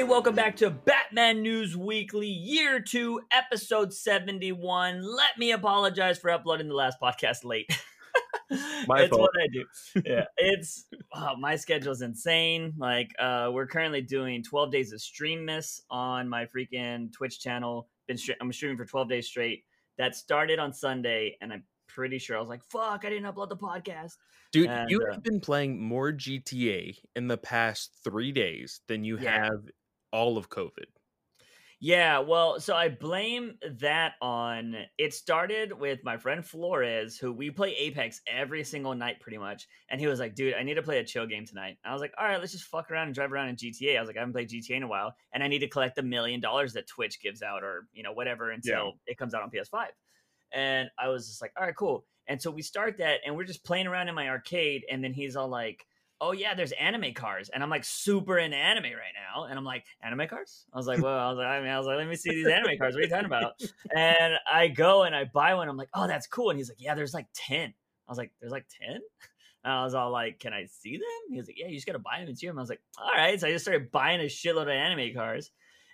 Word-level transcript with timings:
everybody. 0.00 0.10
Welcome 0.10 0.34
back 0.34 0.56
to 0.56 0.70
Batman 0.70 1.42
News 1.42 1.76
Weekly, 1.76 2.26
Year 2.26 2.80
2, 2.80 3.20
Episode 3.32 3.92
71. 3.92 5.02
Let 5.02 5.38
me 5.38 5.52
apologize 5.52 6.18
for 6.18 6.30
uploading 6.30 6.68
the 6.68 6.74
last 6.74 6.98
podcast 7.02 7.44
late. 7.44 7.70
My 8.88 9.02
it's 9.02 9.10
fault. 9.10 9.20
what 9.20 9.30
I 9.40 9.46
do. 9.52 9.64
Yeah, 10.04 10.24
it's 10.36 10.86
oh, 11.14 11.36
my 11.38 11.54
schedule's 11.54 12.02
insane. 12.02 12.72
Like, 12.78 13.12
uh, 13.18 13.50
we're 13.52 13.66
currently 13.66 14.00
doing 14.00 14.42
12 14.42 14.72
days 14.72 14.92
of 14.92 15.00
stream 15.00 15.44
miss 15.44 15.82
on 15.88 16.28
my 16.28 16.46
freaking 16.46 17.12
Twitch 17.12 17.38
channel. 17.38 17.88
Been 18.08 18.16
stre- 18.16 18.34
I'm 18.40 18.52
streaming 18.52 18.76
for 18.78 18.86
12 18.86 19.08
days 19.08 19.26
straight. 19.28 19.64
That 19.98 20.16
started 20.16 20.58
on 20.58 20.72
Sunday, 20.72 21.36
and 21.40 21.52
I'm 21.52 21.62
pretty 21.86 22.18
sure 22.18 22.36
I 22.36 22.40
was 22.40 22.48
like, 22.48 22.64
"Fuck, 22.70 23.04
I 23.04 23.10
didn't 23.10 23.32
upload 23.32 23.50
the 23.50 23.56
podcast." 23.56 24.14
Dude, 24.50 24.68
And, 24.68 24.90
you 24.90 25.00
uh, 25.02 25.12
have 25.12 25.22
been 25.22 25.40
playing 25.40 25.80
more 25.80 26.10
GTA 26.10 26.96
in 27.14 27.28
the 27.28 27.38
past 27.38 28.00
three 28.02 28.32
days 28.32 28.80
than 28.88 29.04
you 29.04 29.16
Yeah. 29.20 29.44
have 29.44 29.60
all 30.12 30.38
of 30.38 30.48
COVID. 30.48 30.86
Yeah, 31.82 32.18
well, 32.18 32.60
so 32.60 32.76
I 32.76 32.90
blame 32.90 33.54
that 33.78 34.12
on 34.20 34.76
it 34.98 35.14
started 35.14 35.72
with 35.72 36.04
my 36.04 36.18
friend 36.18 36.44
Flores, 36.44 37.16
who 37.16 37.32
we 37.32 37.50
play 37.50 37.74
Apex 37.74 38.20
every 38.26 38.64
single 38.64 38.94
night 38.94 39.18
pretty 39.18 39.38
much. 39.38 39.66
And 39.88 39.98
he 39.98 40.06
was 40.06 40.20
like, 40.20 40.34
dude, 40.34 40.52
I 40.52 40.62
need 40.62 40.74
to 40.74 40.82
play 40.82 40.98
a 40.98 41.04
chill 41.04 41.26
game 41.26 41.46
tonight. 41.46 41.78
And 41.82 41.90
I 41.90 41.94
was 41.94 42.02
like, 42.02 42.12
all 42.18 42.26
right, 42.26 42.38
let's 42.38 42.52
just 42.52 42.66
fuck 42.66 42.90
around 42.90 43.06
and 43.06 43.14
drive 43.14 43.32
around 43.32 43.48
in 43.48 43.56
GTA. 43.56 43.96
I 43.96 44.00
was 44.00 44.08
like, 44.08 44.18
I 44.18 44.20
haven't 44.20 44.34
played 44.34 44.50
GTA 44.50 44.76
in 44.76 44.82
a 44.82 44.88
while, 44.88 45.14
and 45.32 45.42
I 45.42 45.48
need 45.48 45.60
to 45.60 45.68
collect 45.68 45.96
the 45.96 46.02
million 46.02 46.38
dollars 46.38 46.74
that 46.74 46.86
Twitch 46.86 47.18
gives 47.22 47.40
out 47.40 47.64
or, 47.64 47.86
you 47.94 48.02
know, 48.02 48.12
whatever 48.12 48.50
until 48.50 48.98
it 49.06 49.16
comes 49.16 49.32
out 49.32 49.42
on 49.42 49.50
PS5. 49.50 49.86
And 50.52 50.90
I 50.98 51.08
was 51.08 51.28
just 51.28 51.40
like, 51.40 51.52
all 51.56 51.64
right, 51.64 51.74
cool. 51.74 52.04
And 52.26 52.42
so 52.42 52.50
we 52.50 52.60
start 52.60 52.98
that 52.98 53.20
and 53.24 53.34
we're 53.34 53.44
just 53.44 53.64
playing 53.64 53.86
around 53.86 54.08
in 54.08 54.14
my 54.14 54.28
arcade, 54.28 54.84
and 54.90 55.02
then 55.02 55.14
he's 55.14 55.34
all 55.34 55.48
like, 55.48 55.86
oh 56.20 56.32
yeah, 56.32 56.54
there's 56.54 56.72
anime 56.72 57.14
cars, 57.14 57.48
and 57.48 57.62
I'm 57.62 57.70
like 57.70 57.84
super 57.84 58.38
into 58.38 58.56
anime 58.56 58.84
right 58.84 59.14
now, 59.14 59.44
and 59.44 59.58
I'm 59.58 59.64
like 59.64 59.84
anime 60.02 60.28
cars. 60.28 60.66
I 60.72 60.76
was 60.76 60.86
like, 60.86 61.02
well, 61.02 61.18
I 61.18 61.28
was 61.30 61.38
like, 61.38 61.46
I 61.46 61.60
mean, 61.60 61.70
I 61.70 61.78
was 61.78 61.86
like, 61.86 61.96
let 61.96 62.06
me 62.06 62.16
see 62.16 62.30
these 62.30 62.46
anime 62.46 62.76
cars. 62.78 62.94
What 62.94 63.00
are 63.00 63.04
you 63.04 63.08
talking 63.08 63.26
about? 63.26 63.60
And 63.94 64.34
I 64.50 64.68
go 64.68 65.04
and 65.04 65.14
I 65.14 65.24
buy 65.24 65.54
one. 65.54 65.68
I'm 65.68 65.76
like, 65.76 65.88
oh, 65.94 66.06
that's 66.06 66.26
cool. 66.26 66.50
And 66.50 66.58
he's 66.58 66.68
like, 66.68 66.80
yeah, 66.80 66.94
there's 66.94 67.14
like 67.14 67.26
ten. 67.34 67.68
I 67.70 68.10
was 68.10 68.18
like, 68.18 68.32
there's 68.40 68.52
like 68.52 68.66
ten. 68.80 69.00
And 69.62 69.74
I 69.74 69.84
was 69.84 69.92
all 69.92 70.10
like, 70.10 70.38
can 70.38 70.54
I 70.54 70.64
see 70.64 70.96
them? 70.96 71.02
He 71.28 71.36
was 71.36 71.46
like, 71.46 71.58
yeah, 71.58 71.66
you 71.66 71.74
just 71.74 71.86
gotta 71.86 71.98
buy 71.98 72.18
them 72.18 72.28
and 72.28 72.38
see 72.38 72.46
them. 72.46 72.56
I 72.56 72.62
was 72.62 72.70
like, 72.70 72.80
all 72.98 73.12
right. 73.14 73.38
So 73.38 73.46
I 73.46 73.52
just 73.52 73.62
started 73.62 73.90
buying 73.90 74.22
a 74.22 74.24
shitload 74.24 74.62
of 74.62 74.68
anime 74.68 75.14
cars, 75.14 75.50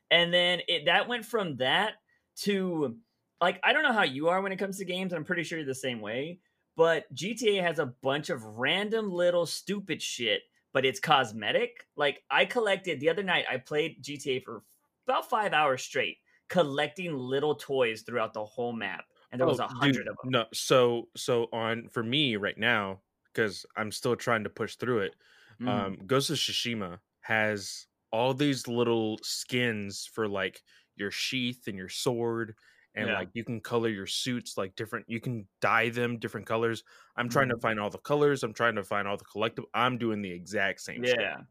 and 0.08 0.32
then 0.32 0.60
it 0.68 0.84
that 0.84 1.08
went 1.08 1.24
from 1.24 1.56
that 1.56 1.94
to 2.42 2.94
like 3.40 3.58
I 3.64 3.72
don't 3.72 3.82
know 3.82 3.92
how 3.92 4.04
you 4.04 4.28
are 4.28 4.40
when 4.40 4.52
it 4.52 4.58
comes 4.58 4.78
to 4.78 4.84
games. 4.84 5.12
I'm 5.12 5.24
pretty 5.24 5.42
sure 5.42 5.58
you're 5.58 5.66
the 5.66 5.74
same 5.74 6.00
way 6.00 6.38
but 6.76 7.12
GTA 7.12 7.62
has 7.62 7.78
a 7.78 7.86
bunch 7.86 8.30
of 8.30 8.44
random 8.44 9.10
little 9.10 9.46
stupid 9.46 10.02
shit, 10.02 10.42
but 10.72 10.84
it's 10.84 11.00
cosmetic. 11.00 11.86
Like 11.96 12.24
I 12.30 12.44
collected 12.46 13.00
the 13.00 13.10
other 13.10 13.22
night, 13.22 13.46
I 13.48 13.58
played 13.58 14.02
GTA 14.02 14.40
for 14.40 14.64
about 15.06 15.28
five 15.28 15.52
hours 15.52 15.82
straight, 15.82 16.18
collecting 16.48 17.14
little 17.16 17.54
toys 17.56 18.02
throughout 18.02 18.34
the 18.34 18.44
whole 18.44 18.72
map, 18.72 19.06
and 19.32 19.40
there 19.40 19.46
was 19.46 19.58
Oh, 19.58 19.60
a 19.60 19.68
hundred 19.68 20.08
of 20.08 20.16
them. 20.22 20.32
No, 20.32 20.46
so 20.52 21.10
so 21.16 21.48
on 21.52 21.88
for 21.88 22.02
me 22.02 22.36
right 22.36 22.56
now 22.58 23.02
because 23.32 23.66
I'm 23.76 23.92
still 23.92 24.16
trying 24.16 24.44
to 24.44 24.50
push 24.50 24.76
through 24.76 25.00
it. 25.00 25.14
Mhm. 25.58 25.96
Um, 25.96 26.06
Ghost 26.06 26.30
of 26.30 26.36
Tsushima 26.36 27.00
has 27.20 27.86
all 28.12 28.32
these 28.34 28.66
little 28.66 29.18
skins 29.22 30.06
for 30.06 30.26
like 30.28 30.62
your 30.96 31.10
sheath 31.10 31.68
and 31.68 31.76
your 31.76 31.88
sword, 31.90 32.56
and 32.96 33.08
Yeah. 33.08 33.18
like 33.18 33.28
you 33.34 33.44
can 33.44 33.60
color 33.60 33.88
your 33.88 34.06
suits 34.06 34.56
like 34.58 34.74
different. 34.74 35.04
You 35.08 35.20
can 35.20 35.46
dye 35.60 35.90
them 35.90 36.18
different 36.18 36.46
colors. 36.46 36.82
I'm 37.16 37.28
trying 37.28 37.50
to 37.50 37.56
find 37.58 37.78
all 37.78 37.90
the 37.90 37.98
colors. 37.98 38.42
I'm 38.42 38.52
trying 38.54 38.74
to 38.76 38.82
find 38.82 39.06
all 39.06 39.16
the 39.16 39.24
collectible. 39.24 39.66
I'm 39.74 39.98
doing 39.98 40.22
the 40.22 40.32
exact 40.32 40.80
same. 40.80 41.04
shit. 41.04 41.16
Yeah. 41.20 41.42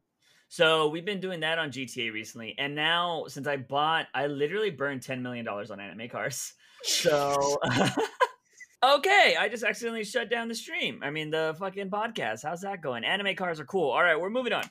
So 0.47 0.89
we've 0.89 1.05
been 1.05 1.19
doing 1.19 1.39
that 1.41 1.57
on 1.57 1.71
GTA 1.71 2.11
recently, 2.13 2.55
and 2.57 2.75
now 2.75 3.25
since 3.27 3.47
I 3.47 3.57
bought, 3.57 4.07
I 4.13 4.27
literally 4.27 4.69
burned 4.69 5.01
ten 5.01 5.21
million 5.23 5.45
dollars 5.45 5.71
on 5.71 5.79
anime 5.79 6.09
cars. 6.09 6.53
So 6.83 7.57
okay, 8.83 9.35
I 9.39 9.47
just 9.49 9.63
accidentally 9.63 10.03
shut 10.03 10.29
down 10.29 10.47
the 10.47 10.55
stream. 10.55 10.99
I 11.03 11.09
mean 11.09 11.31
the 11.31 11.55
fucking 11.59 11.89
podcast. 11.89 12.41
How's 12.43 12.61
that 12.61 12.81
going? 12.81 13.03
Anime 13.03 13.35
cars 13.35 13.59
are 13.59 13.65
cool. 13.65 13.89
All 13.89 14.03
right, 14.03 14.19
we're 14.19 14.29
moving 14.29 14.53
on. 14.53 14.63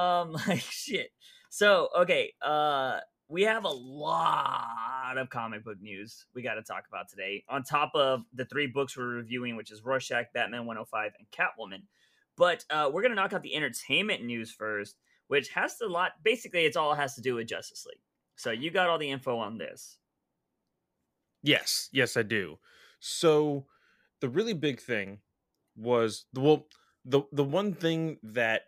Um, 0.00 0.32
like 0.48 0.60
shit. 0.60 1.10
So 1.50 1.88
okay, 2.00 2.32
uh, 2.42 3.00
we 3.34 3.42
have 3.42 3.64
a 3.64 3.68
lot 3.68 5.16
of 5.16 5.28
comic 5.28 5.64
book 5.64 5.82
news 5.82 6.26
we 6.36 6.40
got 6.40 6.54
to 6.54 6.62
talk 6.62 6.84
about 6.88 7.08
today. 7.08 7.42
On 7.48 7.64
top 7.64 7.90
of 7.96 8.22
the 8.32 8.44
three 8.44 8.68
books 8.68 8.96
we're 8.96 9.08
reviewing, 9.08 9.56
which 9.56 9.72
is 9.72 9.82
Rorschach, 9.84 10.26
Batman 10.32 10.66
105, 10.66 11.10
and 11.18 11.26
Catwoman. 11.32 11.82
But 12.36 12.64
uh, 12.70 12.90
we're 12.92 13.02
gonna 13.02 13.16
knock 13.16 13.32
out 13.32 13.42
the 13.42 13.56
entertainment 13.56 14.22
news 14.22 14.52
first, 14.52 14.98
which 15.26 15.48
has 15.48 15.74
a 15.82 15.88
lot. 15.88 16.12
Basically, 16.22 16.64
it's 16.64 16.76
all 16.76 16.94
has 16.94 17.16
to 17.16 17.22
do 17.22 17.34
with 17.34 17.48
Justice 17.48 17.84
League. 17.84 17.98
So 18.36 18.52
you 18.52 18.70
got 18.70 18.88
all 18.88 18.98
the 18.98 19.10
info 19.10 19.36
on 19.36 19.58
this. 19.58 19.98
Yes, 21.42 21.88
yes, 21.92 22.16
I 22.16 22.22
do. 22.22 22.60
So 23.00 23.66
the 24.20 24.28
really 24.28 24.54
big 24.54 24.80
thing 24.80 25.18
was 25.76 26.26
the 26.32 26.40
well, 26.40 26.68
the 27.04 27.22
the 27.32 27.44
one 27.44 27.74
thing 27.74 28.18
that 28.22 28.62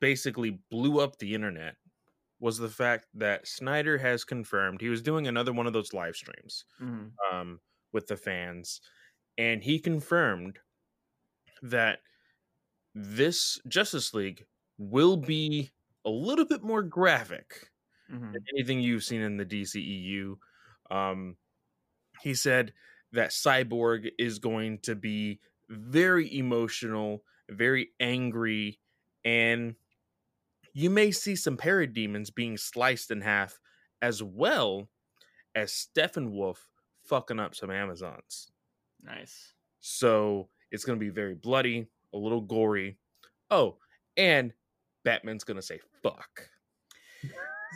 basically 0.00 0.60
blew 0.70 1.00
up 1.00 1.18
the 1.18 1.34
internet 1.34 1.74
was 2.40 2.58
the 2.58 2.68
fact 2.68 3.06
that 3.14 3.46
Snyder 3.48 3.98
has 3.98 4.24
confirmed 4.24 4.80
he 4.80 4.88
was 4.88 5.02
doing 5.02 5.26
another 5.26 5.52
one 5.52 5.66
of 5.66 5.72
those 5.72 5.92
live 5.92 6.16
streams 6.16 6.64
um, 7.32 7.60
with 7.92 8.06
the 8.08 8.16
fans, 8.16 8.80
and 9.38 9.62
he 9.64 9.78
confirmed 9.80 10.60
that 11.62 12.00
this 12.94 13.60
Justice 13.68 14.14
League 14.14 14.46
will 14.78 15.16
be 15.16 15.70
a 16.04 16.10
little 16.10 16.44
bit 16.46 16.62
more 16.62 16.82
graphic 16.82 17.70
Mhm. 18.08 18.32
than 18.32 18.42
anything 18.54 18.80
you've 18.80 19.04
seen 19.04 19.22
in 19.22 19.36
the 19.38 19.44
DCEU. 19.44 20.40
Um, 20.90 21.38
he 22.22 22.34
said 22.34 22.74
that 23.12 23.30
Cyborg 23.30 24.10
is 24.18 24.38
going 24.38 24.80
to 24.80 24.94
be 24.96 25.40
very 25.68 26.34
emotional, 26.38 27.24
very 27.50 27.92
angry, 28.00 28.80
and 29.24 29.76
you 30.76 30.90
may 30.90 31.10
see 31.10 31.34
some 31.34 31.56
parademons 31.56 32.32
being 32.34 32.58
sliced 32.58 33.10
in 33.10 33.22
half, 33.22 33.58
as 34.02 34.22
well 34.22 34.90
as 35.54 35.72
Steppenwolf 35.72 36.58
fucking 37.02 37.40
up 37.40 37.54
some 37.54 37.70
Amazons. 37.70 38.50
Nice. 39.02 39.54
So 39.80 40.50
it's 40.70 40.84
going 40.84 40.98
to 40.98 41.02
be 41.04 41.08
very 41.08 41.34
bloody, 41.34 41.86
a 42.12 42.18
little 42.18 42.42
gory. 42.42 42.98
Oh, 43.50 43.78
and 44.18 44.52
Batman's 45.02 45.44
going 45.44 45.56
to 45.56 45.62
say 45.62 45.80
fuck. 46.02 46.50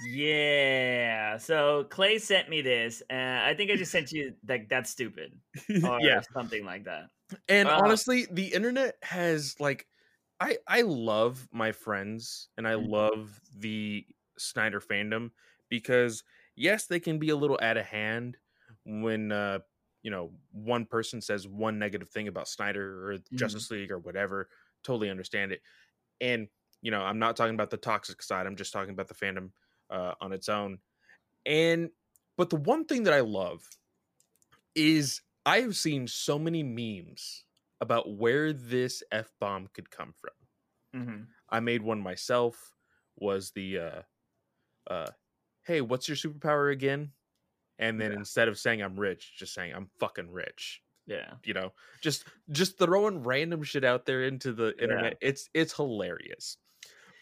Yeah. 0.07 1.39
So 1.39 1.87
Clay 1.89 2.19
sent 2.19 2.51
me 2.51 2.61
this, 2.61 3.03
and 3.09 3.39
I 3.47 3.55
think 3.55 3.71
I 3.71 3.77
just 3.77 3.93
sent 3.93 4.13
you 4.13 4.35
like 4.47 4.69
that's 4.69 4.91
stupid 4.91 5.33
or 5.85 6.01
yeah. 6.03 6.21
something 6.35 6.67
like 6.67 6.85
that. 6.85 7.05
And 7.49 7.67
Wow. 7.67 7.81
honestly, 7.83 8.27
the 8.31 8.49
internet 8.53 8.97
has 9.03 9.59
like 9.59 9.87
I 10.41 10.59
I 10.67 10.83
love 10.83 11.49
my 11.53 11.73
friends 11.73 12.49
and 12.57 12.67
I 12.67 12.75
Mhm. 12.77 13.11
love 13.15 13.41
the 13.55 14.07
Snyder 14.39 14.81
fandom 14.81 15.33
because 15.69 16.25
yes, 16.57 16.87
they 16.87 17.01
can 17.01 17.19
be 17.19 17.29
a 17.31 17.37
little 17.37 17.59
out 17.63 17.77
of 17.77 17.87
hand 17.87 18.39
when 18.85 19.33
uh 19.33 19.61
you 20.03 20.11
know 20.11 20.33
one 20.53 20.87
person 20.87 21.21
says 21.21 21.47
one 21.47 21.79
negative 21.79 22.09
thing 22.09 22.29
about 22.29 22.49
Snyder 22.49 23.11
or 23.13 23.19
Justice 23.37 23.71
League 23.71 23.91
or 23.91 23.99
whatever. 23.99 24.49
Totally 24.83 25.11
understand 25.11 25.53
it. 25.53 25.61
And 26.21 26.49
you 26.83 26.91
know, 26.93 27.03
I'm 27.03 27.19
not 27.21 27.37
talking 27.37 27.55
about 27.55 27.71
the 27.71 27.79
toxic 27.79 28.23
side. 28.23 28.47
I'm 28.47 28.57
just 28.57 28.73
talking 28.73 28.93
about 28.93 29.09
the 29.09 29.15
fandom 29.15 29.53
uh, 29.91 30.15
on 30.21 30.33
its 30.33 30.49
own. 30.49 30.81
And 31.47 31.91
but 32.37 32.51
the 32.51 32.57
one 32.57 32.87
thing 32.87 33.05
that 33.05 33.15
I 33.15 33.21
love 33.21 33.69
is 34.75 35.23
I've 35.47 35.77
seen 35.77 36.07
so 36.07 36.39
many 36.39 36.63
memes 36.63 37.45
about 37.81 38.11
where 38.17 38.53
this 38.53 39.03
f 39.13 39.33
bomb 39.41 39.69
could 39.69 39.91
come 39.91 40.13
from. 40.13 40.35
Mhm. 40.95 41.35
I 41.49 41.61
made 41.61 41.83
one 41.83 42.01
myself. 42.01 42.75
Was 43.17 43.51
the 43.53 43.79
uh, 43.79 44.03
uh, 44.89 45.13
hey, 45.65 45.81
what's 45.83 46.09
your 46.09 46.17
superpower 46.17 46.73
again? 46.73 47.13
And 47.79 48.01
then 48.01 48.13
Yeah. 48.13 48.19
instead 48.19 48.49
of 48.49 48.59
saying 48.59 48.83
I'm 48.83 48.99
rich, 48.99 49.37
just 49.39 49.55
saying 49.55 49.75
I'm 49.75 49.91
fucking 50.01 50.31
rich. 50.31 50.83
Yeah. 51.07 51.39
You 51.45 51.55
know, 51.55 51.75
just 52.03 52.27
just 52.51 52.79
throwing 52.79 53.23
random 53.25 53.63
shit 53.63 53.85
out 53.85 54.07
there 54.07 54.25
into 54.25 54.53
the 54.53 54.75
Yeah. 54.79 54.83
internet. 54.85 55.19
It's 55.21 55.51
it's 55.55 55.75
hilarious. 55.75 56.59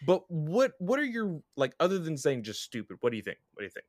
But 0.00 0.30
what 0.30 0.74
what 0.78 1.00
are 1.00 1.04
your 1.04 1.42
like 1.56 1.74
other 1.80 1.98
than 1.98 2.16
saying 2.18 2.44
just 2.44 2.62
stupid? 2.62 2.98
What 3.00 3.10
do 3.10 3.16
you 3.16 3.22
think? 3.22 3.38
What 3.52 3.60
do 3.62 3.64
you 3.66 3.70
think? 3.70 3.86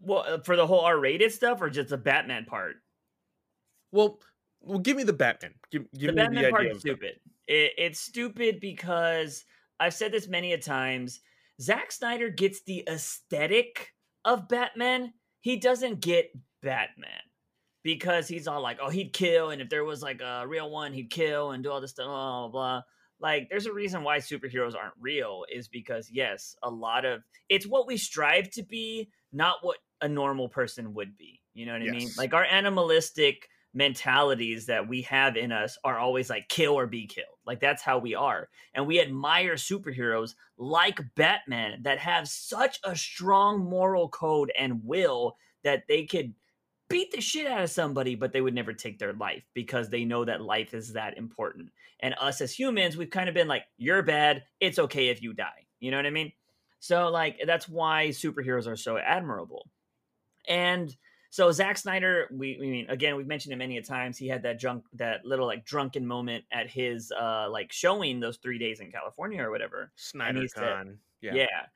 Well, 0.00 0.20
uh, 0.20 0.38
for 0.42 0.56
the 0.56 0.66
whole 0.66 0.80
R-rated 0.80 1.32
stuff, 1.32 1.60
or 1.60 1.70
just 1.70 1.88
the 1.88 1.96
Batman 1.98 2.44
part? 2.44 2.76
Well, 3.92 4.20
well, 4.64 4.78
give 4.78 4.96
me 4.96 5.02
the 5.04 5.12
Batman. 5.12 5.54
Give, 5.70 5.82
give 5.92 6.08
the 6.08 6.12
me 6.12 6.22
Batman 6.22 6.42
the 6.44 6.50
part 6.50 6.66
is 6.66 6.80
stupid. 6.80 7.20
It, 7.46 7.72
it's 7.76 8.00
stupid 8.00 8.60
because 8.60 9.44
I've 9.78 9.94
said 9.94 10.12
this 10.12 10.28
many 10.28 10.52
a 10.52 10.58
times. 10.58 11.20
Zack 11.60 11.92
Snyder 11.92 12.30
gets 12.30 12.62
the 12.62 12.84
aesthetic 12.88 13.94
of 14.24 14.48
Batman. 14.48 15.12
He 15.40 15.56
doesn't 15.56 16.00
get 16.00 16.30
Batman 16.62 17.10
because 17.82 18.26
he's 18.26 18.48
all 18.48 18.62
like, 18.62 18.78
"Oh, 18.80 18.88
he'd 18.90 19.12
kill," 19.12 19.50
and 19.50 19.60
if 19.60 19.68
there 19.68 19.84
was 19.84 20.02
like 20.02 20.20
a 20.20 20.44
real 20.46 20.70
one, 20.70 20.92
he'd 20.92 21.10
kill 21.10 21.52
and 21.52 21.62
do 21.62 21.70
all 21.70 21.80
this 21.80 21.90
stuff, 21.90 22.06
blah 22.06 22.40
blah. 22.40 22.48
blah. 22.48 22.82
like 23.20 23.48
there's 23.50 23.66
a 23.66 23.72
reason 23.72 24.02
why 24.02 24.18
superheroes 24.18 24.74
aren't 24.74 24.94
real 25.00 25.44
is 25.52 25.68
because 25.68 26.10
yes 26.10 26.56
a 26.62 26.70
lot 26.70 27.04
of 27.04 27.22
it's 27.48 27.66
what 27.66 27.86
we 27.86 27.96
strive 27.96 28.50
to 28.50 28.62
be 28.62 29.08
not 29.32 29.56
what 29.62 29.78
a 30.00 30.08
normal 30.08 30.48
person 30.48 30.94
would 30.94 31.16
be 31.16 31.40
you 31.54 31.64
know 31.64 31.72
what 31.72 31.82
i 31.82 31.90
mean 31.90 32.08
like 32.18 32.34
our 32.34 32.44
animalistic 32.44 33.48
mentalities 33.74 34.66
that 34.66 34.88
we 34.88 35.02
have 35.02 35.36
in 35.36 35.50
us 35.50 35.76
are 35.84 35.98
always 35.98 36.30
like 36.30 36.48
kill 36.48 36.74
or 36.74 36.86
be 36.86 37.06
killed. 37.06 37.26
Like 37.44 37.60
that's 37.60 37.82
how 37.82 37.98
we 37.98 38.14
are. 38.14 38.48
And 38.72 38.86
we 38.86 39.00
admire 39.00 39.54
superheroes 39.54 40.34
like 40.56 41.00
batman 41.16 41.82
that 41.82 41.98
have 41.98 42.28
such 42.28 42.78
a 42.84 42.96
strong 42.96 43.64
moral 43.64 44.08
code 44.08 44.52
and 44.56 44.84
will 44.84 45.36
that 45.64 45.82
they 45.88 46.04
could 46.04 46.32
beat 46.88 47.10
the 47.10 47.20
shit 47.20 47.46
out 47.46 47.62
of 47.62 47.70
somebody 47.70 48.14
but 48.14 48.32
they 48.32 48.40
would 48.40 48.54
never 48.54 48.72
take 48.72 48.98
their 48.98 49.14
life 49.14 49.42
because 49.54 49.88
they 49.88 50.04
know 50.04 50.24
that 50.24 50.40
life 50.40 50.72
is 50.72 50.92
that 50.92 51.18
important. 51.18 51.70
And 52.00 52.14
us 52.20 52.40
as 52.40 52.52
humans 52.52 52.96
we've 52.96 53.10
kind 53.10 53.28
of 53.28 53.34
been 53.34 53.48
like 53.48 53.64
you're 53.76 54.02
bad. 54.02 54.44
It's 54.60 54.78
okay 54.78 55.08
if 55.08 55.20
you 55.20 55.32
die. 55.32 55.66
You 55.80 55.90
know 55.90 55.96
what 55.96 56.06
i 56.06 56.10
mean? 56.10 56.32
So 56.78 57.08
like 57.08 57.40
that's 57.44 57.68
why 57.68 58.08
superheroes 58.08 58.68
are 58.68 58.76
so 58.76 58.98
admirable. 58.98 59.68
And 60.46 60.94
so 61.34 61.50
Zack 61.50 61.76
Snyder, 61.78 62.28
we, 62.30 62.56
we 62.60 62.70
mean 62.70 62.86
again, 62.88 63.16
we've 63.16 63.26
mentioned 63.26 63.52
it 63.52 63.56
many 63.56 63.76
a 63.76 63.82
times. 63.82 64.16
He 64.16 64.28
had 64.28 64.44
that 64.44 64.60
drunk, 64.60 64.84
that 64.92 65.24
little 65.24 65.46
like 65.46 65.64
drunken 65.64 66.06
moment 66.06 66.44
at 66.52 66.70
his 66.70 67.10
uh 67.10 67.48
like 67.50 67.72
showing 67.72 68.20
those 68.20 68.36
three 68.36 68.56
days 68.56 68.78
in 68.78 68.92
California 68.92 69.42
or 69.42 69.50
whatever. 69.50 69.90
Snyder 69.96 70.46
Con. 70.54 70.98
Yeah. 71.20 71.34
Yeah. 71.34 71.66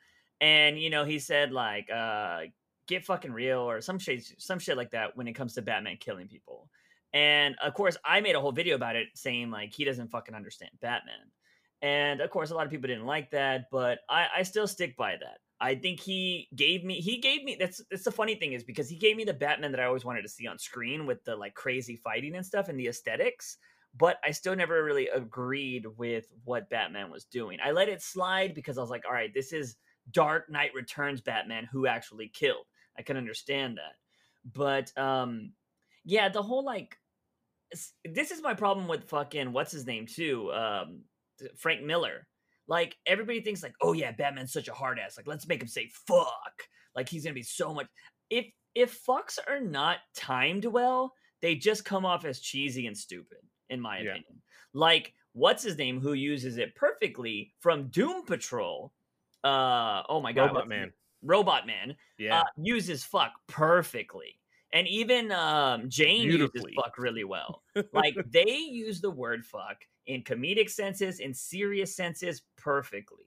And 0.41 0.79
you 0.79 0.91
know, 0.91 1.05
he 1.05 1.19
said 1.19 1.51
like 1.51 1.91
uh 1.91 2.43
get 2.87 3.05
fucking 3.05 3.33
real 3.33 3.59
or 3.59 3.81
some 3.81 3.99
shit 3.99 4.33
some 4.39 4.61
shit 4.61 4.77
like 4.77 4.93
that 4.93 5.17
when 5.17 5.27
it 5.27 5.33
comes 5.33 5.55
to 5.55 5.63
Batman 5.63 5.97
killing 5.99 6.29
people. 6.29 6.71
And 7.13 7.57
of 7.61 7.75
course, 7.75 7.97
I 8.05 8.21
made 8.21 8.37
a 8.37 8.41
whole 8.41 8.53
video 8.53 8.77
about 8.77 8.95
it 8.95 9.09
saying 9.15 9.51
like 9.51 9.75
he 9.75 9.85
doesn't 9.85 10.13
fucking 10.13 10.37
understand 10.37 10.71
Batman. 10.81 11.33
And 11.83 12.21
of 12.21 12.31
course, 12.31 12.53
a 12.53 12.55
lot 12.55 12.65
of 12.65 12.71
people 12.71 12.87
didn't 12.87 13.07
like 13.07 13.33
that, 13.33 13.71
but 13.73 13.99
I, 14.09 14.29
I 14.37 14.43
still 14.45 14.69
stick 14.69 14.97
by 14.97 15.17
that. 15.17 15.39
I 15.61 15.75
think 15.75 16.01
he 16.01 16.49
gave 16.55 16.85
me 16.85 17.01
he 17.01 17.19
gave 17.19 17.43
me 17.43 17.57
that's 17.59 17.83
that's 17.91 18.05
the 18.05 18.13
funny 18.13 18.37
thing 18.37 18.53
is 18.53 18.63
because 18.63 18.89
he 18.89 18.97
gave 18.97 19.17
me 19.17 19.25
the 19.25 19.35
Batman 19.35 19.73
that 19.73 19.81
I 19.81 19.87
always 19.87 20.05
wanted 20.05 20.23
to 20.23 20.29
see 20.29 20.47
on 20.47 20.59
screen 20.59 21.07
with 21.07 21.25
the 21.25 21.35
like 21.35 21.55
crazy 21.55 21.97
fighting 21.97 22.37
and 22.37 22.47
stuff 22.47 22.69
and 22.69 22.79
the 22.79 22.87
aesthetics 22.87 23.59
but 23.97 24.19
I 24.25 24.31
still 24.31 24.55
never 24.55 24.85
really 24.85 25.09
agreed 25.09 25.87
with 25.97 26.27
what 26.45 26.71
Batman 26.71 27.11
was 27.11 27.25
doing. 27.25 27.59
I 27.65 27.73
let 27.73 27.89
it 27.89 28.03
slide 28.03 28.55
because 28.55 28.79
I 28.79 28.81
was 28.81 28.91
like, 28.91 29.05
all 29.07 29.13
right, 29.13 29.33
this 29.33 29.53
is 29.53 29.77
Dark 30.13 30.51
Knight 30.51 30.71
Returns 30.75 31.21
Batman 31.21 31.67
who 31.71 31.87
actually 31.87 32.29
killed. 32.29 32.67
I 32.99 33.03
can 33.03 33.17
understand 33.17 33.79
that. 33.79 33.95
But 34.53 34.97
um 35.01 35.53
yeah, 36.05 36.29
the 36.29 36.43
whole 36.43 36.65
like 36.65 36.97
this 38.05 38.31
is 38.31 38.43
my 38.43 38.55
problem 38.55 38.89
with 38.89 39.09
fucking 39.09 39.53
what's 39.53 39.73
his 39.73 39.87
name 39.87 40.07
too? 40.07 40.53
Um 40.53 41.03
Frank 41.57 41.83
Miller. 41.83 42.27
Like 42.69 42.97
everybody 43.07 43.41
thinks 43.41 43.63
like, 43.63 43.75
"Oh 43.81 43.95
yeah, 43.95 44.13
Batman's 44.13 44.53
such 44.53 44.69
a 44.69 44.75
hard 44.75 44.99
ass. 44.99 45.17
Like 45.17 45.27
let's 45.27 45.49
make 45.49 45.63
him 45.63 45.69
say 45.69 45.91
fuck." 46.07 46.63
Like 46.95 47.09
he's 47.09 47.25
to 47.25 47.33
be 47.33 47.43
so 47.43 47.73
much 47.75 47.87
if 48.31 48.47
if 48.75 49.05
fucks 49.05 49.39
are 49.49 49.61
not 49.61 49.99
timed 50.15 50.65
well, 50.67 51.15
they 51.43 51.55
just 51.55 51.85
come 51.85 52.05
off 52.05 52.25
as 52.25 52.41
cheesy 52.41 52.87
and 52.87 52.97
stupid 52.97 53.39
in 53.71 53.81
my 53.81 53.97
Yeah. 53.99 54.11
opinion. 54.11 54.43
Like 54.75 55.15
what's 55.33 55.63
his 55.63 55.79
name 55.79 56.01
who 56.01 56.13
uses 56.13 56.59
it 56.59 56.75
perfectly 56.75 57.53
from 57.61 57.89
Doom 57.89 58.25
Patrol. 58.25 58.93
Uh 59.45 60.03
oh 60.09 60.21
my 60.21 60.33
god, 60.33 60.47
Robot 60.47 60.69
Man. 60.69 60.93
Robot 61.23 61.67
Man 61.67 61.97
Yeah. 62.19 62.41
uh, 62.41 62.45
uses 62.63 63.05
fuck 63.05 63.33
perfectly. 63.47 64.41
And 64.73 64.87
even 64.89 65.33
um, 65.33 65.89
Jane 65.89 66.23
uses 66.23 66.63
fuck 66.77 66.99
really 66.99 67.25
well. 67.25 67.63
Like 67.93 68.17
they 68.31 68.51
use 68.51 69.01
the 69.01 69.11
word 69.11 69.45
fuck 69.47 69.79
in 70.09 70.25
comedic 70.25 70.71
senses, 70.71 71.21
in 71.21 71.33
serious 71.33 71.95
senses, 71.95 72.43
perfectly. 72.57 73.27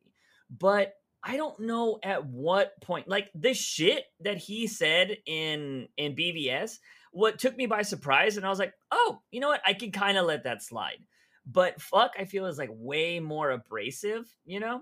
But 0.50 0.96
I 1.24 1.38
don't 1.38 1.60
know 1.60 2.00
at 2.04 2.26
what 2.26 2.82
point, 2.82 3.08
like 3.08 3.30
the 3.36 3.54
shit 3.54 4.06
that 4.22 4.38
he 4.38 4.68
said 4.68 5.18
in 5.26 5.88
in 5.96 6.16
BVS, 6.16 6.80
what 7.12 7.40
took 7.40 7.56
me 7.56 7.68
by 7.68 7.84
surprise, 7.84 8.36
and 8.36 8.46
I 8.46 8.50
was 8.50 8.60
like, 8.60 8.74
oh, 8.92 9.22
you 9.32 9.40
know 9.40 9.48
what, 9.48 9.62
I 9.66 9.74
can 9.74 9.92
kind 9.92 10.18
of 10.18 10.26
let 10.26 10.44
that 10.44 10.64
slide. 10.64 11.04
But 11.46 11.82
fuck, 11.82 12.14
I 12.20 12.26
feel 12.26 12.46
is 12.48 12.58
like 12.58 12.70
way 12.72 13.20
more 13.20 13.52
abrasive, 13.52 14.26
you 14.46 14.60
know. 14.60 14.82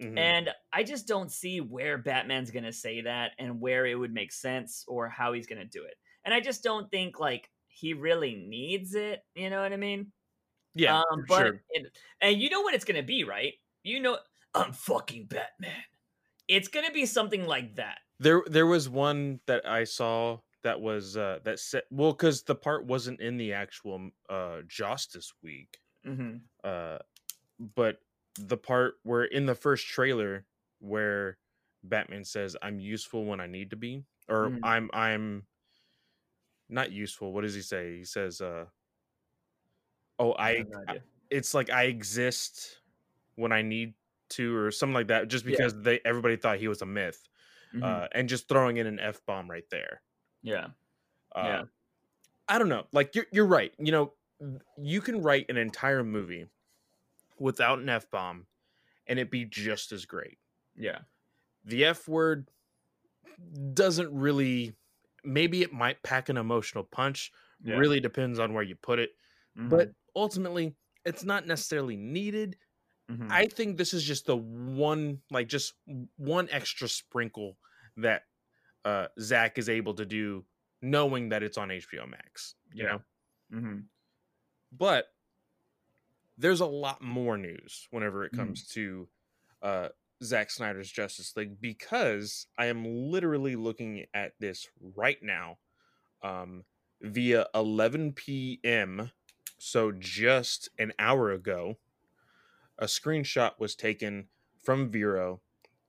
Mhm. 0.00 0.18
And 0.18 0.50
I 0.72 0.82
just 0.82 1.06
don't 1.06 1.30
see 1.30 1.60
where 1.60 1.98
Batman's 1.98 2.50
to 2.64 2.72
say 2.72 3.02
that 3.02 3.32
and 3.38 3.60
where 3.60 3.84
it 3.84 3.94
would 3.94 4.14
make 4.14 4.32
sense 4.32 4.84
or 4.88 5.08
how 5.08 5.32
he's 5.32 5.46
to 5.60 5.66
do 5.66 5.84
it. 5.84 5.94
And 6.24 6.32
I 6.32 6.40
just 6.40 6.62
don't 6.62 6.90
think 6.90 7.20
like 7.20 7.50
he 7.68 7.94
really 7.94 8.34
needs 8.34 8.94
it. 8.94 9.24
You 9.34 9.50
know 9.50 9.62
what 9.62 9.72
I 9.72 9.76
mean? 9.76 10.12
Yeah. 10.74 10.98
Um, 11.00 11.24
but 11.28 11.46
sure. 11.46 11.60
it, 11.70 11.86
and 12.20 12.40
you 12.40 12.50
know 12.50 12.60
what 12.62 12.74
it's 12.74 12.84
going 12.84 13.00
to 13.00 13.06
be, 13.06 13.24
right? 13.24 13.54
You 13.82 14.00
know, 14.00 14.18
I'm 14.54 14.72
fucking 14.72 15.26
Batman. 15.26 15.82
It's 16.48 16.68
going 16.68 16.86
to 16.86 16.92
be 16.92 17.06
something 17.06 17.46
like 17.46 17.76
that. 17.76 17.98
There, 18.18 18.42
there 18.46 18.66
was 18.66 18.88
one 18.88 19.40
that 19.46 19.66
I 19.66 19.84
saw 19.84 20.38
that 20.62 20.80
was 20.80 21.16
uh 21.16 21.38
that 21.44 21.58
said 21.58 21.84
well 21.90 22.12
because 22.12 22.42
the 22.42 22.54
part 22.54 22.84
wasn't 22.84 23.18
in 23.20 23.38
the 23.38 23.54
actual 23.54 24.10
uh 24.28 24.60
Justice 24.66 25.32
Week, 25.42 25.78
Mm-hmm. 26.06 26.36
uh, 26.62 26.98
but 27.74 27.98
the 28.38 28.56
part 28.58 28.94
where 29.02 29.24
in 29.24 29.46
the 29.46 29.54
first 29.54 29.86
trailer 29.86 30.46
where 30.80 31.38
Batman 31.82 32.24
says, 32.24 32.56
"I'm 32.62 32.78
useful 32.80 33.24
when 33.24 33.40
I 33.40 33.46
need 33.46 33.70
to 33.70 33.76
be," 33.76 34.04
or 34.28 34.50
Mhm. 34.50 34.60
"I'm 34.62 34.90
I'm 34.92 35.46
not 36.68 36.92
useful." 36.92 37.32
What 37.32 37.42
does 37.42 37.54
he 37.54 37.62
say? 37.62 37.96
He 37.98 38.04
says, 38.04 38.40
"Uh, 38.40 38.66
oh, 40.20 40.34
I, 40.34 40.64
I- 40.88 41.00
it's 41.30 41.54
like 41.54 41.70
I 41.70 41.84
exist 41.86 42.82
when 43.36 43.52
I 43.52 43.62
need 43.62 43.94
to, 44.30 44.56
or 44.56 44.70
something 44.72 44.94
like 44.94 45.08
that." 45.08 45.28
Just 45.28 45.46
Yeah. 45.46 45.52
because 45.52 45.74
they 45.82 46.00
everybody 46.06 46.36
thought 46.36 46.58
he 46.60 46.68
was 46.68 46.82
a 46.82 46.86
myth, 46.86 47.28
Mhm. 47.74 47.84
uh, 47.84 48.08
and 48.12 48.28
just 48.28 48.48
throwing 48.48 48.78
in 48.78 48.86
an 48.86 49.00
f 49.00 49.24
bomb 49.26 49.50
right 49.50 49.68
there. 49.70 50.02
yeah. 50.42 50.70
Uh, 51.34 51.42
Yeah. 51.46 51.64
I 52.48 52.58
don't 52.58 52.68
know. 52.70 52.86
Like 52.92 53.14
you're 53.16 53.26
you're 53.32 53.46
right. 53.46 53.74
You 53.78 53.92
know, 53.92 54.14
you 54.78 55.00
can 55.02 55.22
write 55.22 55.46
an 55.50 55.56
entire 55.58 56.04
movie 56.04 56.48
without 57.38 57.78
an 57.80 57.88
f 57.88 58.10
bomb, 58.10 58.48
and 59.06 59.18
it 59.18 59.30
be 59.30 59.44
just 59.46 59.92
as 59.92 60.06
great. 60.06 60.38
Yeah. 60.76 61.02
The 61.64 61.84
f 61.86 62.08
word 62.08 62.50
doesn't 63.74 64.12
really. 64.12 64.76
Maybe 65.22 65.62
it 65.62 65.72
might 65.72 66.02
pack 66.02 66.28
an 66.30 66.38
emotional 66.38 66.84
punch. 66.84 67.30
Yeah. 67.62 67.76
Really 67.76 68.00
depends 68.00 68.38
on 68.38 68.54
where 68.54 68.62
you 68.62 68.74
put 68.76 68.98
it. 68.98 69.10
Mhm. 69.58 69.68
But 69.68 69.92
ultimately, 70.16 70.76
it's 71.04 71.24
not 71.24 71.46
necessarily 71.46 71.96
needed. 71.96 72.58
Mhm. 73.08 73.30
I 73.30 73.46
think 73.48 73.78
this 73.78 73.94
is 73.94 74.04
just 74.04 74.26
the 74.26 74.36
one, 74.36 75.22
like, 75.30 75.48
just 75.48 75.74
one 76.16 76.48
extra 76.50 76.88
sprinkle 76.88 77.58
that 77.98 78.24
uh 78.84 79.08
Zack 79.20 79.58
is 79.58 79.68
able 79.68 79.94
to 79.94 80.06
do, 80.06 80.46
knowing 80.82 81.30
that 81.30 81.42
it's 81.42 81.58
on 81.58 81.70
HBO 81.70 82.06
Max. 82.06 82.56
You 82.74 82.84
Yeah. 82.84 82.86
know. 82.86 83.02
Mhm. 83.50 83.90
but 84.72 85.12
there's 86.38 86.60
a 86.60 86.66
lot 86.66 87.02
more 87.02 87.36
news 87.36 87.86
whenever 87.90 88.24
it 88.24 88.32
comes 88.32 88.66
to 88.68 89.08
uh 89.62 89.88
Zack 90.22 90.50
Snyder's 90.50 90.90
Justice 90.90 91.34
League 91.36 91.60
because 91.60 92.46
I 92.58 92.66
am 92.66 92.84
literally 92.84 93.56
looking 93.56 94.06
at 94.14 94.34
this 94.38 94.68
right 94.80 95.22
now 95.22 95.58
um 96.22 96.64
via 97.02 97.46
11 97.54 98.60
p.m. 98.64 99.10
so 99.60 99.92
just 99.92 100.70
an 100.78 100.92
hour 100.98 101.30
ago 101.32 101.78
a 102.78 102.84
screenshot 102.86 103.58
was 103.58 103.74
taken 103.74 104.28
from 104.56 104.90
Vero. 104.90 105.42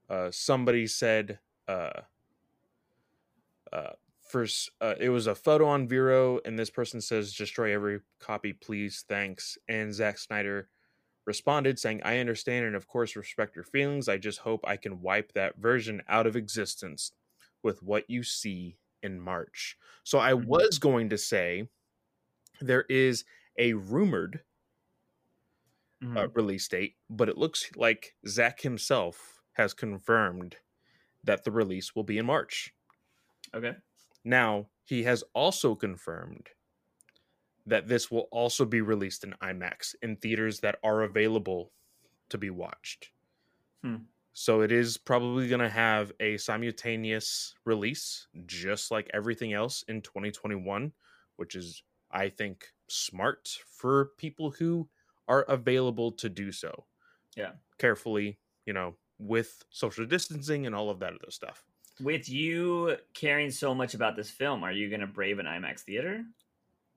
Uh 0.10 0.32
somebody 0.32 0.88
said 0.88 1.40
uh 1.68 2.01
uh 3.72 3.92
first 4.20 4.70
uh, 4.82 4.96
it 5.00 5.10
was 5.10 5.28
a 5.28 5.36
photo 5.36 5.66
on 5.68 5.88
Vero 5.88 6.40
and 6.46 6.58
this 6.58 6.70
person 6.70 7.01
says 7.01 7.34
destroy 7.34 7.74
every 7.74 8.01
copy 8.20 8.54
please 8.54 9.04
thanks. 9.08 9.58
And 9.68 9.94
Zack 9.94 10.18
Snyder 10.18 10.70
responded 11.25 11.80
saying 11.80 12.01
I 12.04 12.20
understand 12.20 12.66
and 12.66 12.75
of 12.75 12.88
course 12.88 13.16
respect 13.16 13.56
your 13.56 13.66
feelings. 13.66 14.10
I 14.10 14.18
just 14.18 14.40
hope 14.40 14.62
I 14.68 14.78
can 14.78 15.01
wipe 15.01 15.34
that 15.34 15.58
version 15.58 16.04
out 16.08 16.28
of 16.28 16.36
existence 16.36 17.13
with 17.63 17.84
what 17.84 18.10
you 18.10 18.24
see 18.24 18.80
in 19.04 19.20
March. 19.20 19.78
So 20.04 20.20
I 20.20 20.34
Mhm. 20.36 20.48
was 20.48 20.80
going 20.80 21.10
to 21.10 21.18
say 21.18 21.70
there 22.62 22.84
is 22.84 23.25
a 23.58 23.74
rumored 23.74 24.43
Mhm. 26.01 26.17
uh, 26.17 26.27
release 26.29 26.67
date 26.67 26.98
but 27.10 27.29
it 27.29 27.38
looks 27.38 27.70
like 27.75 28.15
Zack 28.27 28.62
himself 28.62 29.41
has 29.53 29.74
confirmed 29.74 30.58
that 31.24 31.43
the 31.43 31.51
release 31.51 31.96
will 31.96 32.03
be 32.03 32.17
in 32.20 32.25
March 32.27 32.74
okay. 33.53 33.81
now, 34.24 34.72
he 34.84 35.03
has 35.03 35.24
also 35.36 35.75
confirmed 35.75 36.50
that 37.65 37.88
this 37.88 38.10
will 38.12 38.27
also 38.31 38.65
be 38.65 38.81
released 38.81 39.24
in 39.24 39.34
IMAX 39.41 39.96
in 40.01 40.15
theaters 40.17 40.60
that 40.62 40.79
are 40.84 41.01
available 41.03 41.74
to 42.29 42.38
be 42.38 42.50
watched. 42.50 43.12
Hmm. 43.84 44.12
So 44.34 44.62
it 44.62 44.72
is 44.72 44.98
probably 44.98 45.48
going 45.50 45.60
to 45.60 45.70
have 45.70 46.12
a 46.20 46.38
simultaneous 46.38 47.55
release, 47.65 48.27
just 48.46 48.89
like 48.89 49.10
everything 49.13 49.51
else 49.53 49.84
in 49.84 50.01
2021, 50.01 50.93
which 51.36 51.55
is, 51.55 51.84
I 52.13 52.30
think, 52.30 52.68
smart 52.88 53.58
for 53.70 54.12
people 54.18 54.51
who 54.51 54.89
are 55.27 55.44
available 55.44 56.12
to 56.13 56.30
do 56.30 56.51
so. 56.51 56.86
Yeah. 57.36 57.51
Carefully, 57.77 58.39
you 58.65 58.74
know, 58.74 58.96
with 59.18 59.63
social 59.70 60.06
distancing 60.06 60.65
and 60.65 60.75
all 60.75 60.89
of 60.89 61.00
that 61.00 61.13
other 61.13 61.32
stuff. 61.32 61.63
With 62.01 62.27
you 62.30 62.98
caring 63.13 63.51
so 63.51 63.75
much 63.75 63.94
about 63.94 64.15
this 64.15 64.30
film, 64.30 64.63
are 64.63 64.72
you 64.72 64.89
going 64.89 65.01
to 65.01 65.08
brave 65.08 65.39
an 65.39 65.46
IMAX 65.46 65.82
theater? 65.82 66.24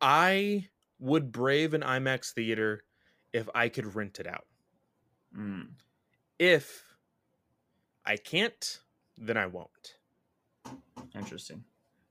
I 0.00 0.68
would 0.98 1.30
brave 1.30 1.74
an 1.74 1.82
IMAX 1.82 2.32
theater 2.32 2.84
if 3.32 3.48
I 3.54 3.68
could 3.68 3.94
rent 3.94 4.20
it 4.20 4.26
out. 4.26 4.46
Mm. 5.36 5.68
If 6.38 6.84
I 8.06 8.16
can't, 8.16 8.80
then 9.18 9.36
I 9.36 9.46
won't. 9.46 9.96
Interesting. 11.14 11.64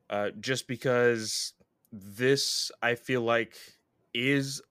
Uh, 0.09 0.29
just 0.39 0.67
because 0.67 1.53
this, 1.93 2.71
I 2.81 2.95
feel 2.95 3.21
like, 3.21 3.57
is 4.13 4.61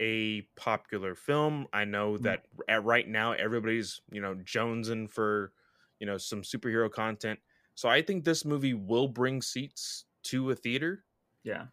a 0.00 0.42
popular 0.56 1.14
film. 1.14 1.68
I 1.72 1.84
know 1.84 2.18
that 2.18 2.46
at 2.68 2.84
right 2.84 3.08
now 3.08 3.32
everybody's 3.32 4.00
you 4.12 4.20
know 4.20 4.36
jonesing 4.36 5.10
for 5.10 5.52
you 6.00 6.06
know 6.06 6.18
some 6.18 6.42
superhero 6.42 6.90
content. 6.90 7.40
So 7.74 7.88
I 7.88 8.02
think 8.02 8.24
this 8.24 8.44
movie 8.44 8.74
will 8.74 9.08
bring 9.08 9.42
seats 9.42 10.06
to 10.24 10.50
a 10.50 10.56
theater. 10.56 11.04
Yeah. 11.44 11.66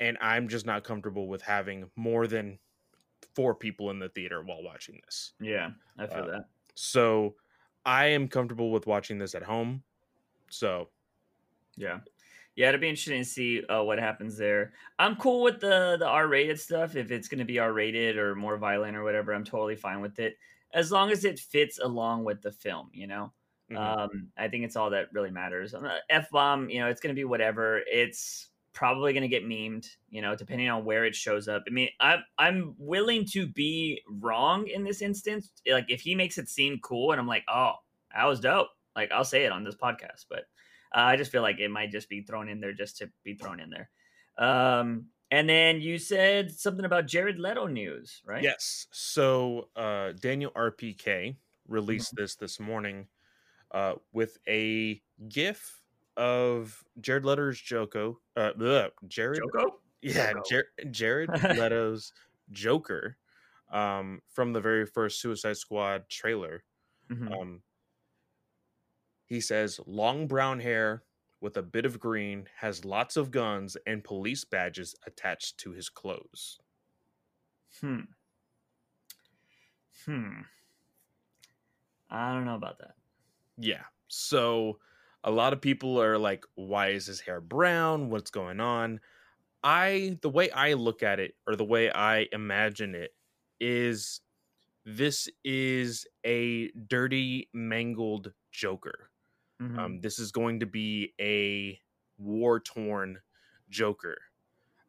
And 0.00 0.16
I'm 0.20 0.48
just 0.48 0.66
not 0.66 0.84
comfortable 0.84 1.28
with 1.28 1.42
having 1.42 1.90
more 1.96 2.26
than 2.26 2.60
four 3.34 3.54
people 3.54 3.90
in 3.90 3.98
the 3.98 4.08
theater 4.08 4.42
while 4.42 4.62
watching 4.62 5.00
this. 5.04 5.34
Yeah, 5.40 5.72
I 5.98 6.06
feel 6.06 6.24
Uh, 6.24 6.28
that. 6.28 6.48
So 6.74 7.36
I 7.84 8.06
am 8.06 8.28
comfortable 8.28 8.70
with 8.70 8.86
watching 8.86 9.18
this 9.18 9.34
at 9.34 9.42
home. 9.42 9.84
So 10.50 10.90
Yeah. 11.76 12.00
Yeah, 12.58 12.70
it'll 12.70 12.80
be 12.80 12.88
interesting 12.88 13.22
to 13.22 13.24
see 13.24 13.64
uh, 13.66 13.84
what 13.84 14.00
happens 14.00 14.36
there. 14.36 14.72
I'm 14.98 15.14
cool 15.14 15.44
with 15.44 15.60
the 15.60 15.94
the 15.96 16.08
R 16.08 16.26
rated 16.26 16.58
stuff. 16.58 16.96
If 16.96 17.12
it's 17.12 17.28
going 17.28 17.38
to 17.38 17.44
be 17.44 17.60
R 17.60 17.72
rated 17.72 18.18
or 18.18 18.34
more 18.34 18.56
violent 18.56 18.96
or 18.96 19.04
whatever, 19.04 19.32
I'm 19.32 19.44
totally 19.44 19.76
fine 19.76 20.00
with 20.00 20.18
it, 20.18 20.36
as 20.74 20.90
long 20.90 21.12
as 21.12 21.24
it 21.24 21.38
fits 21.38 21.78
along 21.78 22.24
with 22.24 22.42
the 22.42 22.50
film. 22.50 22.90
You 22.92 23.06
know, 23.06 23.32
mhm. 23.70 23.76
um, 23.76 24.30
I 24.36 24.48
think 24.48 24.64
it's 24.64 24.74
all 24.74 24.90
that 24.90 25.06
really 25.12 25.30
matters. 25.30 25.72
F 26.10 26.30
bomb, 26.30 26.68
you 26.68 26.80
know, 26.80 26.88
it's 26.88 27.00
going 27.00 27.14
to 27.14 27.18
be 27.18 27.24
whatever. 27.24 27.80
It's 27.86 28.48
probably 28.72 29.12
going 29.12 29.22
to 29.22 29.28
get 29.28 29.46
memed. 29.46 29.86
You 30.10 30.20
know, 30.20 30.34
depending 30.34 30.68
on 30.68 30.84
where 30.84 31.04
it 31.04 31.14
shows 31.14 31.46
up. 31.46 31.62
I 31.68 31.70
mean, 31.70 31.90
I'm 32.00 32.24
I'm 32.38 32.74
willing 32.76 33.24
to 33.34 33.46
be 33.46 34.02
wrong 34.18 34.66
in 34.66 34.82
this 34.82 35.00
instance. 35.00 35.52
Like 35.70 35.86
if 35.88 36.00
he 36.00 36.16
makes 36.16 36.38
it 36.38 36.48
seem 36.48 36.80
cool, 36.82 37.12
and 37.12 37.20
I'm 37.20 37.28
like, 37.28 37.44
oh, 37.46 37.74
that 38.12 38.24
was 38.24 38.40
dope. 38.40 38.70
Like 38.96 39.12
I'll 39.12 39.22
say 39.22 39.44
it 39.44 39.52
on 39.52 39.62
this 39.62 39.76
podcast, 39.76 40.26
but 40.28 40.46
uh, 40.94 41.00
I 41.00 41.16
just 41.16 41.30
feel 41.32 41.42
like 41.42 41.58
it 41.58 41.70
might 41.70 41.90
just 41.90 42.08
be 42.08 42.22
thrown 42.22 42.48
in 42.48 42.60
there 42.60 42.72
just 42.72 42.98
to 42.98 43.10
be 43.24 43.34
thrown 43.34 43.60
in 43.60 43.70
there. 43.70 43.90
Um, 44.38 45.06
and 45.30 45.48
then 45.48 45.80
you 45.80 45.98
said 45.98 46.50
something 46.50 46.84
about 46.84 47.06
Jared 47.06 47.38
Leto 47.38 47.66
news, 47.66 48.22
right? 48.24 48.42
Yes. 48.42 48.86
So 48.92 49.68
uh, 49.76 50.12
Daniel 50.12 50.50
RPK 50.52 51.36
released 51.66 52.14
this 52.16 52.34
this 52.36 52.58
morning 52.58 53.06
uh, 53.72 53.94
with 54.12 54.38
a 54.48 55.02
GIF 55.28 55.82
of 56.16 56.82
Jared 57.00 57.24
Leto's 57.24 57.60
Joko. 57.60 58.20
Uh, 58.36 58.52
bleh, 58.58 58.90
Jared. 59.06 59.40
Joko? 59.52 59.80
Yeah, 60.00 60.32
Joko. 60.32 60.42
Jar- 60.48 60.90
Jared 60.90 61.30
Leto's 61.58 62.12
Joker 62.50 63.18
um, 63.70 64.22
from 64.30 64.52
the 64.54 64.60
very 64.60 64.86
first 64.86 65.20
Suicide 65.20 65.58
Squad 65.58 66.08
trailer. 66.08 66.62
Mhm. 67.10 67.32
Um, 67.40 67.62
he 69.28 69.40
says, 69.40 69.78
long 69.86 70.26
brown 70.26 70.60
hair 70.60 71.04
with 71.40 71.56
a 71.56 71.62
bit 71.62 71.84
of 71.84 72.00
green, 72.00 72.48
has 72.56 72.84
lots 72.84 73.16
of 73.16 73.30
guns 73.30 73.76
and 73.86 74.02
police 74.02 74.44
badges 74.44 74.94
attached 75.06 75.58
to 75.58 75.72
his 75.72 75.88
clothes. 75.88 76.58
Hmm. 77.80 78.00
Hmm. 80.04 80.40
I 82.10 82.32
don't 82.32 82.46
know 82.46 82.56
about 82.56 82.78
that. 82.78 82.94
Yeah. 83.58 83.82
So 84.08 84.78
a 85.22 85.30
lot 85.30 85.52
of 85.52 85.60
people 85.60 86.00
are 86.00 86.16
like, 86.16 86.44
why 86.54 86.88
is 86.88 87.06
his 87.06 87.20
hair 87.20 87.40
brown? 87.40 88.08
What's 88.08 88.30
going 88.30 88.60
on? 88.60 89.00
I, 89.62 90.18
the 90.22 90.30
way 90.30 90.50
I 90.50 90.72
look 90.72 91.02
at 91.02 91.20
it, 91.20 91.34
or 91.46 91.54
the 91.54 91.64
way 91.64 91.90
I 91.90 92.28
imagine 92.32 92.94
it, 92.94 93.14
is 93.60 94.20
this 94.86 95.28
is 95.44 96.06
a 96.24 96.70
dirty, 96.70 97.50
mangled 97.52 98.32
Joker. 98.52 99.10
Mhm. 99.60 99.84
Um, 99.84 100.00
this 100.00 100.18
is 100.18 100.32
going 100.32 100.60
to 100.60 100.66
be 100.66 101.14
a 101.20 101.80
war 102.18 102.60
torn 102.60 103.20
Joker. 103.68 104.18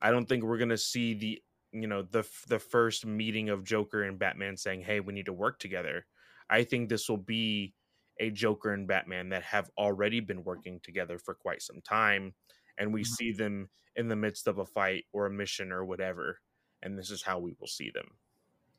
I 0.01 0.11
don't 0.11 0.27
think 0.27 0.43
we're 0.43 0.57
gonna 0.57 0.77
see 0.77 1.13
the 1.13 1.43
you 1.71 1.88
know 1.88 2.01
the 2.03 2.27
the 2.47 2.59
first 2.59 3.05
meeting 3.05 3.49
of 3.49 3.63
Joker 3.63 4.03
and 4.03 4.19
Batman 4.19 4.57
saying, 4.57 4.81
"Hey, 4.83 4.99
we 4.99 5.13
need 5.13 5.25
to 5.27 5.33
work 5.33 5.59
together." 5.59 6.07
I 6.49 6.63
think 6.63 6.89
this 6.89 7.09
will 7.09 7.17
be 7.17 7.75
a 8.19 8.31
Joker 8.31 8.73
and 8.73 8.88
Batman 8.88 9.29
that 9.29 9.43
have 9.43 9.71
already 9.77 10.19
been 10.19 10.43
working 10.43 10.79
together 10.81 11.17
for 11.19 11.35
quite 11.35 11.61
some 11.61 11.81
time, 11.81 12.35
and 12.77 12.93
we 12.93 13.03
Mhm. 13.03 13.19
see 13.19 13.31
them 13.33 13.69
in 13.95 14.07
the 14.09 14.15
midst 14.15 14.47
of 14.47 14.57
a 14.59 14.65
fight 14.65 15.05
or 15.13 15.25
a 15.27 15.31
mission 15.31 15.71
or 15.71 15.85
whatever, 15.85 16.41
and 16.81 16.97
this 16.97 17.11
is 17.11 17.23
how 17.23 17.39
we 17.39 17.53
will 17.59 17.67
see 17.67 17.91
them. 17.91 18.19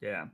Yeah. 0.01 0.29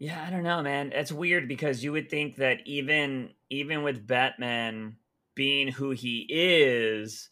Yeah, 0.00 0.24
I 0.26 0.30
don't 0.30 0.44
know, 0.44 0.62
man. 0.62 0.92
It's 0.92 1.12
weird 1.12 1.46
because 1.48 1.84
you 1.84 1.92
would 1.92 2.10
think 2.10 2.36
that 2.36 2.66
even 2.66 3.34
even 3.50 3.82
with 3.84 4.06
Batman 4.06 4.98
being 5.36 5.68
who 5.68 5.92
he 5.92 6.26
is, 6.30 7.30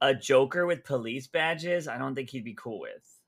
a 0.00 0.14
Joker 0.14 0.66
with 0.66 0.84
police 0.84 1.26
badges, 1.28 1.88
I 1.88 1.98
don't 1.98 2.14
think 2.14 2.30
he'd 2.30 2.44
be 2.44 2.54
cool 2.54 2.80
with. 2.80 3.20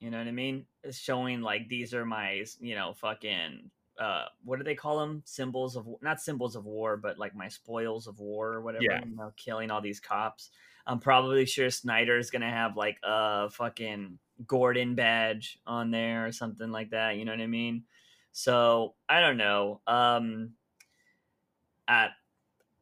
You 0.00 0.10
know 0.10 0.18
what 0.18 0.28
I 0.28 0.32
mean? 0.32 0.66
It's 0.84 0.98
showing 0.98 1.42
like 1.42 1.68
these 1.68 1.94
are 1.94 2.06
my, 2.06 2.44
you 2.60 2.74
know, 2.76 2.94
fucking 2.94 3.70
uh 3.98 4.26
what 4.44 4.58
do 4.58 4.64
they 4.64 4.74
call 4.76 5.00
them? 5.00 5.22
Symbols 5.26 5.76
of 5.76 5.88
not 6.02 6.20
symbols 6.20 6.56
of 6.56 6.66
war, 6.66 6.96
but 6.98 7.18
like 7.18 7.34
my 7.36 7.48
spoils 7.48 8.06
of 8.08 8.20
war 8.20 8.54
or 8.54 8.62
whatever, 8.62 8.84
Yeah. 8.84 9.00
you 9.04 9.16
know, 9.16 9.32
killing 9.36 9.70
all 9.70 9.80
these 9.82 10.00
cops. 10.00 10.50
I'm 10.86 11.00
probably 11.00 11.46
sure 11.46 11.70
Snyder's 11.70 12.30
going 12.30 12.42
to 12.42 12.48
have 12.50 12.76
like 12.76 12.98
a 13.04 13.50
fucking 13.50 14.18
Gordon 14.46 14.94
badge 14.96 15.58
on 15.66 15.90
there 15.90 16.26
or 16.26 16.32
something 16.32 16.70
like 16.72 16.90
that, 16.90 17.16
you 17.16 17.24
know 17.24 17.32
what 17.32 17.40
I 17.40 17.46
mean? 17.46 17.84
So 18.38 18.96
I 19.08 19.22
don't 19.22 19.38
know. 19.38 19.80
Um, 19.86 20.50
I 21.88 22.08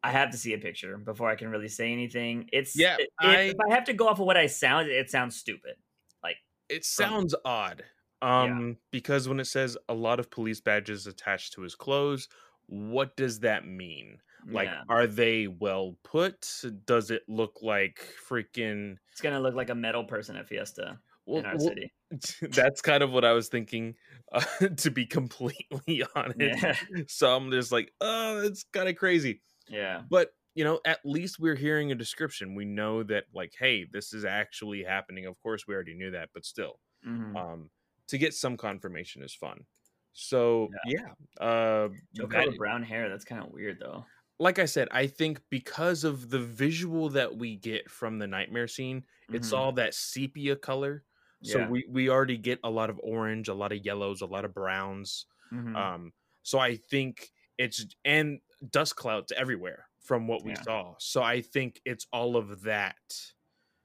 I 0.02 0.11
have 0.11 0.32
to 0.32 0.37
see 0.37 0.52
a 0.52 0.58
picture 0.58 0.99
before 0.99 1.30
I 1.30 1.37
can 1.37 1.49
really 1.49 1.68
say 1.68 1.92
anything. 1.92 2.49
It's 2.52 2.76
Yeah, 2.76 2.96
if, 2.99 3.08
I- 3.20 3.37
if 3.42 3.56
I 3.70 3.73
have 3.73 3.84
to 3.84 3.92
go 3.92 4.08
off 4.08 4.18
of 4.18 4.26
what 4.26 4.37
I 4.37 4.49
sound, 4.49 4.88
it 4.88 5.11
sounds 5.11 5.37
stupid. 5.37 5.76
Like 6.25 6.38
it 6.68 6.84
From- 6.84 7.04
sounds 7.08 7.34
odd. 7.44 7.84
Yeah. 8.20 8.42
Um 8.42 8.78
because 8.90 9.28
when 9.28 9.38
it 9.38 9.44
says 9.46 9.78
a 9.88 9.94
lot 9.94 10.18
of 10.18 10.28
police 10.28 10.61
badges 10.61 11.06
attached 11.06 11.52
to 11.52 11.61
his 11.62 11.76
clothes, 11.76 12.28
what 12.66 13.16
does 13.16 13.38
that 13.40 13.64
mean? 13.64 14.18
Like 14.49 14.66
Yeah. 14.66 14.82
are 14.88 15.06
they 15.06 15.46
well 15.46 15.96
put? 16.02 16.50
Does 16.84 17.12
it 17.12 17.23
look 17.28 17.61
like 17.62 18.04
freaking 18.28 18.96
it's 19.12 19.20
gonna 19.20 19.38
look 19.38 19.54
like 19.54 19.70
a 19.70 19.75
metal 19.76 20.02
person 20.02 20.34
at 20.34 20.49
Fiesta 20.49 20.99
well, 21.26 21.38
in 21.38 21.46
our 21.46 21.56
well, 21.56 21.68
city. 21.68 21.92
that's 22.42 22.80
kind 22.80 23.02
of 23.02 23.11
what 23.12 23.25
I 23.25 23.33
was 23.33 23.49
thinking 23.49 23.97
uh, 24.33 24.40
to 24.78 24.90
be 24.90 25.06
completely 25.06 26.04
honest. 26.14 26.38
Yeah, 26.38 26.76
So 27.09 27.35
I'm 27.35 27.50
just 27.50 27.73
like, 27.73 27.92
"Oh, 28.00 28.40
it's 28.42 28.64
kind 28.64 28.88
of 28.88 28.97
crazy." 28.97 29.42
yeah, 29.68 30.02
But, 30.09 30.33
you 30.54 30.64
know, 30.64 30.80
at 30.85 31.00
least 31.04 31.38
we're 31.38 31.54
hearing 31.56 31.90
a 31.92 31.94
description. 31.94 32.54
We 32.54 32.64
know 32.64 33.02
that 33.04 33.25
like, 33.35 33.54
hey, 33.59 33.87
this 33.90 34.12
is 34.12 34.25
actually 34.25 34.85
happening. 34.85 35.26
Of 35.26 35.38
course, 35.42 35.66
we 35.66 35.75
already 35.75 35.94
knew 35.94 36.11
that, 36.12 36.30
but 36.35 36.44
still. 36.44 36.80
mhm. 37.06 37.37
um 37.37 37.71
to 38.09 38.18
get 38.18 38.35
some 38.35 38.56
confirmation 38.59 39.23
is 39.23 39.35
fun 39.35 39.64
so 40.12 40.68
yeah, 40.85 41.14
uh 41.40 41.88
Joker 42.14 42.44
that- 42.50 42.56
brown 42.59 42.83
hair. 42.83 43.09
That's 43.09 43.25
kind 43.25 43.42
of 43.42 43.50
weird 43.50 43.78
though. 43.80 44.04
like 44.38 44.59
i 44.59 44.64
said 44.66 44.88
i 44.90 45.06
think 45.06 45.40
because 45.50 46.04
of 46.04 46.28
the 46.30 46.38
visual 46.38 47.09
that 47.11 47.37
we 47.37 47.56
get 47.56 47.90
from 47.90 48.18
the 48.18 48.26
nightmare 48.26 48.68
scene 48.68 49.04
it's 49.33 49.52
Mhm. 49.52 49.56
all 49.59 49.73
that 49.73 49.94
sepia 49.94 50.54
color 50.56 51.04
so 51.44 51.58
Yeah. 51.60 51.68
we 51.68 51.86
we 51.88 52.08
already 52.10 52.38
get 52.38 52.60
a 52.64 52.70
lot 52.70 52.90
of 52.90 52.98
orange 53.02 53.48
a 53.48 53.54
lot 53.54 53.72
of 53.72 53.84
yellows 53.84 54.22
a 54.22 54.26
lot 54.26 54.44
of 54.44 54.54
browns 54.54 55.26
Mhm. 55.52 55.76
um 55.76 56.12
so 56.42 56.58
i 56.58 56.76
think 56.76 57.30
it's 57.58 57.86
and 58.04 58.40
dust 58.70 58.96
clouds 58.96 59.32
everywhere 59.32 59.88
from 60.00 60.26
what 60.28 60.44
we 60.44 60.52
Yeah. 60.52 60.62
saw 60.62 60.94
so 60.98 61.22
i 61.22 61.40
think 61.42 61.80
it's 61.84 62.06
all 62.12 62.36
of 62.36 62.62
that 62.62 62.96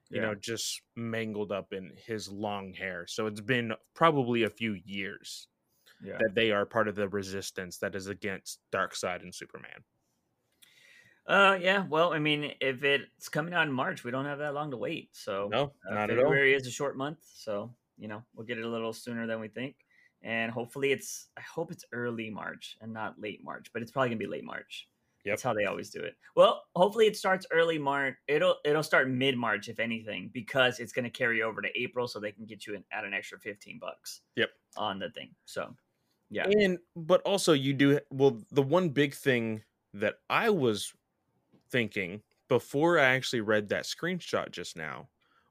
you 0.09 0.17
Yeah. 0.21 0.27
know 0.27 0.35
just 0.35 0.81
mangled 0.95 1.51
up 1.51 1.73
in 1.73 1.95
his 1.97 2.29
long 2.29 2.73
hair 2.73 3.07
so 3.07 3.27
it's 3.27 3.41
been 3.41 3.73
probably 3.93 4.43
a 4.43 4.49
few 4.49 4.73
years 4.73 5.47
yeah. 6.01 6.17
that 6.19 6.33
they 6.35 6.51
are 6.51 6.65
part 6.65 6.87
of 6.87 6.95
the 6.95 7.09
resistance 7.09 7.77
that 7.79 7.95
is 7.95 8.07
against 8.07 8.61
Darkseid 8.71 9.21
and 9.21 9.35
Superman. 9.35 9.83
Uh, 11.29 11.57
yeah. 11.61 11.85
Well, 11.87 12.11
I 12.11 12.19
mean, 12.19 12.53
if 12.59 12.83
it's 12.83 13.29
coming 13.29 13.53
out 13.53 13.67
in 13.67 13.73
March, 13.73 14.03
we 14.03 14.09
don't 14.11 14.25
have 14.25 14.39
that 14.39 14.55
long 14.55 14.71
to 14.71 14.77
wait. 14.77 15.09
So 15.15 15.47
No, 15.51 15.73
Uh, 15.89 15.93
not 15.93 16.09
at 16.09 16.17
all. 16.17 16.23
February 16.25 16.53
is 16.55 16.65
a 16.67 16.71
short 16.71 16.97
month, 16.97 17.19
so 17.23 17.73
you 17.97 18.07
know 18.07 18.23
we'll 18.33 18.47
get 18.47 18.57
it 18.57 18.65
a 18.65 18.69
little 18.69 18.93
sooner 18.93 19.27
than 19.27 19.39
we 19.39 19.47
think, 19.47 19.75
and 20.23 20.51
hopefully 20.51 20.91
it's 20.91 21.29
I 21.37 21.41
hope 21.41 21.71
it's 21.71 21.85
early 21.91 22.29
March 22.31 22.77
and 22.81 22.91
not 22.91 23.21
late 23.21 23.43
March, 23.43 23.71
but 23.71 23.81
it's 23.83 23.91
probably 23.91 24.09
gonna 24.09 24.17
be 24.17 24.25
late 24.25 24.43
March. 24.43 24.89
Yep. 25.25 25.33
That's 25.33 25.43
how 25.43 25.53
they 25.53 25.65
always 25.65 25.89
do 25.89 25.99
it. 25.99 26.15
Well, 26.35 26.63
hopefully 26.75 27.05
it 27.05 27.17
starts 27.17 27.45
early 27.51 27.77
March. 27.77 28.15
It'll 28.27 28.55
it'll 28.63 28.83
start 28.83 29.09
mid 29.09 29.37
March 29.37 29.67
if 29.67 29.79
anything, 29.79 30.31
because 30.33 30.79
it's 30.79 30.93
going 30.93 31.03
to 31.03 31.09
carry 31.11 31.43
over 31.43 31.61
to 31.61 31.69
April, 31.79 32.07
so 32.07 32.19
they 32.19 32.31
can 32.31 32.45
get 32.45 32.65
you 32.65 32.75
an, 32.75 32.85
at 32.91 33.03
an 33.03 33.13
extra 33.13 33.37
fifteen 33.37 33.79
bucks. 33.79 34.21
Yep. 34.37 34.49
On 34.77 34.97
the 34.97 35.09
thing. 35.09 35.35
So, 35.43 35.75
yeah. 36.29 36.47
And 36.47 36.79
but 36.95 37.21
also 37.23 37.51
you 37.51 37.73
do 37.73 37.99
well. 38.09 38.41
The 38.51 38.63
one 38.63 38.89
big 38.89 39.13
thing 39.13 39.61
that 39.93 40.15
I 40.29 40.49
was 40.49 40.93
thinking 41.71 42.21
before 42.47 42.99
I 42.99 43.15
actually 43.15 43.41
read 43.41 43.69
that 43.69 43.83
screenshot 43.83 44.51
just 44.51 44.75
now 44.75 45.09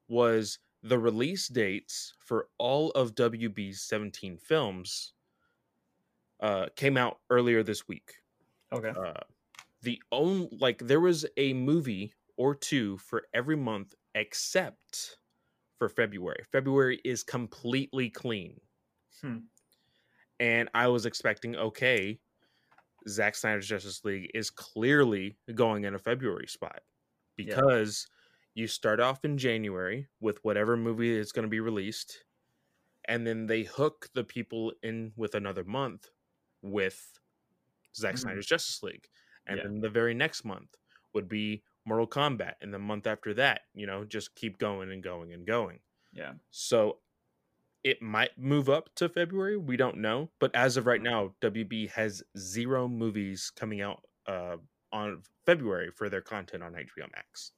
was 0.09 0.59
the 0.83 0.99
release 0.99 1.49
dates 1.49 2.15
for 2.19 2.49
all 2.59 2.91
of 2.91 3.15
WB's 3.15 3.81
17 3.83 4.37
films 4.39 5.13
uh, 6.41 6.67
came 6.77 6.97
out 6.97 7.19
earlier 7.31 7.63
this 7.63 7.89
week. 7.89 8.15
Okay. 8.73 8.91
Uh, 8.91 9.13
the 9.83 10.01
only 10.13 10.49
like 10.61 10.79
there 10.79 11.01
was 11.01 11.25
a 11.37 11.53
movie 11.53 12.13
or 12.37 12.55
two 12.55 12.99
for 12.99 13.25
every 13.35 13.57
month 13.57 13.95
except 14.15 15.19
for 15.79 15.89
February. 15.89 16.43
February 16.51 17.01
is 17.05 17.23
completely 17.23 18.11
clean. 18.11 18.61
Hmm. 19.23 19.39
And 20.41 20.69
I 20.75 20.89
was 20.89 21.07
expecting 21.07 21.57
okay, 21.57 22.19
Zack 23.09 23.35
Snyder's 23.37 23.69
Justice 23.69 24.05
League 24.05 24.31
is 24.35 24.51
clearly 24.51 25.39
going 25.55 25.85
in 25.85 25.95
a 25.95 25.99
February 25.99 26.47
spot 26.49 26.83
because 27.37 28.07
you 28.55 28.67
start 28.67 29.01
off 29.01 29.25
in 29.25 29.39
January 29.39 30.09
with 30.21 30.43
whatever 30.45 30.77
movie 30.77 31.11
is 31.17 31.33
going 31.33 31.45
to 31.45 31.49
be 31.51 31.61
released, 31.61 32.25
and 33.07 33.27
then 33.27 33.47
they 33.47 33.65
hook 33.65 34.09
the 34.15 34.25
people 34.25 34.73
in 34.83 35.13
with 35.17 35.35
another 35.35 35.65
month 35.65 36.11
with 36.63 37.19
Zack 37.97 38.17
Mhm. 38.17 38.19
Snyder's 38.19 38.47
Justice 38.47 38.83
League, 38.83 39.09
and 39.47 39.59
Yeah. 39.59 39.65
then 39.65 39.81
the 39.81 39.91
very 39.91 40.15
next 40.15 40.45
month 40.45 40.77
would 41.15 41.29
be 41.29 41.65
Mortal 41.87 42.09
Kombat, 42.09 42.55
and 42.61 42.73
the 42.75 42.79
month 42.79 43.07
after 43.07 43.35
that, 43.35 43.63
you 43.75 43.87
know, 43.87 44.05
just 44.05 44.35
keep 44.35 44.59
going 44.59 44.91
and 44.93 45.03
going 45.03 45.33
and 45.33 45.47
going. 45.47 45.81
Yeah. 46.13 46.35
So 46.51 47.01
it 47.85 48.03
might 48.03 48.37
move 48.39 48.69
up 48.69 48.91
to 48.97 49.09
February. 49.09 49.57
We 49.57 49.77
don't 49.77 49.99
know. 49.99 50.31
But 50.41 50.55
as 50.55 50.77
of 50.77 50.83
Mm-hmm. 50.83 50.89
right 50.89 51.03
now, 51.03 51.33
WB 51.41 51.91
has 51.91 52.23
zero 52.37 52.89
movies 52.89 53.51
coming 53.55 53.81
out 53.81 54.03
uh, 54.27 54.57
on 54.93 55.23
February 55.47 55.91
for 55.95 56.09
their 56.09 56.21
content 56.21 56.63
on 56.63 56.73
HBO 56.73 57.11
Max. 57.15 57.53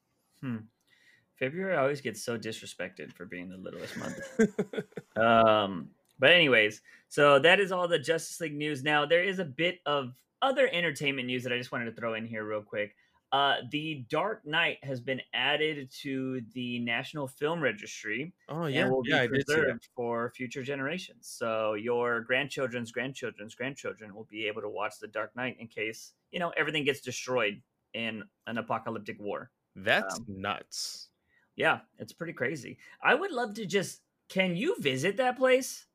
February 1.39 1.77
always 1.77 2.01
gets 2.01 2.23
so 2.23 2.39
disrespected 2.39 3.13
for 3.15 3.25
being 3.25 3.49
the 3.49 3.57
littlest 3.57 3.97
month. 3.97 4.19
Um, 5.17 5.91
but 6.19 6.31
anyways, 6.31 6.83
so 7.09 7.39
that 7.41 7.61
is 7.61 7.73
all 7.73 7.89
the 7.89 7.99
Justice 7.99 8.41
League 8.41 8.55
news. 8.55 8.83
Now 8.83 9.07
there 9.07 9.25
is 9.25 9.39
a 9.39 9.45
bit 9.45 9.81
of 9.87 10.13
other 10.43 10.69
entertainment 10.73 11.27
news 11.27 11.43
that 11.45 11.53
I 11.53 11.59
just 11.59 11.73
wanted 11.73 11.87
to 11.87 11.93
throw 11.93 12.15
in 12.15 12.27
here 12.27 12.45
real 12.45 12.63
quick. 12.63 12.95
Uh, 13.33 13.57
the 13.71 14.05
Dark 14.09 14.45
Knight 14.45 14.79
has 14.83 15.01
been 15.01 15.21
added 15.33 15.89
to 16.03 16.41
the 16.53 16.81
National 16.81 17.29
Film 17.29 17.61
Registry 17.61 18.33
oh 18.49 18.67
yeah, 18.67 18.83
and 18.83 18.91
will 18.91 19.03
yeah, 19.07 19.27
be 19.27 19.39
did 19.39 19.47
preserved 19.47 19.89
for 19.95 20.33
future 20.35 20.65
generations. 20.65 21.33
So 21.39 21.75
your 21.75 22.23
grandchildren's 22.23 22.91
grandchildren's 22.91 23.55
grandchildren 23.55 24.15
will 24.15 24.27
be 24.29 24.47
able 24.47 24.63
to 24.63 24.69
watch 24.69 24.95
the 25.01 25.07
Dark 25.07 25.37
Knight 25.37 25.57
in 25.61 25.69
case 25.69 26.13
you 26.33 26.41
know 26.41 26.53
everything 26.57 26.85
gets 26.85 27.01
destroyed 27.01 27.63
in 27.95 28.25
an 28.49 28.59
apocalyptic 28.59 29.21
war. 29.21 29.51
That's 29.77 30.19
um, 30.19 30.27
nuts. 30.29 31.09
Yeah, 31.55 31.81
it's 31.99 32.13
pretty 32.13 32.33
crazy. 32.33 32.79
I 33.03 33.15
would 33.15 33.33
love 33.33 33.55
to 33.55 33.67
just. 33.67 34.01
Can 34.29 34.55
you 34.55 34.77
visit 34.79 35.17
that 35.17 35.37
place? 35.37 35.87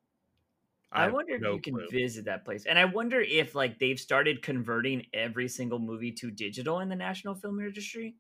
I, 0.95 1.03
have 1.05 1.13
wonder 1.13 1.33
if 1.35 1.41
no 1.41 1.53
you 1.53 1.61
can 1.61 1.75
clue. 1.75 1.87
visit 1.89 2.25
that 2.25 2.45
place. 2.45 2.65
And 2.65 2.79
I 2.79 2.85
wonder 2.85 3.19
if 3.21 3.55
like 3.55 3.79
they've 3.79 3.99
started 3.99 4.41
converting 4.41 5.07
every 5.13 5.47
single 5.47 5.79
movie 5.79 6.11
to 6.13 6.31
digital 6.31 6.79
in 6.79 6.89
the 6.89 6.95
National 6.95 7.35
Film 7.35 7.59
Registry. 7.59 8.17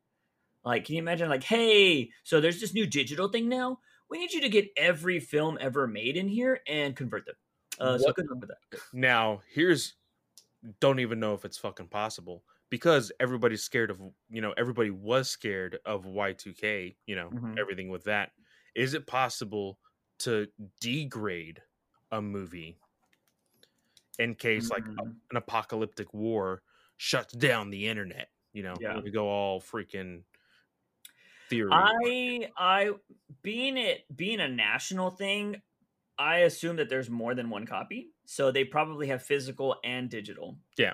Like, 0.63 0.85
can 0.85 0.95
you 0.95 1.01
imagine 1.01 1.29
like, 1.29 1.43
hey, 1.43 2.11
so 2.23 2.41
there's 2.41 2.59
this 2.59 2.73
new 2.73 2.87
digital 2.87 3.29
thing 3.29 3.49
now. 3.49 3.79
We 4.09 4.19
need 4.19 4.33
you 4.33 4.41
to 4.41 4.49
get 4.49 4.69
every 4.77 5.19
film 5.19 5.57
ever 5.61 5.87
made 5.87 6.17
in 6.17 6.27
here 6.27 6.61
and 6.67 6.95
convert 6.95 7.25
them. 7.25 7.35
Uh, 7.79 7.97
so 7.97 8.13
good 8.13 8.27
luck 8.29 8.39
with 8.41 8.49
that. 8.49 8.79
Now, 8.93 9.41
here's 9.51 9.95
don't 10.79 10.99
even 10.99 11.19
know 11.19 11.33
if 11.33 11.45
it's 11.45 11.57
fucking 11.57 11.87
possible 11.89 12.43
because 12.69 13.11
everybody's 13.19 13.63
scared 13.63 13.91
of 13.91 14.01
you 14.29 14.41
know 14.41 14.53
everybody 14.57 14.89
was 14.89 15.29
scared 15.29 15.79
of 15.85 16.05
Y2K, 16.05 16.97
you 17.05 17.15
know, 17.15 17.33
Mhm. 17.33 17.57
everything 17.59 17.89
with 17.89 18.05
that. 18.05 18.31
Is 18.75 18.93
it 18.93 19.07
possible 19.07 19.79
to 20.19 20.47
degrade 20.81 21.61
a 22.11 22.21
movie 22.21 22.77
in 24.19 24.35
case 24.35 24.69
like 24.69 24.85
a- 24.85 24.91
Mm. 24.91 25.19
an 25.31 25.37
apocalyptic 25.37 26.13
war 26.13 26.63
shuts 26.97 27.33
down 27.33 27.69
the 27.69 27.87
internet, 27.87 28.31
you 28.53 28.63
know, 28.63 28.75
Yeah. 28.79 28.99
we 28.99 29.11
go 29.11 29.27
all 29.27 29.59
freaking 29.59 30.23
theory. 31.49 31.69
I 31.71 32.51
I 32.57 32.91
being 33.41 33.77
it 33.77 34.05
being 34.15 34.39
a 34.39 34.47
national 34.47 35.11
thing, 35.11 35.61
I 36.17 36.39
assume 36.39 36.77
that 36.77 36.89
there's 36.89 37.09
more 37.09 37.35
than 37.35 37.49
one 37.49 37.65
copy. 37.65 38.11
So 38.25 38.51
they 38.51 38.63
probably 38.63 39.07
have 39.07 39.21
physical 39.21 39.79
and 39.83 40.09
digital. 40.09 40.57
Yeah. 40.77 40.93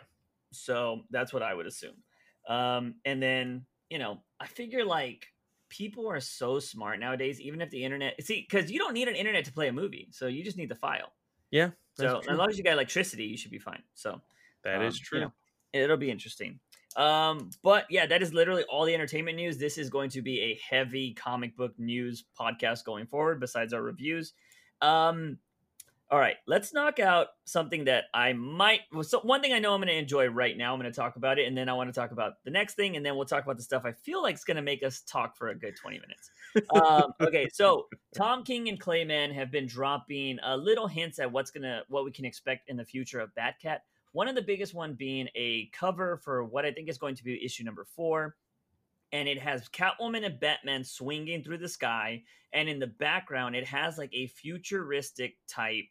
So 0.51 1.05
that's 1.11 1.31
what 1.31 1.43
I 1.43 1.53
would 1.53 1.67
assume. 1.67 2.03
Um, 2.47 2.99
and 3.05 3.21
then, 3.21 3.65
you 3.89 3.99
know, 3.99 4.23
I 4.39 4.47
figure 4.47 4.83
like 4.83 5.31
people 5.71 6.07
are 6.07 6.19
so 6.19 6.59
smart 6.59 6.99
nowadays, 6.99 7.39
even 7.41 7.61
if 7.61 7.69
the 7.71 7.83
internet 7.83 8.21
see, 8.23 8.45
because 8.47 8.69
you 8.69 8.77
don't 8.77 8.93
need 8.93 9.07
an 9.07 9.15
internet 9.15 9.45
to 9.45 9.53
play 9.53 9.69
a 9.69 9.73
movie. 9.73 10.09
So 10.11 10.27
you 10.27 10.43
just 10.43 10.57
need 10.57 10.69
the 10.69 10.75
file. 10.75 11.13
yeah, 11.49 11.69
So 11.95 12.03
that's 12.15 12.27
as 12.27 12.37
long 12.37 12.49
as 12.49 12.57
you 12.57 12.63
got 12.63 12.73
electricity, 12.73 13.23
you 13.23 13.37
should 13.37 13.51
be 13.51 13.57
fine. 13.57 13.81
So 13.95 14.21
that 14.63 14.81
is 14.83 14.95
um, 14.95 14.97
you 14.97 15.05
true. 15.05 15.19
know, 15.21 15.33
it'll 15.73 15.97
be 15.97 16.11
interesting. 16.11 16.59
Um, 16.97 17.49
but 17.63 17.85
yeah, 17.89 18.05
that 18.05 18.21
is 18.21 18.33
literally 18.33 18.63
all 18.63 18.85
the 18.85 18.93
entertainment 18.93 19.37
news. 19.37 19.57
This 19.57 19.77
is 19.77 19.89
going 19.89 20.09
to 20.11 20.21
be 20.21 20.41
a 20.41 20.59
heavy 20.69 21.13
comic 21.13 21.55
book 21.55 21.73
news 21.77 22.25
podcast 22.39 22.83
going 22.83 23.07
forward, 23.07 23.39
besides 23.39 23.73
our 23.73 23.81
reviews. 23.81 24.33
Um, 24.81 25.37
all 26.11 26.19
right, 26.19 26.35
let's 26.45 26.73
knock 26.73 26.99
out 26.99 27.27
something 27.45 27.85
that 27.85 28.05
I 28.13 28.33
might. 28.33 28.81
So 29.03 29.21
one 29.21 29.41
thing 29.41 29.53
I 29.53 29.59
know 29.59 29.73
I'm 29.73 29.79
going 29.79 29.87
to 29.87 29.97
enjoy 29.97 30.27
right 30.27 30.57
now. 30.57 30.73
I'm 30.73 30.79
going 30.79 30.91
to 30.91 30.95
talk 30.95 31.15
about 31.15 31.39
it, 31.39 31.47
and 31.47 31.57
then 31.57 31.69
I 31.69 31.73
want 31.73 31.87
to 31.87 31.97
talk 31.97 32.11
about 32.11 32.33
the 32.43 32.51
next 32.51 32.73
thing, 32.73 32.97
and 32.97 33.05
then 33.05 33.15
we'll 33.15 33.25
talk 33.25 33.45
about 33.45 33.55
the 33.55 33.63
stuff 33.63 33.83
I 33.85 33.93
feel 33.93 34.21
like 34.21 34.35
is 34.35 34.43
going 34.43 34.57
to 34.57 34.61
make 34.61 34.83
us 34.83 35.03
talk 35.07 35.37
for 35.37 35.49
a 35.49 35.55
good 35.55 35.73
20 35.77 36.01
minutes. 36.01 36.29
Um, 36.75 37.13
okay, 37.21 37.47
so 37.53 37.87
Tom 38.13 38.43
King 38.43 38.67
and 38.67 38.77
Clay 38.77 39.05
Mann 39.05 39.31
have 39.31 39.51
been 39.51 39.65
dropping 39.65 40.37
a 40.43 40.57
little 40.57 40.85
hints 40.85 41.17
at 41.17 41.31
what's 41.31 41.49
gonna 41.49 41.83
what 41.87 42.03
we 42.03 42.11
can 42.11 42.25
expect 42.25 42.69
in 42.69 42.75
the 42.75 42.85
future 42.85 43.21
of 43.21 43.29
Batcat. 43.33 43.77
One 44.11 44.27
of 44.27 44.35
the 44.35 44.41
biggest 44.41 44.73
one 44.73 44.95
being 44.95 45.29
a 45.35 45.69
cover 45.71 46.17
for 46.17 46.43
what 46.43 46.65
I 46.65 46.73
think 46.73 46.89
is 46.89 46.97
going 46.97 47.15
to 47.15 47.23
be 47.23 47.41
issue 47.41 47.63
number 47.63 47.85
four, 47.85 48.35
and 49.13 49.29
it 49.29 49.39
has 49.39 49.69
Catwoman 49.69 50.25
and 50.25 50.37
Batman 50.41 50.83
swinging 50.83 51.41
through 51.41 51.59
the 51.59 51.69
sky, 51.69 52.23
and 52.51 52.67
in 52.67 52.79
the 52.79 52.87
background 52.87 53.55
it 53.55 53.65
has 53.65 53.97
like 53.97 54.13
a 54.13 54.27
futuristic 54.27 55.37
type 55.47 55.85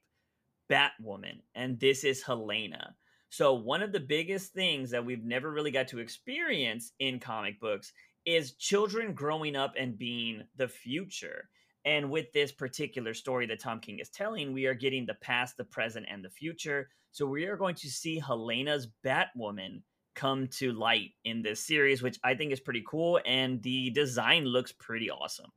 Batwoman, 0.71 1.41
and 1.55 1.81
this 1.81 2.05
is 2.05 2.23
Helena. 2.23 2.95
So 3.29 3.55
one 3.55 3.83
of 3.83 3.93
the 3.93 4.01
biggest 4.01 4.53
things 4.53 4.91
that 4.91 5.05
we've 5.05 5.25
never 5.25 5.51
really 5.51 5.71
got 5.71 5.89
to 5.89 5.99
experience 5.99 6.93
in 6.99 7.21
comic 7.21 7.61
books 7.61 7.93
is 8.27 8.55
children 8.55 9.15
growing 9.15 9.57
up 9.57 9.75
and 9.79 9.99
being 9.99 10.43
the 10.57 10.69
future. 10.69 11.49
And 11.85 12.11
with 12.11 12.33
this 12.33 12.53
particular 12.53 13.15
story 13.15 13.47
that 13.47 13.61
Tom 13.61 13.81
King 13.81 13.99
is 14.01 14.11
telling, 14.11 14.53
we 14.53 14.67
are 14.67 14.75
getting 14.75 15.07
the 15.07 15.15
past, 15.15 15.57
the 15.57 15.65
present, 15.65 16.07
and 16.11 16.25
the 16.25 16.31
future. 16.31 16.89
So 17.13 17.27
we 17.27 17.47
are 17.47 17.57
going 17.57 17.77
to 17.77 17.89
see 17.89 18.19
Helena's 18.19 18.89
Batwoman 19.05 19.83
come 20.15 20.49
to 20.59 20.73
light 20.73 21.11
in 21.25 21.43
this 21.43 21.67
series, 21.67 22.03
which 22.03 22.19
I 22.23 22.35
think 22.35 22.53
is 22.53 22.61
pretty 22.61 22.85
cool. 22.87 23.21
And 23.25 23.63
the 23.63 23.91
design 23.91 24.45
looks 24.45 24.73
pretty 24.73 25.11
awesome. 25.11 25.51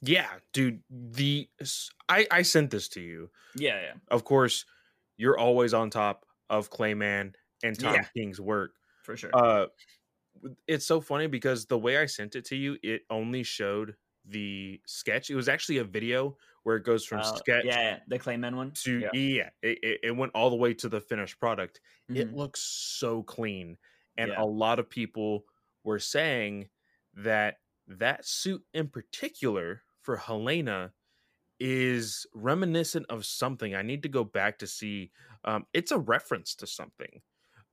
Yeah, 0.00 0.28
dude. 0.52 0.82
The 0.90 1.48
I 2.08 2.26
I 2.30 2.42
sent 2.42 2.70
this 2.70 2.88
to 2.90 3.00
you. 3.00 3.30
Yeah, 3.56 3.80
yeah, 3.80 3.94
Of 4.08 4.24
course, 4.24 4.64
you're 5.16 5.38
always 5.38 5.74
on 5.74 5.90
top 5.90 6.24
of 6.50 6.70
Clay 6.70 6.94
Mann 6.94 7.34
and 7.62 7.78
Tom 7.78 7.94
Yeah. 7.94 8.04
King's 8.16 8.40
work. 8.40 8.72
for 9.02 9.16
sure. 9.16 9.30
Uh, 9.34 9.66
it's 10.66 10.86
so 10.86 11.00
funny 11.00 11.26
because 11.26 11.66
the 11.66 11.78
way 11.78 11.96
I 11.98 12.06
sent 12.06 12.36
it 12.36 12.44
to 12.46 12.56
you, 12.56 12.76
it 12.82 13.02
only 13.10 13.42
showed 13.42 13.96
the 14.26 14.80
sketch. 14.86 15.30
It 15.30 15.34
was 15.34 15.48
actually 15.48 15.78
a 15.78 15.84
video 15.84 16.36
where 16.62 16.76
it 16.76 16.84
goes 16.84 17.04
from 17.06 17.20
Uh, 17.20 17.22
sketch 17.36 17.64
yeah, 17.64 17.80
yeah, 17.80 18.00
the 18.06 18.18
Clay 18.18 18.36
Mann 18.36 18.54
one. 18.56 18.72
to 18.84 19.00
yeah. 19.00 19.08
yeah, 19.14 19.50
it, 19.62 19.78
it, 19.82 20.00
it 20.04 20.10
went 20.16 20.32
all 20.34 20.50
the 20.50 20.56
way 20.56 20.74
to 20.74 20.88
the 20.90 21.00
finished 21.00 21.40
product. 21.40 21.80
It 22.14 22.28
Mhm. 22.28 22.34
looks 22.36 22.60
so 22.60 23.22
clean, 23.22 23.78
and 24.18 24.30
Yeah. 24.30 24.42
a 24.42 24.44
lot 24.44 24.78
of 24.78 24.88
people 24.90 25.46
were 25.84 25.98
saying 25.98 26.68
that 27.14 27.60
that 27.86 28.26
suit 28.26 28.62
in 28.74 28.88
particular 28.88 29.82
for 30.08 30.16
Helena 30.16 30.94
is 31.60 32.26
reminiscent 32.34 33.04
of 33.10 33.26
something. 33.26 33.74
I 33.74 33.82
need 33.82 34.02
to 34.04 34.08
go 34.08 34.24
back 34.24 34.58
to 34.60 34.66
see. 34.66 35.12
Um, 35.44 35.66
it's 35.74 35.92
a 35.92 35.98
reference 35.98 36.54
to 36.56 36.66
something. 36.66 37.20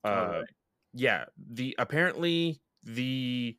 Uh, 0.04 0.10
Alright. 0.10 0.50
Yeah, 0.94 1.26
the 1.38 1.76
apparently 1.80 2.62
the 2.84 3.58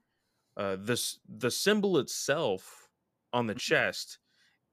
uh, 0.59 0.77
this 0.77 1.21
the 1.27 1.51
symbol 1.51 1.99
itself 1.99 2.91
on 3.33 3.47
the 3.47 3.55
Mhm. 3.55 3.59
chest 3.61 4.19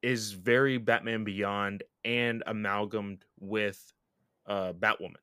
is 0.02 0.34
very 0.34 0.78
Batman 0.78 1.24
Beyond 1.24 1.84
and 2.04 2.44
amalgamed 2.48 3.26
with 3.40 3.94
uh, 4.48 4.74
Batwoman. 4.74 5.16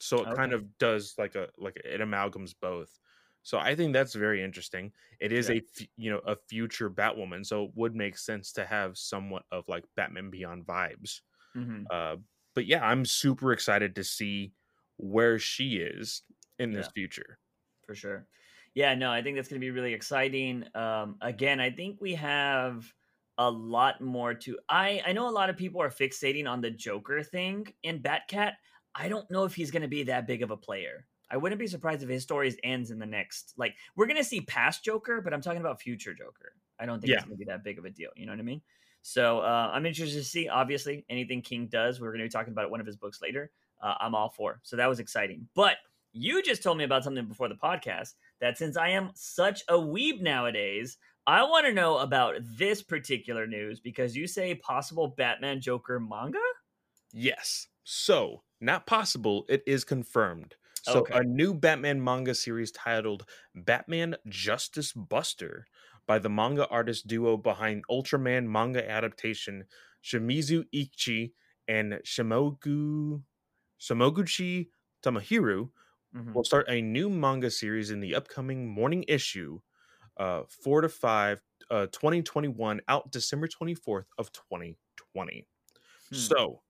So 0.00 0.22
it 0.22 0.36
kind 0.36 0.52
of 0.52 0.78
does 0.78 1.16
like 1.18 1.34
a 1.34 1.50
like 1.58 1.76
it 1.84 2.00
amalgams 2.00 2.54
both. 2.60 3.00
So 3.42 3.58
I 3.58 3.74
think 3.74 3.92
that's 3.92 4.14
very 4.14 4.42
interesting. 4.42 4.92
It 5.20 5.32
is 5.32 5.48
Yeah. 5.48 5.50
a 5.50 5.56
f- 5.58 5.86
you 5.96 6.10
know 6.10 6.18
a 6.20 6.36
future 6.36 6.90
Batwoman, 6.90 7.46
so 7.46 7.64
it 7.64 7.72
would 7.74 7.94
make 7.94 8.18
sense 8.18 8.52
to 8.54 8.66
have 8.66 8.98
somewhat 8.98 9.44
of 9.50 9.68
like 9.68 9.84
Batman 9.96 10.30
Beyond 10.30 10.66
vibes. 10.66 11.22
hmm 11.54 11.90
Uh, 11.90 12.16
but 12.54 12.66
yeah, 12.66 12.84
I'm 12.84 13.04
super 13.04 13.52
excited 13.52 13.94
to 13.96 14.04
see 14.04 14.54
where 14.96 15.38
she 15.38 15.78
is 15.78 16.22
in 16.58 16.72
this 16.72 16.88
Yeah. 16.88 16.92
future. 16.94 17.38
for 17.86 17.94
sure. 17.94 18.28
Yeah, 18.74 18.94
no, 18.94 19.10
I 19.10 19.22
think 19.22 19.36
that's 19.36 19.48
going 19.48 19.60
to 19.60 19.64
be 19.64 19.70
really 19.70 19.94
exciting. 19.94 20.64
Um, 20.74 21.16
again, 21.20 21.60
I 21.60 21.70
think 21.70 22.00
we 22.00 22.14
have 22.14 22.92
a 23.38 23.50
lot 23.50 24.00
more 24.00 24.34
to. 24.34 24.58
I 24.68 25.02
I 25.06 25.12
know 25.12 25.28
a 25.28 25.30
lot 25.30 25.50
of 25.50 25.56
people 25.56 25.80
are 25.82 25.88
fixating 25.90 26.48
on 26.48 26.60
the 26.60 26.70
Joker 26.70 27.22
thing 27.22 27.72
in 27.82 28.02
Batcat. 28.02 28.54
I 28.94 29.08
don't 29.08 29.30
know 29.30 29.44
if 29.44 29.54
he's 29.54 29.70
going 29.70 29.82
to 29.82 29.88
be 29.88 30.04
that 30.04 30.26
big 30.26 30.42
of 30.42 30.50
a 30.50 30.56
player. 30.56 31.06
I 31.30 31.36
wouldn't 31.36 31.58
be 31.58 31.66
surprised 31.66 32.02
if 32.02 32.08
his 32.08 32.22
stories 32.22 32.56
ends 32.62 32.90
in 32.90 32.98
the 32.98 33.06
next. 33.06 33.54
Like 33.56 33.74
we're 33.96 34.06
to 34.16 34.24
see 34.24 34.40
past 34.40 34.84
Joker, 34.84 35.20
but 35.20 35.32
I'm 35.34 35.40
talking 35.42 35.60
about 35.60 35.80
future 35.80 36.14
Joker. 36.14 36.52
I 36.80 36.86
don't 36.86 37.00
think 37.00 37.10
Yeah. 37.10 37.16
it's 37.18 37.28
to 37.28 37.36
be 37.36 37.44
that 37.46 37.64
big 37.64 37.78
of 37.78 37.84
a 37.84 37.90
deal. 37.90 38.10
You 38.16 38.26
know 38.26 38.32
what 38.32 38.38
I 38.38 38.44
mean? 38.44 38.62
So 39.02 39.40
uh, 39.40 39.70
I'm 39.72 39.86
interested 39.86 40.18
to 40.18 40.24
see. 40.24 40.48
Obviously, 40.48 41.04
anything 41.08 41.42
King 41.42 41.66
does, 41.66 42.00
we're 42.00 42.12
to 42.20 42.24
be 42.24 42.28
talking 42.28 42.52
about 42.52 42.64
it 42.64 42.70
one 42.70 42.80
of 42.80 42.86
his 42.86 42.96
books 42.96 43.20
later. 43.22 43.50
Uh, 43.80 43.94
I'm 44.00 44.14
all 44.14 44.30
for. 44.30 44.60
So 44.62 44.76
that 44.76 44.88
was 44.88 44.98
exciting. 45.00 45.48
But 45.54 45.76
you 46.12 46.42
just 46.42 46.62
told 46.62 46.78
me 46.78 46.84
about 46.84 47.04
something 47.04 47.26
before 47.26 47.48
the 47.48 47.54
podcast 47.54 48.14
that 48.40 48.58
since 48.58 48.76
I 48.76 48.90
am 48.90 49.10
such 49.14 49.62
a 49.68 49.74
weeb 49.74 50.20
nowadays, 50.20 50.98
I 51.26 51.42
want 51.42 51.66
to 51.66 51.72
know 51.72 51.98
about 51.98 52.36
this 52.42 52.82
particular 52.82 53.46
news 53.46 53.80
because 53.80 54.16
you 54.16 54.26
say 54.26 54.54
possible 54.54 55.08
Batman 55.08 55.60
Joker 55.60 56.00
manga. 56.00 56.38
Yes. 57.12 57.68
So, 57.84 58.42
not 58.60 58.86
possible, 58.86 59.46
it 59.48 59.62
is 59.66 59.84
confirmed. 59.84 60.56
So, 60.88 61.08
Okay. 61.08 61.12
a 61.12 61.22
new 61.24 61.54
Batman 61.54 62.02
manga 62.02 62.34
series 62.34 62.72
titled 62.72 63.28
Batman 63.54 64.16
Justice 64.28 64.92
Buster 64.92 65.66
by 66.06 66.18
the 66.18 66.30
manga 66.30 66.66
artist 66.68 67.06
duo 67.06 67.36
behind 67.36 67.84
Ultraman 67.90 68.46
manga 68.48 68.88
adaptation 68.88 69.66
Shimizu 70.02 70.64
Eiichi 70.74 71.32
and 71.68 71.94
Shimogu 72.04 73.22
Shimoguchi 73.80 74.70
Tomohiro 75.02 75.70
Mhm. 76.12 76.34
will 76.34 76.44
start 76.44 76.66
a 76.68 76.82
new 76.82 77.10
manga 77.10 77.50
series 77.50 77.90
in 77.90 78.00
the 78.00 78.14
upcoming 78.14 78.68
morning 78.68 79.04
issue 79.08 79.60
uh 80.18 80.44
4 80.48 80.82
to 80.82 80.88
5 80.88 81.42
uh 81.70 81.86
2021 81.88 82.80
out 82.88 83.10
December 83.12 83.48
24th 83.48 84.08
of 84.18 84.32
2020. 84.32 85.46
Hmm. 86.10 86.32
So, 86.38 86.62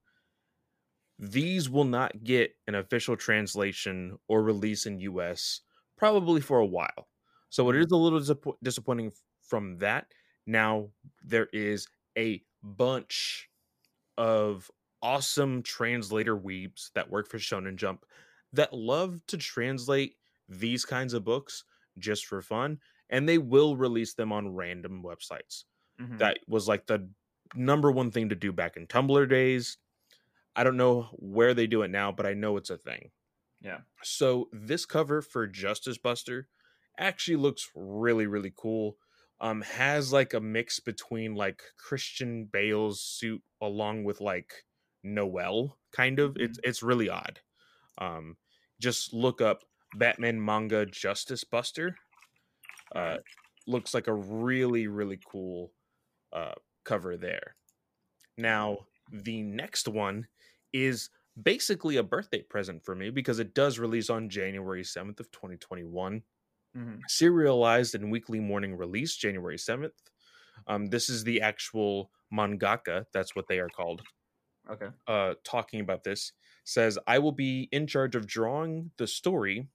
these 1.19 1.69
will 1.71 1.85
not 1.85 2.23
get 2.25 2.55
an 2.67 2.75
official 2.75 3.17
translation 3.17 4.19
or 4.29 4.43
release 4.43 4.87
in 4.87 5.01
US 5.01 5.63
probably 5.97 6.41
for 6.41 6.59
a 6.61 6.67
while. 6.67 7.09
So 7.51 7.69
it 7.71 7.77
Mhm. 7.77 7.89
a 7.93 7.97
little 7.97 8.21
disapp- 8.21 8.57
disappointing 8.63 9.13
from 9.43 9.79
that. 9.79 10.13
Now 10.47 10.93
there 11.23 11.49
is 11.53 11.87
a 12.17 12.45
bunch 12.63 13.49
of 14.17 14.71
awesome 15.03 15.63
translator 15.63 16.37
weebs 16.37 16.93
that 16.95 17.11
work 17.11 17.29
for 17.29 17.39
Shonen 17.39 17.77
Jump 17.77 18.05
that 18.53 18.73
love 18.73 19.25
to 19.29 19.37
translate 19.37 20.17
these 20.49 20.85
kinds 20.85 21.15
of 21.15 21.25
books 21.25 21.65
just 21.99 22.27
for 22.27 22.43
fun 22.43 22.81
and 23.11 23.29
they 23.29 23.39
will 23.39 23.77
release 23.77 24.15
them 24.15 24.33
on 24.33 24.55
random 24.55 25.03
websites 25.03 25.65
Mhm. 25.99 26.19
that 26.19 26.39
was 26.49 26.69
like 26.69 26.87
the 26.87 27.11
number 27.55 27.91
one 27.93 28.11
thing 28.11 28.29
to 28.31 28.35
do 28.35 28.53
back 28.53 28.77
in 28.77 28.87
Tumblr 28.87 29.29
days. 29.29 29.79
I 30.59 30.65
don't 30.65 30.77
know 30.77 31.09
where 31.13 31.55
they 31.55 31.69
do 31.69 31.83
it 31.83 31.91
now, 31.91 32.11
but 32.11 32.27
I 32.27 32.35
know 32.35 32.57
it's 32.57 32.71
a 32.71 32.77
thing. 32.77 33.11
yeah. 33.63 33.79
So 34.03 34.49
this 34.53 34.85
cover 34.87 35.23
for 35.23 35.47
Justice 35.47 35.99
Buster 35.99 36.49
actually 36.99 37.37
looks 37.37 37.71
really 37.77 38.27
really 38.27 38.53
cool. 38.57 38.97
Um 39.41 39.63
has 39.63 40.13
like 40.13 40.35
a 40.35 40.41
mix 40.41 40.81
between 40.81 41.37
like 41.37 41.63
Christian 41.79 42.49
Bale's 42.53 43.01
suit 43.01 43.41
along 43.63 44.03
with 44.03 44.21
like 44.21 44.65
Noel 45.05 45.79
kind 45.93 46.19
of. 46.19 46.37
It's 46.37 46.59
it's 46.65 46.83
really 46.83 47.09
odd. 47.09 47.39
Um 47.99 48.37
just 48.81 49.15
look 49.15 49.41
up 49.41 49.63
Batman 49.95 50.45
manga 50.45 50.85
Justice 50.87 51.45
Buster. 51.45 51.95
Uh 52.93 53.19
looks 53.69 53.95
like 53.95 54.09
a 54.09 54.15
really 54.15 54.89
really 54.89 55.21
cool 55.31 55.73
uh 56.33 56.55
cover 56.85 57.17
there. 57.17 57.55
Now, 58.37 58.87
the 59.13 59.43
next 59.43 59.87
one 59.87 60.27
is 60.73 61.11
basically 61.41 61.97
a 61.97 62.03
birthday 62.03 62.43
present 62.43 62.85
for 62.85 62.95
me 62.95 63.11
because 63.11 63.39
it 63.39 63.55
does 63.55 63.79
release 63.79 64.11
on 64.11 64.29
January 64.29 64.85
7th 64.85 65.21
of 65.21 65.31
2021 65.31 66.23
Mhm. 66.75 67.09
serialized 67.09 67.95
and 67.95 68.11
weekly 68.13 68.41
morning 68.41 68.77
release 68.77 69.17
January 69.17 69.59
7th. 69.59 70.11
Um, 70.67 70.87
this 70.89 71.09
is 71.09 71.25
the 71.25 71.41
actual 71.43 72.13
mangaka, 72.33 73.07
that's 73.13 73.35
what 73.37 73.49
they 73.49 73.61
are 73.61 73.71
called, 73.71 74.03
Okay. 74.69 74.91
uh, 75.07 75.35
talking 75.45 75.81
about 75.81 76.05
this. 76.05 76.33
Says, 76.65 76.99
I 77.07 77.19
will 77.19 77.33
be 77.33 77.69
in 77.73 77.87
charge 77.87 78.15
of 78.15 78.27
drawing 78.27 78.93
the 78.99 79.07
story 79.07 79.69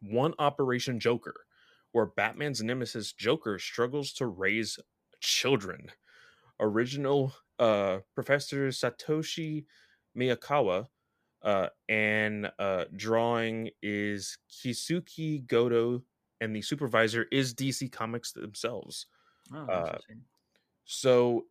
One 0.00 0.34
Operation 0.38 1.00
Joker, 1.00 1.46
where 1.92 2.06
Batman's 2.06 2.62
nemesis 2.62 3.12
Joker 3.12 3.58
struggles 3.58 4.12
to 4.14 4.26
raise 4.26 4.78
children. 5.20 5.90
Original 6.60 7.34
uh, 7.58 8.00
Professor 8.14 8.68
Satoshi 8.68 9.66
Miyagawa. 10.16 10.86
Uh, 11.42 11.68
and 11.88 12.50
uh, 12.58 12.86
drawing 12.96 13.70
is 13.82 14.36
Keisuke 14.50 15.46
Goto, 15.46 16.02
and 16.40 16.56
the 16.56 16.62
supervisor 16.62 17.26
is 17.30 17.54
DC 17.54 17.92
Comics 17.92 18.32
themselves. 18.32 19.06
Oh, 19.54 19.58
Uh. 19.66 19.98
So 20.84 21.46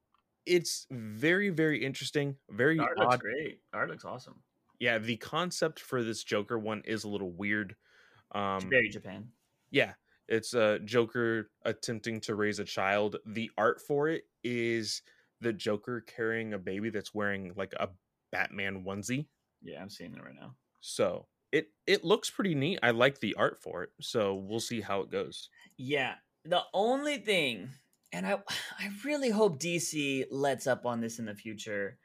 it's 0.45 0.88
very, 0.91 1.49
very 1.49 1.84
interesting, 1.84 2.36
very 2.49 2.78
The 2.78 2.84
art 2.84 2.97
looks 2.99 3.17
great. 3.17 3.60
The 3.71 3.78
art 3.78 3.89
looks 3.89 4.06
awesome. 4.06 4.41
Yeah, 4.80 4.97
the 4.97 5.17
concept 5.17 5.80
for 5.80 6.04
this 6.04 6.23
Joker 6.23 6.60
one 6.60 6.82
is 6.86 7.04
a 7.04 7.10
little 7.10 7.32
weird. 7.32 7.71
It's 7.71 8.36
Um, 8.65 8.69
very 8.69 8.89
Japan. 8.89 9.32
yeah, 9.71 9.93
it's 10.28 10.54
a 10.54 10.80
Joker 10.80 11.51
attempting 11.63 12.19
to 12.21 12.36
raise 12.36 12.60
a 12.60 12.65
child. 12.65 13.17
The 13.25 13.49
art 13.58 13.82
for 13.82 14.10
it 14.10 14.25
is 14.43 15.01
the 15.41 15.54
Joker 15.54 16.01
carrying 16.01 16.54
a 16.54 16.60
baby 16.60 16.89
that's 16.89 17.13
wearing 17.13 17.54
like 17.56 17.73
a 17.73 17.89
Batman 18.31 18.83
onesie. 18.83 19.27
Yeah, 19.61 19.81
I'm 19.81 19.89
seeing 19.89 20.13
it 20.13 20.21
right 20.23 20.35
now. 20.35 20.55
So 20.81 21.27
it 21.51 21.69
it 21.88 22.03
looks 22.03 22.29
pretty 22.29 22.55
neat. 22.55 22.79
I 22.83 22.91
like 22.91 23.19
the 23.19 23.35
art 23.35 23.61
for 23.61 23.83
it. 23.83 23.91
So 24.01 24.35
we'll 24.35 24.59
see 24.59 24.81
how 24.81 25.01
it 25.01 25.09
goes. 25.11 25.49
Yeah. 25.77 26.15
The 26.43 26.61
only 26.73 27.17
thing, 27.17 27.69
and 28.11 28.25
I 28.27 28.43
I 28.79 28.91
really 29.03 29.29
hope 29.29 29.59
DC 29.59 30.25
lets 30.31 30.67
up 30.67 30.85
on 30.85 31.01
this 31.01 31.19
in 31.19 31.25
the 31.25 31.35
future. 31.35 31.97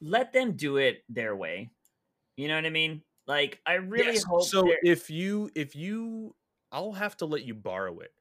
Let 0.00 0.32
them 0.32 0.56
do 0.56 0.78
it 0.78 1.04
their 1.08 1.36
way. 1.36 1.70
You 2.36 2.48
know 2.48 2.56
what 2.56 2.66
I 2.66 2.70
mean? 2.70 3.04
Like 3.26 3.60
I 3.66 3.74
really 3.74 4.14
Yes, 4.14 4.24
hope 4.24 4.44
So 4.48 4.62
they're- 4.62 4.78
if 4.82 5.10
you 5.10 5.50
if 5.54 5.76
you 5.76 6.36
I'll 6.72 6.92
have 6.92 7.16
to 7.18 7.26
let 7.26 7.44
you 7.44 7.54
borrow 7.54 8.00
it. 8.00 8.12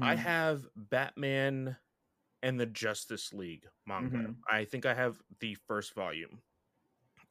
I 0.00 0.14
Mhm. 0.14 0.18
have 0.18 0.68
Batman 0.76 1.76
and 2.42 2.60
the 2.60 2.66
Justice 2.66 3.32
League 3.34 3.68
manga. 3.86 4.18
Mhm. 4.18 4.36
I 4.50 4.64
think 4.66 4.86
I 4.86 4.94
have 4.94 5.22
the 5.40 5.54
first 5.56 5.94
volume. 5.94 6.42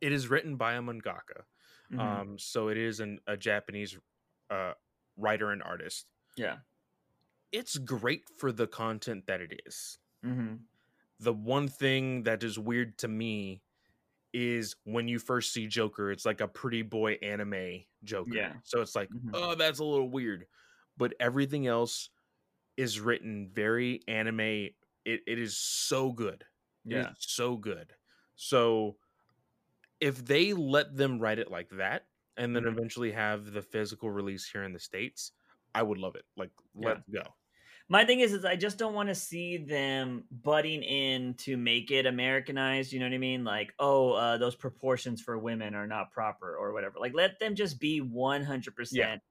It 0.01 0.11
is 0.11 0.27
written 0.27 0.55
by 0.57 0.73
a 0.73 0.81
mangaka. 0.81 1.43
Mhm. 1.91 1.99
Um, 1.99 2.39
so 2.39 2.67
it 2.69 2.77
is 2.77 2.99
an, 2.99 3.19
a 3.27 3.37
Japanese 3.37 3.97
uh, 4.49 4.73
writer 5.17 5.51
and 5.51 5.63
artist. 5.63 6.05
yeah. 6.35 6.57
It's 7.53 7.77
great 7.77 8.27
for 8.37 8.51
the 8.51 8.67
content 8.67 9.25
that 9.27 9.39
it 9.41 9.61
is. 9.65 9.97
hmm 10.21 10.55
The 11.19 11.33
one 11.33 11.67
thing 11.69 12.23
that 12.23 12.43
is 12.43 12.59
weird 12.59 12.97
to 12.99 13.07
me 13.07 13.63
is 14.33 14.75
when 14.83 15.07
you 15.07 15.17
first 15.17 15.53
see 15.53 15.65
Joker, 15.65 16.11
it's 16.11 16.25
like 16.25 16.41
a 16.41 16.47
pretty 16.47 16.81
boy 16.83 17.13
anime 17.21 17.85
Joker. 18.03 18.35
Yeah. 18.35 18.53
So 18.63 18.81
it's 18.81 18.95
like, 18.95 19.09
Mhm. 19.09 19.31
oh, 19.33 19.55
that's 19.55 19.79
a 19.79 19.83
little 19.85 20.09
weird. 20.09 20.45
But 20.97 21.13
everything 21.19 21.67
else 21.67 22.09
is 22.75 22.99
written 22.99 23.49
very 23.49 24.01
anime. 24.07 24.41
It, 25.05 25.21
it 25.25 25.39
is 25.39 25.57
so 25.57 26.11
good. 26.11 26.45
It 26.85 26.97
is 26.97 27.05
Yeah. 27.05 27.13
so 27.17 27.55
good. 27.55 27.95
So 28.35 28.97
if 29.99 30.25
they 30.25 30.53
let 30.53 30.95
them 30.95 31.19
write 31.19 31.39
it 31.39 31.51
like 31.51 31.69
that 31.71 32.07
and 32.37 32.55
then 32.55 32.63
Mhm. 32.63 32.67
eventually 32.67 33.11
have 33.11 33.51
the 33.51 33.61
physical 33.61 34.11
release 34.11 34.49
here 34.49 34.63
in 34.63 34.73
the 34.73 34.79
States, 34.79 35.31
I 35.75 35.83
would 35.83 35.97
love 35.97 36.15
it. 36.15 36.25
Like, 36.35 36.51
Yeah. 36.79 36.97
let's 36.97 37.03
go. 37.11 37.23
My 37.89 38.05
thing 38.05 38.19
is, 38.21 38.33
is 38.33 38.45
I 38.45 38.55
just 38.57 38.77
don't 38.77 38.93
want 38.93 39.09
to 39.09 39.15
see 39.15 39.57
them 39.57 40.25
butting 40.31 40.83
in 40.83 41.35
to 41.35 41.57
make 41.57 41.91
it 41.91 42.05
Americanized. 42.05 42.93
You 42.93 42.99
know 42.99 43.05
what 43.07 43.13
I 43.15 43.19
mean? 43.19 43.43
Like, 43.45 43.73
oh, 43.79 44.13
uh, 44.13 44.37
those 44.37 44.55
proportions 44.55 45.21
for 45.21 45.37
women 45.37 45.75
are 45.75 45.87
not 45.87 46.11
proper 46.11 46.57
or 46.57 46.73
whatever. 46.73 46.99
Like, 46.99 47.13
let 47.13 47.39
them 47.39 47.55
just 47.55 47.79
be 47.79 48.01
one 48.01 48.43
hundred 48.43 48.75
percent 48.75 49.21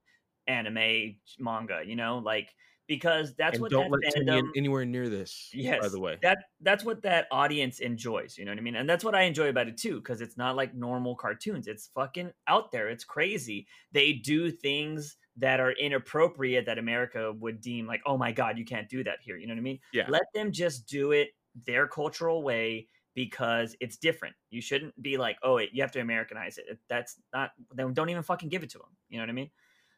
anime 0.46 1.20
manga. 1.38 1.82
You 1.86 1.96
know, 1.96 2.18
like 2.18 2.54
because 2.86 3.34
that's 3.34 3.54
and 3.54 3.62
what 3.62 3.70
don't 3.70 3.90
that 3.90 4.00
let 4.04 4.14
Timmy 4.14 4.38
in 4.38 4.52
anywhere 4.56 4.84
near 4.84 5.08
this. 5.08 5.50
Yes, 5.52 5.80
by 5.80 5.88
the 5.88 6.00
way. 6.00 6.18
that 6.22 6.38
that's 6.60 6.84
what 6.84 7.02
that 7.02 7.26
audience 7.30 7.80
enjoys. 7.80 8.38
You 8.38 8.44
know 8.44 8.52
what 8.52 8.58
I 8.58 8.62
mean? 8.62 8.76
And 8.76 8.88
that's 8.88 9.04
what 9.04 9.14
I 9.14 9.22
enjoy 9.22 9.48
about 9.48 9.68
it 9.68 9.76
too, 9.76 9.96
because 9.96 10.20
it's 10.20 10.36
not 10.36 10.56
like 10.56 10.74
normal 10.74 11.16
cartoons. 11.16 11.66
It's 11.66 11.90
fucking 11.94 12.30
out 12.46 12.72
there. 12.72 12.88
It's 12.88 13.04
crazy. 13.04 13.66
They 13.92 14.12
do 14.12 14.50
things 14.50 15.16
that 15.38 15.60
are 15.60 15.72
inappropriate 15.72 16.66
that 16.66 16.78
America 16.78 17.32
would 17.40 17.60
deem 17.60 17.86
like, 17.86 18.00
oh 18.06 18.16
my 18.16 18.32
god, 18.32 18.58
you 18.58 18.64
can't 18.64 18.88
do 18.88 19.04
that 19.04 19.18
here. 19.20 19.36
You 19.36 19.46
know 19.46 19.54
what 19.54 19.60
I 19.60 19.62
mean? 19.62 19.80
Yeah. 19.92 20.06
Let 20.08 20.24
them 20.34 20.52
just 20.52 20.86
do 20.86 21.12
it 21.12 21.28
their 21.66 21.86
cultural 21.86 22.42
way 22.42 22.88
because 23.14 23.74
it's 23.80 23.96
different. 23.96 24.34
You 24.50 24.60
shouldn't 24.60 25.00
be 25.02 25.16
like, 25.16 25.38
oh, 25.42 25.58
you 25.58 25.82
have 25.82 25.92
to 25.92 26.00
Americanize 26.00 26.58
it. 26.58 26.78
That's 26.88 27.16
not. 27.32 27.50
Then 27.74 27.92
don't 27.94 28.10
even 28.10 28.22
fucking 28.22 28.48
give 28.48 28.62
it 28.62 28.70
to 28.70 28.78
them. 28.78 28.88
You 29.08 29.18
know 29.18 29.22
what 29.22 29.30
I 29.30 29.34
mean? 29.34 29.50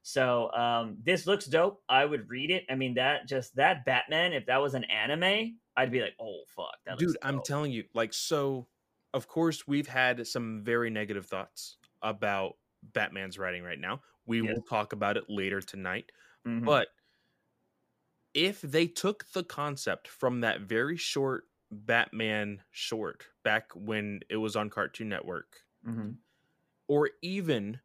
So 0.09 0.51
um, 0.53 0.97
this 1.03 1.27
looks 1.27 1.45
dope. 1.45 1.83
I 1.89 2.05
would 2.07 2.31
read 2.31 2.51
it. 2.51 2.65
I 2.71 2.77
mean, 2.77 2.95
that 2.95 3.29
just 3.29 3.57
that 3.57 3.85
Batman. 3.85 4.33
If 4.33 4.47
that 4.47 4.57
was 4.57 4.73
an 4.75 4.85
anime, 4.85 5.59
I'd 5.77 5.93
be 5.93 6.01
like, 6.01 6.17
oh 6.19 6.45
fuck, 6.49 6.77
that 6.87 6.99
Dude, 6.99 7.17
I'm 7.23 7.41
telling 7.43 7.71
you, 7.73 7.85
like, 7.95 8.13
so 8.13 8.69
of 9.15 9.29
course 9.29 9.67
we've 9.67 9.87
had 9.89 10.27
some 10.27 10.63
very 10.65 10.91
negative 10.91 11.27
thoughts 11.27 11.77
about 12.03 12.57
Batman's 12.83 13.39
writing 13.39 13.63
right 13.63 13.79
now. 13.79 14.03
We 14.27 14.43
Yes. 14.43 14.57
will 14.57 14.63
talk 14.63 14.93
about 14.93 15.17
it 15.17 15.25
later 15.29 15.61
tonight. 15.61 16.11
Mhm. 16.45 16.65
But 16.65 16.89
if 18.35 18.61
they 18.61 18.87
took 18.87 19.31
the 19.33 19.45
concept 19.45 20.09
from 20.09 20.41
that 20.41 20.61
very 20.63 20.97
short 20.97 21.45
Batman 21.71 22.63
short 22.71 23.27
back 23.43 23.73
when 23.75 24.21
it 24.31 24.37
was 24.37 24.57
on 24.57 24.71
Cartoon 24.71 25.09
Network, 25.09 25.65
Mhm. 25.83 26.19
or 26.89 27.11
even 27.23 27.81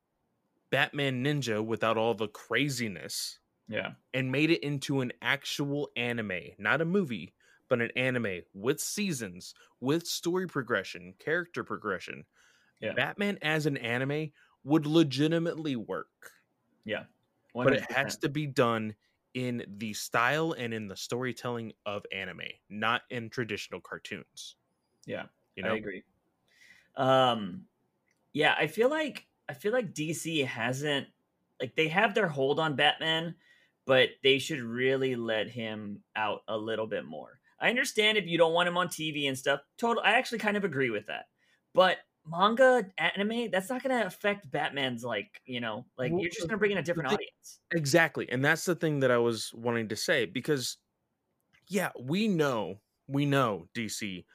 Batman 0.73 1.23
Ninja 1.25 1.65
without 1.65 1.97
all 1.97 2.15
the 2.15 2.27
craziness, 2.29 3.39
yeah, 3.67 3.93
and 4.13 4.31
made 4.31 4.51
it 4.51 4.63
into 4.63 5.01
an 5.01 5.13
actual 5.21 5.91
anime, 5.95 6.51
not 6.59 6.81
a 6.81 6.85
movie, 6.85 7.35
but 7.69 7.81
an 7.81 7.91
anime 7.95 8.41
with 8.53 8.79
seasons, 8.81 9.55
with 9.79 10.07
story 10.07 10.47
progression, 10.47 11.13
character 11.19 11.63
progression. 11.63 12.25
Yeah. 12.79 12.93
Batman 12.95 13.39
as 13.41 13.65
an 13.67 13.77
anime 13.77 14.31
would 14.63 14.85
legitimately 14.85 15.75
work, 15.77 16.31
yeah, 16.85 17.05
but 17.63 17.73
it 17.73 17.81
has 17.91 18.17
to 18.17 18.29
be 18.29 18.45
done 18.47 18.95
in 19.33 19.65
the 19.67 19.93
style 19.93 20.51
and 20.53 20.73
in 20.73 20.87
the 20.87 20.95
storytelling 20.95 21.73
of 21.85 22.05
anime, 22.11 22.41
not 22.69 23.03
in 23.09 23.29
traditional 23.29 23.81
cartoons. 23.81 24.55
Yeah, 25.05 25.27
You 25.55 25.63
know, 25.63 25.73
I 25.73 25.77
agree. 25.77 26.03
Um, 26.95 27.67
yeah, 28.33 28.55
I 28.57 28.67
feel 28.67 28.89
like 28.89 29.27
I 29.49 29.53
feel 29.53 29.71
like 29.73 29.93
DC 29.93 30.41
hasn't 30.43 31.07
like 31.59 31.75
they 31.75 31.87
have 31.89 32.13
their 32.15 32.27
hold 32.27 32.59
on 32.59 32.75
Batman, 32.75 33.35
but 33.85 34.09
they 34.23 34.39
should 34.39 34.59
really 34.61 35.15
let 35.15 35.49
him 35.49 36.03
out 36.15 36.41
a 36.47 36.57
little 36.57 36.87
bit 36.87 37.05
more. 37.05 37.39
I 37.59 37.69
understand 37.69 38.17
if 38.17 38.25
you 38.27 38.37
don't 38.37 38.53
want 38.53 38.67
him 38.67 38.77
on 38.77 38.89
TV 38.89 39.27
and 39.27 39.37
stuff. 39.37 39.61
Total, 39.77 40.03
I 40.03 40.13
actually 40.13 40.39
kind 40.39 40.57
of 40.57 40.63
agree 40.63 40.89
with 40.89 41.07
that. 41.07 41.25
But 41.73 41.99
manga, 42.25 42.89
anime, 42.97 43.51
that's 43.51 43.69
not 43.69 43.83
going 43.83 43.97
to 43.99 44.05
affect 44.07 44.49
Batman's 44.51 45.03
like 45.03 45.41
you 45.45 45.59
know, 45.61 45.85
like 45.97 46.11
Well, 46.11 46.19
you're 46.19 46.29
just 46.31 46.47
going 46.47 46.57
to 46.57 46.59
bring 46.59 46.71
in 46.71 46.77
a 46.77 46.83
different 46.83 47.09
thing- 47.09 47.17
audience. 47.17 47.61
Exactly. 47.71 48.29
And 48.29 48.43
that's 48.45 48.65
the 48.65 48.75
thing 48.75 48.99
that 48.99 49.11
I 49.11 49.17
was 49.17 49.53
wanting 49.53 49.89
to 49.89 49.95
say 49.95 50.25
because 50.25 50.77
yeah, 51.67 51.91
we 51.99 52.27
know, 52.27 52.81
we 53.07 53.25
know 53.25 53.67
DC 53.73 54.25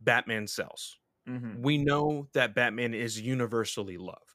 Batman 0.00 0.46
sells. 0.46 0.98
hmm 1.26 1.58
We 1.62 1.78
know 1.78 2.28
that 2.34 2.54
Batman 2.54 2.94
is 2.94 3.20
universally 3.20 3.98
loved. 3.98 4.27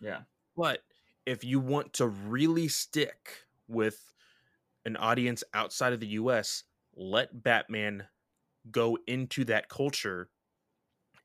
Yeah, 0.00 0.24
But 0.56 0.82
if 1.26 1.44
you 1.44 1.60
want 1.60 1.92
to 1.94 2.08
really 2.08 2.68
stick 2.68 3.46
with 3.68 4.12
an 4.84 4.96
audience 4.96 5.44
outside 5.54 5.92
of 5.92 6.00
the 6.00 6.08
US, 6.08 6.64
let 6.94 7.42
Batman 7.42 8.08
go 8.70 8.98
into 9.06 9.44
that 9.46 9.68
culture 9.68 10.30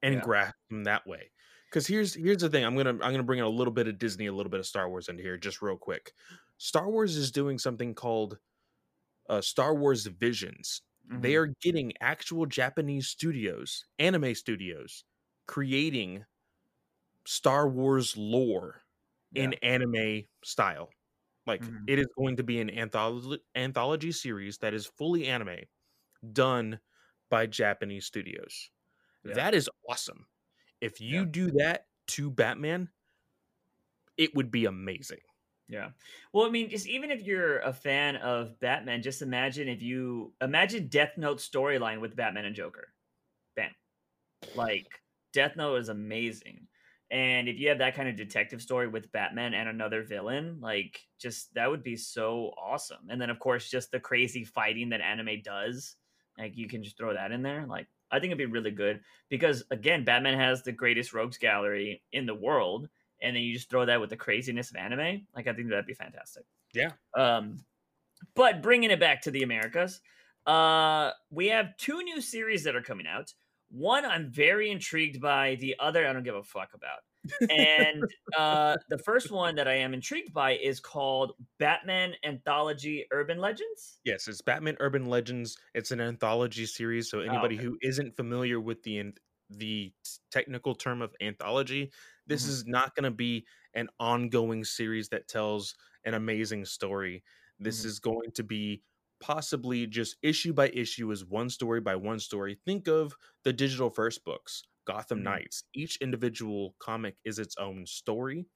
and 0.02 0.22
Yeah. 0.22 0.24
grasp 0.24 0.56
them 0.70 0.84
that 0.86 1.08
way. 1.08 1.32
Because 1.70 1.86
here's 1.88 2.14
here's 2.16 2.42
the 2.42 2.50
thing. 2.50 2.66
I'm 2.66 2.76
gonna 2.76 2.92
I'm 2.92 3.00
gonna 3.12 3.24
bring 3.24 3.40
in 3.40 3.46
a 3.46 3.50
little 3.50 3.74
bit 3.74 3.88
of 3.88 4.00
Disney, 4.00 4.26
a 4.26 4.34
little 4.34 4.50
bit 4.50 4.60
of 4.60 4.66
Star 4.66 4.90
Wars 4.90 5.08
into 5.08 5.22
here, 5.24 5.38
just 5.38 5.62
real 5.62 5.78
quick. 5.78 6.14
Star 6.58 6.90
Wars 6.90 7.16
is 7.16 7.32
doing 7.32 7.58
something 7.60 7.94
called 7.94 8.40
uh, 9.30 9.42
Star 9.42 9.76
Wars 9.76 10.06
Visions. 10.08 10.82
They 11.14 11.36
Mhm. 11.36 11.38
are 11.38 11.54
getting 11.62 11.94
actual 12.02 12.46
Japanese 12.46 13.08
studios, 13.10 13.86
anime 14.00 14.36
studios, 14.36 15.06
creating 15.48 16.26
Star 17.30 17.70
Wars 17.70 18.18
lore 18.18 18.82
in 19.36 19.54
anime 19.56 20.24
style. 20.44 20.90
Like 21.46 21.66
Mhm. 21.66 21.88
it 21.88 22.00
is 22.00 22.08
going 22.18 22.38
to 22.38 22.44
be 22.44 22.60
an 22.62 22.70
anthology 22.72 23.44
anthology 23.56 24.12
series 24.12 24.58
that 24.60 24.74
is 24.74 24.88
fully 24.88 25.28
anime, 25.28 25.60
done 26.34 26.80
by 27.30 27.48
Japanese 27.48 28.06
studios. 28.06 28.72
Yeah. 29.24 29.36
That 29.36 29.56
is 29.56 29.70
awesome. 29.90 30.28
If 30.82 31.02
you 31.02 31.26
Yeah. 31.26 31.28
do 31.28 31.52
that 31.54 31.88
to 32.10 32.32
Batman, 32.32 32.92
it 34.18 34.36
would 34.36 34.52
be 34.52 34.66
amazing. 34.66 35.22
Yeah. 35.68 35.92
Well, 36.34 36.48
I 36.48 36.50
mean, 36.50 36.70
just 36.70 36.88
even 36.88 37.12
if 37.12 37.22
you're 37.22 37.60
a 37.60 37.74
fan 37.74 38.16
of 38.18 38.60
Batman, 38.60 39.04
just 39.04 39.22
imagine 39.22 39.68
if 39.68 39.82
you 39.84 40.34
imagine 40.42 40.88
Death 40.88 41.18
Note 41.18 41.38
storyline 41.38 42.02
with 42.02 42.16
Batman 42.16 42.46
and 42.46 42.56
Joker. 42.56 42.94
Bam. 43.56 43.76
Like 44.54 45.04
Death 45.34 45.56
Note 45.58 45.78
is 45.78 45.90
amazing. 45.90 46.70
And 47.12 47.50
if 47.50 47.60
you 47.60 47.70
have 47.70 47.80
that 47.80 47.96
kind 47.96 48.08
of 48.08 48.16
detective 48.16 48.62
story 48.62 48.88
with 48.88 49.12
Batman 49.12 49.54
and 49.56 49.68
another 49.68 50.04
villain, 50.04 50.60
like 50.62 51.02
just 51.20 51.54
that 51.56 51.70
would 51.70 51.84
be 51.84 51.96
so 51.96 52.54
awesome. 52.58 53.10
And 53.10 53.20
then 53.20 53.30
of 53.30 53.40
course 53.40 53.70
just 53.70 53.92
the 53.92 54.00
crazy 54.00 54.44
fighting 54.44 54.90
that 54.90 55.02
anime 55.02 55.42
does. 55.44 55.96
Like 56.38 56.56
you 56.56 56.68
can 56.68 56.84
just 56.84 56.98
throw 56.98 57.14
that 57.14 57.32
in 57.32 57.42
there. 57.42 57.66
Like 57.68 57.88
I 58.12 58.20
think 58.20 58.32
it'd 58.32 58.38
be 58.38 58.46
really 58.46 58.72
good 58.72 59.02
because 59.30 59.64
again, 59.72 60.04
Batman 60.04 60.38
has 60.38 60.62
the 60.62 60.72
greatest 60.72 61.14
rogues 61.14 61.38
gallery 61.38 62.04
in 62.12 62.26
the 62.26 62.36
world 62.36 62.90
and 63.22 63.36
then 63.36 63.44
you 63.44 63.54
just 63.54 63.70
throw 63.70 63.86
that 63.86 64.00
with 64.00 64.10
the 64.10 64.18
craziness 64.18 64.70
of 64.70 64.78
anime 64.78 65.26
like 65.36 65.48
i 65.48 65.54
think 65.54 65.70
that'd 65.70 65.86
be 65.86 65.94
fantastic 65.94 66.44
Yeah. 66.74 66.92
um 67.16 67.60
but 68.36 68.62
bringing 68.62 68.92
it 68.92 69.00
back 69.00 69.22
to 69.24 69.32
the 69.32 69.44
americas 69.44 70.02
uh 70.46 71.12
we 71.30 71.48
have 71.48 71.76
two 71.78 72.02
new 72.04 72.22
series 72.22 72.64
that 72.64 72.76
are 72.76 72.82
coming 72.82 73.08
out 73.08 73.34
one 73.70 74.06
i'm 74.06 74.32
very 74.32 74.70
intrigued 74.72 75.22
by 75.22 75.56
the 75.56 75.76
other 75.80 76.08
i 76.08 76.14
don't 76.14 76.24
give 76.24 76.36
a 76.36 76.44
fuck 76.44 76.74
about 76.74 77.00
and 77.50 78.10
uh 78.38 78.76
the 78.90 78.98
first 79.00 79.32
one 79.32 79.56
that 79.56 79.68
i 79.68 79.74
am 79.76 79.94
intrigued 79.94 80.34
by 80.34 80.58
is 80.58 80.80
called 80.80 81.34
batman 81.58 82.14
anthology 82.24 83.06
urban 83.12 83.40
legends 83.40 84.02
Yes, 84.06 84.28
it's 84.28 84.42
Batman 84.42 84.78
Urban 84.80 85.06
Legends. 85.06 85.58
It's 85.74 85.92
an 85.92 86.00
anthology 86.00 86.66
series, 86.66 87.10
so 87.10 87.20
anybody 87.20 87.58
okay. 87.58 87.60
who 87.60 87.78
isn't 87.82 88.16
familiar 88.16 88.60
with 88.60 88.84
the 88.84 89.14
the 89.52 89.94
technical 90.32 90.76
term 90.76 91.02
of 91.02 91.16
anthology, 91.22 91.92
this 92.28 92.46
Mhm. 92.46 92.48
is 92.48 92.66
not 92.68 92.94
going 92.96 93.04
to 93.06 93.12
be 93.12 93.48
an 93.74 93.90
ongoing 94.00 94.64
series 94.64 95.10
that 95.10 95.28
tells 95.28 95.76
an 96.06 96.14
amazing 96.14 96.66
story. 96.66 97.24
This 97.60 97.84
Mhm. 97.84 97.84
is 97.84 98.00
going 98.00 98.32
to 98.36 98.44
be 98.44 98.84
possibly 99.20 99.88
just 99.88 100.18
issue 100.22 100.54
by 100.54 100.70
issue 100.70 101.12
as 101.12 101.26
one 101.26 101.50
story 101.50 101.82
by 101.82 101.96
one 101.96 102.20
story. 102.20 102.56
Think 102.66 102.88
of 102.88 103.16
the 103.44 103.54
digital 103.54 103.90
first 103.90 104.24
books, 104.26 104.64
Gotham 104.86 105.22
Mhm. 105.22 105.24
Knights. 105.24 105.64
Each 105.74 105.98
individual 105.98 106.76
comic 106.80 107.18
is 107.26 107.40
its 107.40 107.58
own 107.58 107.86
story. 107.86 108.48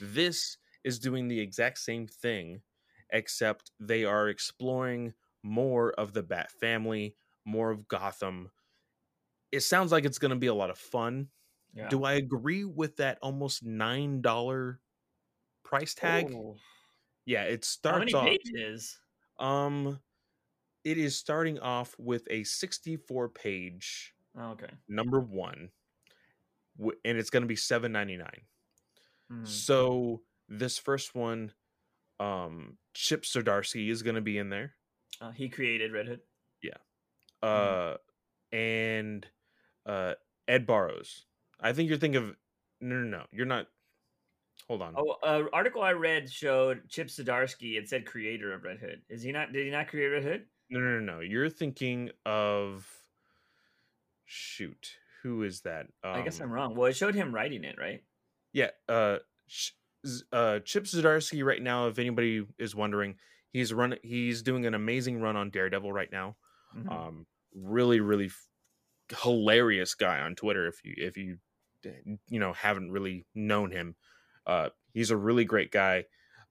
This 0.00 0.58
is 0.84 0.98
doing 0.98 1.28
the 1.28 1.40
exact 1.40 1.78
same 1.78 2.06
thing, 2.06 2.62
except 3.10 3.72
they 3.80 4.04
are 4.04 4.28
exploring 4.28 5.14
more 5.42 5.92
of 5.92 6.12
the 6.14 6.22
Bat 6.22 6.50
family, 6.52 7.16
more 7.44 7.70
of 7.70 7.88
Gotham. 7.88 8.50
It 9.52 9.60
sounds 9.60 9.92
like 9.92 10.04
it's 10.04 10.18
going 10.18 10.30
to 10.30 10.36
be 10.36 10.46
a 10.46 10.54
lot 10.54 10.70
of 10.70 10.78
fun. 10.78 11.30
yeah 11.72 11.94
Do 11.94 12.04
I 12.04 12.14
agree 12.14 12.64
with 12.64 12.96
that 12.96 13.18
almost 13.22 13.64
$9 13.64 14.80
price 15.64 15.94
tag? 15.94 16.32
Oh, 16.32 16.60
Yeah, 17.26 17.44
it 17.44 17.64
how 17.86 17.96
starts 17.96 17.96
many 17.96 18.14
off 18.14 18.38
pages 18.44 19.00
um 19.38 20.00
it 20.84 20.98
is 20.98 21.16
starting 21.16 21.58
off 21.58 21.94
with 21.98 22.26
a 22.30 22.44
64 22.44 23.28
page 23.30 24.14
oh, 24.38 24.50
okay 24.50 24.70
number 24.88 25.20
1 25.20 25.70
and 27.04 27.18
it's 27.18 27.30
going 27.30 27.42
to 27.42 27.46
be 27.48 27.56
7.99. 27.56 28.28
Mhm. 29.30 29.46
So 29.46 30.22
this 30.48 30.78
first 30.78 31.14
one 31.14 31.52
um 32.20 32.78
Chip 32.94 33.22
Zdarsky 33.22 33.90
is 33.90 34.02
going 34.02 34.16
to 34.16 34.20
be 34.22 34.38
in 34.38 34.48
there. 34.48 34.74
Uh, 35.20 35.30
he 35.32 35.48
created 35.48 35.92
red 35.92 36.06
hood 36.06 36.20
Yeah. 36.62 36.78
uh 37.42 37.96
and 38.52 39.26
uh 39.86 40.14
ed 40.46 40.66
barrows 40.66 41.26
i 41.60 41.72
think 41.72 41.88
you're 41.88 41.98
thinking 41.98 42.22
of 42.22 42.36
no 42.80 42.96
no 42.96 43.18
no 43.18 43.26
you're 43.32 43.46
not 43.46 43.66
hold 44.68 44.82
on 44.82 44.94
Oh, 44.96 45.16
uh, 45.22 45.44
article 45.52 45.82
I 45.82 45.92
read 45.92 46.30
showed 46.30 46.88
Chip 46.88 47.08
Zdarsky. 47.08 47.76
It 47.78 47.88
said 47.88 48.06
creator 48.06 48.52
of 48.52 48.64
Red 48.64 48.78
Hood. 48.78 49.02
Is 49.08 49.22
he 49.22 49.32
not? 49.32 49.52
Did 49.52 49.64
he 49.64 49.70
not 49.70 49.88
create 49.88 50.08
Red 50.08 50.22
Hood? 50.24 50.46
no 50.70 50.80
no 50.80 51.00
no 51.00 51.14
no 51.14 51.20
you're 51.20 51.48
thinking 51.48 52.10
of 52.26 52.86
shoot 54.24 54.96
who 55.22 55.42
is 55.42 55.62
that 55.62 55.86
um, 56.04 56.12
I 56.12 56.22
guess 56.22 56.40
I'm 56.40 56.50
wrong. 56.50 56.74
Well, 56.76 56.86
it 56.86 56.96
showed 56.96 57.14
him 57.14 57.34
writing 57.34 57.64
it, 57.64 57.76
right? 57.78 58.02
yeah 58.54 58.70
uh 58.88 59.18
uh 60.32 60.58
chip 60.60 60.84
zdarsky 60.84 61.44
right 61.44 61.60
now 61.60 61.86
if 61.88 61.98
anybody 61.98 62.46
is 62.58 62.74
wondering 62.74 63.16
he's 63.52 63.72
run 63.74 63.96
he's 64.02 64.42
doing 64.42 64.64
an 64.66 64.74
amazing 64.74 65.20
run 65.20 65.36
on 65.36 65.50
Daredevil 65.50 65.92
right 65.92 66.10
now. 66.12 66.36
Mhm. 66.76 66.90
Um, 66.90 67.26
really, 67.54 68.00
really 68.00 68.26
f- 68.26 68.48
hilarious 69.22 69.94
guy 69.94 70.20
on 70.20 70.34
Twitter. 70.34 70.66
If 70.66 70.84
you 70.84 70.94
if 70.96 71.16
you 71.16 71.38
you 72.28 72.38
know 72.38 72.52
haven't 72.52 72.90
really 72.90 73.26
known 73.34 73.70
him, 73.70 73.96
uh, 74.48 74.70
he's 74.94 75.12
a 75.12 75.18
really 75.18 75.46
great 75.46 75.72
guy. 75.72 76.06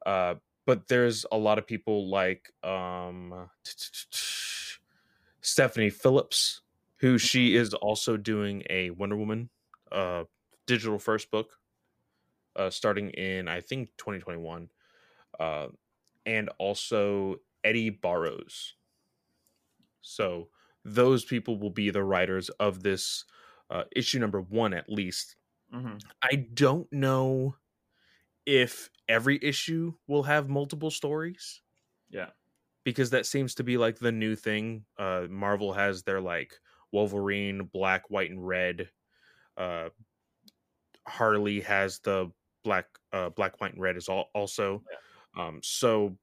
Uh, 0.05 0.37
but 0.65 0.89
there's 0.89 1.25
a 1.33 1.37
lot 1.39 1.59
of 1.59 1.67
people 1.67 2.09
like 2.09 2.53
um, 2.63 3.49
Stephanie 5.41 5.89
Phillips, 5.89 6.61
who 6.97 7.17
she 7.17 7.55
is 7.55 7.73
also 7.73 8.17
doing 8.17 8.63
a 8.69 8.89
Wonder 8.91 9.15
Woman 9.17 9.49
uh, 9.91 10.25
digital 10.65 10.99
first 10.99 11.31
book, 11.31 11.59
uh, 12.55 12.69
starting 12.69 13.09
in 13.11 13.47
I 13.47 13.61
think 13.61 13.95
2021, 13.97 14.69
uh, 15.39 15.69
and 16.25 16.49
also 16.59 17.37
Eddy 17.63 17.89
Barrows. 17.89 18.75
So 20.01 20.49
those 20.83 21.25
people 21.25 21.57
will 21.59 21.69
be 21.69 21.89
the 21.89 22.03
writers 22.03 22.49
of 22.49 22.83
this 22.83 23.25
uh, 23.69 23.83
issue 23.95 24.19
number 24.19 24.41
one, 24.41 24.73
at 24.73 24.89
least. 24.89 25.35
Mhm. 25.71 26.07
I 26.23 26.35
don't 26.37 26.91
know 26.93 27.57
if 28.47 28.89
every 29.09 29.39
issue 29.43 29.93
will 30.07 30.23
have 30.23 30.49
multiple 30.49 30.91
stories 30.91 31.61
Yeah. 32.09 32.31
because 32.85 33.11
that 33.11 33.27
seems 33.27 33.55
to 33.55 33.63
be 33.65 33.77
like 33.77 33.99
the 33.99 34.11
new 34.13 34.35
thing. 34.37 34.85
Uh, 34.97 35.27
Marvel 35.29 35.73
has 35.73 36.03
their 36.03 36.21
like 36.21 36.59
Wolverine, 36.93 37.65
black, 37.65 38.09
white, 38.09 38.31
and 38.31 38.47
red. 38.47 38.89
Uh, 39.57 39.89
Harley 41.07 41.61
has 41.61 41.99
the 41.99 42.31
black, 42.63 42.87
uh, 43.13 43.29
black, 43.29 43.59
white, 43.61 43.73
and 43.73 43.81
red 43.81 43.97
is 43.97 44.09
all 44.09 44.29
also. 44.33 44.83
Um, 45.35 45.61
so 45.63 46.17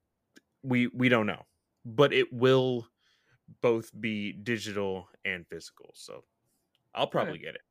we 0.63 0.89
we 0.89 1.09
don't 1.09 1.27
know, 1.27 1.45
but 1.85 2.13
it 2.13 2.33
will 2.33 2.89
both 3.63 3.91
be 4.01 4.33
digital 4.33 5.09
and 5.25 5.47
physical. 5.49 5.91
So 5.95 6.25
I'll 6.95 7.07
probably 7.07 7.39
get 7.39 7.55
it. 7.57 7.63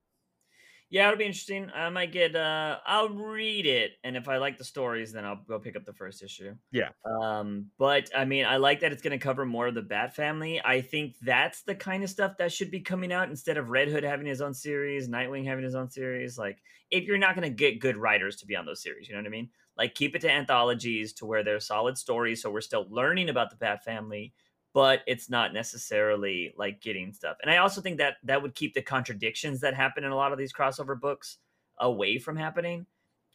Yeah, 0.89 1.07
it'll 1.07 1.17
be 1.17 1.25
interesting. 1.25 1.69
I 1.71 1.89
might 1.89 2.11
get. 2.11 2.35
uh 2.35 2.79
I'll 2.85 3.09
read 3.09 3.65
it, 3.65 3.93
and 4.03 4.15
if 4.15 4.27
I 4.27 4.37
like 4.37 4.57
the 4.57 4.63
stories, 4.63 5.11
then 5.11 5.25
I'll 5.25 5.43
go 5.43 5.59
pick 5.59 5.75
up 5.75 5.85
the 5.85 5.93
first 5.93 6.21
issue. 6.21 6.55
Yeah. 6.71 6.91
Um, 7.05 7.71
but 7.79 8.09
I 8.15 8.25
mean, 8.25 8.45
I 8.45 8.57
like 8.57 8.81
that 8.81 8.91
it's 8.91 9.01
going 9.01 9.17
to 9.17 9.23
cover 9.23 9.45
more 9.45 9.67
of 9.67 9.75
the 9.75 9.81
Bat 9.81 10.15
family. 10.15 10.61
I 10.63 10.81
think 10.81 11.17
that's 11.21 11.63
the 11.63 11.75
kind 11.75 12.03
of 12.03 12.09
stuff 12.09 12.37
that 12.37 12.51
should 12.51 12.71
be 12.71 12.81
coming 12.81 13.11
out 13.11 13.29
instead 13.29 13.57
of 13.57 13.69
Red 13.69 13.87
Hood 13.89 14.03
having 14.03 14.27
his 14.27 14.41
own 14.41 14.53
series, 14.53 15.09
Nightwing 15.09 15.45
having 15.45 15.63
his 15.63 15.75
own 15.75 15.89
series. 15.89 16.37
Like, 16.37 16.61
if 16.91 17.05
you're 17.05 17.17
not 17.17 17.35
going 17.35 17.49
to 17.49 17.55
get 17.55 17.79
good 17.79 17.97
writers 17.97 18.37
to 18.37 18.45
be 18.45 18.55
on 18.55 18.65
those 18.65 18.81
series, 18.83 19.07
you 19.07 19.15
know 19.15 19.19
what 19.21 19.27
I 19.27 19.31
mean? 19.31 19.49
Like, 19.75 19.95
keep 19.95 20.15
it 20.15 20.19
to 20.21 20.31
anthologies 20.31 21.13
to 21.13 21.25
where 21.25 21.43
they're 21.43 21.59
solid 21.59 21.97
stories, 21.97 22.41
so 22.41 22.51
we're 22.51 22.61
still 22.61 22.85
learning 22.89 23.29
about 23.29 23.49
the 23.49 23.57
Bat 23.57 23.83
family, 23.83 24.33
but 24.73 25.01
it's 25.07 25.29
not 25.29 25.53
necessarily 25.53 26.53
like 26.57 26.81
getting 26.81 27.13
stuff. 27.13 27.37
And 27.41 27.51
I 27.51 27.57
also 27.57 27.81
think 27.81 27.97
that 27.99 28.17
that 28.23 28.41
would 28.41 28.55
keep 28.55 28.73
the 28.73 28.81
contradictions 28.81 29.61
that 29.61 29.75
happen 29.75 30.03
in 30.03 30.11
a 30.11 30.15
lot 30.15 30.31
of 30.31 30.37
these 30.37 30.53
crossover 30.53 30.99
books 30.99 31.37
away 31.77 32.17
from 32.19 32.35
happening. 32.35 32.87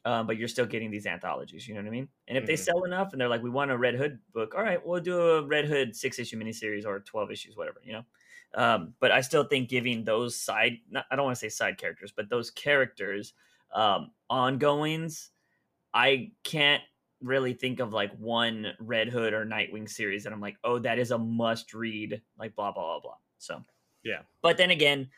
Um, 0.05 0.27
but 0.27 0.37
you're 0.39 0.49
still 0.49 0.65
getting 0.65 0.91
these 0.91 1.07
anthologies, 1.07 1.69
you 1.69 1.75
know 1.75 1.81
what 1.81 1.89
I 1.89 1.91
mean? 1.91 2.09
And 2.29 2.39
if 2.39 2.47
they 2.47 2.57
Mhm. 2.57 2.57
sell 2.57 2.85
enough 2.85 3.13
and 3.13 3.21
they're 3.21 3.29
like, 3.29 3.43
we 3.43 3.51
want 3.51 3.71
a 3.73 3.77
Red 3.77 3.95
Hood 3.97 4.21
book, 4.33 4.55
all 4.55 4.63
right, 4.63 4.85
we'll 4.85 5.01
do 5.01 5.21
a 5.21 5.43
Red 5.43 5.67
Hood 5.67 5.95
six 5.97 6.19
issue 6.19 6.39
miniseries 6.39 6.87
or 6.87 7.01
12 7.01 7.31
issues, 7.31 7.57
whatever, 7.57 7.81
you 7.83 7.93
know? 7.93 8.05
Um, 8.55 8.95
but 9.01 9.11
I 9.13 9.21
still 9.21 9.45
think 9.45 9.69
giving 9.69 10.05
those 10.05 10.41
side, 10.41 10.79
not, 10.89 11.05
I 11.11 11.17
don't 11.17 11.27
want 11.27 11.37
to 11.37 11.41
say 11.41 11.51
side 11.51 11.77
characters, 11.79 12.13
but 12.13 12.31
those 12.31 12.51
characters 12.51 13.35
um, 13.73 14.13
ongoings, 14.31 15.33
I 15.95 16.33
can't 16.45 16.83
really 17.21 17.53
think 17.53 17.81
of 17.81 17.93
like 17.93 18.17
one 18.19 18.73
Red 18.81 19.09
Hood 19.09 19.33
or 19.33 19.45
Nightwing 19.45 19.89
series 19.89 20.25
that 20.25 20.33
I'm 20.33 20.41
like, 20.41 20.57
oh, 20.65 20.79
that 20.79 20.99
is 20.99 21.11
a 21.11 21.19
must 21.19 21.75
read, 21.75 22.21
like 22.39 22.55
blah 22.55 22.73
blah 22.73 22.85
blah 22.85 23.01
blah. 23.01 23.17
So 23.39 23.65
Yeah. 24.05 24.23
But 24.43 24.57
then 24.57 24.71
again, 24.71 25.09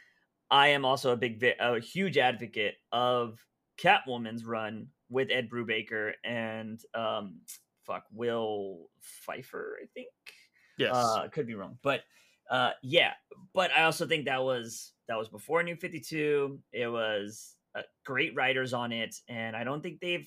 I 0.51 0.69
am 0.69 0.85
also 0.85 1.13
a 1.13 1.17
big, 1.17 1.45
a 1.61 1.79
huge 1.81 2.19
advocate 2.19 2.75
of 2.93 3.39
Catwoman's 3.81 4.45
run 4.45 4.89
with 5.09 5.31
Ed 5.31 5.49
Brubaker 5.49 6.13
and 6.25 6.81
um, 6.95 7.41
fuck 7.87 8.05
Will 8.13 8.89
Pfeifer, 9.29 9.75
I 9.83 9.87
think. 9.95 10.09
Yes. 10.79 10.95
Uh, 10.95 11.29
could 11.29 11.47
be 11.47 11.55
wrong, 11.55 11.79
but 11.83 12.01
uh, 12.51 12.71
yeah. 12.83 13.13
But 13.55 13.71
I 13.77 13.85
also 13.85 14.07
think 14.07 14.25
that 14.25 14.43
was 14.43 14.93
that 15.09 15.19
was 15.19 15.29
before 15.29 15.63
New 15.63 15.77
Fifty 15.77 16.01
Two. 16.01 16.61
It 16.73 16.89
was 16.89 17.55
uh, 17.75 17.83
great 18.05 18.35
writers 18.35 18.73
on 18.73 18.91
it, 18.91 19.15
and 19.29 19.55
I 19.55 19.63
don't 19.63 19.83
think 19.83 20.01
they've 20.01 20.27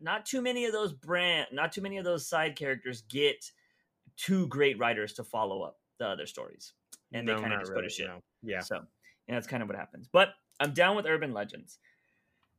not 0.00 0.26
too 0.26 0.42
many 0.42 0.64
of 0.66 0.72
those 0.72 0.92
brand, 0.92 1.48
not 1.52 1.72
too 1.72 1.80
many 1.80 1.98
of 1.98 2.04
those 2.04 2.26
side 2.28 2.56
characters 2.56 3.02
get 3.08 3.50
two 4.16 4.46
great 4.48 4.78
writers 4.78 5.12
to 5.14 5.24
follow 5.24 5.62
up 5.62 5.78
the 5.98 6.06
other 6.06 6.26
stories, 6.26 6.72
and 7.12 7.26
they 7.28 7.32
No, 7.34 7.40
kind 7.40 7.52
of 7.52 7.60
just 7.60 7.72
go 7.74 7.80
to 7.80 7.88
shit. 7.88 8.06
no. 8.06 8.20
Yeah. 8.42 8.60
So, 8.60 8.76
and 8.76 9.36
that's 9.36 9.46
kind 9.46 9.62
of 9.62 9.68
what 9.68 9.78
happens. 9.78 10.08
But 10.12 10.30
I'm 10.60 10.72
down 10.72 10.96
with 10.96 11.06
Urban 11.06 11.32
Legends. 11.32 11.78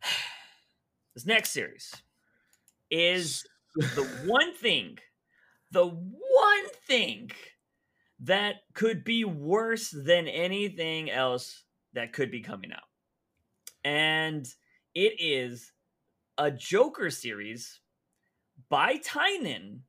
This 1.13 1.25
next 1.25 1.51
series 1.51 1.93
is 2.91 3.45
the 3.73 4.03
one 4.25 4.53
thing, 4.53 4.97
the 5.71 5.85
one 5.87 6.69
thing 6.87 7.31
that 8.19 8.55
could 8.73 9.05
be 9.05 9.23
worse 9.23 9.91
than 9.91 10.27
anything 10.27 11.09
else 11.09 11.63
that 11.93 12.11
could 12.11 12.31
be 12.31 12.41
coming 12.41 12.73
out. 12.73 12.83
And 13.85 14.45
it 14.93 15.13
is 15.19 15.71
a 16.37 16.51
Joker 16.51 17.09
series 17.09 17.79
by 18.69 18.97
Tynion, 18.97 19.79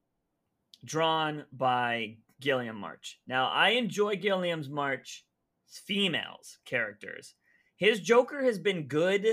drawn 0.85 1.45
by 1.53 2.17
Guillem 2.43 2.77
March. 2.77 3.21
Now, 3.27 3.49
I 3.49 3.71
enjoy 3.71 4.17
Guillem's 4.17 4.69
March 4.69 5.25
females 5.67 6.59
characters. 6.65 7.35
His 7.77 8.01
Joker 8.01 8.43
has 8.43 8.59
been 8.59 8.87
good, 8.87 9.27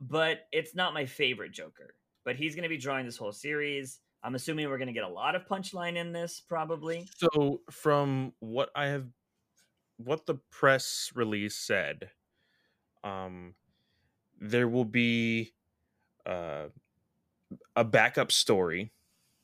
but 0.00 0.40
it's 0.52 0.74
not 0.74 0.94
my 0.94 1.06
favorite 1.06 1.52
Joker. 1.52 1.94
But 2.24 2.36
he's 2.36 2.54
going 2.54 2.64
to 2.64 2.68
be 2.68 2.76
drawing 2.78 3.06
this 3.06 3.16
whole 3.16 3.32
series. 3.32 4.00
I'm 4.22 4.34
assuming 4.34 4.68
we're 4.68 4.78
going 4.78 4.88
to 4.88 4.94
get 4.94 5.04
a 5.04 5.08
lot 5.08 5.34
of 5.34 5.46
punchline 5.46 5.96
in 5.96 6.12
this, 6.12 6.42
probably. 6.46 7.06
So 7.16 7.60
from 7.70 8.32
what 8.40 8.70
I 8.74 8.86
have 8.86 9.06
what 9.96 10.26
the 10.26 10.36
press 10.50 11.10
release 11.14 11.56
said, 11.56 12.10
um 13.04 13.54
there 14.40 14.68
will 14.68 14.84
be 14.84 15.52
uh 16.28 16.70
a 17.76 17.84
backup 17.84 18.30
story 18.32 18.92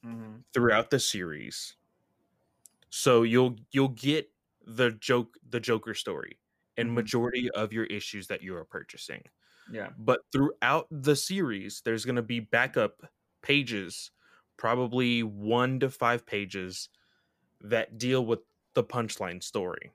Mm-hmm. 0.05 0.45
throughout 0.55 0.91
the 0.91 0.99
series. 1.01 1.77
So 2.91 3.23
you'll 3.23 3.57
you'll 3.73 3.89
get 3.89 4.31
the 4.63 4.91
joke 4.93 5.37
the 5.47 5.61
Joker 5.61 5.95
story 5.95 6.41
in 6.77 6.93
Mhm. 6.93 6.95
majority 6.95 7.51
of 7.51 7.73
your 7.73 7.85
issues 7.85 8.27
that 8.29 8.43
you 8.43 8.57
are 8.57 8.65
purchasing. 8.65 9.25
Yeah. 9.69 9.95
But 9.97 10.23
throughout 10.33 10.89
the 10.91 11.17
series, 11.17 11.83
there's 11.83 12.05
going 12.07 12.17
to 12.17 12.23
be 12.23 12.41
backup 12.41 13.03
pages, 13.43 14.13
probably 14.59 15.23
one 15.25 15.81
to 15.81 15.91
five 15.91 16.27
pages, 16.27 16.91
that 17.61 17.99
deal 17.99 18.25
with 18.27 18.41
the 18.75 18.85
punchline 18.85 19.43
story. 19.43 19.93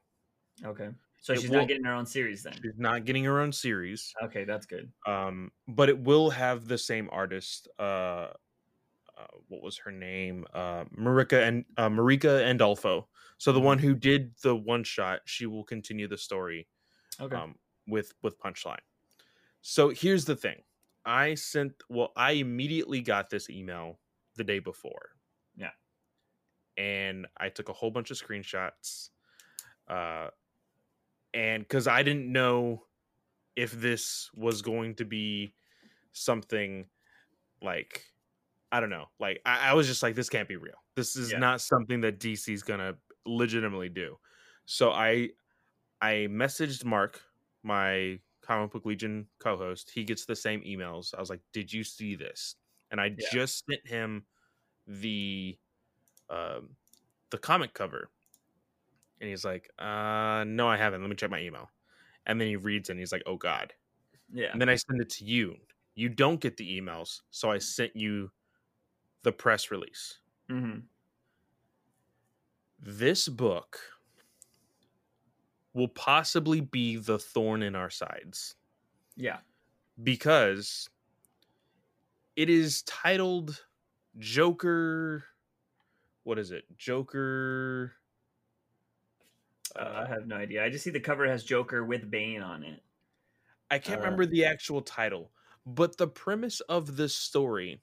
Okay. 0.64 0.92
So 1.22 1.34
It 1.34 1.42
she's 1.42 1.50
will- 1.50 1.60
not 1.60 1.68
getting 1.68 1.84
her 1.84 1.94
own 1.94 2.06
series 2.06 2.44
then. 2.44 2.54
She's 2.62 2.78
not 2.78 3.06
getting 3.06 3.24
her 3.26 3.40
own 3.40 3.52
series, 3.52 4.14
Okay, 4.24 4.46
that's 4.46 4.66
good. 4.66 4.92
um, 5.06 5.52
but 5.68 5.90
it 5.90 6.00
will 6.00 6.30
have 6.30 6.68
the 6.68 6.78
same 6.78 7.10
artist. 7.12 7.68
Uh, 7.78 8.34
uh, 9.18 9.28
what 9.50 9.62
was 9.62 9.78
her 9.80 9.92
name? 9.92 10.46
Uh, 10.54 10.86
Marika 10.86 11.46
and 11.46 11.66
uh, 11.78 11.90
Marika 11.90 12.42
Andolfo. 12.44 13.08
So 13.38 13.52
the 13.52 13.60
Mhm. 13.60 13.64
one 13.66 13.80
who 13.80 13.94
did 13.96 14.36
the 14.38 14.56
one 14.56 14.84
shot, 14.84 15.22
she 15.26 15.46
will 15.46 15.66
continue 15.66 16.08
the 16.08 16.18
story 16.18 16.68
Okay. 17.20 17.36
um, 17.36 17.60
with 17.88 18.14
with 18.22 18.40
punchline. 18.40 18.80
So 19.62 19.90
here's 19.90 20.24
the 20.26 20.38
thing: 20.38 20.64
I 21.06 21.36
sent. 21.36 21.74
Well, 21.90 22.14
I 22.16 22.34
immediately 22.34 23.02
got 23.02 23.30
this 23.30 23.50
email 23.50 24.00
the 24.36 24.44
day 24.46 24.60
before. 24.60 25.12
Yeah. 25.56 25.72
and 26.78 27.28
I 27.38 27.50
took 27.50 27.68
a 27.70 27.74
whole 27.74 27.92
bunch 27.92 28.10
of 28.12 28.18
screenshots, 28.18 29.10
uh, 29.90 30.30
and 31.34 31.64
because 31.64 31.88
I 31.88 32.04
didn't 32.04 32.32
know 32.32 32.86
if 33.56 33.72
this 33.74 34.32
was 34.36 34.62
going 34.62 34.96
to 34.96 35.06
be 35.06 35.56
something 36.14 36.90
like 37.62 38.06
I 38.72 38.80
don't 38.82 38.90
know, 38.92 39.08
like 39.20 39.42
I, 39.46 39.72
I 39.72 39.74
was 39.74 39.88
just 39.88 40.04
like, 40.04 40.16
this 40.16 40.30
can't 40.30 40.48
be 40.50 40.58
real. 40.58 40.76
This 40.96 41.16
is 41.16 41.36
Yeah. 41.36 41.38
not 41.38 41.62
something 41.62 42.02
that 42.02 42.20
DC's 42.20 42.64
gonna 42.64 42.98
legitimately 43.26 43.90
do. 43.90 44.18
So 44.66 44.92
I 44.92 45.32
I 46.02 46.28
messaged 46.30 46.86
Mark, 46.86 47.22
my 47.64 48.20
comic 48.42 48.72
book 48.72 48.86
legion 48.86 49.30
co-host. 49.40 49.92
He 49.92 50.04
gets 50.04 50.26
the 50.26 50.36
same 50.36 50.62
emails. 50.64 51.14
I 51.16 51.20
was 51.20 51.30
like, 51.30 51.42
"Did 51.54 51.74
you 51.74 51.84
see 51.84 52.16
this?" 52.16 52.56
And 52.92 53.02
I 53.02 53.10
Yeah. 53.16 53.30
just 53.32 53.66
sent 53.70 53.88
him 53.88 54.28
the 54.88 55.60
um 56.30 56.78
the 57.32 57.38
comic 57.40 57.74
cover. 57.74 58.12
And 59.22 59.30
he's 59.30 59.46
like, 59.46 59.70
"Uh, 59.80 60.44
no, 60.48 60.68
I 60.70 60.78
haven't. 60.78 61.02
Let 61.02 61.10
me 61.10 61.16
check 61.16 61.30
my 61.32 61.42
email." 61.42 61.70
And 62.26 62.40
then 62.40 62.48
he 62.48 62.56
reads 62.58 62.90
it 62.90 62.94
and 62.94 63.00
he's 63.00 63.12
like, 63.12 63.24
"Oh 63.26 63.38
god." 63.38 63.74
yeah. 64.32 64.52
And 64.52 64.62
then 64.62 64.70
I 64.70 64.76
send 64.76 65.02
it 65.02 65.10
to 65.12 65.26
you. 65.26 65.58
You 65.96 66.10
don't 66.10 66.40
get 66.42 66.58
the 66.58 66.80
emails, 66.80 67.22
so 67.32 67.52
I 67.52 67.58
sent 67.60 67.96
you 67.96 68.32
the 69.24 69.32
press 69.34 69.72
release. 69.72 70.20
Mm-hmm. 70.52 70.80
this 72.80 73.28
book 73.28 73.80
will 75.74 75.88
possibly 75.88 76.62
be 76.62 76.96
the 76.98 77.20
thorn 77.20 77.62
in 77.64 77.76
our 77.76 77.90
sides 77.90 78.56
Yeah. 79.16 79.42
because 80.02 80.90
it 82.36 82.50
is 82.50 82.82
titled 82.84 83.66
Joker. 84.18 85.26
What 86.24 86.40
is 86.40 86.52
it? 86.52 86.66
Joker. 86.78 87.96
Uh, 89.76 90.06
I 90.06 90.08
have 90.08 90.28
no 90.28 90.36
idea. 90.36 90.64
I 90.64 90.70
just 90.70 90.84
see 90.84 90.90
the 90.90 91.00
cover 91.00 91.28
has 91.28 91.44
Joker 91.44 91.84
with 91.84 92.10
Bane 92.10 92.42
on 92.42 92.64
it. 92.64 92.82
I 93.70 93.80
can't 93.80 94.00
Uh, 94.00 94.04
remember 94.04 94.26
the 94.26 94.46
actual 94.46 94.82
title, 94.82 95.32
but 95.66 95.98
the 95.98 96.08
premise 96.08 96.60
of 96.62 96.96
this 96.98 97.16
story 97.16 97.82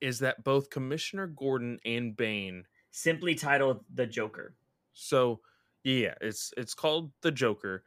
is 0.00 0.18
that 0.20 0.42
both 0.44 0.70
Commissioner 0.70 1.26
Gordon 1.26 1.78
and 1.84 2.16
Bane. 2.16 2.66
Simply 2.90 3.34
titled 3.34 3.84
The 3.92 4.06
Joker. 4.06 4.54
So, 4.92 5.40
yeah, 5.84 6.14
it's 6.20 6.52
it's 6.56 6.74
called 6.74 7.12
The 7.20 7.30
Joker, 7.30 7.84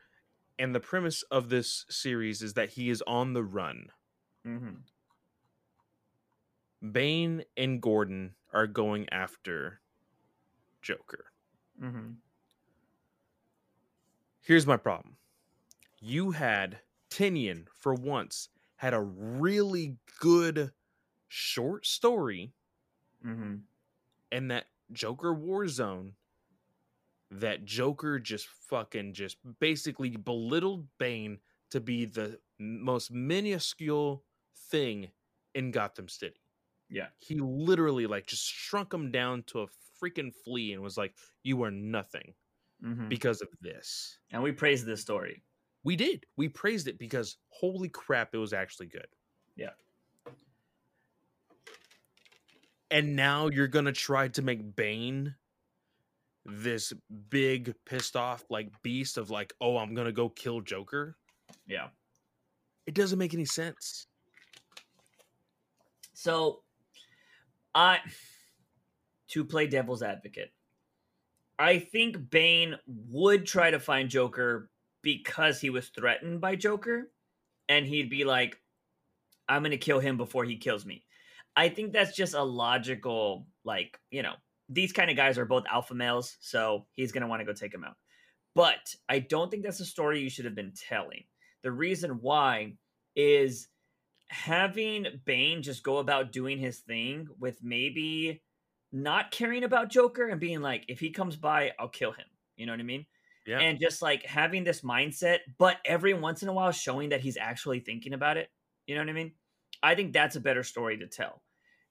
and 0.58 0.74
the 0.74 0.80
premise 0.80 1.24
of 1.24 1.50
this 1.50 1.86
series 1.90 2.42
is 2.42 2.54
that 2.54 2.70
he 2.72 2.90
is 2.90 3.04
on 3.06 3.34
the 3.34 3.44
run. 3.44 3.88
Mm-hmm. 4.46 4.76
Bane 6.92 7.44
and 7.58 7.82
Gordon 7.82 8.36
are 8.54 8.68
going 8.68 9.10
after 9.10 9.82
Joker. 10.82 11.26
Mm-hmm. 11.82 12.12
Here's 14.46 14.68
my 14.68 14.78
problem. 14.78 15.18
You 16.00 16.32
had 16.32 16.80
Tynion 17.10 17.68
for 17.74 17.94
once 17.94 18.50
had 18.78 18.94
a 18.94 19.02
really 19.02 19.98
good 20.20 20.72
short 21.28 21.86
story 21.86 22.54
Mm-hmm. 23.26 23.56
and 24.32 24.52
that 24.52 24.66
Joker 24.92 25.34
Warzone 25.34 26.14
that 27.32 27.66
Joker 27.66 28.20
just 28.20 28.48
fucking 28.48 29.14
just 29.14 29.38
basically 29.60 30.10
belittled 30.12 30.88
Bane 31.00 31.40
to 31.72 31.80
be 31.80 32.06
the 32.06 32.40
most 32.60 33.12
minuscule 33.12 34.24
thing 34.70 35.10
in 35.56 35.72
Gotham 35.72 36.08
City. 36.08 36.40
Yeah. 36.90 37.08
He 37.18 37.36
literally 37.40 38.06
like 38.06 38.28
just 38.28 38.46
shrunk 38.46 38.94
him 38.94 39.12
down 39.12 39.44
to 39.48 39.62
a 39.62 39.68
freaking 40.02 40.32
flea 40.34 40.74
and 40.74 40.84
was 40.84 40.98
like, 40.98 41.16
"You 41.44 41.64
are 41.64 41.72
nothing 41.72 42.36
Mm-hmm. 42.86 43.10
because 43.10 43.42
of 43.42 43.48
this." 43.62 44.20
And 44.32 44.44
we 44.44 44.52
praised 44.52 44.86
this 44.86 45.02
story. 45.02 45.44
We 45.84 45.96
did. 45.96 46.26
We 46.38 46.50
praised 46.50 46.88
it 46.88 46.98
because 46.98 47.38
holy 47.50 47.90
crap, 47.90 48.34
it 48.34 48.38
was 48.38 48.54
actually 48.54 48.88
good. 48.88 49.08
Yeah. 49.56 49.70
And 52.92 53.16
now 53.16 53.48
you're 53.48 53.68
gonna 53.68 53.92
try 53.92 54.28
to 54.30 54.42
make 54.42 54.76
Bane 54.76 55.36
this 56.46 56.94
big 57.30 57.74
pissed 57.86 58.16
off 58.16 58.44
like 58.50 58.70
beast 58.84 59.18
of 59.18 59.30
like, 59.30 59.54
oh, 59.60 59.78
I'm 59.78 59.94
gonna 59.94 60.12
go 60.12 60.30
kill 60.30 60.62
Joker. 60.62 61.18
Yeah. 61.68 61.88
It 62.86 62.94
doesn't 62.94 63.18
make 63.18 63.34
any 63.34 63.46
sense. 63.46 64.08
So, 66.14 66.62
I 67.74 68.00
to 69.30 69.44
play 69.44 69.68
devil's 69.68 70.02
advocate, 70.02 70.54
I 71.58 71.80
think 71.80 72.30
Bane 72.30 72.76
would 72.88 73.46
try 73.46 73.72
to 73.72 73.80
find 73.80 74.10
Joker 74.10 74.70
because 75.02 75.62
he 75.62 75.70
was 75.70 75.90
threatened 75.90 76.42
by 76.42 76.56
Joker, 76.56 77.12
and 77.70 77.86
he'd 77.86 78.10
be 78.10 78.24
like, 78.26 78.60
"I'm 79.48 79.62
going 79.62 79.72
to 79.72 79.78
kill 79.78 80.00
him 80.00 80.18
before 80.18 80.44
he 80.44 80.58
kills 80.58 80.86
me." 80.86 81.06
I 81.56 81.70
think 81.70 81.94
that's 81.94 82.16
just 82.16 82.34
a 82.34 82.44
logical, 82.44 83.48
like 83.64 83.98
you 84.12 84.24
know, 84.24 84.34
these 84.70 84.92
kind 84.92 85.10
of 85.10 85.16
guys 85.16 85.38
are 85.38 85.46
both 85.46 85.66
alpha 85.72 85.94
males, 85.94 86.38
so 86.42 86.86
he's 86.94 87.12
going 87.12 87.22
to 87.22 87.28
want 87.28 87.40
to 87.42 87.46
go 87.46 87.54
take 87.54 87.74
him 87.74 87.84
out. 87.84 87.96
But 88.56 88.96
I 89.10 89.20
don't 89.20 89.52
think 89.52 89.64
that's 89.64 89.80
a 89.80 89.86
story 89.86 90.22
you 90.22 90.30
should 90.30 90.46
have 90.46 90.56
been 90.56 90.74
telling. 90.74 91.24
The 91.62 91.72
reason 91.72 92.20
why 92.22 92.74
is 93.16 93.68
having 94.30 95.06
Bane 95.26 95.62
just 95.62 95.84
go 95.84 95.98
about 95.98 96.32
doing 96.32 96.58
his 96.58 96.80
thing 96.80 97.28
with 97.40 97.64
maybe 97.64 98.42
not 98.96 99.30
caring 99.30 99.66
about 99.66 99.90
Joker 99.90 100.30
and 100.30 100.40
being 100.40 100.62
like, 100.62 100.86
if 100.88 101.00
he 101.02 101.10
comes 101.10 101.36
by, 101.36 101.74
I'll 101.78 101.90
kill 101.90 102.14
him. 102.14 102.26
You 102.56 102.66
know 102.66 102.72
what 102.72 102.80
I 102.80 102.84
mean? 102.84 103.06
Yeah. 103.46 103.60
And 103.60 103.80
just 103.80 104.02
like 104.02 104.26
having 104.26 104.64
this 104.64 104.82
mindset, 104.82 105.40
but 105.58 105.78
every 105.86 106.14
once 106.14 106.42
in 106.42 106.50
a 106.50 106.54
while 106.54 106.72
showing 106.72 107.10
that 107.10 107.20
he's 107.20 107.38
actually 107.38 107.82
thinking 107.82 108.14
about 108.14 108.38
it. 108.38 108.50
You 108.88 108.96
know 108.96 109.02
what 109.02 109.10
I 109.10 109.14
mean? 109.14 109.34
I 109.84 109.96
think 109.96 110.14
that's 110.14 110.38
a 110.38 110.42
better 110.42 110.64
story 110.64 110.98
to 110.98 111.08
tell. 111.08 111.44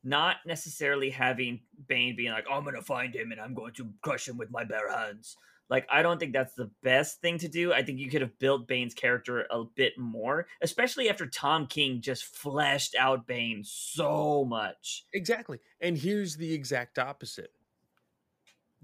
Not 0.02 0.36
necessarily 0.46 1.10
having 1.10 1.60
Bane 1.86 2.16
being 2.16 2.32
like, 2.32 2.46
I'm 2.50 2.64
going 2.64 2.74
to 2.74 2.82
find 2.82 3.14
him 3.14 3.32
and 3.32 3.40
I'm 3.40 3.54
going 3.54 3.74
to 3.74 3.90
crush 4.02 4.26
him 4.26 4.38
with 4.38 4.50
my 4.50 4.64
bare 4.64 4.90
hands. 4.90 5.36
Like, 5.74 5.88
I 5.90 6.02
don't 6.02 6.20
think 6.20 6.32
that's 6.32 6.54
the 6.54 6.70
best 6.84 7.20
thing 7.20 7.36
to 7.38 7.48
do. 7.48 7.72
I 7.72 7.82
think 7.82 7.98
you 7.98 8.08
could 8.08 8.20
have 8.20 8.38
built 8.38 8.68
Bane's 8.68 8.94
character 8.94 9.44
a 9.50 9.64
bit 9.64 9.98
more, 9.98 10.46
especially 10.62 11.10
after 11.10 11.26
Tom 11.26 11.66
King 11.66 12.00
just 12.00 12.22
fleshed 12.24 12.94
out 12.96 13.26
Bane 13.26 13.62
so 13.64 14.44
much. 14.44 15.04
exactly. 15.12 15.58
And 15.80 15.98
here's 15.98 16.36
the 16.36 16.54
exact 16.54 16.96
opposite. 17.00 17.50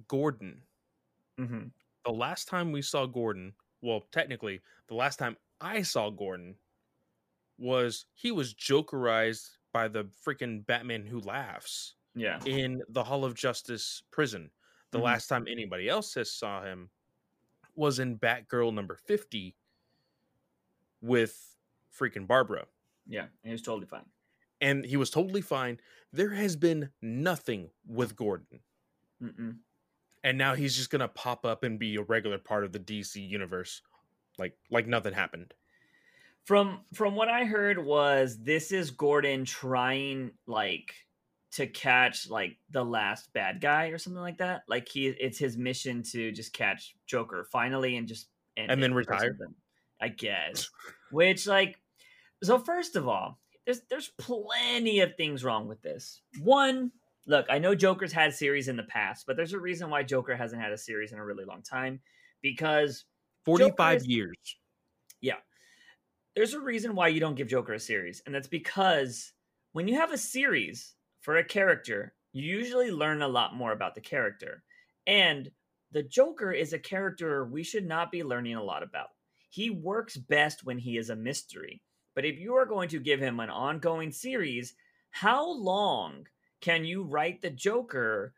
Gordon. 0.08 0.62
Mm-hmm. 1.38 1.68
The 2.04 2.10
last 2.12 2.48
time 2.48 2.72
we 2.72 2.82
saw 2.82 3.06
Gordon, 3.06 3.52
well, 3.82 4.02
technically, 4.10 4.60
the 4.88 4.94
last 4.94 5.18
time 5.20 5.36
I 5.60 5.82
saw 5.82 6.10
Gordon 6.10 6.56
was 7.56 8.06
he 8.14 8.32
was 8.32 8.52
jokerized 8.52 9.48
by 9.72 9.86
the 9.86 10.08
freaking 10.26 10.66
Batman 10.66 11.06
who 11.06 11.20
laughs 11.20 11.94
Yeah. 12.16 12.40
in 12.44 12.82
the 12.88 13.04
Hall 13.04 13.24
of 13.24 13.34
Justice 13.36 14.02
prison. 14.10 14.50
The 14.92 14.98
Mhm. 14.98 15.02
last 15.02 15.26
time 15.28 15.46
anybody 15.48 15.88
else 15.88 16.14
has 16.14 16.30
saw 16.32 16.62
him 16.64 16.90
was 17.74 17.98
in 17.98 18.18
Batgirl 18.18 18.74
number 18.74 18.96
50 18.96 19.56
with 21.00 21.56
freaking 21.92 22.26
Barbara. 22.26 22.66
Yeah. 23.06 23.28
He 23.42 23.50
was 23.50 23.62
totally 23.62 23.86
fine. 23.86 24.10
And 24.60 24.84
he 24.84 24.96
was 24.96 25.10
totally 25.10 25.40
fine. 25.40 25.80
There 26.12 26.30
has 26.30 26.56
been 26.56 26.92
nothing 27.00 27.70
with 27.86 28.16
Gordon. 28.16 28.60
Mm-mm. 29.22 29.60
And 30.22 30.36
now 30.36 30.54
he's 30.54 30.76
just 30.76 30.90
going 30.90 31.00
to 31.00 31.08
pop 31.08 31.46
up 31.46 31.62
and 31.62 31.78
be 31.78 31.96
a 31.96 32.02
regular 32.02 32.38
part 32.38 32.64
of 32.64 32.72
the 32.72 32.78
DC 32.78 33.20
universe 33.26 33.82
like 34.38 34.58
like 34.70 34.86
nothing 34.86 35.12
happened. 35.12 35.54
From 36.44 36.84
from 36.94 37.14
what 37.14 37.28
I 37.28 37.44
heard 37.44 37.78
was 37.78 38.38
this 38.42 38.72
is 38.72 38.90
Gordon 38.90 39.44
trying 39.44 40.32
like 40.46 40.94
to 41.52 41.66
catch 41.66 42.30
like 42.30 42.56
the 42.70 42.84
last 42.84 43.32
bad 43.32 43.60
guy 43.60 43.86
or 43.86 43.98
something 43.98 44.22
like 44.22 44.38
that. 44.38 44.62
Like 44.68 44.88
he 44.88 45.08
it's 45.08 45.38
his 45.38 45.56
mission 45.56 46.02
to 46.12 46.30
just 46.32 46.52
catch 46.52 46.94
Joker 47.06 47.44
finally 47.50 47.96
and 47.96 48.06
just 48.06 48.28
end 48.56 48.70
And 48.70 48.82
then 48.82 48.94
retire? 48.94 49.36
something, 49.38 49.54
I 50.00 50.08
guess. 50.08 50.70
Which 51.10 51.46
like 51.46 51.80
so 52.42 52.58
first 52.58 52.96
of 52.96 53.08
all, 53.08 53.40
there's 53.64 53.80
there's 53.90 54.12
plenty 54.18 55.00
of 55.00 55.16
things 55.16 55.44
wrong 55.44 55.66
with 55.66 55.82
this. 55.82 56.20
One, 56.40 56.92
look, 57.26 57.46
I 57.50 57.58
know 57.58 57.74
Joker's 57.74 58.12
had 58.12 58.32
series 58.32 58.68
in 58.68 58.76
the 58.76 58.84
past, 58.84 59.26
but 59.26 59.36
there's 59.36 59.52
a 59.52 59.60
reason 59.60 59.90
why 59.90 60.04
Joker 60.04 60.36
hasn't 60.36 60.62
had 60.62 60.72
a 60.72 60.78
series 60.78 61.12
in 61.12 61.18
a 61.18 61.24
really 61.24 61.44
long 61.44 61.62
time 61.62 62.00
because 62.42 63.04
45 63.44 64.04
years. 64.04 64.36
Yeah, 65.20 65.36
there's 66.36 66.54
a 66.54 66.60
reason 66.60 66.94
why 66.94 67.08
you 67.08 67.18
don't 67.18 67.34
give 67.34 67.48
Joker 67.48 67.74
a 67.74 67.80
series, 67.80 68.22
and 68.24 68.34
that's 68.34 68.48
because 68.48 69.32
when 69.72 69.88
you 69.88 69.96
have 69.96 70.12
a 70.12 70.18
series 70.18 70.94
for 71.20 71.36
a 71.36 71.44
character, 71.44 72.14
you 72.32 72.42
usually 72.42 72.90
learn 72.90 73.22
a 73.22 73.28
lot 73.28 73.54
more 73.54 73.72
about 73.72 73.94
the 73.94 74.00
character. 74.00 74.62
And 75.06 75.50
the 75.92 76.02
Joker 76.02 76.52
is 76.52 76.72
a 76.72 76.78
character 76.78 77.44
we 77.44 77.62
should 77.62 77.86
not 77.86 78.12
be 78.12 78.22
learning 78.22 78.54
a 78.54 78.62
lot 78.62 78.82
about. 78.82 79.08
He 79.48 79.70
works 79.70 80.16
best 80.16 80.64
when 80.64 80.78
he 80.78 80.96
is 80.96 81.10
a 81.10 81.16
mystery. 81.16 81.82
But 82.14 82.24
if 82.24 82.38
you 82.38 82.54
are 82.54 82.66
going 82.66 82.88
to 82.90 83.00
give 83.00 83.20
him 83.20 83.40
an 83.40 83.50
ongoing 83.50 84.12
series, 84.12 84.74
how 85.10 85.50
long 85.50 86.26
can 86.60 86.84
you 86.84 87.02
write 87.02 87.40
the 87.40 87.50
Joker 87.50 88.34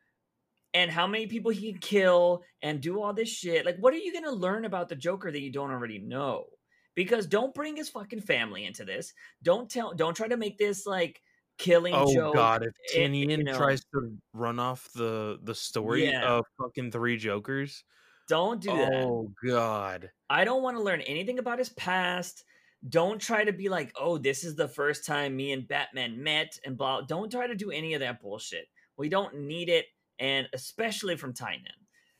and 0.74 0.91
how 0.91 1.07
many 1.07 1.26
people 1.26 1.51
he 1.51 1.72
can 1.72 1.80
kill 1.80 2.43
and 2.62 2.80
do 2.80 3.03
all 3.03 3.12
this 3.12 3.28
shit? 3.28 3.66
Like, 3.66 3.76
what 3.78 3.93
are 3.93 3.99
you 3.99 4.12
going 4.12 4.24
to 4.24 4.30
learn 4.30 4.64
about 4.64 4.89
the 4.89 4.97
Joker 4.97 5.30
that 5.30 5.41
you 5.41 5.53
don't 5.53 5.70
already 5.70 5.99
know? 5.99 6.47
because 6.95 7.26
don't 7.26 7.55
bring 7.55 7.76
his 7.76 7.89
fucking 7.89 8.20
family 8.20 8.64
into 8.64 8.85
this. 8.85 9.12
Don't 9.43 9.70
tell. 9.70 9.95
Don't 9.95 10.14
try 10.14 10.28
to 10.28 10.37
make 10.37 10.59
this 10.59 10.87
like 10.87 11.20
killing 11.59 11.94
Oh 11.94 12.12
joke. 12.12 12.34
god, 12.34 12.62
if 12.62 12.68
eh, 12.96 13.03
it- 13.05 13.11
Tynion 13.12 13.30
you 13.38 13.44
know- 13.44 13.57
tries 13.57 13.84
to 13.94 14.16
run 14.32 14.59
off 14.59 14.88
the 14.94 15.38
the 15.42 15.55
story 15.55 16.07
Yeah. 16.11 16.24
of 16.26 16.46
fucking 16.59 16.90
three 16.92 17.16
jokers. 17.16 17.84
Don't 18.28 18.61
do 18.61 18.70
that. 18.76 18.92
Oh 18.94 19.32
god. 19.46 20.11
I 20.30 20.44
don't 20.44 20.62
want 20.62 20.76
to 20.76 20.82
learn 20.82 21.00
anything 21.03 21.38
about 21.38 21.59
his 21.59 21.68
past. 21.70 22.44
Don't 22.88 23.20
try 23.20 23.44
to 23.44 23.53
be 23.53 23.68
like, 23.68 23.92
oh, 23.96 24.18
this 24.18 24.42
is 24.42 24.57
the 24.57 24.66
first 24.68 25.05
time 25.07 25.36
me 25.36 25.53
and 25.53 25.68
Batman 25.68 26.22
met 26.22 26.59
and 26.64 26.76
blah. 26.76 27.03
Don't 27.03 27.30
try 27.30 27.46
to 27.46 27.55
do 27.55 27.70
any 27.70 27.94
of 27.94 28.00
that 28.00 28.20
bullshit. 28.20 28.66
We 28.96 29.09
don't 29.09 29.34
need 29.46 29.68
it, 29.68 29.86
and 30.18 30.48
especially 30.53 31.16
from 31.16 31.32
Tynion. 31.32 31.78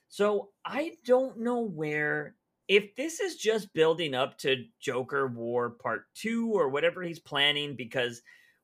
So 0.09 0.51
I 0.65 0.93
don't 1.05 1.39
know 1.41 1.61
where. 1.63 2.37
If 2.69 2.95
this 2.95 3.19
is 3.21 3.37
just 3.37 3.73
building 3.75 4.15
up 4.15 4.39
to 4.39 4.65
Joker 4.81 5.27
War 5.27 5.71
Part 5.71 6.05
2 6.15 6.53
or 6.53 6.69
whatever 6.69 7.03
he's 7.03 7.19
planning, 7.19 7.75
because 7.77 8.23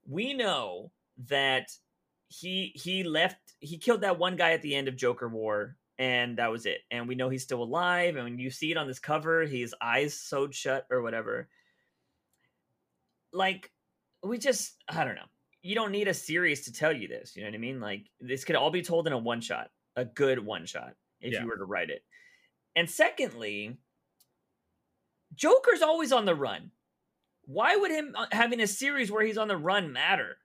we 0.08 0.34
know 0.34 0.90
that 1.28 1.70
he 2.28 2.72
he 2.74 3.04
left 3.04 3.36
he 3.60 3.78
killed 3.78 4.00
that 4.00 4.18
one 4.18 4.36
guy 4.36 4.52
at 4.52 4.62
the 4.62 4.74
end 4.74 4.88
of 4.88 4.96
Joker 4.96 5.28
War 5.28 5.76
and 5.98 6.38
that 6.38 6.50
was 6.50 6.64
it. 6.64 6.78
And 6.90 7.08
we 7.08 7.16
know 7.16 7.28
he's 7.28 7.42
still 7.42 7.62
alive. 7.62 8.14
And 8.14 8.24
when 8.24 8.38
you 8.38 8.50
see 8.50 8.70
it 8.70 8.76
on 8.76 8.86
this 8.86 9.00
cover, 9.00 9.42
his 9.44 9.74
eyes 9.82 10.14
sewed 10.14 10.54
shut 10.54 10.86
or 10.90 11.02
whatever. 11.02 11.48
Like, 13.32 13.72
we 14.22 14.38
just, 14.38 14.76
I 14.88 15.04
don't 15.04 15.16
know. 15.16 15.26
You 15.62 15.74
don't 15.74 15.90
need 15.90 16.06
a 16.06 16.14
series 16.14 16.64
to 16.64 16.72
tell 16.72 16.92
you 16.92 17.08
this. 17.08 17.34
You 17.34 17.42
know 17.42 17.48
what 17.48 17.56
I 17.56 17.58
mean? 17.58 17.80
Like, 17.80 18.06
this 18.20 18.44
could 18.44 18.54
all 18.56 18.70
be 18.70 18.82
told 18.82 19.08
in 19.08 19.12
a 19.12 19.18
one 19.18 19.40
shot, 19.40 19.70
a 19.96 20.04
good 20.04 20.38
one 20.38 20.66
shot, 20.66 20.94
if 21.20 21.32
Yeah. 21.32 21.42
you 21.42 21.48
were 21.48 21.56
to 21.58 21.64
write 21.64 21.90
it. 21.90 22.04
And 22.76 22.88
secondly, 22.88 23.76
Joker's 25.34 25.82
always 25.82 26.12
on 26.12 26.26
the 26.26 26.34
run. 26.34 26.70
Why 27.48 27.76
would 27.76 27.90
him 27.90 28.14
uh, 28.14 28.26
having 28.30 28.60
a 28.60 28.66
series 28.66 29.10
where 29.10 29.24
he's 29.24 29.38
on 29.38 29.48
the 29.48 29.56
run 29.56 29.90
matter? 29.90 30.36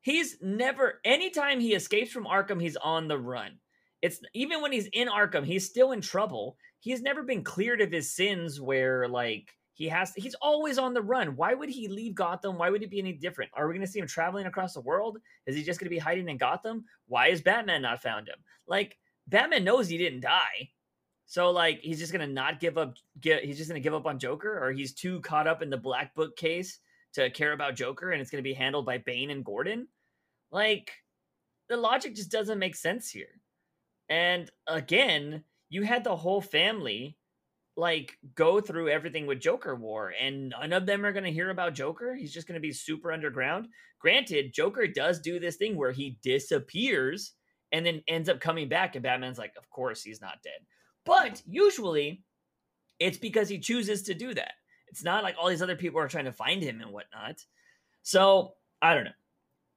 He's 0.00 0.36
never 0.42 1.00
anytime 1.04 1.60
he 1.60 1.74
escapes 1.74 2.10
from 2.10 2.24
Arkham, 2.24 2.60
he's 2.60 2.76
on 2.76 3.06
the 3.06 3.18
run. 3.18 3.58
It's 4.02 4.20
even 4.34 4.60
when 4.60 4.72
he's 4.72 4.88
in 4.92 5.06
Arkham, 5.06 5.46
he's 5.46 5.70
still 5.70 5.92
in 5.92 6.00
trouble. 6.00 6.56
He's 6.80 7.02
never 7.02 7.22
been 7.22 7.44
cleared 7.44 7.80
of 7.80 7.92
his 7.92 8.16
sins 8.16 8.60
where 8.60 9.06
like 9.06 9.48
he 9.74 9.88
has 9.90 10.12
he's 10.16 10.34
always 10.42 10.76
on 10.76 10.92
the 10.92 11.02
run. 11.02 11.36
Why 11.36 11.54
would 11.54 11.70
he 11.70 11.86
leave 11.86 12.16
Gotham? 12.16 12.58
Why 12.58 12.68
would 12.68 12.82
it 12.82 12.90
be 12.90 12.98
any 12.98 13.12
different? 13.12 13.52
Are 13.54 13.68
we 13.68 13.74
going 13.74 13.86
to 13.86 13.90
see 13.90 14.00
him 14.00 14.08
traveling 14.08 14.46
across 14.46 14.74
the 14.74 14.80
world? 14.80 15.18
Is 15.46 15.54
he 15.54 15.62
just 15.62 15.78
going 15.78 15.86
to 15.86 15.94
be 15.94 15.98
hiding 15.98 16.28
in 16.28 16.36
Gotham? 16.36 16.84
Why 17.06 17.30
has 17.30 17.42
Batman 17.42 17.82
not 17.82 18.02
found 18.02 18.26
him? 18.26 18.38
Like 18.66 18.98
Batman 19.28 19.62
knows 19.62 19.86
he 19.86 19.98
didn't 19.98 20.22
die. 20.22 20.70
So 21.30 21.52
like 21.52 21.78
he's 21.80 22.00
just 22.00 22.10
gonna 22.10 22.26
not 22.26 22.58
give 22.58 22.76
up. 22.76 22.96
Get 23.20 23.44
he's 23.44 23.56
just 23.56 23.70
gonna 23.70 23.78
give 23.78 23.94
up 23.94 24.04
on 24.04 24.18
Joker, 24.18 24.58
or 24.58 24.72
he's 24.72 24.92
too 24.92 25.20
caught 25.20 25.46
up 25.46 25.62
in 25.62 25.70
the 25.70 25.76
Black 25.76 26.12
Book 26.16 26.36
case 26.36 26.80
to 27.12 27.30
care 27.30 27.52
about 27.52 27.76
Joker, 27.76 28.10
and 28.10 28.20
it's 28.20 28.32
gonna 28.32 28.42
be 28.42 28.52
handled 28.52 28.84
by 28.84 28.98
Bane 28.98 29.30
and 29.30 29.44
Gordon. 29.44 29.86
Like 30.50 30.90
the 31.68 31.76
logic 31.76 32.16
just 32.16 32.32
doesn't 32.32 32.58
make 32.58 32.74
sense 32.74 33.12
here. 33.12 33.40
And 34.08 34.50
again, 34.66 35.44
you 35.68 35.84
had 35.84 36.02
the 36.02 36.16
whole 36.16 36.40
family 36.40 37.16
like 37.76 38.18
go 38.34 38.60
through 38.60 38.88
everything 38.88 39.24
with 39.28 39.38
Joker 39.38 39.76
War, 39.76 40.12
and 40.20 40.48
none 40.48 40.72
of 40.72 40.84
them 40.84 41.06
are 41.06 41.12
gonna 41.12 41.30
hear 41.30 41.50
about 41.50 41.74
Joker. 41.74 42.12
He's 42.16 42.34
just 42.34 42.48
gonna 42.48 42.58
be 42.58 42.72
super 42.72 43.12
underground. 43.12 43.68
Granted, 44.00 44.52
Joker 44.52 44.88
does 44.88 45.20
do 45.20 45.38
this 45.38 45.54
thing 45.54 45.76
where 45.76 45.92
he 45.92 46.18
disappears 46.24 47.34
and 47.70 47.86
then 47.86 48.02
ends 48.08 48.28
up 48.28 48.40
coming 48.40 48.68
back, 48.68 48.96
and 48.96 49.04
Batman's 49.04 49.38
like, 49.38 49.52
of 49.56 49.70
course 49.70 50.02
he's 50.02 50.20
not 50.20 50.42
dead. 50.42 50.66
But 51.04 51.42
usually 51.46 52.22
it's 52.98 53.18
because 53.18 53.48
he 53.48 53.58
chooses 53.58 54.02
to 54.02 54.14
do 54.14 54.34
that. 54.34 54.52
It's 54.88 55.04
not 55.04 55.22
like 55.22 55.36
all 55.38 55.48
these 55.48 55.62
other 55.62 55.76
people 55.76 56.00
are 56.00 56.08
trying 56.08 56.24
to 56.26 56.32
find 56.32 56.62
him 56.62 56.80
and 56.80 56.92
whatnot. 56.92 57.44
So 58.02 58.54
I 58.82 58.94
don't 58.94 59.04
know. 59.04 59.10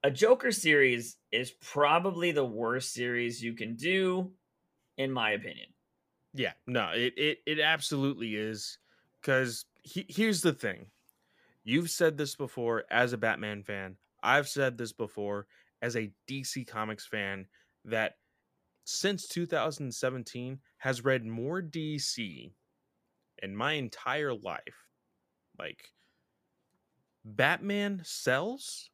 A 0.04 0.12
Joker 0.12 0.52
series 0.52 1.18
is 1.32 1.52
probably 1.52 2.32
the 2.32 2.46
worst 2.46 2.94
series 2.94 3.42
you 3.42 3.54
can 3.54 3.76
do, 3.76 4.32
in 4.98 5.12
my 5.12 5.32
opinion. 5.32 5.68
Yeah, 6.34 6.54
no, 6.68 6.90
it 6.94 7.14
it, 7.16 7.38
it 7.46 7.60
absolutely 7.60 8.36
is. 8.36 8.80
Because 9.22 9.66
he, 9.84 10.06
here's 10.10 10.42
the 10.42 10.52
thing 10.52 10.88
you've 11.64 11.90
said 11.90 12.18
this 12.18 12.36
before 12.36 12.84
as 12.92 13.14
a 13.14 13.18
Batman 13.18 13.64
fan, 13.64 13.96
I've 14.22 14.50
said 14.50 14.78
this 14.78 14.92
before 14.92 15.48
as 15.82 15.96
a 15.96 16.12
DC 16.28 16.68
Comics 16.68 17.06
fan 17.06 17.48
that 17.86 18.16
since 18.86 19.28
2017 19.28 20.60
has 20.78 21.04
read 21.04 21.26
more 21.26 21.62
DC 21.62 22.52
in 23.42 23.56
my 23.56 23.74
entire 23.74 24.34
life. 24.34 24.88
Like, 25.58 25.90
Batman 27.26 28.02
sells, 28.04 28.90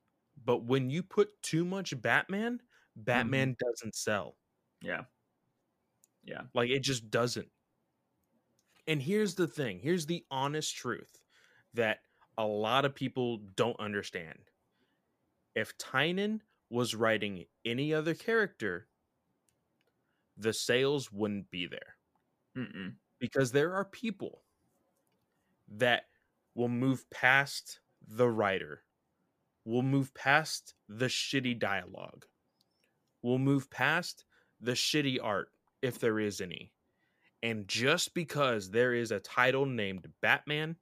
but 0.46 0.64
when 0.64 0.90
you 0.90 1.04
put 1.04 1.30
too 1.42 1.66
much 1.66 2.00
Batman, 2.02 2.54
mm-hmm. 2.54 3.04
Batman 3.04 3.56
doesn't 3.60 3.96
sell. 3.96 4.36
Yeah. 4.82 5.02
Yeah. 6.24 6.42
Like 6.54 6.70
it 6.70 6.80
just 6.80 7.10
doesn't. 7.10 7.48
And 8.88 9.02
here's 9.02 9.36
the 9.36 9.48
thing 9.48 9.80
here's 9.82 10.06
the 10.06 10.26
honest 10.32 10.76
truth 10.76 11.22
that 11.74 12.00
a 12.38 12.46
lot 12.46 12.86
of 12.86 12.96
people 12.96 13.40
don't 13.56 13.80
understand. 13.80 14.40
If 15.56 15.78
Tynion 15.78 16.42
was 16.70 16.96
writing 16.96 17.46
any 17.66 17.94
other 17.94 18.14
character, 18.14 18.88
the 20.40 20.54
sales 20.54 21.12
wouldn't 21.14 21.52
be 21.52 21.68
there 21.68 21.98
Mm-mm. 22.56 23.00
because 23.20 23.52
there 23.52 23.74
are 23.74 23.86
people 23.86 24.44
that 25.68 26.06
will 26.56 26.70
move 26.70 27.10
past 27.10 27.80
the 28.02 28.30
writer, 28.30 28.84
will 29.66 29.84
move 29.84 30.14
past 30.14 30.76
the 30.88 31.08
shitty 31.08 31.58
dialogue, 31.58 32.26
will 33.22 33.40
move 33.40 33.70
past 33.70 34.26
the 34.60 34.74
shitty 34.74 35.20
art 35.22 35.52
if 35.82 36.00
there 36.00 36.20
is 36.20 36.42
any. 36.42 36.74
And 37.44 37.68
just 37.68 38.14
because 38.14 38.72
there 38.72 38.94
is 38.94 39.12
a 39.12 39.20
title 39.20 39.66
named 39.66 40.14
Batman 40.22 40.78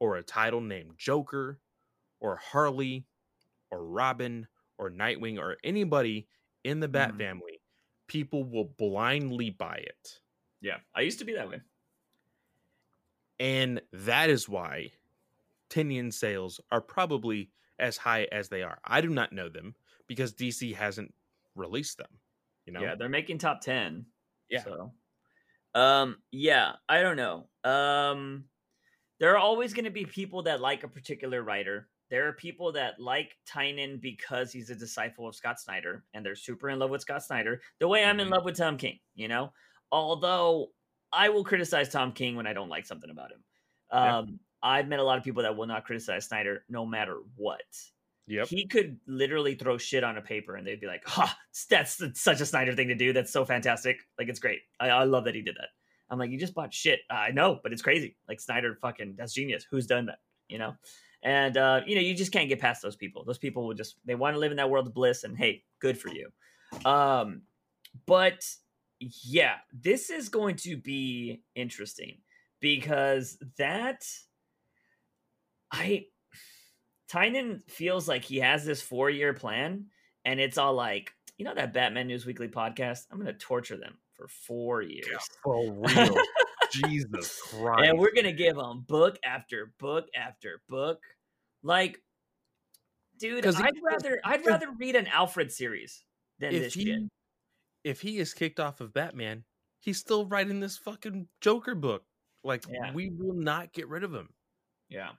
or 0.00 0.16
a 0.16 0.22
title 0.22 0.60
named 0.60 0.94
Joker 0.98 1.60
or 2.20 2.36
Harley 2.36 3.06
or 3.70 3.86
Robin 3.86 4.48
or 4.78 4.90
Nightwing 4.90 5.38
or 5.38 5.58
anybody 5.64 6.28
in 6.64 6.80
the 6.80 6.88
Bat 6.88 7.16
Mhm. 7.16 7.18
family, 7.18 7.53
people 8.06 8.44
will 8.44 8.72
blindly 8.78 9.50
buy 9.50 9.76
it. 9.76 10.20
Yeah. 10.60 10.78
I 10.94 11.02
used 11.02 11.18
to 11.18 11.24
be 11.24 11.34
that 11.34 11.48
way. 11.48 11.60
And 13.38 13.82
that 13.92 14.30
is 14.30 14.48
why 14.48 14.92
Tynion 15.70 16.12
sales 16.12 16.60
are 16.70 16.80
probably 16.80 17.50
as 17.78 17.96
high 17.96 18.28
as 18.30 18.48
they 18.48 18.62
are. 18.62 18.78
I 18.84 19.00
do 19.00 19.08
not 19.08 19.32
know 19.32 19.48
them 19.48 19.74
because 20.06 20.34
DC 20.34 20.74
hasn't 20.74 21.12
released 21.54 21.98
them. 21.98 22.08
You 22.66 22.72
know? 22.72 22.80
Yeah, 22.80 22.94
they're 22.94 23.08
making 23.08 23.38
top 23.38 23.60
10. 23.60 24.06
Yeah. 24.48 24.62
So, 24.62 24.92
um, 25.74 26.18
yeah, 26.30 26.72
I 26.88 27.02
don't 27.02 27.16
know. 27.16 27.48
Um, 27.64 28.44
there 29.18 29.32
are 29.32 29.38
always 29.38 29.74
going 29.74 29.84
to 29.84 29.90
be 29.90 30.04
people 30.04 30.42
that 30.42 30.60
like 30.60 30.84
a 30.84 30.88
particular 30.88 31.42
writer. 31.42 31.88
There 32.14 32.28
are 32.28 32.32
people 32.32 32.70
that 32.70 33.00
like 33.00 33.36
Tynion 33.44 34.00
because 34.00 34.52
he's 34.52 34.70
a 34.70 34.74
disciple 34.76 35.26
of 35.26 35.34
Scott 35.34 35.58
Snyder 35.58 36.04
and 36.14 36.24
they're 36.24 36.36
super 36.36 36.70
in 36.70 36.78
love 36.78 36.90
with 36.90 37.00
Scott 37.00 37.24
Snyder, 37.24 37.60
the 37.80 37.88
way 37.88 38.04
I'm 38.04 38.20
in 38.20 38.28
Mhm. 38.28 38.30
love 38.30 38.44
with 38.44 38.56
Tom 38.56 38.78
King, 38.78 39.00
you 39.16 39.26
know? 39.26 39.52
Although 39.90 40.70
I 41.12 41.28
will 41.30 41.42
criticize 41.42 41.88
Tom 41.88 42.12
King 42.12 42.36
when 42.36 42.46
I 42.46 42.52
don't 42.52 42.68
like 42.68 42.86
something 42.86 43.10
about 43.10 43.32
him. 43.32 43.42
Yeah. 43.92 44.18
Um, 44.18 44.38
I've 44.62 44.86
met 44.86 45.00
a 45.00 45.02
lot 45.02 45.18
of 45.18 45.24
people 45.24 45.42
that 45.42 45.56
will 45.56 45.66
not 45.66 45.84
criticize 45.84 46.26
Snyder 46.26 46.64
no 46.68 46.86
matter 46.86 47.18
what. 47.34 47.64
Yep. 48.28 48.46
He 48.46 48.64
could 48.68 49.00
literally 49.08 49.56
throw 49.56 49.76
shit 49.76 50.04
on 50.04 50.16
a 50.16 50.22
paper 50.22 50.54
and 50.54 50.64
they'd 50.64 50.80
be 50.80 50.86
like, 50.86 51.02
ha, 51.04 51.36
that's 51.68 52.00
such 52.14 52.40
a 52.40 52.46
Snyder 52.46 52.76
thing 52.76 52.86
to 52.86 52.94
do. 52.94 53.12
That's 53.12 53.32
so 53.32 53.44
fantastic. 53.44 53.98
Like, 54.20 54.28
it's 54.28 54.38
great. 54.38 54.60
I, 54.78 54.90
I 54.90 55.02
love 55.02 55.24
that 55.24 55.34
he 55.34 55.42
did 55.42 55.56
that. 55.56 55.70
I'm 56.08 56.20
like, 56.20 56.30
you 56.30 56.38
just 56.38 56.54
bought 56.54 56.72
shit. 56.72 57.00
I 57.10 57.32
know, 57.32 57.58
but 57.60 57.72
it's 57.72 57.82
crazy. 57.82 58.16
Like, 58.28 58.40
Snyder 58.40 58.78
fucking, 58.80 59.16
that's 59.18 59.34
genius. 59.34 59.66
Who's 59.68 59.88
done 59.88 60.06
that? 60.06 60.20
You 60.46 60.58
know? 60.58 60.76
And, 61.24 61.56
uh, 61.56 61.80
you 61.86 61.94
know, 61.94 62.02
you 62.02 62.14
just 62.14 62.32
can't 62.32 62.50
get 62.50 62.60
past 62.60 62.82
those 62.82 62.96
people. 62.96 63.24
Those 63.24 63.38
people 63.38 63.66
will 63.66 63.74
just, 63.74 63.96
they 64.04 64.14
want 64.14 64.34
to 64.36 64.38
live 64.38 64.50
in 64.50 64.58
that 64.58 64.68
world 64.68 64.86
of 64.86 64.94
bliss 64.94 65.24
and 65.24 65.36
hey, 65.36 65.64
good 65.80 65.98
for 65.98 66.10
you. 66.10 66.28
Um, 66.84 67.42
but 68.06 68.44
yeah, 69.00 69.56
this 69.72 70.10
is 70.10 70.28
going 70.28 70.56
to 70.56 70.76
be 70.76 71.42
interesting 71.54 72.18
because 72.60 73.38
that, 73.56 74.04
I, 75.72 76.06
Tynion 77.10 77.62
feels 77.70 78.06
like 78.06 78.24
he 78.24 78.38
has 78.38 78.64
this 78.64 78.82
four 78.82 79.08
year 79.08 79.32
plan, 79.32 79.86
and 80.24 80.40
it's 80.40 80.58
all 80.58 80.74
like, 80.74 81.12
you 81.38 81.44
know, 81.44 81.54
that 81.54 81.72
Batman 81.72 82.06
News 82.06 82.26
Weekly 82.26 82.48
podcast? 82.48 83.06
I'm 83.10 83.18
going 83.18 83.32
to 83.32 83.38
torture 83.38 83.76
them 83.76 83.98
for 84.14 84.28
four 84.28 84.82
years. 84.82 85.28
For 85.42 85.72
real. 85.72 86.16
Jesus 86.72 87.40
Christ. 87.40 87.88
And 87.88 87.98
we're 87.98 88.12
going 88.12 88.24
to 88.24 88.32
give 88.32 88.56
them 88.56 88.84
book 88.86 89.18
after 89.24 89.72
book 89.78 90.06
after 90.16 90.60
book. 90.68 91.00
Like, 91.64 92.00
dude, 93.18 93.44
I'd 93.46 93.72
rather 93.82 94.20
I'd 94.22 94.46
rather 94.46 94.66
read 94.78 94.94
an 94.94 95.06
Alfred 95.08 95.50
series 95.50 96.04
than 96.38 96.54
if 96.54 96.62
this 96.62 96.74
he 96.74 96.84
shit. 96.84 97.00
if 97.82 98.00
he 98.02 98.18
is 98.18 98.34
kicked 98.34 98.60
off 98.60 98.80
of 98.80 98.92
Batman, 98.92 99.44
he's 99.80 99.98
still 99.98 100.26
writing 100.26 100.60
this 100.60 100.76
fucking 100.76 101.26
Joker 101.40 101.74
book. 101.74 102.04
Like 102.44 102.64
Yeah. 102.70 102.92
we 102.92 103.10
will 103.10 103.34
not 103.34 103.72
get 103.72 103.88
rid 103.88 104.04
of 104.04 104.14
him. 104.14 104.28
Yeah. 104.90 105.10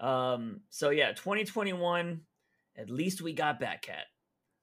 Um. 0.00 0.62
So 0.70 0.90
yeah, 0.90 1.12
2021. 1.12 2.22
At 2.76 2.90
least 2.90 3.20
we 3.20 3.32
got 3.32 3.60
Batcat. 3.60 4.06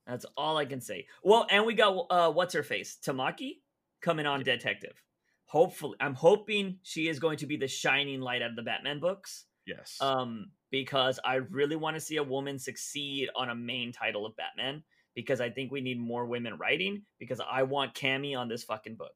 That's 0.08 0.26
all 0.38 0.58
I 0.58 0.66
can 0.66 0.80
say. 0.82 1.08
Well, 1.24 1.46
and 1.50 1.66
we 1.66 1.74
got 1.74 2.08
uh, 2.10 2.32
what's 2.32 2.54
her 2.54 2.64
face, 2.64 2.98
Tamaki, 3.06 3.60
coming 4.02 4.26
on 4.26 4.42
Detective. 4.42 4.94
Hopefully, 5.46 5.98
I'm 6.00 6.14
hoping 6.16 6.80
she 6.82 7.08
is 7.10 7.20
going 7.20 7.38
to 7.40 7.46
be 7.46 7.58
the 7.58 7.68
shining 7.68 8.22
light 8.22 8.42
out 8.42 8.52
of 8.52 8.56
the 8.56 8.62
Batman 8.64 9.00
books. 9.00 9.46
Yes. 9.68 9.98
Um, 10.00 10.52
because 10.72 11.20
I 11.24 11.36
really 11.36 11.76
want 11.76 11.96
to 11.96 12.02
see 12.02 12.18
a 12.18 12.24
woman 12.24 12.60
succeed 12.60 13.30
on 13.36 13.50
a 13.50 13.56
main 13.56 13.92
title 13.92 14.26
of 14.26 14.36
Batman. 14.36 14.84
Because 15.14 15.40
I 15.40 15.50
think 15.50 15.72
we 15.72 15.80
need 15.80 15.98
more 15.98 16.26
women 16.26 16.58
writing. 16.58 17.04
Because 17.20 17.40
I 17.40 17.64
want 17.64 17.94
Cammy 17.94 18.38
on 18.38 18.50
this 18.50 18.64
fucking 18.64 18.96
book. 18.96 19.16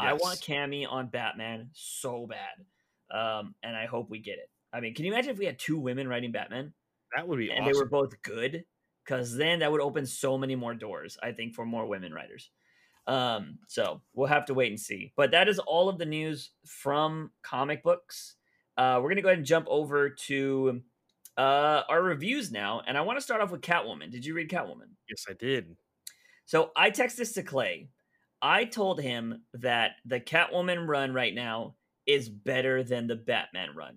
I 0.00 0.12
want 0.14 0.40
Cammy 0.40 0.86
on 0.88 1.08
Batman 1.08 1.70
so 1.72 2.26
bad. 2.26 3.16
Um, 3.16 3.54
and 3.62 3.76
I 3.76 3.86
hope 3.86 4.10
we 4.10 4.18
get 4.18 4.38
it. 4.38 4.50
I 4.72 4.80
mean, 4.80 4.94
can 4.94 5.04
you 5.04 5.12
imagine 5.12 5.30
if 5.30 5.38
we 5.38 5.46
had 5.46 5.58
two 5.58 5.78
women 5.78 6.08
writing 6.08 6.32
Batman 6.32 6.72
that 7.14 7.26
would 7.26 7.38
be 7.38 7.50
and 7.50 7.60
awesome. 7.60 7.72
they 7.72 7.78
were 7.78 7.88
both 7.88 8.20
good? 8.22 8.64
Because 9.04 9.36
then 9.36 9.60
that 9.60 9.70
would 9.70 9.80
open 9.80 10.04
so 10.04 10.36
many 10.36 10.56
more 10.56 10.74
doors, 10.74 11.16
I 11.22 11.32
think, 11.32 11.54
for 11.54 11.64
more 11.64 11.86
women 11.86 12.12
writers. 12.12 12.50
Um, 13.06 13.58
so 13.68 14.02
we'll 14.14 14.26
have 14.26 14.46
to 14.46 14.54
wait 14.54 14.70
and 14.70 14.80
see. 14.80 15.12
But 15.16 15.30
that 15.30 15.48
is 15.48 15.60
all 15.60 15.88
of 15.88 15.98
the 15.98 16.06
news 16.06 16.50
from 16.66 17.30
comic 17.42 17.84
books. 17.84 18.34
Uh, 18.76 19.00
we're 19.02 19.08
gonna 19.08 19.22
go 19.22 19.28
ahead 19.28 19.38
and 19.38 19.46
jump 19.46 19.66
over 19.68 20.10
to 20.10 20.82
uh, 21.36 21.82
our 21.88 22.02
reviews 22.02 22.50
now, 22.50 22.82
and 22.86 22.96
I 22.96 23.02
want 23.02 23.18
to 23.18 23.22
start 23.22 23.40
off 23.40 23.50
with 23.50 23.60
Catwoman. 23.60 24.10
Did 24.10 24.24
you 24.24 24.34
read 24.34 24.50
Catwoman? 24.50 24.90
Yes, 25.08 25.24
I 25.28 25.34
did. 25.34 25.76
So 26.44 26.70
I 26.76 26.90
texted 26.90 27.16
this 27.16 27.32
to 27.32 27.42
Clay. 27.42 27.88
I 28.40 28.64
told 28.64 29.00
him 29.00 29.42
that 29.54 29.92
the 30.04 30.20
Catwoman 30.20 30.86
run 30.86 31.12
right 31.12 31.34
now 31.34 31.74
is 32.06 32.28
better 32.28 32.82
than 32.82 33.06
the 33.06 33.16
Batman 33.16 33.74
run. 33.74 33.96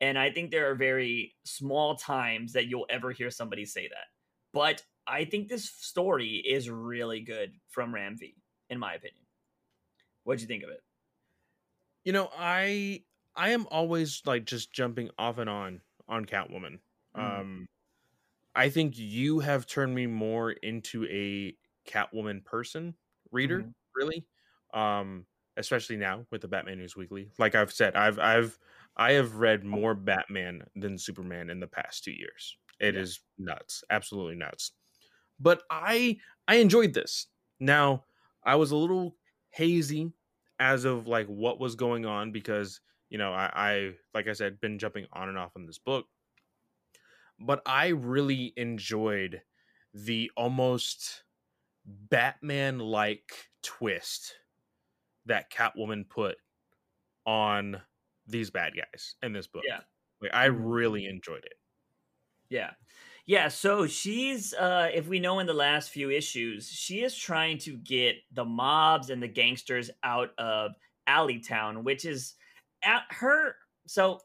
And 0.00 0.18
I 0.18 0.30
think 0.30 0.50
there 0.50 0.70
are 0.70 0.74
very 0.74 1.34
small 1.44 1.96
times 1.96 2.52
that 2.54 2.66
you'll 2.66 2.86
ever 2.90 3.12
hear 3.12 3.30
somebody 3.30 3.64
say 3.64 3.88
that. 3.88 4.06
But 4.52 4.82
I 5.06 5.24
think 5.24 5.48
this 5.48 5.70
story 5.70 6.36
is 6.36 6.70
really 6.70 7.20
good 7.20 7.52
from 7.68 7.94
Ram 7.94 8.16
V, 8.16 8.34
in 8.70 8.78
my 8.78 8.94
opinion. 8.94 9.24
What'd 10.24 10.40
you 10.40 10.46
think 10.46 10.62
of 10.62 10.70
it? 10.70 10.80
You 12.04 12.12
know, 12.12 12.30
I 12.36 13.02
I 13.36 13.50
am 13.50 13.66
always 13.70 14.22
like 14.26 14.44
just 14.44 14.72
jumping 14.72 15.10
off 15.18 15.38
and 15.38 15.50
on 15.50 15.82
on 16.08 16.24
Catwoman. 16.24 16.80
Mm. 17.16 17.44
Um 17.44 17.66
I 18.56 18.70
think 18.70 18.98
you 18.98 19.40
have 19.40 19.66
turned 19.66 19.94
me 19.94 20.06
more 20.08 20.52
into 20.52 21.06
a 21.06 21.56
Catwoman 21.88 22.44
person 22.44 22.96
reader, 23.32 23.66
Mhm. 23.66 23.74
really. 23.94 24.26
Um 24.74 25.26
especially 25.56 25.96
now 25.98 26.26
with 26.32 26.42
the 26.42 26.48
Batman 26.48 26.78
News 26.78 26.96
Weekly. 26.96 27.30
Like 27.38 27.54
I've 27.54 27.72
said, 27.72 27.96
I've 27.96 28.18
I've 28.18 28.58
I 28.96 29.12
have 29.12 29.36
read 29.36 29.64
more 29.64 29.94
Batman 29.94 30.66
than 30.76 30.98
Superman 30.98 31.50
in 31.50 31.60
the 31.60 31.68
past 31.68 32.04
2 32.04 32.12
years. 32.12 32.58
It 32.80 32.96
is 32.96 33.20
Yeah. 33.38 33.38
nuts. 33.38 33.84
Absolutely 33.90 34.36
nuts. 34.36 34.72
But 35.38 35.62
I 35.70 36.18
I 36.48 36.56
enjoyed 36.56 36.94
this. 36.94 37.26
Now, 37.60 38.06
I 38.44 38.56
was 38.56 38.70
a 38.70 38.76
little 38.76 39.18
hazy 39.50 40.12
as 40.58 40.84
of 40.84 41.06
like 41.06 41.26
what 41.26 41.58
was 41.60 41.74
going 41.76 42.06
on 42.06 42.32
because 42.32 42.80
you 43.14 43.18
know 43.18 43.32
I, 43.34 43.50
I 43.54 43.96
like 44.14 44.28
I 44.28 44.34
said 44.34 44.60
been 44.60 44.80
jumping 44.80 45.08
on 45.14 45.30
and 45.30 45.38
off 45.38 45.56
on 45.56 45.66
this 45.66 45.78
book, 45.78 46.08
but 47.38 47.62
I 47.66 47.88
really 47.88 48.52
enjoyed 48.56 49.42
the 49.92 50.30
almost 50.36 51.24
Batman 51.86 52.80
like 52.80 53.50
twist 53.62 54.36
that 55.26 55.50
Catwoman 55.52 56.08
put 56.08 56.38
on 57.26 57.82
these 58.26 58.50
bad 58.50 58.74
guys 58.76 59.16
in 59.22 59.34
this 59.34 59.48
book. 59.48 59.66
Yeah. 59.66 59.84
like 60.20 60.34
I 60.34 60.46
Mhm. 60.46 60.64
really 60.64 61.06
enjoyed 61.06 61.44
it. 61.44 61.54
Yeah. 62.48 62.74
Yeah, 63.26 63.48
so 63.48 63.86
she's 63.86 64.52
uh 64.52 64.90
if 64.92 65.08
we 65.08 65.18
know 65.18 65.38
in 65.38 65.46
the 65.46 65.54
last 65.54 65.90
few 65.90 66.10
issues, 66.10 66.68
she 66.68 67.02
is 67.02 67.16
trying 67.16 67.58
to 67.58 67.76
get 67.76 68.16
the 68.30 68.44
mobs 68.44 69.08
and 69.10 69.22
the 69.22 69.28
gangsters 69.28 69.90
out 70.02 70.34
of 70.38 70.72
Alleytown, 71.08 71.84
which 71.84 72.04
is 72.04 72.34
at 72.84 73.02
her 73.10 73.54
so 73.86 74.20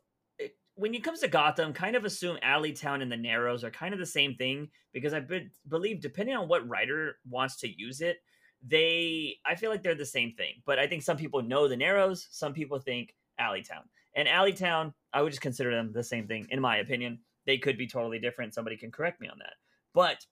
when 0.75 0.93
it 0.93 1.03
comes 1.03 1.19
to 1.19 1.27
Gotham, 1.27 1.73
kind 1.73 1.97
of 1.97 2.05
assume 2.05 2.37
Alleytown 2.41 3.01
and 3.01 3.11
the 3.11 3.17
Narrows 3.17 3.65
are 3.65 3.69
kind 3.69 3.93
of 3.93 3.99
the 3.99 4.05
same 4.05 4.35
thing 4.35 4.69
because 4.93 5.13
I 5.13 5.19
be- 5.19 5.49
believe 5.67 5.99
depending 5.99 6.37
on 6.37 6.47
what 6.47 6.67
writer 6.69 7.17
wants 7.29 7.57
to 7.57 7.67
use 7.67 7.99
it, 7.99 8.17
they 8.65 9.35
I 9.45 9.55
feel 9.55 9.69
like 9.69 9.83
they're 9.83 9.95
the 9.95 10.05
same 10.05 10.33
thing. 10.37 10.61
But 10.65 10.79
I 10.79 10.87
think 10.87 11.03
some 11.03 11.17
people 11.17 11.41
know 11.41 11.67
the 11.67 11.75
Narrows, 11.75 12.27
some 12.31 12.53
people 12.53 12.79
think 12.79 13.13
Alleytown. 13.39 13.83
And 14.15 14.27
Alleytown, 14.27 14.93
I 15.13 15.21
would 15.21 15.31
just 15.31 15.41
consider 15.41 15.71
them 15.71 15.91
the 15.93 16.03
same 16.03 16.27
thing 16.27 16.47
in 16.49 16.61
my 16.61 16.77
opinion 16.77 17.19
they 17.45 17.57
could 17.57 17.77
be 17.77 17.87
totally 17.87 18.19
different. 18.19 18.53
Somebody 18.53 18.77
can 18.77 18.91
correct 18.91 19.19
me 19.19 19.27
on 19.27 19.39
that. 19.39 19.53
But 19.93 20.23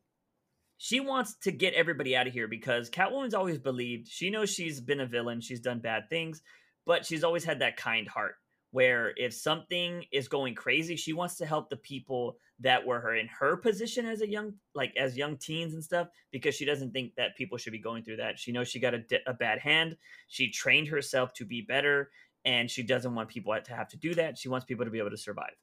she 0.78 1.00
wants 1.00 1.36
to 1.44 1.52
get 1.52 1.74
everybody 1.74 2.16
out 2.16 2.28
of 2.28 2.34
here 2.34 2.48
because 2.48 2.92
Catwoman's 2.92 3.34
always 3.34 3.58
believed 3.58 4.08
she 4.08 4.30
knows 4.30 4.52
she's 4.52 4.80
been 4.80 5.00
a 5.00 5.08
villain, 5.08 5.42
she's 5.42 5.60
done 5.60 5.80
bad 5.80 6.10
things, 6.10 6.44
but 6.88 7.06
she's 7.06 7.24
always 7.24 7.44
had 7.44 7.60
that 7.60 7.78
kind 7.78 8.08
heart 8.08 8.36
where 8.72 9.14
if 9.16 9.34
something 9.34 10.04
is 10.12 10.28
going 10.28 10.56
crazy, 10.56 10.96
she 10.96 11.14
wants 11.14 11.36
to 11.36 11.46
help 11.46 11.70
the 11.70 11.78
people 11.78 12.38
that 12.60 12.86
were 12.86 13.00
her 13.00 13.16
in 13.16 13.28
her 13.28 13.56
position 13.56 14.06
as 14.06 14.22
a 14.22 14.30
young 14.30 14.54
like 14.74 14.94
as 14.98 15.16
young 15.16 15.38
teens 15.38 15.74
and 15.74 15.84
stuff 15.84 16.08
because 16.32 16.56
she 16.56 16.66
doesn't 16.66 16.92
think 16.92 17.14
that 17.16 17.36
people 17.38 17.58
should 17.58 17.74
be 17.74 17.80
going 17.80 18.04
through 18.04 18.16
that. 18.16 18.40
She 18.40 18.52
knows 18.52 18.68
she 18.68 18.80
got 18.80 18.96
a, 18.96 19.04
a 19.28 19.34
bad 19.34 19.60
hand. 19.60 19.96
She 20.28 20.50
trained 20.50 20.88
herself 20.88 21.34
to 21.34 21.46
be 21.46 21.62
better 21.62 22.10
and 22.46 22.70
she 22.72 22.84
doesn't 22.84 23.14
want 23.14 23.30
people 23.30 23.56
to 23.62 23.74
have 23.74 23.90
to 23.90 23.98
do 23.98 24.16
that. 24.16 24.38
She 24.38 24.50
wants 24.50 24.66
people 24.66 24.86
to 24.86 24.92
be 24.92 25.00
able 25.00 25.12
to 25.12 25.18
survive. 25.18 25.56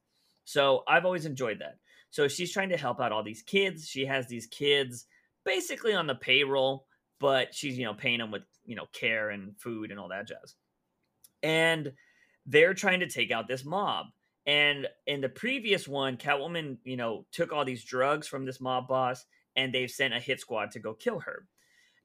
So 0.45 0.83
I've 0.87 1.05
always 1.05 1.25
enjoyed 1.25 1.59
that. 1.59 1.79
So 2.11 2.27
she's 2.27 2.51
trying 2.51 2.69
to 2.69 2.77
help 2.77 3.01
out 3.01 3.11
all 3.11 3.23
these 3.23 3.41
kids. 3.41 3.87
She 3.87 4.05
has 4.05 4.27
these 4.27 4.45
kids 4.45 5.05
basically 5.43 5.93
on 5.93 6.07
the 6.07 6.15
payroll, 6.15 6.85
but 7.19 7.53
she's, 7.53 7.77
you 7.77 7.83
know, 7.83 7.93
paying 7.93 8.19
them 8.19 8.31
with, 8.31 8.43
you 8.63 8.75
know, 8.75 8.85
care 8.93 9.31
and 9.31 9.59
food 9.59 9.91
and 9.91 9.99
all 9.99 10.09
that 10.09 10.27
jazz. 10.27 10.55
And 11.45 11.93
they're 12.45 12.73
trying 12.73 12.99
to 13.01 13.07
take 13.07 13.31
out 13.31 13.47
this 13.47 13.63
mob. 13.63 14.07
And 14.45 14.87
in 15.07 15.21
the 15.21 15.29
previous 15.29 15.87
one, 15.87 16.17
Catwoman, 16.17 16.77
you 16.83 16.97
know, 16.97 17.25
took 17.31 17.51
all 17.51 17.65
these 17.65 17.83
drugs 17.83 18.27
from 18.27 18.45
this 18.45 18.61
mob 18.61 18.87
boss 18.87 19.25
and 19.55 19.73
they've 19.73 19.89
sent 19.89 20.13
a 20.13 20.19
hit 20.19 20.39
squad 20.39 20.71
to 20.71 20.79
go 20.79 20.93
kill 20.93 21.19
her. 21.19 21.47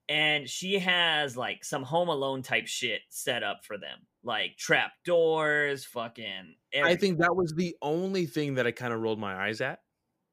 And 0.08 0.48
she 0.48 0.78
has 0.78 1.36
like 1.36 1.64
some 1.64 1.82
home 1.82 2.08
alone 2.08 2.42
type 2.42 2.66
shit 2.66 3.02
set 3.10 3.42
up 3.42 3.64
for 3.64 3.78
them. 3.78 4.06
Like 4.24 4.56
trap 4.56 4.92
doors, 5.04 5.84
fucking 5.84 6.54
I 6.82 6.96
think 6.96 7.18
that 7.18 7.36
was 7.36 7.54
the 7.54 7.76
only 7.80 8.26
thing 8.26 8.54
that 8.54 8.66
I 8.66 8.72
kind 8.72 8.92
of 8.92 9.00
rolled 9.00 9.20
my 9.20 9.34
eyes 9.34 9.60
at. 9.60 9.80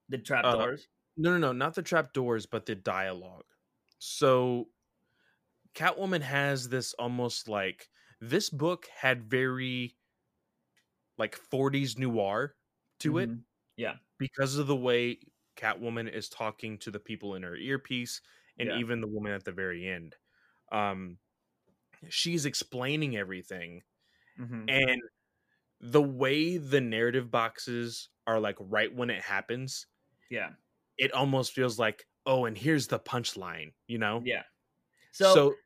the 0.10 0.18
trap 0.18 0.46
uh, 0.46 0.56
doors. 0.56 0.88
No, 1.18 1.32
no, 1.32 1.38
no, 1.38 1.52
not 1.52 1.76
the 1.76 1.82
trap 1.82 2.14
doors, 2.14 2.46
but 2.46 2.66
the 2.66 2.76
dialogue. 2.76 3.46
So 4.00 4.68
Catwoman 5.76 6.22
has 6.22 6.70
this 6.70 6.94
almost 6.94 7.48
like 7.48 7.90
this 8.22 8.50
book 8.50 8.88
had 8.88 9.30
very 9.30 9.96
like 11.18 11.36
40s 11.36 11.98
noir 11.98 12.56
to 13.00 13.18
it 13.18 13.32
Mhm. 13.32 13.46
Yeah. 13.78 14.00
because 14.20 14.58
of 14.58 14.68
the 14.68 14.76
way 14.76 15.20
Catwoman 15.58 16.12
is 16.12 16.30
talking 16.30 16.78
to 16.80 16.92
the 16.92 17.00
people 17.00 17.36
in 17.36 17.44
her 17.44 17.56
earpiece 17.56 18.22
and 18.60 18.70
Yeah. 18.70 18.82
even 18.82 19.02
the 19.02 19.08
woman 19.08 19.34
at 19.34 19.46
the 19.46 19.54
very 19.54 19.88
end. 19.88 20.16
Um 20.72 21.20
she's 22.10 22.46
explaining 22.46 23.18
everything 23.18 23.84
Mhm. 24.38 24.70
and 24.70 25.02
the 25.82 26.02
way 26.04 26.58
the 26.58 26.82
narrative 26.82 27.32
boxes 27.32 28.10
are 28.28 28.40
like 28.40 28.58
right 28.60 28.94
when 28.96 29.10
it 29.12 29.24
happens 29.24 29.88
Yeah. 30.30 30.56
it 30.98 31.12
almost 31.14 31.54
feels 31.54 31.78
like 31.80 32.06
oh 32.26 32.46
and 32.46 32.58
here's 32.58 32.88
the 32.88 33.00
punchline 33.00 33.74
you 33.88 33.98
know 33.98 34.26
Yeah. 34.26 34.44
so, 35.12 35.44
So, 35.44 35.62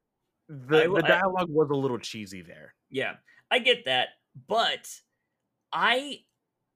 the, 0.68 0.84
I 0.84 0.88
the 0.88 1.06
I- 1.06 1.08
dialogue 1.20 1.50
was 1.50 1.70
a 1.72 1.76
little 1.76 2.00
cheesy 2.00 2.42
there 2.42 2.74
yeah, 2.94 3.14
I 3.50 3.60
get 3.60 3.86
that, 3.86 4.10
but 4.48 4.86
I 5.72 6.20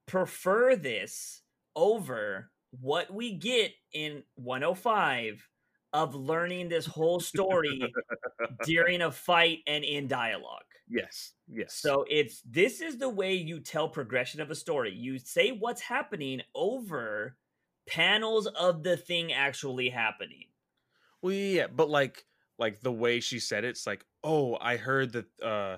prefer 0.06 0.76
this 0.78 1.42
over 1.76 2.50
what 2.80 3.14
we 3.14 3.34
get 3.34 3.72
in 3.94 4.24
105 4.36 5.46
of 5.94 6.16
learning 6.16 6.70
this 6.70 6.86
whole 6.86 7.20
story 7.20 7.82
during 8.66 9.02
a 9.02 9.12
fight 9.12 9.60
and 9.68 9.84
in 9.84 10.08
dialogue. 10.08 10.64
yes 10.90 11.34
yes 11.52 11.74
So 11.74 12.06
it's 12.10 12.42
this 12.42 12.80
is 12.82 12.98
the 12.98 13.10
way 13.10 13.34
you 13.34 13.60
tell 13.60 13.90
progression 13.90 14.40
of 14.42 14.52
a 14.52 14.56
story. 14.56 14.92
You 14.94 15.20
say 15.20 15.50
what's 15.52 15.82
happening 15.82 16.42
over 16.54 17.36
panels 17.88 18.48
of 18.48 18.84
the 18.84 18.96
thing 18.98 19.32
actually 19.34 19.90
happening. 19.90 20.46
well 21.22 21.34
yeah 21.34 21.68
but 21.68 21.90
like 21.90 22.26
like 22.58 22.82
the 22.82 22.92
way 22.92 23.20
she 23.20 23.40
said 23.40 23.64
it, 23.64 23.70
it's 23.70 23.88
like 23.88 24.06
oh 24.24 24.58
i 24.62 24.78
heard 24.78 25.14
that 25.14 25.28
uh 25.42 25.78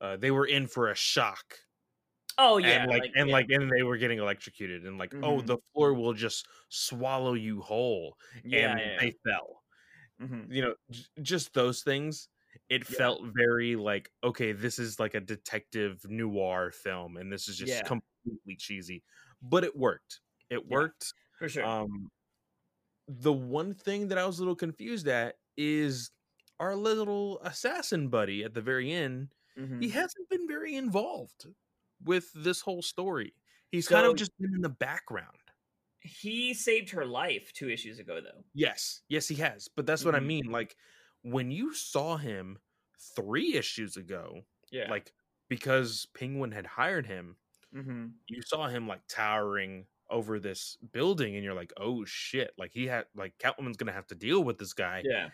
uh 0.00 0.16
they 0.16 0.30
were 0.30 0.46
in 0.46 0.66
for 0.66 0.90
a 0.90 0.94
shock 0.94 1.56
Oh 2.38 2.56
yeah, 2.58 2.82
and 2.82 2.86
like, 2.86 3.04
and 3.14 3.28
yeah. 3.28 3.32
like 3.32 3.46
and 3.50 3.70
they 3.70 3.82
were 3.82 3.96
getting 3.96 4.18
electrocuted 4.18 4.86
and 4.86 4.98
like 4.98 5.14
oh 5.22 5.40
Mhm. 5.40 5.46
the 5.46 5.58
floor 5.72 5.94
will 5.94 6.14
just 6.14 6.46
swallow 6.68 7.34
you 7.34 7.60
whole 7.60 8.16
yeah, 8.44 8.76
and 8.76 8.78
yeah, 8.78 8.96
they 8.98 9.12
fell. 9.26 9.62
Mhm. 10.20 10.52
you 10.54 10.62
know 10.62 10.74
j- 10.90 11.04
just 11.22 11.54
those 11.54 11.82
things 11.82 12.28
it 12.68 12.86
felt 12.86 13.22
very 13.34 13.76
like 13.76 14.12
okay 14.24 14.52
this 14.52 14.78
is 14.78 15.00
like 15.00 15.14
a 15.14 15.20
detective 15.20 16.00
noir 16.08 16.70
film 16.72 17.16
and 17.16 17.32
this 17.32 17.48
is 17.48 17.56
just 17.58 17.84
completely 17.84 18.56
cheesy 18.58 19.04
but 19.42 19.64
it 19.64 19.76
worked 19.76 20.20
it 20.50 20.66
worked 20.68 21.14
for 21.38 21.48
sure. 21.48 21.64
um 21.66 22.10
the 23.08 23.32
one 23.32 23.74
thing 23.74 24.08
that 24.08 24.18
i 24.18 24.26
was 24.26 24.38
a 24.38 24.42
little 24.42 24.56
confused 24.56 25.08
at 25.08 25.36
is 25.56 26.10
our 26.60 26.76
little 26.76 27.40
assassin 27.42 28.08
buddy 28.08 28.44
at 28.44 28.54
the 28.54 28.62
very 28.62 28.92
end 28.92 29.34
Mhm. 29.56 29.82
he 29.82 29.90
hasn't 29.90 30.28
been 30.30 30.46
very 30.48 30.74
involved 30.74 31.46
with 32.02 32.30
this 32.34 32.60
whole 32.62 32.82
story 32.82 33.34
he's 33.70 33.88
kind 33.88 34.06
of 34.06 34.14
just 34.16 34.32
been 34.38 34.54
in 34.54 34.62
the 34.62 34.68
background 34.68 35.38
He 36.00 36.52
saved 36.52 36.90
her 36.90 37.06
life 37.06 37.52
two 37.54 37.70
issues 37.70 37.98
ago, 37.98 38.20
though. 38.20 38.44
Yes, 38.54 39.02
yes, 39.08 39.28
he 39.28 39.36
has. 39.36 39.68
But 39.68 39.86
that's 39.86 40.04
what 40.04 40.14
I 40.14 40.20
Mhm. 40.20 40.20
mean. 40.20 40.46
Like 40.46 40.76
when 41.22 41.50
you 41.50 41.74
saw 41.74 42.16
him 42.16 42.58
three 43.16 43.54
issues 43.54 43.96
ago, 43.96 44.42
Yeah. 44.70 44.92
like 44.92 45.12
because 45.48 46.06
Penguin 46.14 46.52
had 46.52 46.66
hired 46.66 47.06
him, 47.06 47.36
hmm 47.72 48.22
you 48.28 48.42
saw 48.42 48.68
him 48.68 48.88
like 48.88 49.02
towering 49.08 49.88
over 50.12 50.38
this 50.38 50.76
building, 50.92 51.34
and 51.34 51.44
you're 51.44 51.54
like, 51.54 51.72
oh 51.76 52.04
shit! 52.04 52.52
Like 52.56 52.70
he 52.72 52.86
had 52.86 53.06
like 53.16 53.32
Catwoman's 53.38 53.76
gonna 53.76 53.92
have 53.92 54.06
to 54.08 54.14
deal 54.14 54.44
with 54.44 54.58
this 54.58 54.72
guy. 54.72 55.02
yeah, 55.04 55.30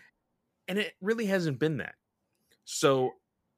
and 0.68 0.79
it 0.79 0.95
really 1.01 1.26
hasn't 1.26 1.59
been 1.59 1.79
that. 1.79 1.97
So 2.64 3.12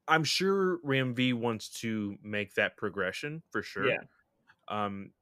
I'm 0.08 0.24
sure 0.24 0.78
Ram 0.82 1.14
V 1.14 1.32
wants 1.32 1.68
to 1.80 2.16
make 2.22 2.54
that 2.54 2.76
progression 2.76 3.42
for 3.50 3.62
sure. 3.62 3.88
Yeah. 3.88 3.98
Um, 4.68 5.12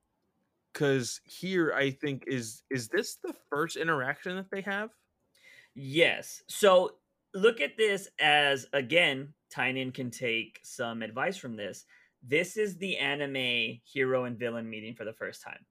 because 0.72 1.20
here 1.24 1.72
I 1.72 1.90
think 1.90 2.24
is 2.26 2.62
is 2.70 2.88
this 2.88 3.16
the 3.16 3.34
first 3.50 3.76
interaction 3.76 4.36
that 4.36 4.50
they 4.50 4.60
have? 4.60 4.90
Yes. 5.74 6.42
So 6.48 6.92
look 7.34 7.60
at 7.60 7.76
this 7.76 8.08
as 8.20 8.66
again, 8.72 9.34
Tynion 9.54 9.92
can 9.92 10.10
take 10.10 10.60
some 10.62 11.02
advice 11.02 11.36
from 11.36 11.56
this. 11.56 11.84
This 12.22 12.56
is 12.56 12.76
the 12.76 12.96
anime 12.98 13.80
hero 13.84 14.24
and 14.24 14.38
villain 14.38 14.68
meeting 14.68 14.94
for 14.94 15.04
the 15.04 15.12
first 15.12 15.42
time. 15.42 15.64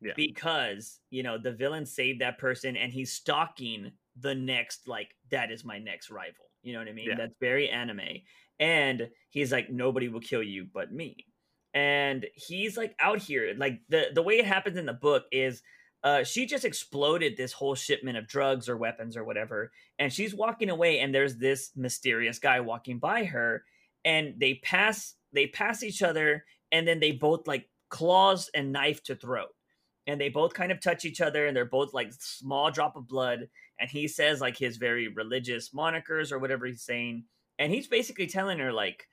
Yeah. 0.00 0.12
Because, 0.16 1.00
you 1.10 1.22
know, 1.22 1.38
the 1.38 1.52
villain 1.52 1.86
saved 1.86 2.20
that 2.20 2.38
person 2.38 2.76
and 2.76 2.92
he's 2.92 3.12
stalking 3.12 3.92
the 4.20 4.34
next, 4.34 4.86
like, 4.86 5.14
that 5.30 5.50
is 5.50 5.64
my 5.64 5.78
next 5.78 6.10
rival. 6.10 6.44
You 6.62 6.72
know 6.72 6.78
what 6.80 6.88
I 6.88 6.92
mean? 6.92 7.08
Yeah. 7.08 7.16
That's 7.16 7.36
very 7.40 7.68
anime. 7.68 8.22
And 8.60 9.08
he's 9.30 9.52
like, 9.52 9.70
nobody 9.70 10.08
will 10.08 10.20
kill 10.20 10.42
you 10.42 10.66
but 10.72 10.92
me. 10.92 11.26
And 11.74 12.26
he's 12.34 12.76
like 12.76 12.94
out 13.00 13.18
here. 13.18 13.54
Like 13.56 13.80
the 13.88 14.06
the 14.14 14.22
way 14.22 14.38
it 14.38 14.46
happens 14.46 14.76
in 14.76 14.86
the 14.86 14.92
book 14.92 15.24
is 15.30 15.62
uh, 16.02 16.24
she 16.24 16.46
just 16.46 16.64
exploded 16.64 17.36
this 17.36 17.52
whole 17.52 17.74
shipment 17.74 18.16
of 18.16 18.26
drugs 18.26 18.68
or 18.68 18.76
weapons 18.76 19.16
or 19.16 19.24
whatever, 19.24 19.72
and 19.98 20.12
she's 20.12 20.34
walking 20.34 20.70
away, 20.70 21.00
and 21.00 21.14
there's 21.14 21.36
this 21.36 21.70
mysterious 21.76 22.38
guy 22.38 22.60
walking 22.60 22.98
by 22.98 23.24
her, 23.24 23.64
and 24.04 24.34
they 24.38 24.54
pass 24.62 25.14
they 25.32 25.48
pass 25.48 25.82
each 25.82 26.02
other, 26.02 26.44
and 26.72 26.86
then 26.86 27.00
they 27.00 27.12
both 27.12 27.46
like 27.46 27.68
claws 27.90 28.48
and 28.54 28.72
knife 28.72 29.02
to 29.04 29.16
throat, 29.16 29.50
and 30.08 30.20
they 30.20 30.28
both 30.30 30.54
kind 30.54 30.72
of 30.72 30.80
touch 30.80 31.04
each 31.04 31.20
other, 31.20 31.46
and 31.46 31.56
they're 31.56 31.64
both 31.66 31.94
like 31.94 32.12
small 32.14 32.72
drop 32.72 32.96
of 32.96 33.06
blood, 33.08 33.48
and 33.78 33.90
he 33.90 34.08
says 34.08 34.40
like 34.40 34.56
his 34.58 34.76
very 34.78 35.08
religious 35.08 35.70
monikers 35.70 36.32
or 36.32 36.40
whatever 36.40 36.66
he's 36.66 36.82
saying, 36.82 37.26
and 37.60 37.72
he's 37.72 37.86
basically 37.88 38.26
telling 38.26 38.58
her 38.58 38.72
like, 38.72 39.06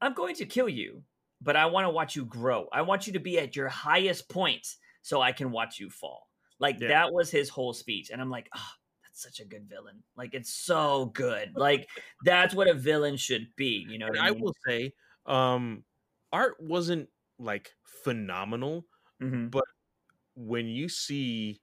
"I'm 0.00 0.14
going 0.14 0.36
to 0.36 0.46
kill 0.46 0.68
you." 0.68 1.04
But 1.40 1.56
I 1.56 1.66
want 1.66 1.86
to 1.86 1.90
watch 1.90 2.14
you 2.14 2.24
grow. 2.24 2.68
I 2.72 2.82
want 2.82 3.08
you 3.08 3.14
to 3.14 3.18
be 3.18 3.38
at 3.40 3.56
your 3.56 3.68
highest 3.68 4.28
point 4.28 4.76
so 5.02 5.20
I 5.20 5.32
can 5.32 5.50
watch 5.50 5.80
you 5.80 5.90
fall. 5.90 6.28
Like 6.60 6.78
Yeah. 6.80 6.88
that 6.88 7.12
was 7.12 7.30
his 7.32 7.48
whole 7.48 7.72
speech. 7.72 8.10
And 8.10 8.20
I'm 8.20 8.30
like, 8.30 8.48
oh, 8.54 8.70
that's 9.02 9.20
such 9.22 9.40
a 9.40 9.44
good 9.44 9.68
villain. 9.68 10.04
Like 10.16 10.34
it's 10.34 10.54
so 10.54 11.06
good. 11.06 11.56
Like 11.56 11.88
that's 12.24 12.54
what 12.54 12.68
a 12.68 12.74
villain 12.74 13.16
should 13.16 13.48
be. 13.56 13.84
You 13.88 13.98
know 13.98 14.06
what 14.06 14.18
And 14.18 14.24
I 14.24 14.28
I 14.28 14.30
will 14.30 14.54
say, 14.66 14.92
um, 15.26 15.84
art 16.32 16.56
wasn't 16.60 17.08
like 17.40 17.74
phenomenal 17.84 18.86
Mhm. 19.20 19.50
but 19.50 19.64
when 20.34 20.66
you 20.66 20.88
see 20.88 21.62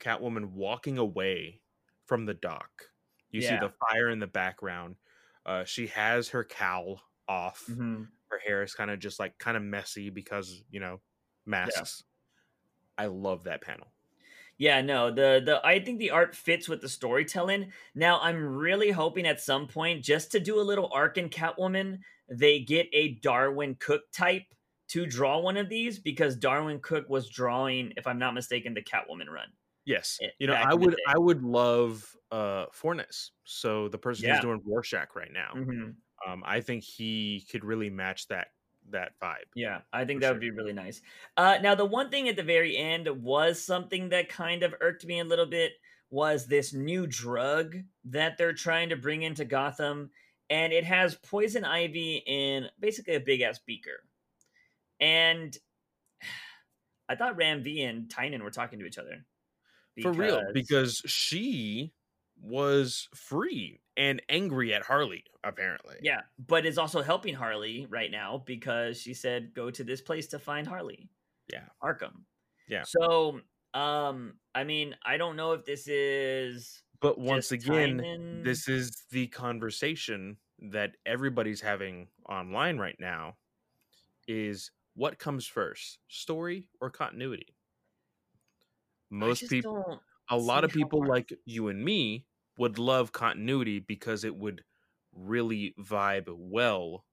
Catwoman 0.00 0.50
walking 0.52 0.98
away 0.98 1.62
from 2.06 2.26
the 2.26 2.34
dock, 2.34 2.90
you 3.30 3.40
see 3.40 3.56
the 3.56 3.70
fire 3.70 4.10
in 4.10 4.18
the 4.18 4.26
background. 4.26 4.96
Uh, 5.46 5.64
she 5.64 5.86
has 5.88 6.28
her 6.30 6.44
cowl 6.44 7.02
off. 7.28 7.66
Mhm. 7.68 8.10
Her 8.28 8.38
hair 8.38 8.62
is 8.62 8.74
kind 8.74 8.90
of 8.90 8.98
just 8.98 9.18
like 9.18 9.38
kind 9.38 9.56
of 9.56 9.62
messy 9.62 10.10
because 10.10 10.64
you 10.70 10.80
know 10.80 11.00
masks. 11.46 12.04
I 12.98 13.06
love 13.06 13.44
that 13.44 13.62
panel. 13.62 13.92
Yeah, 14.56 14.82
no, 14.82 15.10
the 15.10 15.42
the 15.44 15.60
I 15.64 15.80
think 15.80 15.98
the 15.98 16.10
art 16.10 16.34
fits 16.36 16.68
with 16.68 16.80
the 16.80 16.88
storytelling. 16.88 17.72
Now 17.94 18.20
I'm 18.20 18.36
really 18.56 18.90
hoping 18.90 19.26
at 19.26 19.40
some 19.40 19.66
point, 19.66 20.04
just 20.04 20.30
to 20.32 20.40
do 20.40 20.60
a 20.60 20.62
little 20.62 20.90
arc 20.92 21.18
in 21.18 21.28
Catwoman, 21.28 22.00
they 22.28 22.60
get 22.60 22.88
a 22.92 23.16
Darwyn 23.16 23.74
Cooke 23.80 24.10
type 24.12 24.54
to 24.94 25.06
draw 25.06 25.38
one 25.38 25.56
of 25.56 25.68
these 25.68 25.98
because 25.98 26.36
Darwyn 26.36 26.80
Cooke 26.82 27.08
was 27.08 27.28
drawing, 27.28 27.92
if 27.96 28.06
I'm 28.06 28.18
not 28.18 28.34
mistaken, 28.34 28.74
the 28.74 28.82
Catwoman 28.82 29.28
run. 29.28 29.52
Yes, 29.86 30.22
Eh, 30.22 30.30
you 30.38 30.46
know 30.46 30.54
I 30.54 30.74
would. 30.74 30.96
I 31.06 31.18
would 31.18 31.42
love 31.42 32.16
uh 32.30 32.66
Fornes. 32.72 33.32
So 33.44 33.88
the 33.88 33.98
person 33.98 34.28
Yeah. 34.28 34.34
who's 34.36 34.40
doing 34.40 34.62
Rorschach 34.64 35.14
right 35.14 35.32
now. 35.32 35.52
Mhm. 35.54 35.96
Um, 36.26 36.42
I 36.46 36.60
think 36.60 36.84
he 36.84 37.46
could 37.50 37.64
really 37.64 37.90
match 37.90 38.28
that 38.28 38.48
that 38.90 39.18
vibe. 39.20 39.44
Yeah, 39.54 39.82
I 39.92 40.04
think 40.04 40.20
that 40.20 40.28
sure. 40.28 40.34
would 40.34 40.40
be 40.40 40.50
really 40.50 40.72
nice. 40.72 41.00
Uh, 41.36 41.58
now, 41.62 41.74
the 41.74 41.84
one 41.84 42.10
thing 42.10 42.28
at 42.28 42.36
the 42.36 42.42
very 42.42 42.76
end 42.76 43.08
was 43.22 43.62
something 43.62 44.08
that 44.10 44.28
kind 44.28 44.62
of 44.62 44.74
irked 44.80 45.04
me 45.06 45.20
a 45.20 45.24
little 45.24 45.46
bit 45.46 45.74
was 46.10 46.46
this 46.46 46.72
new 46.72 47.06
drug 47.06 47.76
that 48.04 48.36
they're 48.36 48.52
trying 48.52 48.88
to 48.90 48.96
bring 48.96 49.22
into 49.22 49.44
Gotham, 49.44 50.10
and 50.50 50.72
it 50.72 50.84
has 50.84 51.14
poison 51.16 51.64
ivy 51.64 52.16
in 52.26 52.68
basically 52.78 53.14
a 53.14 53.20
big 53.20 53.40
ass 53.42 53.58
beaker. 53.58 54.04
And 55.00 55.56
I 57.08 57.16
thought 57.16 57.36
Ram 57.36 57.62
V 57.62 57.82
and 57.82 58.08
Tynion 58.08 58.42
were 58.42 58.50
talking 58.50 58.78
to 58.78 58.86
each 58.86 58.98
other. 58.98 59.24
For 60.02 60.12
real, 60.12 60.42
because 60.52 61.00
she 61.06 61.92
was 62.42 63.08
free 63.14 63.80
and 63.96 64.20
angry 64.28 64.74
at 64.74 64.82
Harley, 64.82 65.22
apparently. 65.44 65.94
yeah, 66.02 66.22
but 66.48 66.66
is 66.66 66.78
also 66.78 67.00
helping 67.00 67.34
Harley 67.34 67.86
right 67.88 68.10
now 68.10 68.42
because 68.44 69.00
she 69.00 69.14
said 69.14 69.54
go 69.54 69.70
to 69.70 69.84
this 69.84 70.00
place 70.00 70.26
to 70.28 70.38
find 70.40 70.66
Harley. 70.66 71.08
Yeah. 71.52 71.64
Arkham. 71.82 72.24
Yeah. 72.68 72.82
So, 72.86 73.40
um, 73.74 74.34
I 74.54 74.64
mean, 74.64 74.96
I 75.04 75.16
don't 75.16 75.36
know 75.36 75.52
if 75.52 75.64
this 75.64 75.86
is 75.86 76.82
But 77.00 77.18
once 77.18 77.52
again, 77.52 77.98
Tynion- 77.98 78.44
this 78.44 78.68
is 78.68 79.04
the 79.10 79.26
conversation 79.28 80.38
that 80.70 80.96
everybody's 81.06 81.60
having 81.60 82.08
online 82.28 82.78
right 82.78 82.96
now 82.98 83.36
is 84.26 84.70
what 84.94 85.18
comes 85.18 85.46
first, 85.46 85.98
story 86.08 86.70
or 86.80 86.90
continuity? 86.90 87.56
Most 89.10 89.48
people 89.48 90.02
a 90.30 90.38
lot 90.38 90.64
of 90.64 90.72
people 90.72 91.02
hard- 91.02 91.12
like 91.14 91.32
you 91.44 91.68
and 91.68 91.84
me 91.84 92.26
would 92.56 92.78
love 92.78 93.12
continuity 93.12 93.78
because 93.78 94.24
it 94.24 94.34
would 94.36 94.64
really 95.12 95.74
vibe 95.78 96.28
well 96.36 97.06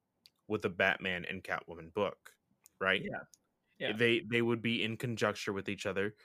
with 0.48 0.62
the 0.64 0.70
Batman 0.70 1.26
and 1.26 1.44
Catwoman 1.44 1.94
book, 1.94 2.34
right? 2.80 3.04
Yeah. 3.04 3.24
Eh, 3.88 3.94
yeah. 3.94 3.94
They 3.94 4.22
they 4.22 4.42
would 4.44 4.62
be 4.62 4.84
in 4.84 4.98
conjecture 4.98 5.54
with 5.54 5.70
each 5.70 5.86
other. 5.88 6.16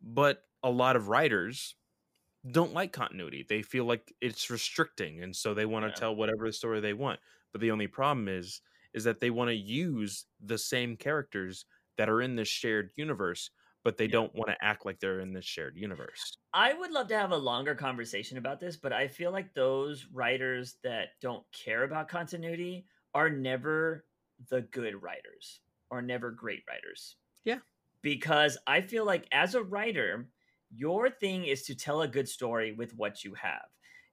But 0.00 0.44
a 0.62 0.70
lot 0.70 0.96
of 0.96 1.08
writers 1.08 1.74
don't 2.50 2.74
like 2.74 2.92
continuity. 2.92 3.44
They 3.48 3.62
feel 3.62 3.84
like 3.86 4.14
it's 4.20 4.50
restricting 4.50 5.22
and 5.22 5.34
so 5.36 5.54
they 5.54 5.66
want 5.66 5.84
to 5.86 5.90
Yeah. 5.90 5.98
tell 5.98 6.16
whatever 6.16 6.50
story 6.52 6.80
they 6.80 6.94
want. 6.94 7.20
But 7.52 7.60
the 7.62 7.70
only 7.72 7.88
problem 7.88 8.28
is 8.28 8.62
is 8.94 9.04
that 9.04 9.20
they 9.20 9.30
want 9.30 9.48
to 9.48 9.54
use 9.54 10.26
the 10.40 10.58
same 10.58 10.96
characters 10.96 11.64
that 11.96 12.08
are 12.08 12.20
in 12.22 12.36
this 12.36 12.48
shared 12.48 12.90
universe, 12.96 13.50
but 13.84 13.96
they 13.96 14.06
Yeah. 14.06 14.12
don't 14.12 14.34
want 14.34 14.50
to 14.50 14.64
act 14.64 14.84
like 14.86 15.00
they're 15.00 15.20
in 15.20 15.32
this 15.32 15.44
shared 15.44 15.76
universe. 15.76 16.38
I 16.52 16.74
would 16.74 16.90
love 16.90 17.08
to 17.08 17.18
have 17.18 17.30
a 17.32 17.36
longer 17.36 17.74
conversation 17.74 18.36
about 18.38 18.60
this, 18.60 18.76
but 18.76 18.92
I 18.92 19.08
feel 19.08 19.30
like 19.32 19.54
those 19.54 20.06
writers 20.06 20.76
that 20.82 21.10
don't 21.20 21.50
care 21.52 21.82
about 21.84 22.08
continuity 22.08 22.86
are 23.14 23.30
never 23.30 24.06
the 24.48 24.62
good 24.62 25.00
writers 25.02 25.60
or 25.90 26.02
never 26.02 26.30
great 26.30 26.62
writers. 26.68 27.16
Yeah. 27.44 27.60
Because 28.02 28.58
I 28.66 28.82
feel 28.82 29.04
like 29.04 29.28
as 29.32 29.54
a 29.54 29.62
writer, 29.62 30.30
your 30.70 31.10
thing 31.10 31.46
is 31.46 31.64
to 31.64 31.74
tell 31.76 32.02
a 32.02 32.08
good 32.08 32.28
story 32.28 32.72
with 32.72 32.94
what 32.96 33.24
you 33.24 33.34
have. 33.34 33.66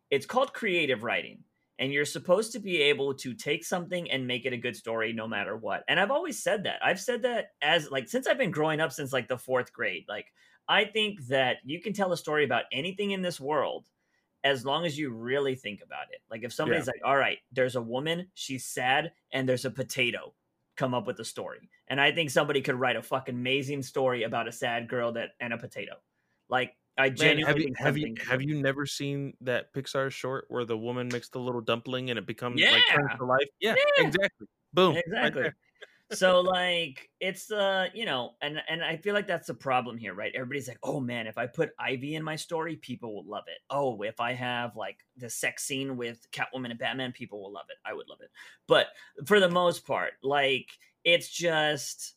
It's 0.10 0.26
called 0.26 0.54
creative 0.54 1.04
writing. 1.04 1.46
And 1.80 1.92
you're 1.94 2.06
supposed 2.06 2.52
to 2.52 2.60
be 2.60 2.82
able 2.82 3.14
to 3.16 3.34
take 3.34 3.64
something 3.64 4.12
and 4.12 4.28
make 4.28 4.46
it 4.46 4.54
a 4.54 4.58
good 4.58 4.76
story 4.76 5.14
no 5.14 5.28
matter 5.28 5.56
what. 5.56 5.84
And 5.88 6.00
I've 6.00 6.12
always 6.12 6.44
said 6.44 6.66
that. 6.66 6.80
I've 6.84 7.00
said 7.00 7.24
that 7.24 7.52
as 7.62 7.90
like 7.90 8.10
since 8.10 8.28
I've 8.28 8.38
been 8.38 8.52
growing 8.52 8.82
up 8.82 8.92
since 8.92 9.14
like 9.14 9.30
the 9.30 9.38
fourth 9.38 9.72
grade. 9.72 10.04
Like 10.08 10.28
I 10.68 10.84
think 10.84 11.26
that 11.28 11.58
you 11.64 11.82
can 11.82 11.94
tell 11.94 12.12
a 12.12 12.18
story 12.18 12.44
about 12.44 12.66
anything 12.72 13.12
in 13.12 13.22
this 13.22 13.40
world 13.40 13.88
as 14.44 14.66
long 14.66 14.86
as 14.86 14.98
you 14.98 15.10
really 15.10 15.56
think 15.56 15.82
about 15.82 16.08
it. 16.12 16.22
Like 16.30 16.44
if 16.44 16.54
somebody's 16.54 16.88
like, 16.88 17.02
all 17.04 17.18
right, 17.18 17.40
there's 17.52 17.76
a 17.76 17.82
woman, 17.82 18.28
she's 18.34 18.66
sad, 18.66 19.12
and 19.34 19.48
there's 19.48 19.66
a 19.66 19.72
potato, 19.72 20.34
come 20.78 20.94
up 20.94 21.08
with 21.08 21.20
a 21.20 21.26
story. 21.26 21.70
And 21.88 22.00
I 22.00 22.12
think 22.12 22.30
somebody 22.30 22.62
could 22.62 22.80
write 22.80 22.96
a 22.96 23.02
fucking 23.02 23.36
amazing 23.36 23.84
story 23.84 24.24
about 24.24 24.48
a 24.48 24.52
sad 24.52 24.88
girl 24.88 25.14
that 25.14 25.32
and 25.40 25.54
a 25.54 25.58
potato. 25.58 25.94
Like 26.50 26.74
I 27.00 27.10
genuinely 27.10 27.43
have 27.45 27.58
you 27.58 27.74
have 27.78 27.97
you 27.97 28.16
have 28.28 28.41
you 28.41 28.62
never 28.62 28.86
seen 28.86 29.34
that 29.41 29.74
Pixar 29.74 30.12
short 30.12 30.45
where 30.50 30.66
the 30.66 30.78
woman 30.78 31.08
makes 31.08 31.30
the 31.30 31.39
little 31.39 31.62
dumpling 31.62 32.10
and 32.10 32.20
it 32.20 32.26
becomes 32.26 32.62
like 32.62 32.84
turns 32.88 33.12
to 33.18 33.26
life? 33.26 33.47
Yeah, 33.62 33.76
Yeah. 33.97 34.06
exactly. 34.06 34.47
Boom. 34.74 34.97
exactly 34.97 35.41
there. 35.41 35.56
so 36.12 36.41
like 36.41 37.10
it's 37.20 37.52
uh 37.52 37.88
you 37.93 38.06
know 38.06 38.34
and 38.41 38.62
and 38.68 38.84
i 38.84 38.97
feel 38.97 39.14
like 39.14 39.28
that's 39.28 39.47
the 39.47 39.54
problem 39.54 39.97
here 39.97 40.14
right 40.14 40.32
everybody's 40.36 40.68
like 40.68 40.80
oh 40.84 41.00
man 41.00 41.28
if 41.28 41.38
i 41.38 41.45
put 41.45 41.70
ivy 41.80 42.16
in 42.16 42.24
my 42.24 42.36
story 42.36 42.76
people 42.76 43.14
will 43.16 43.26
love 43.26 43.43
it 43.47 43.60
oh 43.70 44.02
if 44.02 44.20
i 44.20 44.34
have 44.34 44.76
like 44.76 44.97
the 45.18 45.30
sex 45.30 45.64
scene 45.64 45.97
with 45.97 46.26
catwoman 46.32 46.72
and 46.72 46.80
batman 46.80 47.12
people 47.12 47.41
will 47.41 47.52
love 47.52 47.66
it 47.70 47.78
i 47.86 47.93
would 47.93 48.08
love 48.10 48.22
it 48.22 48.30
but 48.68 48.88
for 49.26 49.39
the 49.39 49.50
most 49.50 49.86
part 49.86 50.14
like 50.24 50.68
it's 51.04 51.30
just 51.30 52.16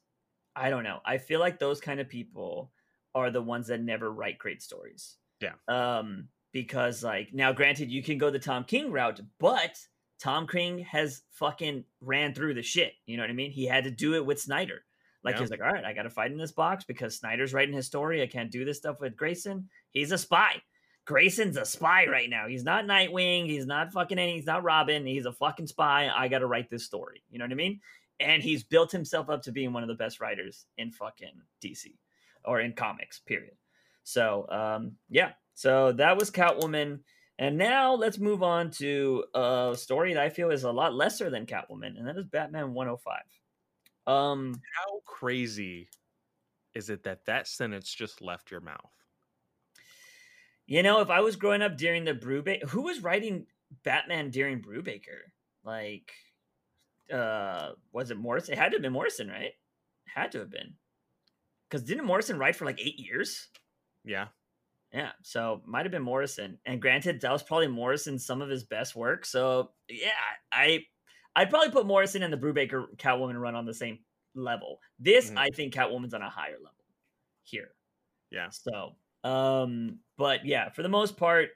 i 0.57 0.71
don't 0.71 0.85
know 0.85 1.01
i 1.05 1.19
feel 1.19 1.41
like 1.41 1.59
those 1.59 1.81
kind 1.81 2.01
of 2.01 2.09
people 2.09 2.73
are 3.15 3.31
the 3.31 3.43
ones 3.43 3.67
that 3.69 3.81
never 3.81 4.11
write 4.11 4.39
great 4.39 4.63
stories 4.63 5.17
Yeah. 5.41 5.53
um 5.69 6.29
because 6.53 7.03
like 7.03 7.33
now 7.33 7.53
granted 7.53 7.91
you 7.91 8.03
can 8.03 8.19
go 8.19 8.31
the 8.31 8.39
tom 8.39 8.65
king 8.65 8.91
route 8.93 9.21
but 9.39 9.77
Tom 10.21 10.47
King 10.47 10.79
has 10.79 11.23
fucking 11.33 11.83
ran 12.01 12.33
through 12.33 12.55
the 12.55 12.63
shit. 12.63 12.93
You 13.07 13.17
know 13.17 13.25
what 13.25 13.31
I 13.31 13.33
mean? 13.33 13.51
He 13.51 13.67
had 13.67 13.83
to 13.83 13.91
do 13.91 14.15
it 14.15 14.25
with 14.25 14.41
Snyder. 14.41 14.85
Like 15.25 15.35
Yeah. 15.35 15.41
he's 15.41 15.51
like, 15.51 15.61
all 15.61 15.67
right, 15.73 15.85
I 15.85 15.93
got 15.95 16.05
to 16.05 16.11
fight 16.11 16.31
in 16.31 16.39
this 16.39 16.53
box 16.53 16.85
because 16.85 17.17
Snyder's 17.19 17.53
writing 17.53 17.75
his 17.75 17.87
story. 17.89 18.23
I 18.23 18.29
can't 18.29 18.49
do 18.49 18.65
this 18.65 18.77
stuff 18.79 19.01
with 19.01 19.17
Grayson. 19.17 19.69
He's 19.91 20.13
a 20.13 20.19
spy. 20.19 20.63
Grayson's 21.07 21.57
a 21.57 21.65
spy 21.65 22.07
right 22.07 22.31
now. 22.31 22.47
He's 22.47 22.63
not 22.63 22.85
Nightwing. 22.85 23.47
He's 23.47 23.67
not 23.67 23.93
fucking 23.93 24.17
any. 24.17 24.37
He's 24.37 24.47
not 24.47 24.63
Robin. 24.63 25.05
He's 25.05 25.27
a 25.27 25.33
fucking 25.33 25.67
spy. 25.67 26.09
I 26.09 26.29
got 26.29 26.39
to 26.39 26.47
write 26.47 26.71
this 26.71 26.85
story. 26.85 27.25
You 27.29 27.41
know 27.41 27.45
what 27.45 27.51
I 27.53 27.57
mean? 27.57 27.81
And 28.21 28.45
he's 28.45 28.63
built 28.63 28.93
himself 28.93 29.29
up 29.29 29.43
to 29.43 29.51
being 29.51 29.73
one 29.73 29.83
of 29.83 29.89
the 29.89 29.97
best 29.97 30.21
writers 30.21 30.67
in 30.79 30.93
fucking 30.93 31.33
DC 31.65 31.97
or 32.45 32.61
in 32.61 32.73
comics. 32.73 33.19
Period. 33.21 33.57
So 34.05 34.47
um, 34.49 34.93
yeah. 35.09 35.33
So 35.55 35.93
that 35.93 36.19
was 36.19 36.31
Catwoman. 36.31 37.01
And 37.39 37.57
now 37.59 37.95
let's 37.95 38.19
move 38.19 38.43
on 38.43 38.71
to 38.73 39.25
a 39.35 39.75
story 39.77 40.15
that 40.15 40.23
I 40.23 40.29
feel 40.29 40.51
is 40.51 40.65
a 40.65 40.71
lot 40.71 40.95
lesser 40.95 41.31
than 41.31 41.47
Catwoman, 41.47 41.99
and 41.99 42.07
that 42.07 42.17
is 42.17 42.27
Batman 42.27 42.75
105. 42.75 43.19
Um, 44.07 44.61
how 44.77 45.01
crazy 45.07 45.89
is 46.75 46.91
it 46.91 47.03
that 47.05 47.25
that 47.27 47.49
sentence 47.49 47.93
just 47.93 48.21
left 48.21 48.51
your 48.51 48.61
mouth? 48.61 48.93
You 50.67 50.83
know, 50.83 51.01
if 51.01 51.11
I 51.11 51.21
was 51.21 51.37
growing 51.37 51.63
up 51.63 51.77
during 51.77 52.05
the 52.05 52.15
Brubaker, 52.15 52.69
who 52.69 52.83
was 52.83 53.03
writing 53.03 53.47
Batman 53.83 54.31
during 54.31 54.63
Brubaker? 54.63 55.21
Like, 55.65 56.13
uh, 57.13 57.73
was 57.93 58.11
it 58.11 58.19
Morrison? 58.19 58.55
It 58.55 58.59
had 58.59 58.71
to 58.71 58.77
have 58.77 58.83
been 58.83 58.93
Morrison, 58.93 59.29
right? 59.29 59.53
Had 60.07 60.33
to 60.33 60.39
have 60.39 60.51
been. 60.51 60.75
Because 61.73 61.87
didn't 61.87 62.05
Morrison 62.05 62.39
write 62.39 62.55
for 62.55 62.67
like 62.67 62.79
eight 62.79 63.01
years? 63.01 63.49
Yeah. 64.05 64.27
Yeah, 64.93 65.13
so 65.23 65.63
might 65.65 65.87
have 65.87 65.91
been 65.91 66.03
Morrison. 66.03 66.59
And 66.67 66.83
granted, 66.83 67.23
that 67.23 67.33
was 67.33 67.43
probably 67.43 67.69
Morrison 67.69 68.19
some 68.19 68.43
of 68.43 68.51
his 68.51 68.63
best 68.63 68.95
work. 68.95 69.25
So 69.25 69.71
yeah, 69.89 70.11
I 70.53 70.81
I'd 71.35 71.49
probably 71.49 71.71
put 71.71 71.87
Morrison 71.87 72.23
and 72.23 72.31
the 72.31 72.37
Brubaker 72.37 72.95
Catwoman 72.99 73.41
run 73.41 73.55
on 73.55 73.65
the 73.65 73.73
same 73.73 74.01
level. 74.35 74.81
This 74.99 75.29
mm-hmm. 75.29 75.39
I 75.39 75.49
think 75.49 75.73
Catwoman's 75.73 76.13
on 76.13 76.21
a 76.21 76.29
higher 76.29 76.59
level 76.59 76.85
here. 77.43 77.71
Yeah. 78.31 78.51
So 78.51 78.97
um, 79.25 80.01
but 80.19 80.45
yeah, 80.45 80.69
for 80.69 80.83
the 80.83 80.91
most 80.91 81.17
part, 81.17 81.49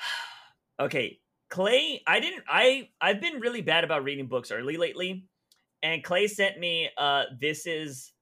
okay. 0.80 1.20
Clay, 1.48 2.02
I 2.08 2.18
didn't. 2.18 2.42
I 2.48 2.88
I've 3.00 3.20
been 3.20 3.38
really 3.38 3.62
bad 3.62 3.84
about 3.84 4.02
reading 4.02 4.26
books 4.26 4.50
early 4.50 4.76
lately, 4.76 5.28
and 5.80 6.02
Clay 6.02 6.26
sent 6.26 6.58
me. 6.58 6.90
Uh, 6.98 7.22
this 7.40 7.68
is 7.68 8.12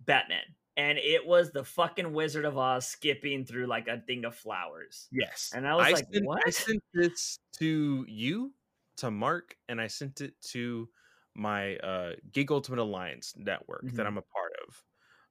Batman, 0.00 0.42
and 0.76 0.98
it 0.98 1.26
was 1.26 1.50
the 1.50 1.64
fucking 1.64 2.12
Wizard 2.12 2.44
of 2.44 2.58
Oz 2.58 2.86
skipping 2.86 3.44
through 3.44 3.66
like 3.66 3.88
a 3.88 4.00
thing 4.00 4.24
of 4.24 4.34
flowers. 4.34 5.08
Yes, 5.12 5.52
and 5.54 5.66
I 5.66 5.74
was 5.74 5.86
I 5.86 5.90
like, 5.90 6.06
sent, 6.12 6.26
what? 6.26 6.42
I 6.46 6.50
sent 6.50 6.82
this 6.94 7.38
to 7.58 8.04
you, 8.08 8.52
to 8.98 9.10
Mark, 9.10 9.56
and 9.68 9.80
I 9.80 9.86
sent 9.86 10.20
it 10.20 10.34
to 10.48 10.88
my 11.34 11.76
uh 11.76 12.12
Geek 12.32 12.50
Ultimate 12.50 12.80
Alliance 12.80 13.34
network 13.36 13.84
mm-hmm. 13.84 13.96
that 13.96 14.06
I'm 14.06 14.18
a 14.18 14.22
part 14.22 14.52
of. 14.66 14.82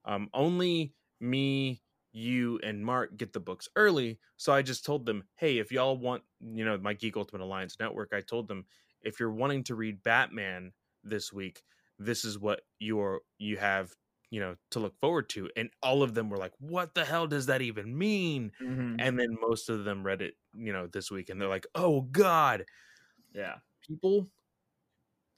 Um, 0.06 0.30
only 0.34 0.94
me 1.20 1.82
you 2.16 2.60
and 2.64 2.84
Mark 2.84 3.18
get 3.18 3.34
the 3.34 3.40
books 3.42 3.68
early. 3.76 4.20
So 4.38 4.54
I 4.54 4.62
just 4.62 4.86
told 4.86 5.06
them, 5.06 5.24
hey, 5.36 5.58
if 5.58 5.72
y'all 5.72 5.98
want, 5.98 6.24
you 6.40 6.64
know, 6.64 6.78
my 6.78 6.94
Geek 6.94 7.18
Ultimate 7.18 7.44
Alliance 7.44 7.76
network, 7.78 8.14
I 8.14 8.22
told 8.22 8.48
them, 8.48 8.66
if 9.02 9.20
you're 9.20 9.32
wanting 9.32 9.66
to 9.66 9.76
read 9.76 10.02
Batman 10.02 10.72
this 11.04 11.34
week, 11.34 11.62
this 12.00 12.24
is 12.24 12.40
what 12.40 12.62
you're 12.80 13.20
you 13.38 13.58
have, 13.58 13.94
you 14.30 14.40
know, 14.40 14.56
to 14.72 14.80
look 14.80 15.00
forward 15.00 15.30
to. 15.30 15.50
And 15.56 15.70
all 15.82 16.04
of 16.04 16.14
them 16.14 16.30
were 16.30 16.38
like, 16.38 16.54
what 16.60 16.94
the 16.96 17.06
hell 17.06 17.28
does 17.28 17.46
that 17.48 17.62
even 17.62 17.98
mean? 17.98 18.52
Mm-hmm. 18.62 18.96
And 19.00 19.20
then 19.20 19.38
most 19.40 19.70
of 19.70 19.84
them 19.84 20.04
read 20.04 20.22
it, 20.22 20.36
you 20.56 20.74
know, 20.74 20.88
this 20.88 21.12
week 21.12 21.30
and 21.30 21.40
they're 21.40 21.50
like, 21.50 21.68
oh 21.76 22.02
God. 22.02 22.66
Yeah. 23.34 23.56
People, 23.86 24.30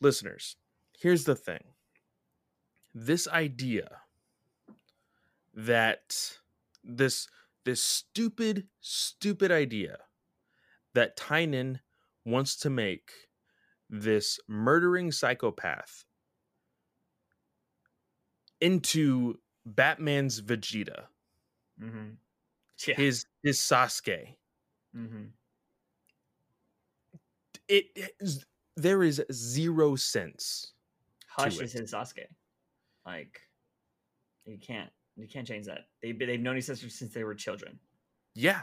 listeners, 0.02 0.56
here's 1.00 1.26
the 1.26 1.36
thing. 1.36 1.64
This 2.94 3.28
idea 3.28 3.90
that 5.56 6.38
this 6.84 7.28
this 7.66 7.82
stupid 7.84 8.68
stupid 8.80 9.52
idea 9.52 9.98
that 10.94 11.18
tynion 11.18 11.80
wants 12.26 12.56
to 12.56 12.70
make 12.70 13.12
this 13.90 14.40
murdering 14.48 15.12
psychopath 15.12 16.06
into 18.62 19.38
Batman's 19.66 20.42
Vegeta. 20.42 21.04
Mm-hmm. 21.82 22.10
Yeah. 22.88 22.96
His 22.96 23.26
his 23.44 23.60
Sasuke. 23.60 24.36
Mm-hmm. 24.96 25.24
It, 27.68 27.86
it 27.96 28.46
there 28.76 29.04
is 29.04 29.22
zero 29.32 29.96
sense. 29.96 30.74
Hush 31.28 31.60
is 31.60 31.74
his 31.74 31.92
Sasuke. 31.92 32.28
Like 33.06 33.42
you 34.46 34.58
can't. 34.58 34.90
You 35.16 35.28
can't 35.28 35.48
change 35.48 35.66
that. 35.66 35.88
They 36.02 36.12
they've 36.12 36.40
known 36.40 36.58
each 36.58 36.70
other 36.70 36.90
since 36.90 37.14
they 37.14 37.24
were 37.24 37.36
children. 37.36 37.80
Yeah. 38.36 38.62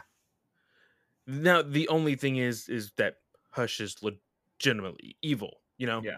Now 1.27 1.61
the 1.61 1.87
only 1.89 2.15
thing 2.15 2.37
is 2.37 2.69
is 2.69 2.91
that 2.97 3.17
Hush 3.51 3.81
is 3.81 3.97
legitimately 4.01 5.17
evil. 5.21 5.59
You 5.77 5.87
know. 5.87 6.01
Yeah. 6.03 6.17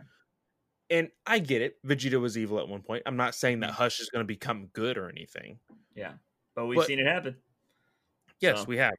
And 0.89 1.09
I 1.25 1.39
get 1.39 1.61
it. 1.61 1.75
Vegeta 1.85 2.19
was 2.19 2.37
evil 2.37 2.59
at 2.59 2.67
one 2.67 2.81
point. 2.81 3.03
I'm 3.05 3.17
not 3.17 3.35
saying 3.35 3.59
that 3.59 3.71
mm. 3.71 3.73
Hush 3.73 3.99
is 3.99 4.09
going 4.09 4.23
to 4.23 4.27
become 4.27 4.67
good 4.73 4.97
or 4.97 5.09
anything. 5.09 5.59
Yeah. 5.95 6.13
But 6.55 6.67
we've 6.67 6.77
but, 6.77 6.87
seen 6.87 6.99
it 6.99 7.05
happen. 7.05 7.35
Yes, 8.39 8.59
so. 8.59 8.65
we 8.65 8.77
have. 8.77 8.93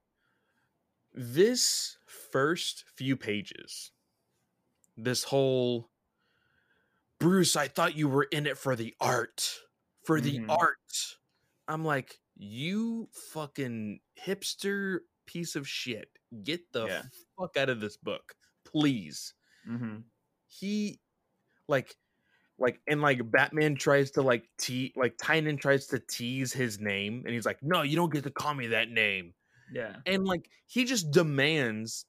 This 1.15 1.97
first 2.07 2.85
few 2.95 3.17
pages, 3.17 3.93
this 4.97 5.25
whole 5.25 5.89
Bruce, 7.19 7.57
I 7.57 7.69
thought 7.69 7.97
you 7.97 8.09
were 8.09 8.29
in 8.31 8.47
it 8.47 8.59
for 8.59 8.77
the 8.77 8.95
art. 9.01 9.51
For 10.05 10.21
the 10.21 10.39
mm-hmm. 10.39 10.51
art. 10.51 10.77
I'm 11.67 11.85
like, 11.85 12.19
you 12.37 13.09
fucking 13.33 14.01
hipster 14.25 14.99
piece 15.27 15.57
of 15.57 15.69
shit. 15.69 16.09
Get 16.43 16.73
the 16.73 16.87
yeah. 16.87 17.03
fuck 17.39 17.57
out 17.57 17.69
of 17.69 17.81
this 17.81 17.97
book, 17.97 18.35
please. 18.65 19.35
Mm-hmm. 19.69 19.99
He, 20.47 21.01
like, 21.69 21.95
like, 22.59 22.81
and 22.89 23.01
like 23.01 23.21
Batman 23.31 23.77
tries 23.77 24.11
to 24.13 24.23
like 24.23 24.45
te 24.59 24.93
like 24.97 25.17
Tynion 25.17 25.61
tries 25.61 25.87
to 25.89 26.01
tease 26.01 26.53
his 26.53 26.81
name, 26.81 27.23
and 27.25 27.35
he's 27.35 27.47
like, 27.47 27.59
"No, 27.63 27.83
you 27.83 27.97
don't 27.97 28.13
get 28.13 28.25
to 28.25 28.31
call 28.31 28.55
me 28.55 28.69
that 28.69 28.91
name." 28.91 29.35
Yeah, 29.73 29.97
and 30.07 30.25
like 30.25 30.49
he 30.67 30.85
just 30.85 31.11
demands 31.11 32.07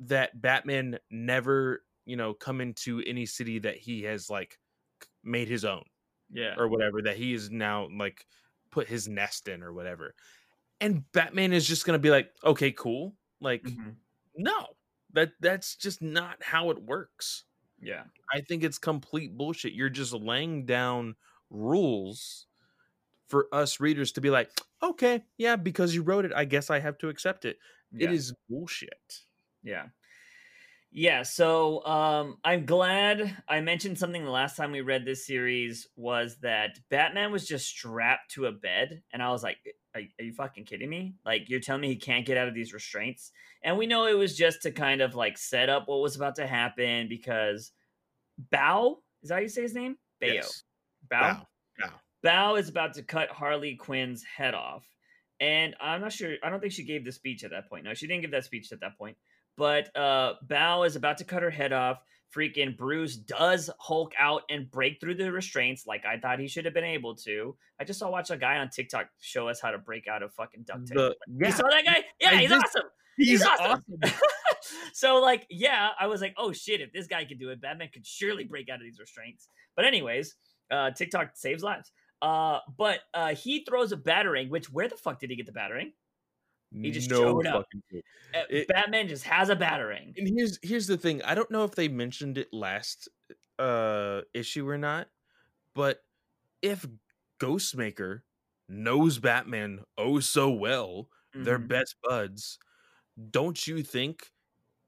that 0.00 0.40
Batman 0.40 0.98
never, 1.10 1.82
you 2.04 2.16
know, 2.16 2.34
come 2.34 2.60
into 2.60 3.02
any 3.06 3.26
city 3.26 3.58
that 3.60 3.76
he 3.76 4.02
has 4.02 4.30
like 4.30 4.58
made 5.24 5.48
his 5.48 5.64
own. 5.64 5.84
Yeah, 6.30 6.54
or 6.56 6.68
whatever 6.68 7.02
that 7.02 7.16
he 7.16 7.34
is 7.34 7.50
now 7.50 7.88
like 7.96 8.24
put 8.70 8.86
his 8.86 9.08
nest 9.08 9.48
in 9.48 9.62
or 9.62 9.72
whatever. 9.72 10.14
And 10.80 11.10
Batman 11.12 11.52
is 11.52 11.66
just 11.66 11.84
gonna 11.84 11.98
be 11.98 12.10
like, 12.10 12.30
okay, 12.44 12.70
cool. 12.70 13.14
Like, 13.40 13.62
mm-hmm. 13.62 13.90
no, 14.36 14.66
that 15.14 15.32
that's 15.40 15.74
just 15.76 16.02
not 16.02 16.36
how 16.40 16.70
it 16.70 16.82
works. 16.82 17.44
Yeah. 17.80 18.04
I 18.32 18.40
think 18.40 18.64
it's 18.64 18.78
complete 18.78 19.36
bullshit. 19.36 19.72
You're 19.72 19.88
just 19.88 20.12
laying 20.12 20.66
down 20.66 21.16
rules 21.50 22.46
for 23.28 23.48
us 23.52 23.80
readers 23.80 24.12
to 24.12 24.20
be 24.20 24.30
like, 24.30 24.50
okay, 24.82 25.24
yeah, 25.36 25.56
because 25.56 25.94
you 25.94 26.02
wrote 26.02 26.24
it, 26.24 26.32
I 26.34 26.44
guess 26.44 26.70
I 26.70 26.80
have 26.80 26.98
to 26.98 27.08
accept 27.08 27.44
it. 27.44 27.58
Yeah. 27.92 28.08
It 28.08 28.14
is 28.14 28.34
bullshit. 28.48 29.20
Yeah. 29.62 29.86
Yeah, 30.90 31.22
so 31.22 31.84
um, 31.84 32.38
I'm 32.42 32.64
glad 32.64 33.36
I 33.46 33.60
mentioned 33.60 33.98
something 33.98 34.24
the 34.24 34.30
last 34.30 34.56
time 34.56 34.72
we 34.72 34.80
read 34.80 35.04
this 35.04 35.26
series 35.26 35.86
was 35.96 36.38
that 36.38 36.78
Batman 36.90 37.30
was 37.30 37.46
just 37.46 37.68
strapped 37.68 38.30
to 38.32 38.46
a 38.46 38.52
bed, 38.52 39.02
and 39.12 39.22
I 39.22 39.30
was 39.30 39.42
like, 39.42 39.58
are, 39.94 40.00
are, 40.00 40.24
you 40.24 40.32
fucking 40.32 40.64
kidding 40.64 40.88
me? 40.88 41.14
Like, 41.26 41.48
you're 41.48 41.60
telling 41.60 41.82
me 41.82 41.88
he 41.88 41.96
can't 41.96 42.24
get 42.24 42.38
out 42.38 42.48
of 42.48 42.54
these 42.54 42.72
restraints? 42.72 43.32
And 43.62 43.76
we 43.76 43.86
know 43.86 44.06
it 44.06 44.16
was 44.16 44.36
just 44.36 44.62
to 44.62 44.70
kind 44.70 45.02
of 45.02 45.14
like 45.14 45.36
set 45.36 45.68
up 45.68 45.88
what 45.88 46.00
was 46.00 46.16
about 46.16 46.36
to 46.36 46.46
happen 46.46 47.06
because 47.08 47.72
Bao, 48.50 48.96
is 49.22 49.28
that 49.28 49.34
how 49.34 49.40
you 49.40 49.48
say 49.48 49.62
his 49.62 49.74
name? 49.74 49.96
Bao. 50.22 50.34
Yes. 50.34 50.62
Bao? 51.12 51.20
Bao. 51.20 51.46
Bao. 51.82 51.90
Bao 52.24 52.58
is 52.58 52.68
about 52.70 52.94
to 52.94 53.02
cut 53.02 53.28
Harley 53.28 53.74
Quinn's 53.74 54.24
head 54.24 54.54
off. 54.54 54.86
And 55.38 55.76
I'm 55.80 56.00
not 56.00 56.12
sure, 56.12 56.34
I 56.42 56.50
don't 56.50 56.60
think 56.60 56.72
she 56.72 56.84
gave 56.84 57.04
the 57.04 57.12
speech 57.12 57.44
at 57.44 57.50
that 57.50 57.68
point. 57.68 57.84
No, 57.84 57.94
she 57.94 58.06
didn't 58.06 58.22
give 58.22 58.32
that 58.32 58.44
speech 58.44 58.72
at 58.72 58.80
that 58.80 58.98
point 58.98 59.16
but 59.58 59.94
uh 59.96 60.34
Bao 60.46 60.86
is 60.86 60.96
about 60.96 61.18
to 61.18 61.24
cut 61.24 61.42
her 61.42 61.50
head 61.50 61.72
off. 61.72 62.02
Freaking 62.34 62.76
Bruce 62.76 63.16
does 63.16 63.70
Hulk 63.78 64.12
out 64.18 64.42
and 64.50 64.70
break 64.70 65.00
through 65.00 65.14
the 65.14 65.32
restraints 65.32 65.86
like 65.86 66.04
I 66.04 66.18
thought 66.18 66.38
he 66.38 66.46
should 66.46 66.64
have 66.64 66.74
been 66.74 66.84
able 66.84 67.14
to. 67.16 67.56
I 67.80 67.84
just 67.84 67.98
saw 67.98 68.10
watch 68.10 68.30
a 68.30 68.36
guy 68.36 68.58
on 68.58 68.70
TikTok 68.70 69.08
show 69.20 69.48
us 69.48 69.60
how 69.60 69.70
to 69.70 69.78
break 69.78 70.08
out 70.08 70.22
of 70.22 70.32
fucking 70.34 70.62
duct 70.64 70.86
tape. 70.86 70.96
The, 70.96 71.16
yeah. 71.26 71.46
You 71.46 71.52
saw 71.52 71.68
that 71.70 71.84
guy? 71.84 72.04
Yeah, 72.20 72.30
I 72.30 72.36
he's 72.36 72.50
just, 72.50 72.64
awesome. 72.64 72.82
He's, 73.16 73.28
he's 73.28 73.42
awesome. 73.44 73.82
awesome. 74.02 74.18
so 74.92 75.16
like, 75.20 75.46
yeah, 75.50 75.90
I 75.98 76.06
was 76.06 76.20
like, 76.20 76.34
oh 76.36 76.52
shit, 76.52 76.80
if 76.80 76.92
this 76.92 77.06
guy 77.06 77.24
could 77.24 77.38
do 77.38 77.50
it, 77.50 77.60
Batman 77.60 77.88
could 77.92 78.06
surely 78.06 78.44
break 78.44 78.68
out 78.68 78.76
of 78.76 78.82
these 78.82 79.00
restraints. 79.00 79.48
But 79.74 79.84
anyways, 79.84 80.34
uh 80.70 80.90
TikTok 80.90 81.30
saves 81.34 81.62
lives. 81.62 81.90
Uh, 82.20 82.58
but 82.76 83.00
uh, 83.14 83.34
he 83.34 83.64
throws 83.64 83.92
a 83.92 83.96
battering. 83.96 84.50
Which 84.50 84.70
where 84.72 84.88
the 84.88 84.96
fuck 84.96 85.20
did 85.20 85.30
he 85.30 85.36
get 85.36 85.46
the 85.46 85.52
battering? 85.52 85.92
He 86.82 86.90
just 86.90 87.10
no 87.10 87.24
showed 87.24 87.46
up. 87.46 87.68
Uh, 88.34 88.44
it, 88.50 88.68
Batman 88.68 89.08
just 89.08 89.24
has 89.24 89.50
a 89.50 89.56
battering. 89.56 90.16
And 90.16 90.28
here's 90.36 90.58
here's 90.62 90.86
the 90.86 90.96
thing. 90.96 91.22
I 91.22 91.34
don't 91.34 91.50
know 91.50 91.64
if 91.64 91.72
they 91.74 91.88
mentioned 91.88 92.38
it 92.38 92.52
last 92.52 93.08
uh 93.58 94.22
issue 94.34 94.68
or 94.68 94.78
not, 94.78 95.08
but 95.74 96.04
if 96.62 96.86
Ghostmaker 97.40 98.22
knows 98.68 99.18
Batman 99.20 99.84
oh 99.98 100.20
so 100.20 100.50
well, 100.50 101.10
they're 101.42 101.58
Mhm. 101.58 101.60
best 101.60 101.96
buds. 102.02 102.58
Don't 103.30 103.66
you 103.66 103.82
think 103.82 104.32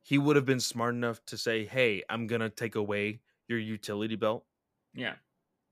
he 0.03 0.19
would 0.19 0.37
have 0.37 0.47
been 0.47 0.61
smart 0.61 0.95
enough 0.95 1.25
to 1.27 1.39
say, 1.39 1.67
"Hey, 1.67 2.05
I'm 2.11 2.27
gonna 2.29 2.51
take 2.51 2.77
away 2.77 3.23
your 3.49 3.59
utility 3.61 4.17
belt"? 4.17 4.47
Yeah. 4.95 5.17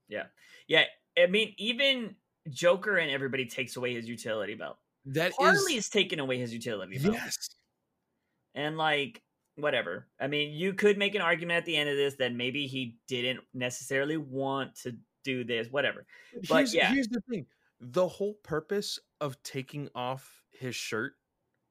Yeah. 0.09 0.27
Yeah. 0.67 0.85
I 1.17 1.27
mean, 1.27 1.55
even 1.57 2.17
Joker 2.49 2.97
and 2.97 3.11
everybody 3.11 3.47
takes 3.47 3.75
away 3.77 3.95
his 3.95 4.09
utility 4.09 4.55
belt. 4.55 4.79
That 5.13 5.33
is 5.39 5.67
is 5.69 5.89
taking 5.89 6.19
away 6.19 6.37
his 6.39 6.53
utility 6.53 6.97
belt. 6.99 7.13
yes. 7.15 7.35
And 8.55 8.77
like, 8.77 9.21
whatever. 9.55 10.07
I 10.19 10.27
mean, 10.27 10.53
you 10.53 10.73
could 10.73 10.97
make 10.97 11.15
an 11.15 11.21
argument 11.21 11.57
at 11.57 11.65
the 11.65 11.75
end 11.75 11.89
of 11.89 11.95
this 11.97 12.15
that 12.15 12.33
maybe 12.33 12.67
he 12.67 12.97
didn't 13.07 13.41
necessarily 13.53 14.17
want 14.17 14.75
to 14.83 14.97
do 15.23 15.43
this, 15.43 15.67
whatever. 15.69 16.05
But 16.47 16.57
here's, 16.57 16.73
yeah. 16.73 16.93
here's 16.93 17.07
the 17.09 17.21
thing: 17.29 17.45
the 17.79 18.07
whole 18.07 18.35
purpose 18.43 18.99
of 19.21 19.41
taking 19.43 19.89
off 19.95 20.43
his 20.51 20.75
shirt, 20.75 21.13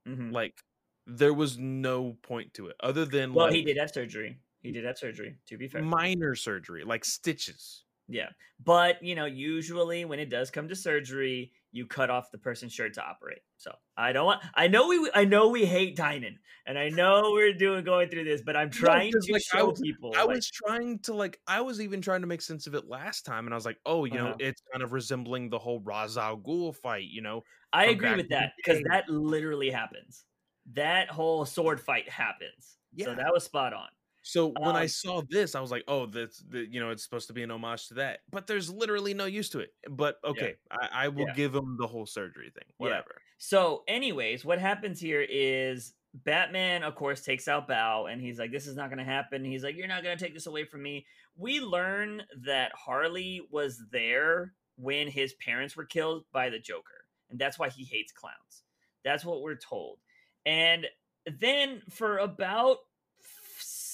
Mhm. 0.06 0.32
like, 0.32 0.62
there 1.06 1.34
was 1.34 1.58
no 1.58 2.14
point 2.22 2.54
to 2.54 2.68
it 2.68 2.76
other 2.80 3.04
than 3.06 3.32
Well, 3.32 3.46
like 3.46 3.54
he 3.54 3.62
did 3.64 3.76
have 3.78 3.90
surgery. 3.90 4.38
He 4.60 4.72
did 4.72 4.84
have 4.84 4.98
surgery, 4.98 5.38
to 5.46 5.56
be 5.56 5.68
fair. 5.68 5.82
minor 5.82 6.34
surgery, 6.34 6.84
like 6.84 7.04
stitches. 7.04 7.84
Yeah. 8.08 8.30
But, 8.58 9.02
you 9.02 9.14
know, 9.14 9.26
usually 9.26 10.04
when 10.04 10.18
it 10.18 10.30
does 10.30 10.50
come 10.50 10.68
to 10.68 10.76
surgery, 10.76 11.52
you 11.72 11.86
cut 11.86 12.10
off 12.10 12.30
the 12.30 12.38
person's 12.38 12.72
shirt 12.72 12.94
to 12.94 13.02
operate. 13.04 13.40
So 13.58 13.72
I 13.96 14.12
don't 14.12 14.26
want 14.26 14.42
I 14.54 14.68
know 14.68 14.88
we 14.88 15.10
I 15.14 15.24
know 15.24 15.48
we 15.48 15.66
hate 15.66 15.96
Tynion 15.96 16.36
and 16.66 16.78
I 16.78 16.88
know 16.88 17.32
we're 17.32 17.52
doing 17.54 17.84
going 17.84 18.08
through 18.10 18.24
this, 18.24 18.42
but 18.42 18.56
I'm 18.56 18.70
trying 18.70 19.12
'cause, 19.12 19.26
to 19.26 19.32
like, 19.32 19.42
I 19.52 19.58
show 19.58 19.70
was- 19.70 19.80
people 19.80 20.12
I 20.16 20.20
like, 20.20 20.28
was 20.36 20.50
trying 20.50 20.98
to 21.00 21.14
like, 21.14 21.40
I 21.46 21.60
was 21.62 21.80
even 21.80 22.00
trying 22.02 22.20
to 22.22 22.26
make 22.26 22.42
sense 22.42 22.66
of 22.66 22.74
it 22.74 22.86
last 22.86 23.24
time, 23.26 23.46
and 23.46 23.54
I 23.54 23.56
was 23.56 23.64
like, 23.66 23.78
oh, 23.86 24.04
you 24.04 24.14
know, 24.14 24.28
Uh-huh. 24.28 24.36
it's 24.40 24.62
kind 24.72 24.82
of 24.82 24.92
resembling 24.92 25.50
the 25.50 25.58
whole 25.58 25.80
Ra's 25.80 26.16
al 26.18 26.38
Ghul 26.38 26.74
fight, 26.76 27.08
you 27.08 27.22
know. 27.22 27.42
I 27.72 27.86
agree 27.86 28.14
with 28.16 28.28
that 28.30 28.52
because 28.56 28.82
that 28.90 29.08
literally 29.08 29.70
happens. 29.70 30.24
That 30.72 31.10
whole 31.10 31.44
sword 31.46 31.80
fight 31.80 32.08
happens. 32.08 32.78
So 32.98 33.10
Yeah. 33.10 33.14
that 33.14 33.32
was 33.32 33.44
spot 33.44 33.72
on. 33.74 33.88
So 34.28 34.46
when 34.46 34.76
I 34.76 34.84
Um, 34.84 34.88
saw 34.88 35.22
this, 35.30 35.54
I 35.54 35.60
was 35.60 35.70
like, 35.70 35.84
oh, 35.88 36.06
that's 36.06 36.38
the 36.40 36.66
you 36.70 36.80
know, 36.80 36.90
it's 36.90 37.02
supposed 37.02 37.28
to 37.28 37.32
be 37.32 37.42
an 37.42 37.50
homage 37.50 37.88
to 37.88 37.94
that, 37.94 38.20
but 38.30 38.46
there's 38.46 38.70
literally 38.70 39.14
no 39.14 39.24
use 39.26 39.48
to 39.50 39.60
it. 39.60 39.70
But 39.90 40.18
okay, 40.24 40.56
I, 40.70 40.88
I 40.92 41.08
will 41.08 41.26
Yeah. 41.26 41.32
give 41.32 41.54
him 41.54 41.76
the 41.78 41.86
whole 41.86 42.06
surgery 42.06 42.50
thing, 42.50 42.68
Yeah. 42.78 43.02
whatever. 43.02 43.22
So, 43.38 43.84
anyways, 43.86 44.44
what 44.44 44.58
happens 44.58 45.00
here 45.00 45.20
is 45.28 45.94
Batman, 46.14 46.82
of 46.82 46.94
course, 46.94 47.24
takes 47.24 47.48
out 47.48 47.68
Bao 47.68 48.10
and 48.12 48.20
he's 48.20 48.38
like, 48.38 48.50
This 48.50 48.66
is 48.66 48.76
not 48.76 48.88
going 48.88 48.98
to 48.98 49.04
happen. 49.04 49.44
He's 49.44 49.62
like, 49.64 49.76
You're 49.76 49.86
not 49.88 50.02
going 50.02 50.16
to 50.16 50.24
take 50.24 50.34
this 50.34 50.46
away 50.46 50.64
from 50.64 50.82
me. 50.82 51.06
We 51.36 51.60
learn 51.60 52.22
that 52.42 52.72
Harley 52.74 53.46
was 53.50 53.82
there 53.90 54.54
when 54.76 55.08
his 55.08 55.34
parents 55.34 55.76
were 55.76 55.84
killed 55.84 56.24
by 56.32 56.50
the 56.50 56.58
Joker. 56.58 57.06
And 57.30 57.38
that's 57.38 57.58
why 57.58 57.68
he 57.68 57.84
hates 57.84 58.12
clowns. 58.12 58.64
That's 59.04 59.24
what 59.24 59.42
we're 59.42 59.56
told. 59.56 60.00
And 60.46 60.86
then 61.26 61.82
for 61.90 62.18
about 62.18 62.78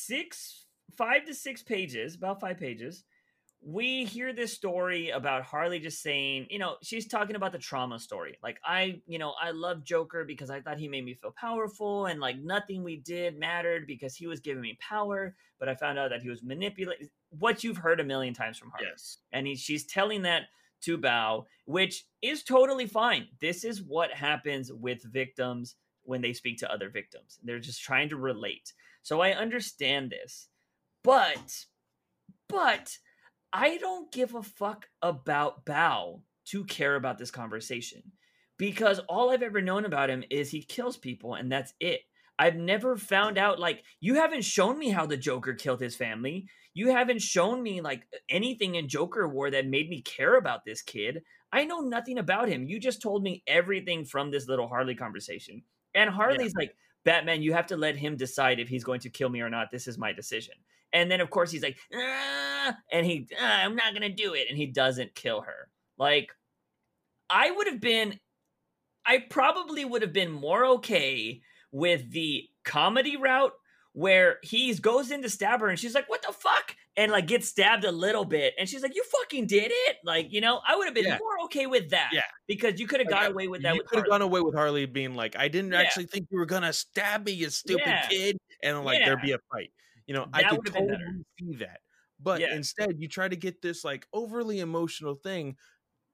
six, 0.06 0.66
five 0.96 1.24
to 1.26 1.34
six 1.34 1.62
pages, 1.62 2.14
about 2.14 2.40
five 2.40 2.58
pages, 2.58 3.04
we 3.66 4.04
hear 4.04 4.32
this 4.32 4.52
story 4.52 5.08
about 5.10 5.42
Harley 5.42 5.78
just 5.78 6.02
saying, 6.02 6.46
you 6.50 6.58
know, 6.58 6.76
she's 6.82 7.08
talking 7.08 7.34
about 7.34 7.52
the 7.52 7.58
trauma 7.58 7.98
story. 7.98 8.36
Like, 8.42 8.58
I, 8.64 9.00
you 9.06 9.18
know, 9.18 9.32
I 9.40 9.52
love 9.52 9.84
Joker 9.84 10.24
because 10.24 10.50
I 10.50 10.60
thought 10.60 10.78
he 10.78 10.88
made 10.88 11.04
me 11.04 11.14
feel 11.14 11.34
powerful 11.34 12.06
and 12.06 12.20
like 12.20 12.38
nothing 12.38 12.84
we 12.84 12.96
did 12.96 13.38
mattered 13.38 13.86
because 13.86 14.14
he 14.14 14.26
was 14.26 14.40
giving 14.40 14.60
me 14.60 14.76
power. 14.80 15.34
But 15.58 15.70
I 15.70 15.74
found 15.74 15.98
out 15.98 16.10
that 16.10 16.22
he 16.22 16.28
was 16.28 16.42
manipulating 16.42 17.08
what 17.30 17.64
you've 17.64 17.78
heard 17.78 18.00
a 18.00 18.04
million 18.04 18.34
times 18.34 18.58
from 18.58 18.70
Harley. 18.70 18.88
Yes. 18.90 19.18
And 19.32 19.46
he, 19.46 19.56
she's 19.56 19.86
telling 19.86 20.22
that 20.22 20.42
to 20.82 20.98
Bao, 20.98 21.44
which 21.64 22.04
is 22.20 22.42
totally 22.42 22.86
fine. 22.86 23.28
This 23.40 23.64
is 23.64 23.82
what 23.82 24.10
happens 24.12 24.70
with 24.70 25.02
victims 25.04 25.76
when 26.02 26.20
they 26.20 26.34
speak 26.34 26.58
to 26.58 26.70
other 26.70 26.90
victims. 26.90 27.38
They're 27.42 27.58
just 27.58 27.82
trying 27.82 28.10
to 28.10 28.16
relate. 28.16 28.74
So 29.04 29.20
I 29.20 29.32
understand 29.32 30.10
this. 30.10 30.48
But, 31.04 31.66
but 32.48 32.96
I 33.52 33.76
don't 33.76 34.10
give 34.10 34.34
a 34.34 34.42
fuck 34.42 34.86
about 35.00 35.64
Bao 35.64 36.22
to 36.46 36.64
care 36.64 36.96
about 36.96 37.18
this 37.18 37.30
conversation 37.30 38.02
because 38.58 38.98
all 39.00 39.30
I've 39.30 39.42
ever 39.42 39.60
known 39.60 39.84
about 39.84 40.10
him 40.10 40.24
is 40.30 40.50
he 40.50 40.62
kills 40.62 40.96
people 40.96 41.34
and 41.34 41.52
that's 41.52 41.72
it. 41.80 42.00
I've 42.38 42.56
never 42.56 42.96
found 42.96 43.38
out 43.38 43.60
like 43.60 43.84
you 44.00 44.14
haven't 44.14 44.44
shown 44.44 44.78
me 44.78 44.88
how 44.88 45.06
the 45.06 45.16
Joker 45.16 45.54
killed 45.54 45.80
his 45.80 45.94
family. 45.94 46.46
You 46.72 46.90
haven't 46.90 47.22
shown 47.22 47.62
me 47.62 47.80
like 47.80 48.02
anything 48.28 48.74
in 48.74 48.88
Joker 48.88 49.28
War 49.28 49.50
that 49.50 49.66
made 49.66 49.88
me 49.88 50.02
care 50.02 50.36
about 50.36 50.64
this 50.64 50.82
kid. 50.82 51.22
I 51.52 51.64
know 51.64 51.80
nothing 51.80 52.18
about 52.18 52.48
him. 52.48 52.66
You 52.66 52.80
just 52.80 53.00
told 53.00 53.22
me 53.22 53.44
everything 53.46 54.04
from 54.04 54.30
this 54.30 54.48
little 54.48 54.66
Harley 54.66 54.96
conversation. 54.96 55.62
And 55.94 56.10
Harley's 56.10 56.54
like, 56.56 56.74
Batman, 57.04 57.42
you 57.42 57.52
have 57.52 57.66
to 57.68 57.76
let 57.76 57.96
him 57.96 58.16
decide 58.16 58.60
if 58.60 58.68
he's 58.68 58.84
going 58.84 59.00
to 59.00 59.10
kill 59.10 59.28
me 59.28 59.40
or 59.40 59.50
not. 59.50 59.70
This 59.70 59.86
is 59.86 59.98
my 59.98 60.12
decision. 60.12 60.54
And 60.92 61.10
then, 61.10 61.20
of 61.20 61.30
course, 61.30 61.50
he's 61.50 61.62
like, 61.62 61.76
"Ah," 61.94 62.76
and 62.92 63.04
he, 63.04 63.28
"Ah, 63.38 63.62
I'm 63.62 63.76
not 63.76 63.94
going 63.94 64.08
to 64.08 64.22
do 64.22 64.34
it. 64.34 64.46
And 64.48 64.56
he 64.56 64.66
doesn't 64.66 65.14
kill 65.14 65.42
her. 65.42 65.68
Like, 65.98 66.32
I 67.30 67.50
would 67.50 67.66
have 67.66 67.80
been, 67.80 68.18
I 69.06 69.18
probably 69.18 69.84
would 69.84 70.02
have 70.02 70.12
been 70.12 70.30
more 70.30 70.64
okay 70.66 71.42
with 71.72 72.10
the 72.10 72.48
comedy 72.64 73.16
route 73.16 73.52
where 73.94 74.38
he 74.42 74.74
goes 74.74 75.12
in 75.12 75.22
to 75.22 75.30
stab 75.30 75.60
her 75.60 75.68
and 75.68 75.78
she's 75.78 75.94
like, 75.94 76.08
what 76.08 76.20
the 76.22 76.32
fuck? 76.32 76.74
And 76.96 77.12
like 77.12 77.28
gets 77.28 77.48
stabbed 77.48 77.84
a 77.84 77.92
little 77.92 78.24
bit. 78.24 78.52
And 78.58 78.68
she's 78.68 78.82
like, 78.82 78.94
you 78.94 79.04
fucking 79.04 79.46
did 79.46 79.70
it. 79.72 79.96
Like, 80.04 80.32
you 80.32 80.40
know, 80.40 80.60
I 80.66 80.74
would 80.76 80.86
have 80.86 80.94
been 80.94 81.04
Yeah. 81.04 81.18
more 81.18 81.44
okay 81.44 81.66
with 81.66 81.90
that. 81.90 82.10
Yeah. 82.12 82.22
Because 82.48 82.80
you 82.80 82.88
could 82.88 82.98
have 83.00 83.08
got 83.08 83.22
I- 83.22 83.26
away 83.28 83.46
with 83.46 83.62
that 83.62 83.76
you 83.76 83.84
could 83.84 84.00
have 84.00 84.08
gone 84.08 84.20
away 84.20 84.40
with 84.40 84.54
Harley 84.54 84.84
being 84.86 85.14
like, 85.14 85.36
I 85.36 85.46
didn't 85.46 85.70
Yeah. 85.72 85.80
actually 85.80 86.06
think 86.06 86.26
you 86.30 86.38
were 86.38 86.46
gonna 86.46 86.72
stab 86.72 87.24
me, 87.24 87.32
you 87.32 87.48
stupid 87.50 87.94
kid, 88.10 88.36
and 88.64 88.84
like 88.84 88.98
there'd 89.04 89.22
be 89.22 89.32
a 89.32 89.38
fight. 89.52 89.72
You 90.06 90.14
know, 90.14 90.26
I 90.32 90.42
That 90.42 90.50
could 90.50 90.72
totally 90.74 91.24
see 91.38 91.54
that. 91.56 91.80
But 92.18 92.42
instead, 92.42 92.96
you 92.98 93.06
try 93.08 93.28
to 93.28 93.36
get 93.36 93.62
this 93.62 93.84
like 93.84 94.06
overly 94.12 94.58
emotional 94.58 95.14
thing, 95.14 95.56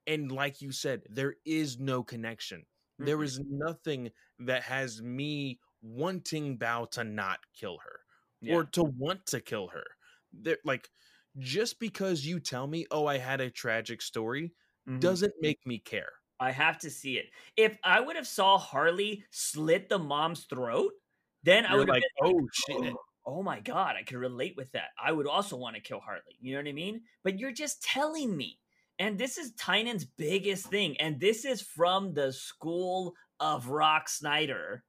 and 0.06 0.30
like 0.30 0.60
you 0.60 0.70
said, 0.70 1.02
there 1.08 1.34
is 1.46 1.78
no 1.78 2.02
connection. 2.02 2.66
There 2.98 3.16
Mhm. 3.18 3.24
is 3.24 3.40
nothing 3.40 4.10
that 4.40 4.62
has 4.64 5.00
me 5.00 5.60
wanting 5.82 6.58
Bao 6.58 6.90
to 6.92 7.04
not 7.04 7.40
kill 7.54 7.78
her 7.78 8.00
Yeah. 8.40 8.56
or 8.56 8.64
to 8.66 8.84
want 8.84 9.26
to 9.26 9.40
kill 9.40 9.68
her. 9.68 9.84
There, 10.32 10.58
like, 10.64 10.90
just 11.38 11.78
because 11.80 12.26
you 12.26 12.40
tell 12.40 12.66
me, 12.66 12.86
"Oh, 12.90 13.06
I 13.06 13.18
had 13.18 13.40
a 13.40 13.50
tragic 13.50 14.02
story," 14.02 14.54
Mhm. 14.86 15.00
doesn't 15.00 15.34
make 15.40 15.64
me 15.66 15.78
care. 15.78 16.12
I 16.40 16.52
have 16.52 16.78
to 16.80 16.90
see 16.90 17.18
it. 17.18 17.30
If 17.56 17.78
I 17.84 18.00
would 18.00 18.16
have 18.16 18.26
saw 18.26 18.58
Harley 18.58 19.24
slit 19.30 19.88
the 19.88 19.98
mom's 19.98 20.44
throat, 20.46 20.94
then 21.42 21.66
I 21.66 21.74
You're 21.74 21.76
would 21.76 21.88
have 21.88 21.96
like, 21.96 22.06
"Oh 22.20 22.48
shit!" 22.52 22.94
oh, 22.94 23.04
oh 23.26 23.42
my 23.42 23.60
god, 23.60 23.96
I 23.96 24.02
could 24.02 24.18
relate 24.18 24.56
with 24.56 24.72
that. 24.72 24.90
I 24.98 25.12
would 25.12 25.26
also 25.26 25.56
want 25.56 25.76
to 25.76 25.82
kill 25.82 26.00
Harley. 26.00 26.36
You 26.40 26.52
know 26.54 26.60
what 26.60 26.68
I 26.68 26.72
mean? 26.72 27.04
But 27.22 27.38
you're 27.38 27.52
just 27.52 27.82
telling 27.82 28.36
me. 28.36 28.60
And 28.98 29.18
this 29.18 29.38
is 29.38 29.54
Tynion's 29.54 30.04
biggest 30.04 30.66
thing. 30.68 30.98
And 31.00 31.20
this 31.20 31.44
is 31.46 31.62
from 31.62 32.12
the 32.14 32.32
school 32.32 33.16
of 33.40 33.68
Rock 33.68 34.08
Snyder. 34.10 34.84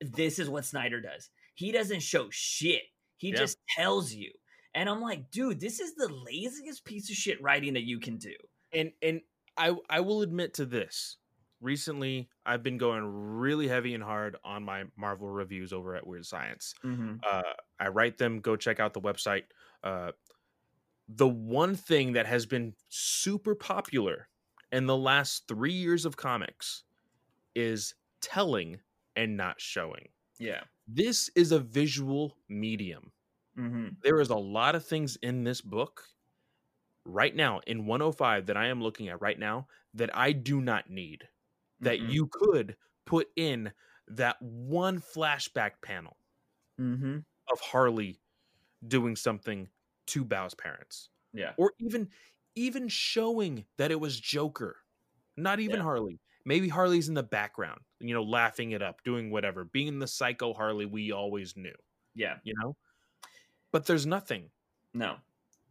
This 0.00 0.38
is 0.38 0.48
what 0.48 0.64
Snyder 0.64 1.00
does. 1.00 1.30
He 1.54 1.72
doesn't 1.72 2.00
show 2.02 2.28
shit. 2.30 2.82
He 3.16 3.30
Yeah. 3.30 3.36
just 3.38 3.58
tells 3.76 4.12
you. 4.12 4.32
And 4.74 4.88
I'm 4.88 5.00
like, 5.00 5.30
dude, 5.30 5.60
this 5.60 5.80
is 5.80 5.94
the 5.94 6.08
laziest 6.08 6.84
piece 6.84 7.10
of 7.10 7.16
shit 7.16 7.40
writing 7.42 7.74
that 7.74 7.82
you 7.84 7.98
can 8.00 8.16
do. 8.16 8.34
and 8.72 8.92
and 9.02 9.22
I 9.56 9.74
I 9.88 10.00
will 10.00 10.22
admit 10.22 10.54
to 10.54 10.66
this. 10.66 11.16
Recently, 11.60 12.28
I've 12.46 12.62
been 12.62 12.78
going 12.78 13.02
really 13.04 13.66
heavy 13.66 13.94
and 13.94 14.04
hard 14.04 14.36
on 14.44 14.62
my 14.62 14.84
Marvel 14.94 15.28
reviews 15.28 15.72
over 15.72 15.96
at 15.96 16.06
Weird 16.06 16.24
Science. 16.26 16.74
Mm-hmm. 16.84 17.16
Uh, 17.28 17.42
I 17.80 17.88
write 17.88 18.18
them. 18.18 18.38
Go 18.40 18.54
check 18.56 18.78
out 18.78 18.92
the 18.94 19.00
website. 19.00 19.44
Uh, 19.82 20.12
the 21.08 21.26
one 21.26 21.74
thing 21.74 22.12
that 22.12 22.26
has 22.26 22.46
been 22.46 22.74
super 22.90 23.54
popular 23.56 24.28
in 24.70 24.86
the 24.86 24.96
last 24.96 25.48
three 25.48 25.72
years 25.72 26.04
of 26.04 26.16
comics 26.16 26.84
is 27.56 27.94
telling 28.20 28.78
and 29.18 29.36
not 29.36 29.60
showing. 29.60 30.08
Yeah. 30.38 30.62
This 30.86 31.28
is 31.34 31.52
a 31.52 31.58
visual 31.58 32.38
medium. 32.48 33.12
Mm-hmm. 33.58 33.88
there 34.04 34.20
is 34.20 34.30
a 34.30 34.36
lot 34.36 34.76
of 34.76 34.86
things 34.86 35.16
in 35.16 35.42
this 35.42 35.60
book 35.60 36.04
right 37.04 37.34
now 37.34 37.60
in 37.66 37.86
105 37.86 38.46
that 38.46 38.56
I 38.56 38.68
am 38.68 38.80
looking 38.80 39.08
at 39.08 39.20
right 39.20 39.38
now 39.38 39.66
that 39.94 40.16
I 40.16 40.30
do 40.32 40.60
not 40.60 40.88
need 40.90 41.28
that 41.80 41.98
Mhm. 41.98 42.12
you 42.12 42.28
could 42.28 42.76
put 43.04 43.28
in 43.36 43.72
that 44.06 44.40
one 44.40 45.00
flashback 45.00 45.82
panel 45.82 46.18
Mm-hmm. 46.80 47.18
of 47.52 47.60
Harley 47.60 48.20
doing 48.86 49.16
something 49.16 49.68
to 50.06 50.24
Bao's 50.24 50.54
parents 50.54 51.10
Yeah. 51.32 51.54
or 51.56 51.72
even 51.80 52.10
even 52.54 52.88
showing 52.88 53.66
that 53.78 53.90
it 53.90 54.00
was 54.00 54.20
Joker 54.20 54.84
not 55.36 55.60
even 55.60 55.78
Yeah. 55.78 55.82
Harley 55.82 56.20
maybe 56.44 56.68
Harley's 56.68 57.08
in 57.08 57.14
the 57.14 57.24
background 57.24 57.80
you 58.00 58.14
know 58.14 58.22
laughing 58.22 58.70
it 58.72 58.82
up 58.82 59.02
doing 59.04 59.30
whatever 59.30 59.64
being 59.64 59.98
the 59.98 60.06
psycho 60.06 60.52
Harley 60.54 60.86
we 60.86 61.12
always 61.12 61.56
knew 61.56 61.74
Yeah. 62.14 62.36
you 62.44 62.54
know 62.62 62.76
but 63.72 63.86
there's 63.86 64.06
nothing 64.06 64.50
No. 64.94 65.16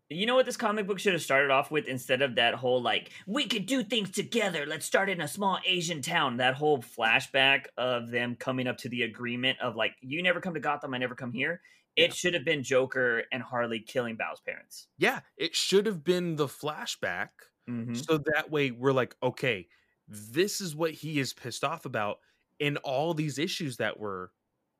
You 0.09 0.25
know 0.25 0.35
what 0.35 0.45
this 0.45 0.55
comic 0.55 0.87
book 0.87 0.99
should 0.99 1.11
have 1.11 1.21
started 1.21 1.51
off 1.51 1.69
with 1.69 1.85
instead 1.87 2.21
of 2.21 2.35
that 2.35 2.53
whole 2.53 2.81
like 2.81 3.11
we 3.25 3.45
could 3.45 3.65
do 3.65 3.83
things 3.83 4.09
together. 4.11 4.65
Let's 4.65 4.85
start 4.85 5.09
in 5.09 5.19
a 5.19 5.27
small 5.27 5.59
Asian 5.65 6.01
town. 6.01 6.37
That 6.37 6.55
whole 6.55 6.81
flashback 6.81 7.65
of 7.77 8.09
them 8.09 8.37
coming 8.37 8.67
up 8.67 8.77
to 8.77 8.89
the 8.89 9.01
agreement 9.01 9.59
of 9.59 9.75
like 9.75 9.95
you 9.99 10.23
never 10.23 10.39
come 10.39 10.53
to 10.53 10.61
Gotham, 10.61 10.93
I 10.93 10.97
never 10.97 11.13
come 11.13 11.33
here. 11.33 11.59
It 11.97 12.09
Yeah. 12.09 12.13
should 12.13 12.33
have 12.35 12.45
been 12.45 12.63
Joker 12.63 13.23
and 13.33 13.43
Harley 13.43 13.81
killing 13.81 14.15
Bao's 14.15 14.39
parents. 14.39 14.87
Yeah, 14.97 15.19
it 15.35 15.55
should 15.57 15.85
have 15.87 16.05
been 16.05 16.37
the 16.37 16.47
flashback. 16.47 17.29
Mm-hmm. 17.69 17.95
So 17.95 18.17
that 18.33 18.49
way 18.49 18.71
we're 18.71 18.93
like, 18.93 19.13
okay, 19.21 19.67
this 20.07 20.61
is 20.61 20.75
what 20.75 20.91
he 20.93 21.19
is 21.19 21.33
pissed 21.33 21.63
off 21.63 21.85
about 21.85 22.19
in 22.59 22.77
all 22.77 23.13
these 23.13 23.37
issues 23.39 23.77
that 23.77 23.99
we're, 23.99 24.29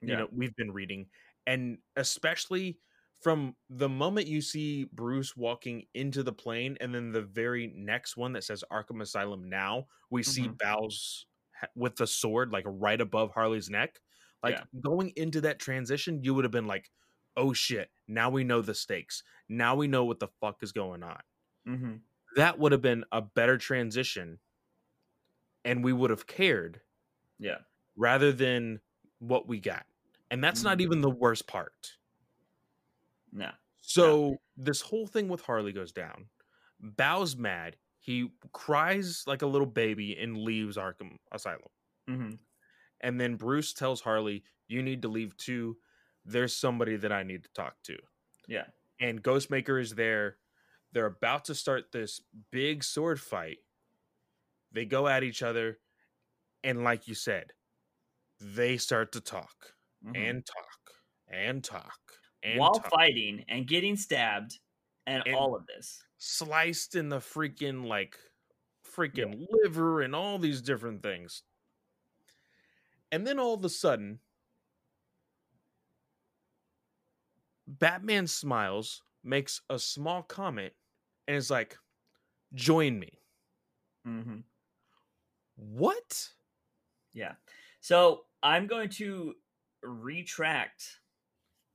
you 0.06 0.16
Yeah. 0.16 0.18
know, 0.18 0.28
we've 0.32 0.56
been 0.56 0.72
reading. 0.72 1.10
And 1.46 1.80
especially 1.96 2.80
from 3.22 3.56
the 3.70 3.90
moment 3.90 4.28
you 4.28 4.42
see 4.42 4.86
Bruce 4.86 5.36
walking 5.36 5.88
into 5.94 6.24
the 6.24 6.34
plane 6.34 6.78
and 6.82 6.94
then 6.94 7.12
the 7.12 7.22
very 7.22 7.68
next 7.68 8.16
one 8.18 8.34
that 8.34 8.44
says 8.44 8.64
Arkham 8.72 9.02
Asylum 9.02 9.50
now, 9.50 9.88
we 10.10 10.24
see 10.24 10.48
Mhm. 10.48 10.58
Bao's 10.60 11.26
ha- 11.56 11.68
with 11.76 11.96
the 11.96 12.08
sword 12.08 12.52
like 12.52 12.66
right 12.68 13.02
above 13.02 13.32
Harley's 13.32 13.70
neck. 13.70 14.00
Like 14.44 14.60
Yeah. 14.60 14.66
going 14.82 15.12
into 15.16 15.42
that 15.42 15.60
transition, 15.60 16.24
you 16.24 16.34
would 16.36 16.46
have 16.46 16.52
been 16.52 16.68
like, 16.68 16.92
oh 17.36 17.54
shit, 17.54 17.92
now 18.08 18.30
we 18.30 18.44
know 18.44 18.62
the 18.62 18.76
stakes. 18.76 19.24
Now 19.50 19.76
we 19.76 19.88
know 19.88 20.06
what 20.06 20.20
the 20.20 20.28
fuck 20.28 20.62
is 20.64 20.72
going 20.72 21.04
on 21.04 21.22
Mm-hmm. 21.68 21.98
that 22.36 22.60
would 22.60 22.72
have 22.72 22.82
been 22.82 23.06
a 23.12 23.22
better 23.22 23.58
transition 23.58 24.40
and 25.68 25.84
we 25.84 25.94
would 25.94 26.10
have 26.10 26.26
cared 26.28 26.82
Yeah. 27.40 27.58
rather 27.96 28.32
than 28.32 28.80
what 29.20 29.48
we 29.48 29.60
got 29.60 29.86
and 30.32 30.44
that's 30.44 30.64
not 30.64 30.78
Mhm. 30.78 30.82
even 30.82 31.02
the 31.02 31.10
worst 31.10 31.48
part 31.48 31.98
No. 33.32 33.52
so 33.82 34.38
this 34.56 34.82
whole 34.82 35.08
thing 35.08 35.28
with 35.28 35.42
harley 35.42 35.72
goes 35.74 35.92
down 35.92 36.30
Bao's 36.80 37.36
mad 37.36 37.78
he 38.00 38.32
cries 38.54 39.24
like 39.28 39.42
a 39.42 39.48
little 39.48 39.68
baby 39.68 40.18
and 40.18 40.38
leaves 40.38 40.78
arkham 40.78 41.18
asylum 41.32 41.70
Mm-hmm. 42.08 42.36
and 43.02 43.20
then 43.20 43.36
bruce 43.36 43.74
tells 43.74 44.02
harley 44.02 44.44
you 44.68 44.82
need 44.82 45.02
to 45.02 45.08
leave 45.10 45.36
too 45.38 45.78
there's 46.26 46.56
somebody 46.56 46.96
that 46.98 47.12
i 47.12 47.24
need 47.24 47.44
to 47.44 47.50
talk 47.54 47.82
to 47.84 47.98
Yeah. 48.48 48.68
and 49.00 49.22
Ghostmaker 49.24 49.80
is 49.82 49.94
there. 49.96 50.38
They're 50.94 51.06
about 51.06 51.46
to 51.46 51.56
start 51.56 51.92
this 51.92 52.22
big 52.50 52.82
sword 52.84 53.20
fight. 53.20 53.60
They 54.78 54.86
go 54.86 55.08
at 55.08 55.24
each 55.24 55.42
other, 55.42 55.80
and 56.64 56.84
like 56.84 57.08
you 57.08 57.16
said, 57.16 57.54
they 58.40 58.78
start 58.78 59.12
to 59.14 59.22
talk 59.22 59.76
Mhm. 60.06 60.16
and 60.16 60.46
talk 60.46 60.92
and 61.28 61.64
talk 61.64 62.00
and 62.44 62.60
While 62.60 62.74
talk. 62.74 62.92
fighting 62.92 63.44
and 63.48 63.68
getting 63.68 63.96
stabbed 63.98 64.60
and, 65.08 65.24
And- 65.26 65.36
all 65.36 65.56
of 65.56 65.66
this. 65.66 66.06
sliced 66.18 66.94
in 66.94 67.10
the 67.10 67.18
freaking 67.18 67.86
like 67.88 68.20
freaking 68.84 69.48
liver 69.50 70.02
and 70.02 70.16
all 70.16 70.38
these 70.38 70.62
different 70.62 71.02
things. 71.02 71.44
And 73.12 73.26
then 73.26 73.40
all 73.40 73.56
of 73.56 73.66
a 73.66 73.70
sudden, 73.70 74.22
Batman 77.68 78.28
smiles, 78.28 79.04
makes 79.24 79.62
a 79.70 79.78
small 79.80 80.24
comment, 80.24 80.74
and 81.28 81.36
is 81.38 81.50
like, 81.52 81.78
"Join 82.54 83.00
me." 83.00 83.22
Mm-hmm. 84.06 84.40
What? 85.58 86.30
Yeah. 87.14 87.34
So 87.82 88.22
I'm 88.42 88.68
going 88.68 88.90
to 88.92 89.34
retract 89.84 91.00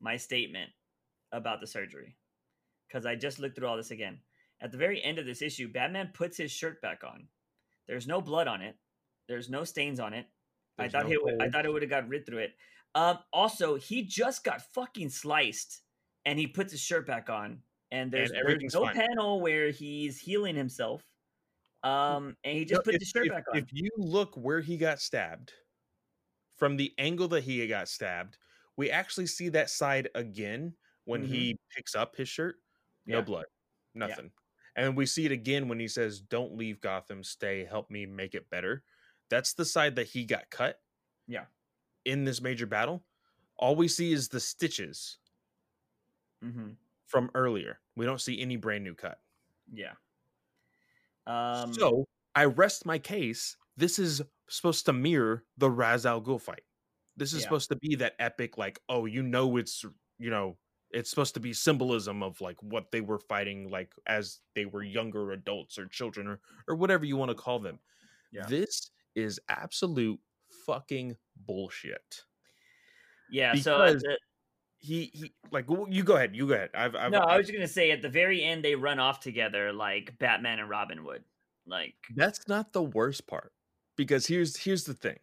my 0.00 0.16
statement 0.16 0.70
about 1.32 1.60
the 1.60 1.66
surgery 1.66 2.16
because 2.88 3.06
I 3.06 3.14
just 3.14 3.38
looked 3.38 3.56
through 3.56 3.68
all 3.68 3.76
this 3.76 3.90
again. 3.90 4.18
At 4.60 4.70
the 4.70 4.78
very 4.78 5.02
end 5.02 5.18
of 5.18 5.26
this 5.26 5.42
issue, 5.42 5.70
Batman 5.70 6.10
puts 6.14 6.36
his 6.36 6.50
shirt 6.50 6.80
back 6.80 7.02
on. 7.04 7.26
There's 7.88 8.06
no 8.06 8.20
blood 8.20 8.46
on 8.46 8.62
it. 8.62 8.76
There's 9.28 9.50
no 9.50 9.64
stains 9.64 9.98
on 9.98 10.14
it. 10.14 10.26
I 10.78 10.88
thought 10.88 11.04
no 11.04 11.10
he, 11.10 11.18
would- 11.18 11.42
I 11.42 11.48
thought 11.48 11.66
it 11.66 11.72
would 11.72 11.82
have 11.82 11.90
got 11.90 12.08
rid 12.08 12.24
through 12.26 12.38
it. 12.38 12.54
Um, 12.94 13.18
also, 13.32 13.76
he 13.76 14.02
just 14.02 14.44
got 14.44 14.62
fucking 14.74 15.08
sliced, 15.08 15.80
and 16.26 16.38
he 16.38 16.46
puts 16.46 16.72
his 16.72 16.80
shirt 16.80 17.06
back 17.06 17.30
on, 17.30 17.60
and 17.90 18.12
there's, 18.12 18.30
there's 18.30 18.74
no 18.74 18.84
fine. 18.84 18.94
panel 18.94 19.40
where 19.40 19.70
he's 19.70 20.18
healing 20.18 20.54
himself. 20.54 21.02
Um, 21.82 22.36
and 22.44 22.56
he 22.56 22.64
just 22.64 22.80
No, 22.80 22.82
put 22.82 22.94
if, 22.94 23.00
the 23.00 23.06
shirt 23.06 23.26
if- 23.26 23.32
back 23.32 23.44
on. 23.50 23.58
If 23.58 23.72
you 23.72 23.90
look 23.96 24.36
where 24.36 24.60
he 24.60 24.76
got 24.76 25.00
stabbed, 25.00 25.52
from 26.56 26.76
the 26.76 26.94
angle 26.98 27.26
that 27.28 27.42
he 27.42 27.66
got 27.66 27.88
stabbed, 27.88 28.38
we 28.76 28.90
actually 28.90 29.26
see 29.26 29.48
that 29.50 29.68
side 29.68 30.08
again 30.14 30.76
when 31.04 31.24
Mhm. 31.24 31.28
he 31.28 31.58
picks 31.74 31.94
up 31.94 32.14
his 32.16 32.28
shirt. 32.28 32.62
No 33.04 33.18
Yeah. 33.18 33.22
blood, 33.24 33.46
nothing. 33.94 34.32
And 34.76 34.96
we 34.96 35.04
see 35.06 35.26
it 35.26 35.32
again 35.32 35.68
when 35.68 35.80
he 35.80 35.88
says, 35.88 36.20
"Don't 36.20 36.54
leave 36.56 36.80
Gotham. 36.80 37.24
Stay. 37.24 37.64
Help 37.64 37.90
me 37.90 38.06
make 38.06 38.34
it 38.34 38.48
better." 38.48 38.84
That's 39.28 39.54
the 39.54 39.64
side 39.64 39.96
that 39.96 40.06
he 40.06 40.24
got 40.24 40.48
cut. 40.50 40.80
Yeah. 41.26 41.46
In 42.04 42.24
this 42.24 42.40
major 42.40 42.66
battle, 42.66 43.04
all 43.56 43.76
we 43.76 43.88
see 43.88 44.12
is 44.12 44.28
the 44.28 44.40
stitches 44.40 45.18
mm-hmm. 46.42 46.72
from 47.06 47.30
earlier. 47.34 47.80
We 47.96 48.06
don't 48.06 48.20
see 48.20 48.40
any 48.40 48.56
brand 48.56 48.84
new 48.84 48.94
cut. 48.94 49.22
Yeah. 49.72 49.96
Um, 51.26 51.72
so 51.74 52.06
I 52.34 52.44
rest 52.46 52.84
my 52.86 52.98
case. 52.98 53.56
This 53.76 53.98
is 53.98 54.22
supposed 54.48 54.86
to 54.86 54.92
mirror 54.92 55.44
the 55.58 55.70
Ra's 55.70 56.04
al 56.06 56.20
Ghul 56.20 56.40
fight. 56.40 56.62
This 57.16 57.32
is 57.32 57.40
Yeah. 57.40 57.44
supposed 57.44 57.68
to 57.70 57.76
be 57.76 57.94
that 57.96 58.14
epic, 58.18 58.56
like, 58.58 58.80
oh, 58.88 59.06
you 59.06 59.22
know, 59.22 59.56
it's 59.56 59.84
you 60.18 60.30
know, 60.30 60.56
it's 60.90 61.10
supposed 61.10 61.34
to 61.34 61.40
be 61.40 61.52
symbolism 61.52 62.22
of 62.22 62.40
like 62.40 62.62
what 62.62 62.90
they 62.92 63.00
were 63.00 63.18
fighting, 63.18 63.68
like 63.70 63.92
as 64.06 64.40
they 64.54 64.66
were 64.66 64.82
younger 64.82 65.32
adults 65.32 65.78
or 65.78 65.86
children 65.86 66.26
or 66.26 66.40
or 66.68 66.76
whatever 66.76 67.04
you 67.04 67.16
want 67.16 67.30
to 67.30 67.34
call 67.34 67.58
them. 67.58 67.78
Yeah. 68.32 68.46
This 68.46 68.90
is 69.14 69.38
absolute 69.48 70.20
fucking 70.66 71.16
bullshit. 71.36 72.24
yeah. 73.30 73.54
So 73.54 73.74
at 73.82 73.86
because 73.88 74.02
the- 74.02 74.18
He 74.82 75.10
he 75.14 75.32
like 75.52 75.66
you 75.88 76.02
go 76.02 76.16
ahead, 76.16 76.34
you 76.34 76.48
go 76.48 76.54
ahead. 76.54 76.70
I've 76.74 76.96
I've, 76.96 77.12
no, 77.12 77.18
I 77.18 77.36
was 77.36 77.46
just 77.46 77.56
gonna 77.56 77.68
say 77.68 77.92
at 77.92 78.02
the 78.02 78.08
very 78.08 78.42
end 78.42 78.64
they 78.64 78.74
run 78.74 78.98
off 78.98 79.20
together 79.20 79.72
like 79.72 80.18
Batman 80.18 80.58
and 80.58 80.68
Robin 80.68 81.04
would. 81.04 81.22
Like, 81.66 81.94
That's 82.14 82.48
not 82.48 82.72
the 82.72 82.82
worst 82.82 83.26
part 83.26 83.52
because 83.96 84.26
here's 84.26 84.56
here's 84.56 84.84
the 84.84 84.94
thing. 84.94 85.18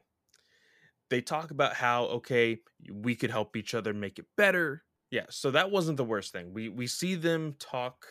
They 1.09 1.21
talk 1.21 1.51
about 1.51 1.73
how 1.73 2.05
okay, 2.05 2.59
we 2.91 3.15
could 3.15 3.31
help 3.31 3.55
each 3.55 3.73
other 3.73 3.93
make 3.93 4.19
it 4.19 4.25
better. 4.37 4.83
Yeah, 5.11 5.25
so 5.29 5.51
that 5.51 5.71
wasn't 5.71 5.97
the 5.97 6.03
worst 6.05 6.31
thing. 6.31 6.53
We 6.53 6.69
we 6.69 6.87
see 6.87 7.15
them 7.15 7.55
talk, 7.59 8.05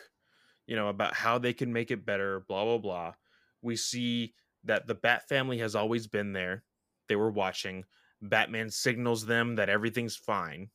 you 0.67 0.75
know, 0.75 0.89
about 0.89 1.15
how 1.15 1.39
they 1.39 1.53
can 1.53 1.73
make 1.73 1.91
it 1.91 2.05
better, 2.05 2.41
blah 2.47 2.65
blah 2.65 2.77
blah. 2.77 3.13
We 3.61 3.75
see 3.75 4.35
that 4.65 4.85
the 4.85 4.95
Bat 4.95 5.27
family 5.27 5.57
has 5.59 5.75
always 5.75 6.07
been 6.07 6.33
there. 6.33 6.63
They 7.07 7.15
were 7.15 7.31
watching. 7.31 7.85
Batman 8.21 8.69
signals 8.69 9.25
them 9.25 9.55
that 9.55 9.69
everything's 9.69 10.17
fine. 10.17 10.69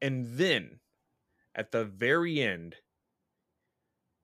And 0.00 0.26
then 0.38 0.80
at 1.54 1.72
the 1.72 1.84
very 1.84 2.40
end, 2.40 2.76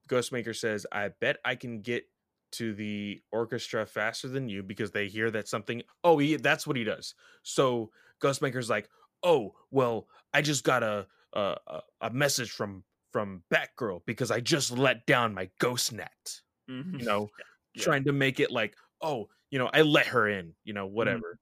Ghostmaker 0.09 0.55
says, 0.55 0.85
I 0.91 1.09
bet 1.09 1.37
I 1.43 1.55
can 1.55 1.81
get 1.81 2.05
to 2.53 2.73
the 2.73 3.21
orchestra 3.31 3.85
faster 3.85 4.27
than 4.27 4.47
you 4.47 4.63
because 4.63 4.91
they 4.91 5.07
hear 5.07 5.31
that 5.31 5.47
something. 5.47 5.81
Oh, 6.03 6.17
he, 6.19 6.35
that's 6.37 6.67
what 6.67 6.77
he 6.77 6.83
does. 6.83 7.15
So 7.43 7.91
Ghostmaker's 8.21 8.69
like, 8.69 8.89
oh, 9.23 9.55
well, 9.71 10.07
I 10.33 10.41
just 10.41 10.63
got 10.63 10.83
a, 10.83 11.07
a, 11.33 11.81
a- 12.01 12.09
message 12.11 12.51
from 12.51 12.83
from 13.11 13.43
Batgirl 13.49 14.01
because 14.05 14.29
I 14.29 14.41
just 14.41 14.71
let 14.71 15.05
down 15.05 15.33
my 15.33 15.49
ghost 15.59 15.93
net. 15.93 16.41
mhm. 16.69 16.99
You 16.99 17.05
know, 17.05 17.29
Yeah. 17.73 17.83
trying 17.83 18.03
to 18.05 18.13
make 18.13 18.39
it 18.39 18.51
like, 18.51 18.75
oh, 19.01 19.29
you 19.49 19.59
know, 19.59 19.69
I 19.73 19.81
let 19.81 20.07
her 20.07 20.27
in, 20.29 20.55
you 20.63 20.73
know, 20.73 20.85
whatever. 20.85 21.39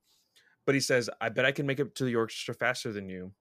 But 0.65 0.75
he 0.75 0.81
says, 0.81 1.09
I 1.21 1.29
bet 1.29 1.45
I 1.45 1.51
can 1.51 1.65
make 1.67 1.79
it 1.79 1.95
to 1.95 2.05
the 2.05 2.15
orchestra 2.15 2.53
faster 2.55 2.91
than 2.91 3.09
you. 3.09 3.33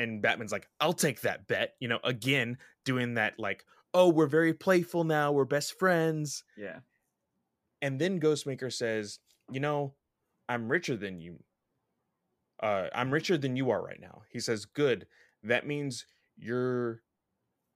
And 0.00 0.22
Batman's 0.22 0.50
like, 0.52 0.66
I'll 0.80 0.94
take 0.94 1.20
that 1.20 1.46
bet. 1.46 1.74
You 1.78 1.88
know, 1.88 1.98
again, 2.04 2.56
doing 2.84 3.14
that 3.14 3.38
like, 3.38 3.64
oh, 3.92 4.08
we're 4.08 4.26
very 4.26 4.54
playful 4.54 5.04
now. 5.04 5.30
We're 5.30 5.44
best 5.44 5.78
friends. 5.78 6.42
yeah, 6.56 6.78
And 7.82 8.00
then 8.00 8.18
Ghostmaker 8.20 8.72
says, 8.72 9.18
you 9.50 9.60
know, 9.60 9.94
I'm 10.48 10.68
richer 10.70 10.96
than 10.96 11.20
you. 11.20 11.42
Uh, 12.62 12.86
I'm 12.94 13.10
richer 13.10 13.36
than 13.36 13.56
you 13.56 13.70
are 13.70 13.82
right 13.82 14.00
now. 14.00 14.22
He 14.30 14.40
says, 14.40 14.64
good. 14.64 15.06
That 15.42 15.66
means 15.66 16.06
you're 16.36 17.02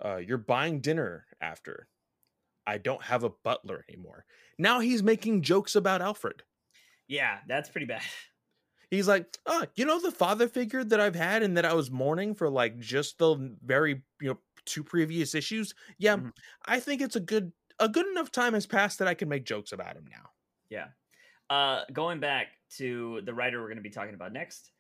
uh, 0.05 0.17
you're 0.17 0.39
buying 0.39 0.81
dinner 0.81 1.27
after. 1.41 1.89
I 2.67 2.79
don't 2.79 3.03
have 3.05 3.25
a 3.25 3.31
butler 3.43 3.85
anymore. 3.89 4.25
Now 4.59 4.81
he's 4.81 5.03
making 5.03 5.43
jokes 5.43 5.75
about 5.75 6.01
Alfred. 6.03 6.43
yeah. 7.07 7.39
That's 7.49 7.69
pretty 7.69 7.87
bad. 7.87 8.03
He's 8.95 9.09
like, 9.09 9.37
oh, 9.47 9.67
you 9.77 9.85
know 9.85 10.01
the 10.01 10.13
father 10.13 10.49
figure 10.49 10.85
that 10.85 11.01
I've 11.01 11.15
had 11.15 11.43
and 11.43 11.57
that 11.57 11.65
I 11.65 11.75
was 11.75 11.91
mourning 11.91 12.35
for 12.35 12.49
like 12.49 12.79
just 12.79 13.19
the 13.19 13.57
very 13.63 14.03
you 14.21 14.29
know 14.31 14.41
two 14.65 14.85
previous 14.85 15.35
issues. 15.35 15.75
Yeah, 15.99 16.19
Mhm. 16.19 16.33
I 16.67 16.81
think 16.81 17.03
it's 17.03 17.17
a 17.17 17.21
good 17.21 17.53
a 17.79 17.89
good 17.89 18.07
enough 18.07 18.31
time 18.31 18.55
has 18.55 18.67
passed 18.67 18.99
that 19.01 19.09
I 19.09 19.15
can 19.15 19.29
make 19.29 19.45
jokes 19.45 19.73
about 19.73 19.97
him 19.97 20.07
now. 20.11 20.31
Yeah. 20.69 20.89
Uh, 21.51 21.85
going 21.93 22.21
back 22.21 22.49
to 22.77 23.21
the 23.23 23.35
writer 23.35 23.61
we're 23.61 23.69
going 23.69 23.77
to 23.77 23.83
be 23.83 23.91
talking 23.91 24.15
about 24.15 24.33
next, 24.33 24.73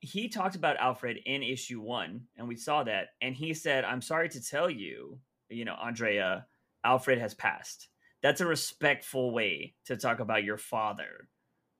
he 0.00 0.28
talked 0.28 0.56
about 0.56 0.76
Alfred 0.78 1.18
in 1.26 1.42
issue 1.42 1.80
one, 1.80 2.26
and 2.36 2.48
we 2.48 2.56
saw 2.56 2.82
that, 2.84 3.10
and 3.20 3.36
he 3.36 3.54
said, 3.54 3.84
"I'm 3.84 4.02
sorry 4.02 4.28
to 4.30 4.42
tell 4.42 4.68
you, 4.68 5.20
you 5.48 5.64
know, 5.64 5.74
Andrea, 5.74 6.46
Alfred 6.84 7.18
has 7.18 7.34
passed." 7.34 7.88
That's 8.20 8.40
a 8.40 8.46
respectful 8.46 9.32
way 9.32 9.76
to 9.84 9.96
talk 9.96 10.20
about 10.20 10.44
your 10.44 10.58
father, 10.58 11.28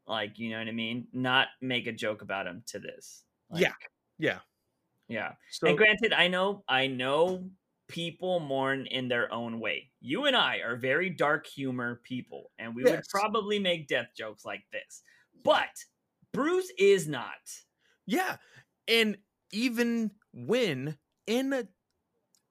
like 0.07 0.39
you 0.39 0.51
know 0.51 0.59
what 0.59 0.69
I 0.69 0.73
mean. 0.73 1.07
Not 1.13 1.49
make 1.61 1.87
a 1.87 1.93
joke 1.93 2.23
about 2.23 2.47
him 2.47 2.63
to 2.67 2.79
this. 2.79 3.23
Like, 3.51 3.63
yeah, 3.63 3.73
yeah, 4.19 4.39
yeah. 5.09 5.33
So 5.51 5.69
and 5.69 5.77
granted, 5.79 6.13
I 6.13 6.29
know, 6.29 6.65
I 6.69 6.87
know 6.87 7.51
people 7.89 8.41
mourn 8.41 8.87
in 8.87 9.09
their 9.09 9.33
own 9.33 9.61
way. 9.61 9.91
You 10.01 10.25
and 10.27 10.35
I 10.37 10.59
are 10.59 10.77
very 10.77 11.11
dark 11.11 11.47
humor 11.47 12.01
people, 12.05 12.51
and 12.59 12.75
we 12.75 12.85
would 12.85 13.03
probably 13.11 13.59
make 13.59 13.89
death 13.89 14.09
jokes 14.17 14.45
like 14.45 14.63
this. 14.73 15.03
But 15.45 15.85
Bruce 16.33 16.73
is 16.79 17.07
not. 17.09 17.33
yeah, 18.07 18.37
and 18.89 19.19
even 19.51 20.13
when 20.33 20.97
in 21.27 21.69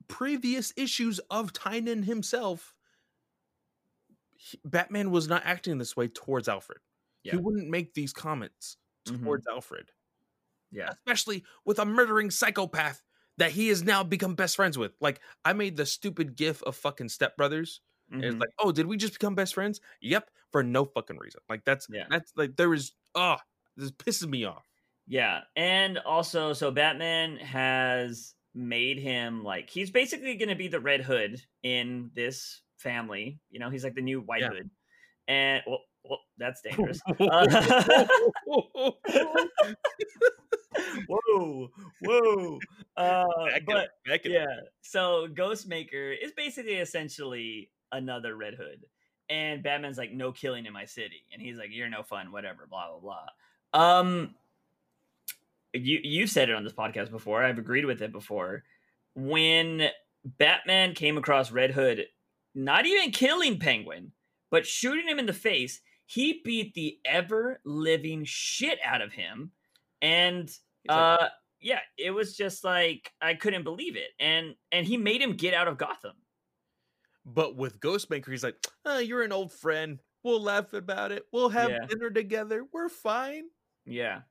previous 0.08 0.72
issues 0.78 1.20
of 1.32 1.54
Tynion 1.54 2.04
himself, 2.06 2.76
he- 4.36 4.60
Batman 4.66 5.10
was 5.12 5.28
not 5.28 5.44
acting 5.46 5.78
this 5.78 5.96
way 5.96 6.08
towards 6.08 6.48
Alfred. 6.48 6.80
Yeah. 7.24 7.34
He 7.34 7.38
wouldn't 7.38 7.70
make 7.70 7.94
these 7.94 8.14
comments 8.14 8.78
Mhm. 9.08 9.24
towards 9.24 9.48
Alfred. 9.48 9.92
Yeah. 10.74 10.90
especially 10.92 11.44
with 11.66 11.80
a 11.80 11.86
murdering 11.86 12.32
psychopath 12.32 13.04
that 13.38 13.52
he 13.52 13.68
has 13.68 13.84
now 13.84 14.04
become 14.04 14.36
best 14.36 14.56
friends 14.56 14.78
with. 14.78 14.94
Like 15.02 15.20
I 15.44 15.52
made 15.54 15.76
the 15.76 15.86
stupid 15.86 16.36
gif 16.38 16.64
of 16.64 16.76
fucking 16.78 17.10
Step 17.10 17.36
Brothers. 17.36 17.82
and 18.10 18.24
It's 18.24 18.36
like, 18.38 18.50
oh, 18.60 18.72
did 18.72 18.86
we 18.88 18.96
just 18.98 19.14
become 19.14 19.36
best 19.36 19.54
friends? 19.54 19.82
Yep, 20.02 20.30
for 20.52 20.64
no 20.64 20.86
fucking 20.86 21.18
reason. 21.18 21.42
Like 21.50 21.64
that's 21.66 21.88
Yeah. 21.90 22.06
that's 22.10 22.32
like 22.38 22.56
there 22.58 22.74
is 22.74 22.94
oh, 23.16 23.38
this 23.76 23.92
pisses 23.92 24.28
me 24.30 24.46
off. 24.46 24.66
Yeah, 25.08 25.42
and 25.58 25.98
also, 25.98 26.54
so 26.54 26.72
Batman 26.72 27.36
has 27.38 28.34
made 28.54 28.98
him 29.00 29.44
like 29.44 29.70
he's 29.70 29.92
basically 29.92 30.36
going 30.36 30.50
to 30.50 30.56
be 30.56 30.68
the 30.70 30.80
Red 30.80 31.02
Hood 31.02 31.42
in 31.64 32.12
this 32.14 32.62
family. 32.78 33.40
You 33.50 33.60
know, 33.60 33.70
he's 33.70 33.84
like 33.84 33.96
the 33.96 34.02
new 34.02 34.22
White 34.22 34.42
Yeah. 34.42 34.50
Hood, 34.50 34.70
and 35.28 35.62
well, 35.68 35.82
well 36.04 36.20
that's 36.38 36.62
dangerous. 36.62 37.00
Uh, 37.20 37.46
whoa, 41.08 41.70
whoa. 42.02 42.60
Uh, 42.98 43.26
but 43.66 43.78
up, 43.78 43.88
back 44.06 44.26
it 44.26 44.36
up. 44.36 44.48
yeah, 44.48 44.60
so 44.82 45.28
Ghostmaker 45.34 46.16
is 46.20 46.32
basically 46.32 46.76
essentially 46.76 47.70
another 47.92 48.36
Red 48.36 48.56
Hood, 48.56 48.86
and 49.30 49.62
Batman's 49.64 49.98
like, 49.98 50.12
"No 50.12 50.32
killing 50.32 50.66
in 50.66 50.74
my 50.74 50.86
city," 50.86 51.26
and 51.32 51.42
he's 51.42 51.58
like, 51.58 51.70
"You're 51.72 51.90
no 51.90 52.04
fun, 52.04 52.32
whatever." 52.32 52.68
Blah 52.70 52.92
blah 52.92 53.00
blah. 53.00 53.28
Um, 54.04 54.36
you 55.74 56.00
you 56.04 56.28
said 56.28 56.50
it 56.50 56.56
on 56.56 56.64
this 56.64 56.74
podcast 56.74 57.12
before. 57.12 57.44
I've 57.44 57.58
agreed 57.58 57.86
with 57.86 58.02
it 58.02 58.12
before. 58.12 58.64
When 59.14 59.90
Batman 60.24 60.94
came 60.94 61.18
across 61.18 61.52
Red 61.52 61.72
Hood, 61.72 62.06
not 62.56 62.86
even 62.86 63.12
killing 63.12 63.60
Penguin, 63.60 64.12
but 64.52 64.68
shooting 64.68 65.08
him 65.08 65.18
in 65.20 65.26
the 65.26 65.34
face, 65.34 65.82
he 66.06 66.42
beat 66.46 66.76
the 66.76 67.00
ever 67.06 67.60
living 67.66 68.24
shit 68.26 68.80
out 68.86 69.02
of 69.02 69.14
him, 69.14 69.52
and 70.02 70.50
like, 70.88 71.22
uh, 71.22 71.30
yeah, 71.62 71.80
it 71.98 72.12
was 72.12 72.36
just 72.38 72.64
like 72.64 73.12
I 73.22 73.34
couldn't 73.36 73.64
believe 73.64 73.96
it, 73.96 74.12
and 74.20 74.56
and 74.72 74.86
he 74.86 74.98
made 74.98 75.22
him 75.22 75.34
get 75.38 75.54
out 75.56 75.68
of 75.68 75.78
Gotham. 75.80 76.16
but 77.26 77.56
with 77.56 77.80
Ghostmaker, 77.80 78.30
he's 78.32 78.44
like, 78.44 78.58
oh, 78.86 79.00
you're 79.00 79.24
an 79.24 79.32
old 79.32 79.52
friend. 79.52 80.00
We'll 80.24 80.42
laugh 80.42 80.74
about 80.74 81.12
it. 81.12 81.26
We'll 81.32 81.50
have 81.50 81.72
Yeah. 81.72 81.86
dinner 81.88 82.10
together. 82.12 82.66
We're 82.72 82.90
fine. 82.90 83.50
Yeah, 83.86 84.22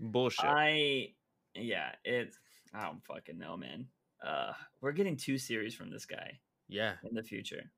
Bullshit. 0.00 0.50
I 0.50 1.14
yeah, 1.54 1.94
it's 2.04 2.38
I 2.74 2.84
don't 2.84 3.04
fucking 3.04 3.38
know, 3.38 3.56
man. 3.56 3.88
Uh, 4.22 4.52
we're 4.80 4.92
getting 4.92 5.16
two 5.16 5.38
series 5.38 5.74
from 5.74 5.90
this 5.90 6.06
guy 6.06 6.40
yeah. 6.68 6.94
in 7.04 7.14
the 7.14 7.22
future. 7.22 7.70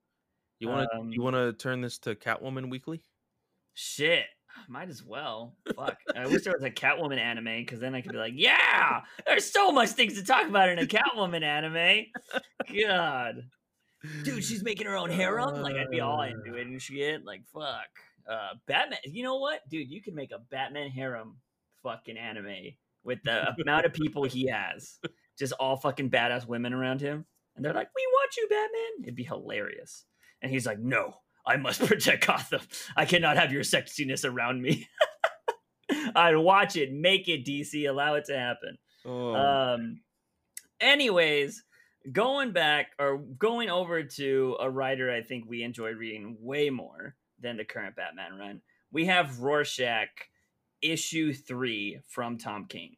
You 0.59 0.69
want 0.69 0.89
to 0.91 0.99
Um, 0.99 1.11
you 1.11 1.23
want 1.23 1.37
to 1.37 1.53
turn 1.53 1.81
this 1.81 1.99
to 2.01 2.15
Catwoman 2.15 2.71
Weekly? 2.71 3.03
Shit, 3.75 4.25
might 4.69 4.89
as 4.89 5.05
well. 5.05 5.57
Fuck, 5.77 5.99
I 6.17 6.27
wish 6.27 6.43
there 6.43 6.53
was 6.53 6.65
a 6.65 6.71
Catwoman 6.71 7.19
anime 7.19 7.59
because 7.59 7.81
then 7.81 7.95
I 7.95 8.01
could 8.01 8.13
be 8.13 8.19
like, 8.19 8.35
yeah, 8.37 9.03
there's 9.27 9.51
so 9.51 9.71
much 9.71 9.91
things 9.91 10.15
to 10.15 10.25
talk 10.25 10.49
about 10.49 10.69
in 10.69 10.79
a 10.79 10.87
Catwoman 10.87 11.43
anime. 11.43 12.07
God, 12.83 13.45
dude, 14.25 14.45
she's 14.45 14.65
making 14.65 14.87
her 14.87 14.97
own 14.97 15.11
harem. 15.11 15.63
Like 15.63 15.77
I'd 15.77 15.91
be 15.91 16.01
all 16.01 16.23
into 16.23 16.55
it 16.55 16.67
and 16.67 16.81
shit. 16.83 17.25
Like 17.25 17.43
fuck, 17.53 17.89
uh, 18.29 18.55
Batman. 18.67 18.99
You 19.05 19.23
know 19.23 19.37
what, 19.37 19.61
dude? 19.69 19.91
You 19.91 20.03
could 20.03 20.15
make 20.15 20.33
a 20.33 20.39
Batman 20.51 20.91
harem 20.91 21.37
fucking 21.83 22.17
anime 22.19 22.73
with 23.05 23.23
the 23.23 23.55
amount 23.63 23.87
of 23.87 23.93
people 23.93 24.25
he 24.25 24.49
has, 24.49 24.99
just 25.39 25.53
all 25.55 25.77
fucking 25.77 26.11
badass 26.11 26.47
women 26.49 26.73
around 26.73 27.01
him, 27.01 27.25
and 27.55 27.65
they're 27.65 27.73
like, 27.73 27.91
"We 27.95 28.05
want 28.11 28.37
you, 28.37 28.49
Batman." 28.49 29.05
It'd 29.05 29.15
be 29.15 29.23
hilarious. 29.23 30.05
And 30.43 30.51
he's 30.51 30.67
like, 30.67 30.79
"No, 30.79 31.15
I 31.47 31.57
must 31.57 31.81
protect 31.87 32.27
Gotham. 32.27 32.61
I 32.97 33.05
cannot 33.05 33.37
have 33.37 33.53
your 33.53 33.63
sexiness 33.63 34.29
around 34.29 34.63
me." 34.63 34.89
I'd 36.15 36.37
watch 36.37 36.77
it, 36.77 36.93
make 36.93 37.29
it 37.29 37.47
DC, 37.47 37.89
allow 37.89 38.15
it 38.15 38.27
to 38.27 38.39
happen. 38.39 38.79
Oh, 39.07 39.35
Um, 39.35 40.01
anyways, 40.81 41.65
going 42.13 42.53
back 42.53 42.89
or 42.99 43.19
going 43.19 43.71
over 43.71 44.03
to 44.03 44.57
a 44.61 44.71
writer 44.71 45.11
I 45.11 45.23
think 45.23 45.45
we 45.47 45.63
enjoyed 45.63 45.97
reading 45.97 46.37
way 46.41 46.71
more 46.71 47.15
than 47.41 47.57
the 47.57 47.65
current 47.65 47.97
Batman 47.97 48.39
run, 48.39 48.61
we 48.93 49.07
have 49.07 49.41
Rorschach 49.41 50.09
issue 50.83 51.33
three 51.33 52.01
from 52.09 52.39
Tom 52.39 52.67
King. 52.67 52.97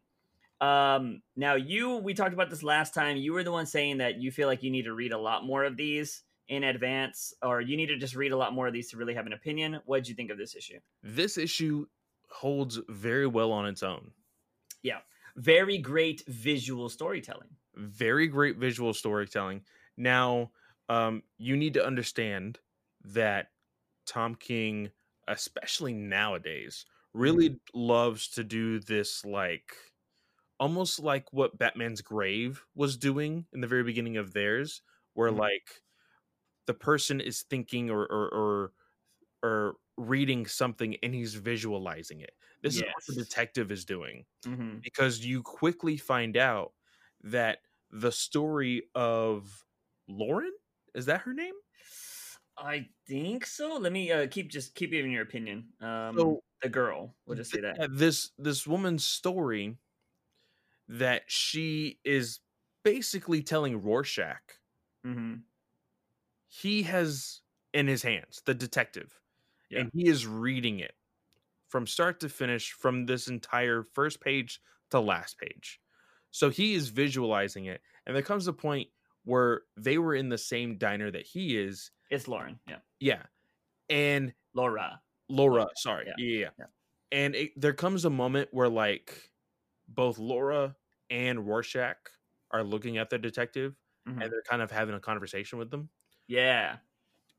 Um, 0.60 1.22
now 1.36 1.54
you, 1.54 1.96
we 1.96 2.12
talked 2.12 2.34
about 2.34 2.50
this 2.50 2.62
last 2.62 2.92
time. 2.92 3.16
You 3.16 3.32
were 3.32 3.44
the 3.44 3.52
one 3.52 3.66
saying 3.66 3.98
that 3.98 4.20
you 4.20 4.30
feel 4.30 4.46
like 4.46 4.62
you 4.62 4.70
need 4.70 4.84
to 4.84 4.92
read 4.92 5.12
a 5.12 5.18
lot 5.18 5.44
more 5.44 5.64
of 5.64 5.76
these 5.76 6.22
in 6.51 6.64
advance, 6.64 7.32
or 7.43 7.62
you 7.62 7.77
need 7.78 7.86
to 7.86 7.97
just 7.98 8.14
read 8.16 8.32
a 8.32 8.36
lot 8.36 8.52
more 8.52 8.66
of 8.66 8.74
these 8.74 8.90
to 8.90 8.98
really 8.98 9.14
have 9.14 9.27
an 9.27 9.32
opinion. 9.32 9.81
What 9.86 9.98
did 9.98 10.09
you 10.09 10.14
think 10.16 10.31
of 10.31 10.39
this 10.39 10.55
issue? 10.56 10.81
this 11.02 11.39
issue 11.39 11.86
holds 12.31 12.78
very 12.90 13.27
well 13.27 13.52
on 13.52 13.66
its 13.66 13.82
own. 13.82 14.12
Yeah. 14.82 15.01
Very 15.36 15.78
great 15.78 16.22
visual 16.28 16.89
storytelling. 16.89 17.56
very 17.77 18.27
great 18.28 18.59
visual 18.59 18.93
storytelling. 18.93 19.64
Now, 19.97 20.52
um, 20.89 21.22
you 21.39 21.56
need 21.56 21.74
to 21.74 21.86
understand 21.86 22.59
that 23.02 23.52
Tom 24.06 24.35
King, 24.35 24.90
especially 25.28 25.94
nowadays, 25.94 26.85
really 27.14 27.60
loves 27.74 28.28
to 28.31 28.44
do 28.44 28.81
this 28.81 29.24
like 29.24 29.77
almost 30.59 31.01
like 31.01 31.32
what 31.32 31.59
Batman's 31.59 32.02
Grave 32.02 32.64
was 32.74 32.97
doing 32.97 33.47
in 33.52 33.60
the 33.60 33.66
very 33.68 33.82
beginning 33.85 34.16
of 34.16 34.32
theirs, 34.32 34.82
where 35.14 35.31
Mhm. 35.31 35.39
like 35.39 35.82
the 36.66 36.74
person 36.74 37.20
is 37.20 37.42
thinking 37.42 37.90
or 37.90 38.02
or 38.06 38.28
or, 38.34 38.72
or 39.42 39.74
reading 39.96 40.46
something 40.46 40.96
and 41.02 41.14
he's 41.14 41.34
visualizing 41.34 42.20
it. 42.20 42.32
This 42.62 42.76
is 42.76 42.82
what 42.82 43.06
the 43.06 43.14
detective 43.24 43.70
is 43.72 43.84
doing 43.84 44.24
Mm-hmm. 44.46 44.78
because 44.82 45.24
you 45.24 45.42
quickly 45.42 45.96
find 45.96 46.36
out 46.36 46.72
that 47.22 47.58
the 47.90 48.12
story 48.12 48.84
of 48.94 49.64
Lauren 50.08 50.52
is 50.94 51.06
that 51.06 51.22
her 51.22 51.34
name? 51.34 51.54
I 52.58 52.88
think 53.06 53.46
so. 53.46 53.76
Let 53.76 53.92
me 53.92 54.12
uh, 54.12 54.26
keep 54.30 54.50
just 54.50 54.74
keep 54.74 54.90
giving 54.90 55.12
your 55.12 55.22
opinion. 55.22 55.68
Um, 55.80 56.16
So- 56.16 56.40
the 56.62 56.68
girl, 56.68 57.16
we'll 57.26 57.38
just 57.38 57.50
say 57.52 57.60
that. 57.62 57.88
This 57.90 58.32
this 58.38 58.66
woman's 58.66 59.04
story 59.06 59.78
that 60.88 61.22
she 61.28 61.98
is 62.04 62.40
basically 62.84 63.42
telling 63.42 63.82
Rorschach 63.82 64.58
hmm 65.04 65.36
he 66.51 66.85
has 66.85 67.43
in 67.74 67.89
his 67.89 68.02
hands 68.02 68.43
the 68.47 68.55
detective 68.55 69.22
Yeah. 69.70 69.81
and 69.82 69.93
he 69.94 70.09
is 70.09 70.27
reading 70.27 70.81
it 70.81 70.94
from 71.68 71.86
start 71.86 72.20
to 72.20 72.28
finish 72.31 72.72
from 72.72 73.06
this 73.06 73.28
entire 73.28 73.85
first 73.85 74.20
page 74.20 74.60
to 74.90 75.01
last 75.01 75.39
page 75.39 75.81
so 76.32 76.51
he 76.51 76.74
is 76.74 76.90
visualizing 76.90 77.66
it 77.66 77.82
and 78.06 78.16
there 78.16 78.24
comes 78.24 78.48
a 78.48 78.52
point 78.52 78.89
where 79.24 79.62
they 79.77 79.98
were 79.98 80.14
in 80.16 80.31
the 80.31 80.39
same 80.39 80.78
diner 80.78 81.10
that 81.10 81.27
he 81.27 81.56
is 81.59 81.93
It's 82.10 82.28
Lauren. 82.28 82.60
Yeah, 82.68 82.81
yeah 83.01 83.24
and 83.90 84.35
Laura. 84.55 85.02
laura 85.28 85.66
sorry 85.77 86.06
yeah, 86.09 86.14
yeah 86.18 86.39
yeah, 86.40 86.51
yeah. 86.59 86.66
and 87.12 87.35
it, 87.36 87.52
there 87.60 87.74
comes 87.74 88.05
a 88.06 88.10
moment 88.10 88.48
where 88.52 88.68
like 88.68 89.31
both 89.89 90.18
laura 90.18 90.77
and 91.10 91.47
rorschach 91.47 91.98
are 92.52 92.64
looking 92.64 92.98
at 92.98 93.10
the 93.10 93.18
detective 93.18 93.77
Mhm. 94.09 94.22
and 94.22 94.32
they're 94.32 94.43
kind 94.48 94.62
of 94.62 94.70
having 94.70 94.94
a 94.97 95.01
conversation 95.01 95.59
with 95.59 95.70
them 95.70 95.90
Yeah, 96.31 96.78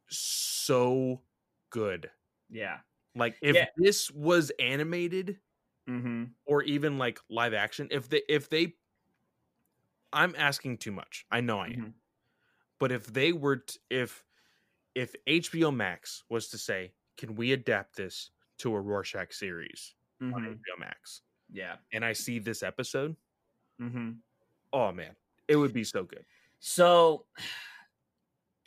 so 0.10 1.24
good 1.70 2.12
yeah. 2.50 2.80
Like 3.16 3.38
if 3.42 3.58
Yeah. 3.58 3.66
this 3.76 4.10
was 4.12 4.52
animated 4.60 5.40
hmm 5.88 6.36
or 6.46 6.64
even 6.64 6.98
like 6.98 7.20
live 7.30 7.54
action, 7.54 7.88
if 7.92 8.10
they 8.10 8.24
if 8.28 8.50
they 8.50 8.76
I'm 10.14 10.36
asking 10.36 10.78
too 10.80 10.92
much. 10.92 11.26
I 11.32 11.42
know 11.42 11.60
I 11.60 11.68
am. 11.70 11.84
Mhm. 11.84 11.94
But 12.80 12.92
if 12.92 13.08
they 13.08 13.34
were 13.34 13.58
t- 13.58 13.80
if 13.90 14.26
if 14.96 15.16
HBO 15.28 15.72
Max 15.72 16.24
was 16.30 16.50
to 16.50 16.60
say, 16.60 16.96
"Can 17.18 17.36
we 17.36 17.54
adapt 17.54 17.98
this 17.98 18.32
to 18.60 18.76
a 18.76 18.82
Rorschach 18.82 19.34
series 19.34 19.96
on 20.34 20.42
hmm 20.42 20.64
HBO 20.66 20.78
Max?" 20.80 21.24
Yeah. 21.50 21.78
and 21.94 22.06
I 22.06 22.14
see 22.14 22.40
this 22.40 22.64
episode, 22.64 23.18
Mm-hmm. 23.80 24.22
oh 24.74 24.92
man, 24.92 25.16
it 25.48 25.56
would 25.56 25.74
be 25.74 25.84
so 25.84 26.04
good. 26.04 26.26
So, 26.60 27.26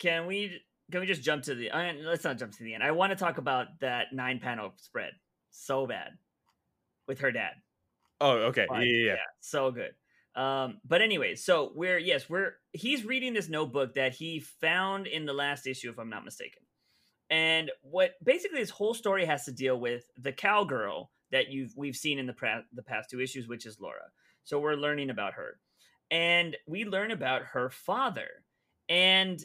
can 0.04 0.26
we 0.26 0.60
can 0.92 1.00
we 1.00 1.06
just 1.06 1.22
jump 1.22 1.44
to 1.44 1.54
the? 1.54 1.70
Uh, 1.70 1.94
let's 2.02 2.24
not 2.24 2.38
jump 2.38 2.52
to 2.52 2.62
the 2.62 2.74
end. 2.74 2.82
I 2.82 2.90
want 2.90 3.10
to 3.10 3.16
talk 3.16 3.38
about 3.38 3.68
that 3.80 4.08
nine 4.12 4.38
panel 4.38 4.74
spread 4.76 5.12
so 5.50 5.86
bad 5.86 6.10
with 7.08 7.20
her 7.20 7.32
dad. 7.32 7.52
Oh, 8.20 8.32
okay, 8.48 8.66
Fun. 8.68 8.82
yeah, 8.82 8.86
yeah, 8.86 9.04
yeah. 9.12 9.16
so 9.40 9.70
good. 9.70 9.92
Um, 10.36 10.78
but 10.84 11.00
anyway, 11.00 11.36
so 11.36 11.72
we're 11.74 11.98
yes, 11.98 12.28
we're 12.28 12.52
he's 12.72 13.04
reading 13.04 13.32
this 13.32 13.48
notebook 13.48 13.94
that 13.94 14.12
he 14.12 14.40
found 14.40 15.06
in 15.06 15.24
the 15.24 15.32
last 15.32 15.66
issue, 15.66 15.90
if 15.90 15.98
I'm 15.98 16.10
not 16.10 16.24
mistaken. 16.24 16.62
And 17.30 17.70
what 17.80 18.12
basically 18.22 18.60
this 18.60 18.70
whole 18.70 18.92
story 18.92 19.24
has 19.24 19.46
to 19.46 19.52
deal 19.52 19.80
with 19.80 20.04
the 20.18 20.32
cowgirl 20.32 21.10
that 21.32 21.48
you've 21.48 21.72
we've 21.76 21.96
seen 21.96 22.18
in 22.18 22.26
the 22.26 22.34
pra- 22.34 22.64
the 22.74 22.82
past 22.82 23.08
two 23.10 23.20
issues, 23.20 23.48
which 23.48 23.64
is 23.64 23.80
Laura. 23.80 24.10
So 24.44 24.60
we're 24.60 24.74
learning 24.74 25.08
about 25.08 25.32
her, 25.34 25.58
and 26.10 26.56
we 26.66 26.84
learn 26.84 27.10
about 27.10 27.42
her 27.52 27.70
father. 27.70 28.28
And 28.86 29.42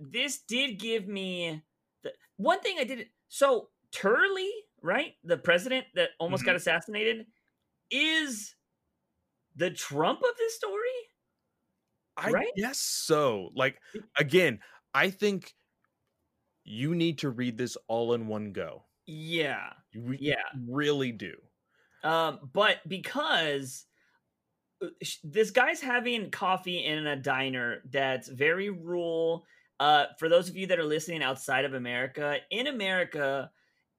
this 0.00 0.40
did 0.42 0.78
give 0.78 1.06
me 1.06 1.62
the 2.02 2.12
one 2.36 2.60
thing 2.60 2.76
I 2.78 2.84
did. 2.84 3.08
So 3.28 3.70
Turley, 3.92 4.50
right, 4.82 5.14
the 5.24 5.36
president 5.38 5.86
that 5.94 6.10
almost 6.18 6.44
got 6.44 6.56
assassinated, 6.56 7.26
is 7.90 8.54
the 9.56 9.70
Trump 9.70 10.20
of 10.22 10.36
this 10.38 10.56
story. 10.56 10.88
I 12.16 12.30
Right? 12.30 12.52
guess 12.56 12.78
so. 12.78 13.50
Like 13.54 13.80
again, 14.18 14.60
I 14.94 15.10
think 15.10 15.54
you 16.64 16.94
need 16.94 17.18
to 17.18 17.30
read 17.30 17.56
this 17.56 17.76
all 17.88 18.12
in 18.14 18.26
one 18.26 18.52
go. 18.52 18.84
Yeah, 19.06 19.72
You 19.92 20.16
yeah. 20.18 20.42
really 20.68 21.12
do. 21.12 21.36
Um, 22.04 22.50
but 22.52 22.78
because 22.88 23.86
uh, 24.82 24.88
this 25.24 25.50
guy's 25.50 25.80
having 25.80 26.30
coffee 26.30 26.84
in 26.84 27.06
a 27.06 27.16
diner 27.16 27.82
that's 27.90 28.28
very 28.28 28.70
rural. 28.70 29.46
Uh, 29.80 30.08
for 30.18 30.28
those 30.28 30.50
of 30.50 30.56
you 30.56 30.68
that 30.68 30.80
are 30.80 30.84
listening 30.84 31.22
outside 31.24 31.64
of 31.66 31.74
America, 31.74 32.38
in 32.50 32.68
America, 32.68 33.50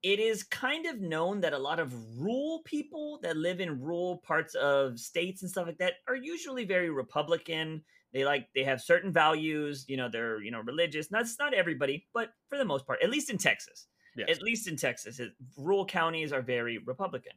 it 0.03 0.19
is 0.19 0.43
kind 0.43 0.85
of 0.87 1.01
known 1.01 1.41
that 1.41 1.53
a 1.53 1.59
lot 1.59 1.79
of 1.79 1.93
rural 2.19 2.61
people 2.65 3.19
that 3.23 3.37
live 3.37 3.59
in 3.61 3.81
rural 3.81 4.19
parts 4.19 4.55
of 4.55 4.99
states 4.99 5.41
and 5.43 5.51
stuff 5.51 5.67
like 5.67 5.79
that 5.79 5.95
are 6.07 6.15
usually 6.15 6.65
very 6.65 6.91
Republican. 6.91 7.83
They 8.13 8.25
like 8.25 8.49
they 8.55 8.63
have 8.63 8.81
certain 8.81 9.13
values. 9.13 9.85
You 9.89 9.97
know, 9.97 10.09
they're 10.09 10.41
you 10.41 10.51
know 10.51 10.61
religious. 10.61 11.09
That's 11.09 11.39
not 11.39 11.53
everybody, 11.53 12.07
but 12.13 12.31
for 12.49 12.57
the 12.59 12.65
most 12.65 12.87
part, 12.87 13.01
at 13.03 13.11
least 13.11 13.31
in 13.31 13.39
Texas, 13.39 13.87
Yes. 14.15 14.29
at 14.29 14.41
least 14.41 14.67
in 14.67 14.77
Texas, 14.77 15.19
it, 15.19 15.33
rural 15.57 15.85
counties 15.85 16.33
are 16.33 16.43
very 16.43 16.79
Republican, 16.79 17.33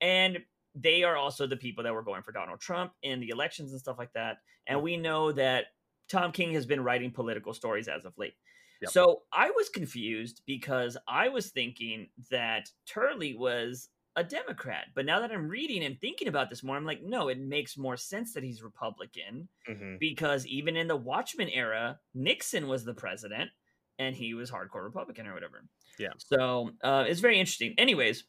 and 0.00 0.44
they 0.74 1.02
are 1.02 1.16
also 1.16 1.46
the 1.46 1.56
people 1.56 1.84
that 1.84 1.94
were 1.94 2.02
going 2.02 2.22
for 2.22 2.32
Donald 2.32 2.60
Trump 2.60 2.94
in 3.02 3.20
the 3.20 3.30
elections 3.30 3.72
and 3.72 3.80
stuff 3.80 3.98
like 3.98 4.12
that. 4.14 4.38
And 4.66 4.82
we 4.82 4.96
know 4.96 5.32
that 5.32 5.66
Tom 6.10 6.32
King 6.32 6.52
has 6.54 6.66
been 6.66 6.82
writing 6.82 7.10
political 7.10 7.54
stories 7.54 7.88
as 7.88 8.04
of 8.04 8.12
late. 8.18 8.34
Yep. 8.82 8.90
So 8.90 9.22
I 9.32 9.50
was 9.50 9.68
confused 9.68 10.42
because 10.46 10.96
I 11.06 11.28
was 11.28 11.50
thinking 11.50 12.08
that 12.30 12.68
Turley 12.86 13.34
was 13.34 13.88
a 14.16 14.24
Democrat. 14.24 14.86
But 14.94 15.06
now 15.06 15.20
that 15.20 15.30
I'm 15.30 15.48
reading 15.48 15.84
and 15.84 16.00
thinking 16.00 16.28
about 16.28 16.50
this 16.50 16.62
more, 16.64 16.76
I'm 16.76 16.84
like, 16.84 17.02
no, 17.02 17.28
it 17.28 17.38
makes 17.38 17.78
more 17.78 17.96
sense 17.96 18.34
that 18.34 18.42
he's 18.42 18.62
Republican 18.62 19.48
Mhm. 19.68 19.98
because 20.00 20.46
even 20.46 20.76
in 20.76 20.88
the 20.88 20.96
Watchmen 20.96 21.48
era, 21.48 22.00
Nixon 22.14 22.66
was 22.68 22.84
the 22.84 22.94
president 22.94 23.50
and 23.98 24.16
he 24.16 24.34
was 24.34 24.50
hardcore 24.50 24.82
Republican 24.82 25.26
or 25.26 25.34
whatever. 25.34 25.64
Yeah. 25.98 26.12
So 26.16 26.70
uh, 26.82 27.04
it's 27.06 27.20
very 27.20 27.38
interesting. 27.38 27.74
Anyways, 27.78 28.24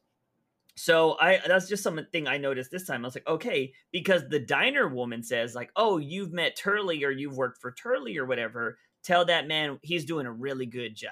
so 0.75 1.17
I 1.19 1.39
that's 1.45 1.67
just 1.67 1.83
something 1.83 2.27
I 2.27 2.37
noticed 2.37 2.71
this 2.71 2.85
time. 2.85 3.03
I 3.03 3.07
was 3.07 3.15
like, 3.15 3.27
okay, 3.27 3.73
because 3.91 4.27
the 4.29 4.39
diner 4.39 4.87
woman 4.87 5.23
says 5.23 5.53
like, 5.55 5.71
oh, 5.75 5.97
you've 5.97 6.31
met 6.31 6.55
Turley 6.57 7.03
or 7.03 7.11
you've 7.11 7.35
worked 7.35 7.59
for 7.61 7.71
Turley 7.71 8.17
or 8.17 8.25
whatever. 8.25 8.77
Tell 9.03 9.25
that 9.25 9.47
man 9.47 9.79
he's 9.81 10.05
doing 10.05 10.25
a 10.25 10.31
really 10.31 10.65
good 10.65 10.95
job. 10.95 11.11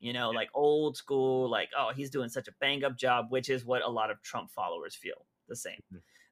You 0.00 0.12
know, 0.12 0.30
like 0.30 0.48
old 0.54 0.96
school, 0.96 1.50
like 1.50 1.70
oh, 1.78 1.92
he's 1.94 2.10
doing 2.10 2.28
such 2.28 2.48
a 2.48 2.54
bang 2.60 2.84
up 2.84 2.98
job, 2.98 3.26
which 3.30 3.48
is 3.48 3.64
what 3.64 3.82
a 3.82 3.88
lot 3.88 4.10
of 4.10 4.22
Trump 4.22 4.50
followers 4.50 4.94
feel 4.94 5.26
the 5.48 5.56
same. 5.56 5.80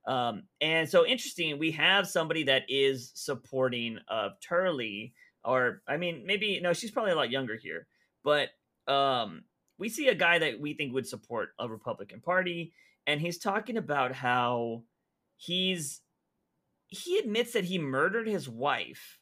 Um, 0.07 0.43
and 0.61 0.89
so 0.89 1.07
interesting, 1.07 1.59
we 1.59 1.71
have 1.73 2.07
somebody 2.07 2.43
that 2.45 2.65
is 2.69 3.11
supporting 3.15 3.99
of 4.09 4.33
Turley, 4.41 5.15
or 5.45 5.83
I 5.89 5.97
mean, 5.97 6.25
maybe 6.27 6.61
no, 6.61 6.73
she's 6.73 6.91
probably 6.91 7.13
a 7.13 7.17
lot 7.17 7.31
younger 7.31 7.57
here, 7.57 7.87
but 8.23 8.51
um, 8.87 9.45
we 9.79 9.89
see 9.89 10.09
a 10.09 10.15
guy 10.15 10.39
that 10.39 10.61
we 10.61 10.75
think 10.75 10.93
would 10.95 11.07
support 11.07 11.51
a 11.59 11.69
Republican 11.69 12.21
Party, 12.21 12.75
and 13.07 13.21
he's 13.21 13.39
talking 13.39 13.77
about 13.77 14.13
how 14.13 14.85
he's 15.37 16.03
he 16.89 17.19
admits 17.19 17.53
that 17.55 17.65
he 17.65 17.79
murdered 17.79 18.29
his 18.29 18.49
wife 18.49 19.21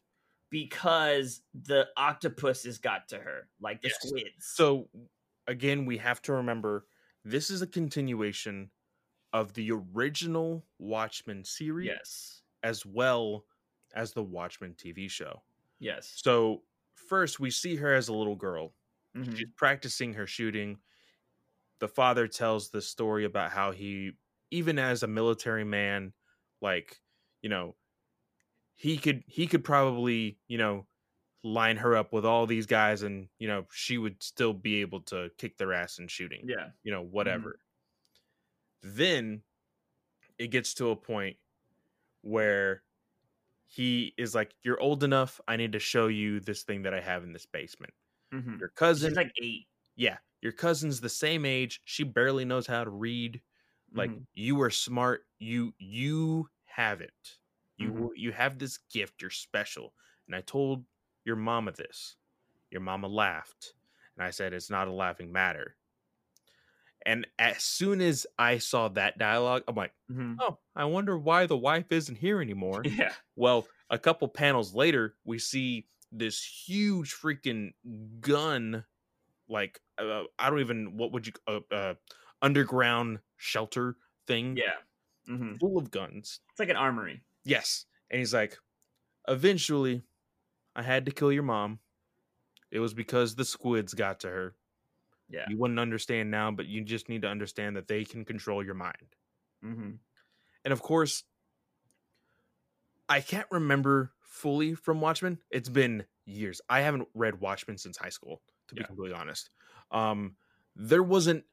because 0.51 1.43
the 1.55 1.89
octopuses 1.97 2.79
got 2.79 3.09
to 3.09 3.19
her, 3.19 3.51
like 3.61 3.83
the 3.83 3.91
Yes. 3.91 3.91
squids. 3.91 4.47
So 4.55 4.89
again, 5.47 5.87
we 5.87 5.99
have 5.99 6.23
to 6.23 6.33
remember 6.33 6.87
this 7.24 7.51
is 7.51 7.62
a 7.62 7.66
continuation 7.66 8.70
of 9.33 9.55
the 9.55 9.73
original 9.73 10.66
Watchmen 10.79 11.45
series 11.45 11.95
yes, 11.95 12.43
as 12.62 12.87
well 12.87 13.47
as 13.95 14.12
the 14.12 14.24
Watchmen 14.24 14.74
TV 14.74 15.09
show. 15.09 15.43
yes, 15.79 16.16
So 16.16 16.65
first 16.95 17.41
we 17.41 17.51
see 17.51 17.77
her 17.77 17.95
as 17.95 18.09
a 18.09 18.15
little 18.15 18.37
girl. 18.37 18.74
Mhm. 19.14 19.36
She's 19.36 19.51
practicing 19.56 20.14
her 20.14 20.26
shooting. 20.26 20.80
The 21.80 21.89
father 21.89 22.28
tells 22.28 22.70
the 22.70 22.82
story 22.82 23.24
about 23.24 23.52
how 23.52 23.72
he 23.72 24.12
even 24.51 24.78
as 24.78 25.02
a 25.02 25.06
military 25.09 25.64
man 25.64 26.14
like, 26.60 27.02
you 27.43 27.48
know, 27.51 27.76
he 28.74 28.98
could 28.98 29.24
he 29.26 29.47
could 29.47 29.64
probably, 29.64 30.40
you 30.48 30.59
know, 30.59 30.86
line 31.44 31.76
her 31.78 31.97
up 31.97 32.12
with 32.12 32.24
all 32.26 32.47
these 32.47 32.66
guys 32.66 33.02
and, 33.02 33.28
you 33.39 33.48
know, 33.48 33.66
she 33.72 33.98
would 33.98 34.22
still 34.22 34.55
be 34.55 34.80
able 34.80 35.02
to 35.02 35.30
kick 35.39 35.59
their 35.59 35.72
ass 35.72 35.98
in 35.98 36.09
shooting 36.09 36.47
yeah, 36.47 36.70
you 36.84 36.93
know, 36.93 37.02
whatever. 37.02 37.60
Then 38.82 39.44
it 40.39 40.48
gets 40.48 40.74
to 40.74 40.90
a 40.90 40.97
point 40.97 41.39
where 42.22 42.84
he 43.66 44.14
is 44.18 44.34
like, 44.34 44.55
You're 44.62 44.80
old 44.80 45.05
enough. 45.05 45.40
I 45.48 45.56
need 45.56 45.72
to 45.72 45.80
show 45.80 46.09
you 46.09 46.40
this 46.40 46.64
thing 46.64 46.82
that 46.82 46.94
I 46.94 47.01
have 47.01 47.24
in 47.24 47.32
this 47.32 47.47
basement. 47.47 47.94
Mhm. 48.33 48.59
Your 48.61 48.71
cousin, 48.71 49.15
she's 49.15 49.17
like 49.17 49.33
eight. 49.43 49.69
yeah, 49.97 50.19
your 50.43 50.53
cousin's 50.53 51.01
the 51.01 51.09
same 51.09 51.45
age. 51.45 51.81
She 51.85 52.05
barely 52.05 52.45
knows 52.45 52.67
how 52.67 52.85
to 52.85 52.91
read. 52.91 53.43
Like, 53.95 54.13
Mhm. 54.13 54.27
you 54.35 54.61
are 54.63 54.71
smart. 54.71 55.27
You 55.39 55.75
you 55.79 56.51
have 56.65 57.01
it. 57.03 57.39
You 57.79 57.95
Mhm. 57.95 58.09
you 58.15 58.33
have 58.33 58.59
this 58.59 58.79
gift. 58.79 59.21
You're 59.23 59.31
special. 59.31 59.95
And 60.27 60.37
I 60.37 60.41
told 60.43 60.87
your 61.25 61.37
mama 61.37 61.73
this. 61.73 62.17
Your 62.71 62.83
mama 62.83 63.09
laughed. 63.09 63.75
And 64.17 64.25
I 64.25 64.31
said, 64.31 64.55
It's 64.55 64.71
not 64.71 64.89
a 64.89 64.93
laughing 64.93 65.33
matter. 65.33 65.77
And 67.05 67.27
as 67.39 67.63
soon 67.65 68.01
as 68.01 68.27
I 68.39 68.59
saw 68.59 68.89
that 68.89 69.19
dialogue, 69.19 69.65
I'm 69.67 69.75
like, 69.75 69.95
Mhm. 70.09 70.43
oh, 70.43 70.59
I 70.75 70.85
wonder 70.85 71.19
why 71.19 71.47
the 71.47 71.57
wife 71.57 71.91
isn't 71.91 72.17
here 72.17 72.41
anymore. 72.41 72.91
yeah. 72.99 73.15
well, 73.37 73.71
a 73.91 73.99
couple 73.99 74.29
panels 74.29 74.75
later, 74.75 75.17
we 75.25 75.39
see 75.39 75.89
this 76.12 76.44
huge 76.44 77.14
freaking 77.14 77.72
gun, 78.20 78.84
like 79.48 79.80
uh, 79.98 80.24
I 80.39 80.51
don't 80.51 80.60
even 80.60 80.97
what 80.97 81.12
would 81.12 81.26
you 81.26 81.34
uh, 81.48 81.60
uh, 81.70 81.94
underground 82.43 83.20
shelter 83.36 83.97
thing, 84.26 84.64
Yeah. 84.64 84.76
hmm 85.26 85.56
full 85.60 85.78
of 85.78 85.90
guns. 85.90 86.40
It's 86.51 86.60
like 86.60 86.68
an 86.68 86.76
armory. 86.76 87.22
Yes, 87.44 87.86
and 88.10 88.18
he's 88.18 88.34
like, 88.34 88.59
eventually, 89.28 90.02
I 90.76 90.82
had 90.82 91.06
to 91.06 91.12
kill 91.12 91.32
your 91.32 91.43
mom. 91.44 91.80
It 92.70 92.80
was 92.80 92.94
because 92.94 93.34
the 93.36 93.44
squids 93.44 93.94
got 93.94 94.20
to 94.20 94.28
her. 94.30 94.56
Yeah. 95.28 95.48
You 95.48 95.59
wouldn't 95.59 95.80
understand 95.80 96.30
now, 96.30 96.51
but 96.52 96.66
you 96.66 96.84
just 96.84 97.09
need 97.09 97.22
to 97.22 97.28
understand 97.28 97.76
that 97.76 97.89
they 97.89 98.05
can 98.05 98.24
control 98.24 98.64
your 98.64 98.74
mind. 98.74 99.16
hmm 99.62 100.01
And 100.64 100.72
of 100.72 100.82
course, 100.82 101.24
I 103.12 103.20
can't 103.20 103.47
remember 103.51 104.12
fully 104.20 104.74
from 104.74 105.01
Watchmen. 105.01 105.39
It's 105.51 105.68
been 105.68 106.05
years. 106.24 106.60
I 106.68 106.80
haven't 106.80 107.09
read 107.14 107.40
Watchmen 107.40 107.76
since 107.78 107.97
high 107.97 108.09
school, 108.09 108.40
to 108.68 108.74
be 108.74 108.82
completely 108.84 109.14
honest. 109.16 109.51
Um, 109.90 110.36
there 110.76 111.02
wasn't 111.02 111.44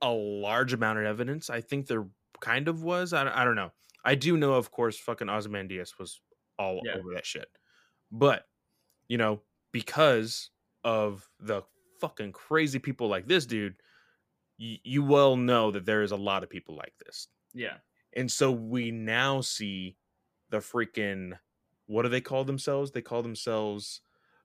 a 0.00 0.10
large 0.10 0.72
amount 0.72 0.98
of 0.98 1.04
evidence. 1.04 1.50
I 1.50 1.60
think 1.60 1.86
there 1.86 2.06
kind 2.40 2.68
of 2.68 2.82
was. 2.82 3.12
I, 3.12 3.24
don't- 3.24 3.34
I 3.36 3.44
don't 3.44 3.54
know. 3.56 3.72
I 4.04 4.14
do 4.14 4.36
know, 4.36 4.54
of 4.54 4.70
course, 4.70 4.98
fucking 4.98 5.28
Ozymandias 5.28 5.98
was 5.98 6.20
all 6.58 6.80
Yeah. 6.84 6.94
over 6.94 7.12
that 7.14 7.26
shit. 7.26 7.48
But, 8.10 8.48
you 9.08 9.18
know, 9.18 9.42
because 9.72 10.50
of 10.84 11.28
the 11.38 11.62
fucking 12.00 12.32
crazy 12.32 12.78
people 12.78 13.08
like 13.08 13.26
this 13.28 13.46
dude, 13.46 13.76
y- 14.58 14.80
you 14.82 15.04
well 15.04 15.36
know 15.36 15.70
that 15.70 15.84
there 15.86 16.02
is 16.02 16.10
a 16.12 16.16
lot 16.16 16.42
of 16.42 16.50
people 16.50 16.74
like 16.76 16.94
this. 17.04 17.28
Yeah. 17.54 17.76
And 18.14 18.30
so 18.30 18.50
we 18.50 18.90
now 18.90 19.40
see 19.40 19.96
the 20.52 20.58
freaking 20.58 21.32
what 21.86 22.02
do 22.04 22.08
they 22.08 22.20
call 22.20 22.44
themselves? 22.44 22.92
They 22.92 23.02
call 23.02 23.22
themselves 23.24 24.02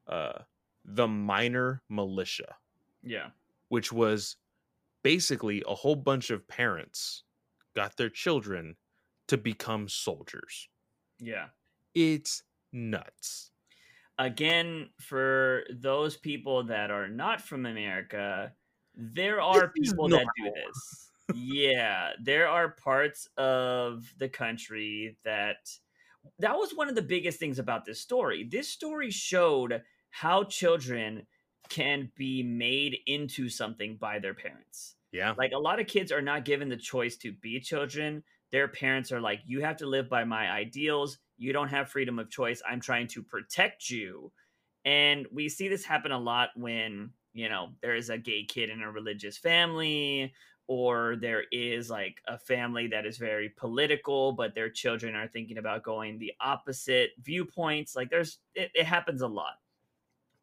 uh 0.07 0.39
the 0.85 1.07
minor 1.07 1.83
militia, 1.89 2.55
Yeah. 3.03 3.29
which 3.67 3.91
was 3.91 4.37
basically 5.03 5.61
a 5.67 5.75
whole 5.75 5.95
bunch 5.97 6.29
of 6.31 6.47
parents 6.47 7.23
got 7.75 7.95
their 7.97 8.09
children 8.09 8.75
to 9.27 9.37
become 9.37 9.87
soldiers. 9.89 10.69
Yeah. 11.19 11.47
It's 11.93 12.41
nuts. 12.71 13.51
Again, 14.17 14.89
for 14.99 15.63
those 15.69 16.15
people 16.17 16.63
that 16.63 16.89
are 16.89 17.07
not 17.09 17.41
from 17.41 17.65
America, 17.65 18.53
there 18.95 19.41
are 19.41 19.71
This 19.75 19.91
people 19.91 20.07
that 20.09 20.25
do 20.37 20.51
this. 20.55 21.11
yeah, 21.35 22.13
there 22.23 22.47
are 22.47 22.69
parts 22.69 23.27
of 23.37 24.05
the 24.17 24.29
country 24.29 25.17
that 25.25 25.69
that 26.39 26.57
was 26.57 26.71
one 26.73 26.89
of 26.89 26.95
the 26.95 27.01
biggest 27.01 27.39
things 27.39 27.59
about 27.59 27.85
this 27.85 28.01
story. 28.01 28.47
This 28.49 28.69
story 28.69 29.11
showed 29.11 29.81
how 30.09 30.43
children 30.43 31.25
can 31.69 32.11
be 32.15 32.43
made 32.43 32.97
into 33.07 33.49
something 33.49 33.97
by 33.97 34.19
their 34.19 34.33
parents. 34.33 34.95
Yeah. 35.11 35.33
Like 35.37 35.51
a 35.53 35.59
lot 35.59 35.79
of 35.79 35.87
kids 35.87 36.11
are 36.11 36.21
not 36.21 36.45
given 36.45 36.69
the 36.69 36.77
choice 36.77 37.17
to 37.17 37.31
be 37.31 37.59
children. 37.59 38.23
Their 38.51 38.67
parents 38.67 39.11
are 39.11 39.21
like, 39.21 39.41
you 39.45 39.61
have 39.61 39.77
to 39.77 39.85
live 39.85 40.09
by 40.09 40.23
my 40.23 40.49
ideals. 40.49 41.17
You 41.37 41.53
don't 41.53 41.67
have 41.69 41.89
freedom 41.89 42.19
of 42.19 42.29
choice. 42.29 42.61
I'm 42.67 42.79
trying 42.79 43.07
to 43.07 43.23
protect 43.23 43.89
you. 43.89 44.31
And 44.85 45.27
we 45.33 45.49
see 45.49 45.67
this 45.67 45.83
happen 45.83 46.11
a 46.11 46.19
lot 46.19 46.49
when, 46.55 47.11
you 47.33 47.49
know, 47.49 47.69
there 47.81 47.95
is 47.95 48.09
a 48.09 48.17
gay 48.17 48.45
kid 48.45 48.69
in 48.69 48.81
a 48.81 48.91
religious 48.91 49.37
family, 49.37 50.33
or 50.67 51.15
there 51.15 51.45
is 51.51 51.89
like 51.89 52.21
a 52.27 52.37
family 52.37 52.87
that 52.87 53.05
is 53.05 53.17
very 53.17 53.49
political, 53.49 54.33
but 54.33 54.53
their 54.55 54.69
children 54.69 55.15
are 55.15 55.27
thinking 55.27 55.57
about 55.57 55.83
going 55.83 56.19
the 56.19 56.33
opposite 56.41 57.11
viewpoints. 57.19 57.95
Like 57.95 58.09
there's, 58.09 58.39
it, 58.55 58.71
it 58.75 58.85
happens 58.85 59.21
a 59.21 59.27
lot. 59.27 59.55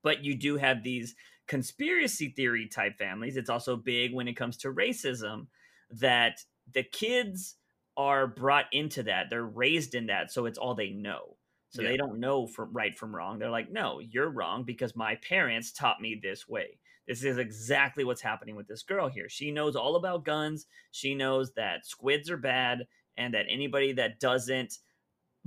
But 0.02 0.24
you 0.24 0.34
do 0.36 0.56
have 0.56 0.82
these 0.82 1.14
conspiracy 1.46 2.28
theory 2.30 2.68
type 2.68 2.98
families. 2.98 3.36
It's 3.36 3.50
also 3.50 3.76
big 3.76 4.12
when 4.14 4.28
it 4.28 4.34
comes 4.34 4.56
to 4.58 4.72
racism 4.72 5.48
that 5.90 6.44
the 6.70 6.82
kids 6.82 7.56
are 7.96 8.26
brought 8.26 8.66
into 8.72 9.02
that. 9.04 9.30
They're 9.30 9.44
raised 9.46 9.94
in 9.94 10.06
that, 10.06 10.30
so 10.30 10.46
it's 10.46 10.58
all 10.58 10.74
they 10.74 10.90
know. 10.90 11.36
So 11.68 11.82
Yeah. 11.82 11.84
they 11.84 11.96
don't 11.96 12.20
know 12.20 12.46
from 12.46 12.72
right 12.72 12.96
from 12.96 13.14
wrong. 13.14 13.38
They're 13.38 13.50
like, 13.50 13.70
"No, 13.70 13.98
you're 13.98 14.30
wrong 14.30 14.64
because 14.64 14.94
my 14.96 15.16
parents 15.16 15.72
taught 15.72 16.00
me 16.00 16.14
this 16.14 16.46
way." 16.48 16.78
This 17.06 17.22
is 17.24 17.38
exactly 17.38 18.04
what's 18.04 18.22
happening 18.22 18.56
with 18.56 18.66
this 18.66 18.82
girl 18.82 19.08
here. 19.08 19.28
She 19.28 19.50
knows 19.50 19.76
all 19.76 19.96
about 19.96 20.24
guns. 20.24 20.66
She 20.90 21.14
knows 21.14 21.52
that 21.54 21.86
squids 21.86 22.30
are 22.30 22.36
bad 22.38 22.86
and 23.16 23.34
that 23.34 23.46
anybody 23.48 23.92
that 23.92 24.20
doesn't 24.20 24.78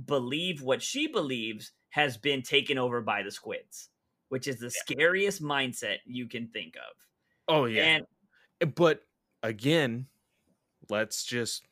believe 0.04 0.62
what 0.62 0.82
she 0.82 1.06
believes 1.08 1.72
has 1.90 2.16
been 2.16 2.42
taken 2.42 2.78
over 2.78 3.00
by 3.00 3.22
the 3.22 3.30
squids, 3.30 3.90
which 4.28 4.46
is 4.46 4.58
the 4.60 4.70
scariest 4.70 5.42
mindset 5.42 5.98
you 6.04 6.28
can 6.28 6.48
think 6.48 6.76
of. 6.76 6.96
Oh 7.48 7.64
yeah. 7.64 7.84
And 7.84 8.06
Eh, 8.60 8.66
but 8.66 9.06
again, 9.42 10.08
let's 10.90 11.24
just 11.24 11.66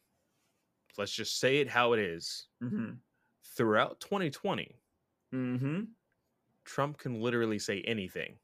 let's 0.99 1.13
just 1.13 1.39
say 1.39 1.59
it 1.59 1.69
how 1.69 1.93
it 1.93 1.99
is. 2.01 2.49
mhm, 2.61 3.01
Throughout 3.45 4.01
2020, 4.01 4.83
mhm. 5.33 5.97
Trump 6.65 6.99
can 6.99 7.21
literally 7.23 7.59
say 7.59 7.81
anything. 7.83 8.39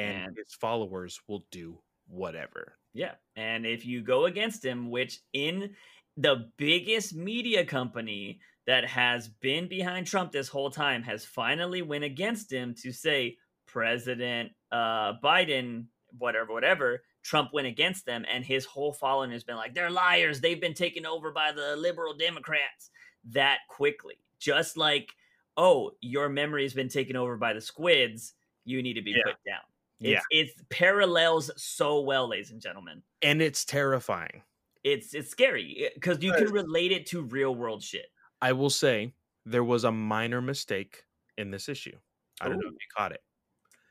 And 0.00 0.36
his 0.36 0.54
followers 0.54 1.20
will 1.28 1.44
do 1.50 1.78
whatever. 2.08 2.76
Yeah. 2.94 3.14
And 3.34 3.66
if 3.66 3.84
you 3.84 4.02
go 4.02 4.24
against 4.26 4.64
him, 4.64 4.90
which 4.90 5.20
in 5.32 5.74
the 6.16 6.50
biggest 6.56 7.14
media 7.14 7.64
company 7.64 8.40
that 8.66 8.84
has 8.86 9.28
been 9.28 9.68
behind 9.68 10.06
Trump 10.06 10.32
this 10.32 10.48
whole 10.48 10.70
time 10.70 11.02
has 11.02 11.24
finally 11.24 11.82
went 11.82 12.04
against 12.04 12.50
him 12.52 12.74
to 12.82 12.92
say 12.92 13.36
President 13.66 14.52
uh, 14.72 15.12
Biden, 15.22 15.86
whatever, 16.18 16.52
whatever, 16.52 17.02
Trump 17.22 17.50
went 17.52 17.66
against 17.66 18.06
them, 18.06 18.24
and 18.32 18.44
his 18.44 18.64
whole 18.64 18.92
following 18.92 19.32
has 19.32 19.44
been 19.44 19.56
like, 19.56 19.74
they're 19.74 19.90
liars. 19.90 20.40
They've 20.40 20.60
been 20.60 20.74
taken 20.74 21.04
over 21.04 21.32
by 21.32 21.52
the 21.52 21.76
liberal 21.76 22.16
Democrats 22.16 22.90
that 23.32 23.58
quickly. 23.68 24.14
Just 24.38 24.76
like, 24.76 25.12
oh, 25.56 25.90
your 26.00 26.28
memory 26.28 26.62
has 26.62 26.72
been 26.74 26.88
taken 26.88 27.16
over 27.16 27.36
by 27.36 27.52
the 27.52 27.60
squids. 27.60 28.34
You 28.64 28.82
need 28.82 28.94
to 28.94 29.02
be 29.02 29.10
Yeah. 29.10 29.22
put 29.24 29.36
down. 29.44 29.60
Yeah. 29.98 30.20
It 30.30 30.50
parallels 30.68 31.50
so 31.56 32.00
well, 32.00 32.28
ladies 32.28 32.50
and 32.50 32.60
gentlemen. 32.60 33.02
And 33.22 33.40
it's 33.40 33.64
terrifying. 33.64 34.42
It's 34.84 35.14
it's 35.14 35.30
scary 35.30 35.90
because 35.94 36.22
you 36.22 36.32
can 36.32 36.52
relate 36.52 36.92
it 36.92 37.06
to 37.06 37.22
real 37.22 37.54
world 37.54 37.82
shit. 37.82 38.06
I 38.40 38.52
will 38.52 38.70
say 38.70 39.14
there 39.44 39.64
was 39.64 39.84
a 39.84 39.90
minor 39.92 40.40
mistake 40.40 41.04
in 41.38 41.50
this 41.50 41.68
issue. 41.68 41.96
I 42.40 42.48
don't 42.48 42.58
know 42.58 42.68
if 42.68 42.72
you 42.74 42.78
caught 42.96 43.12
it. 43.12 43.22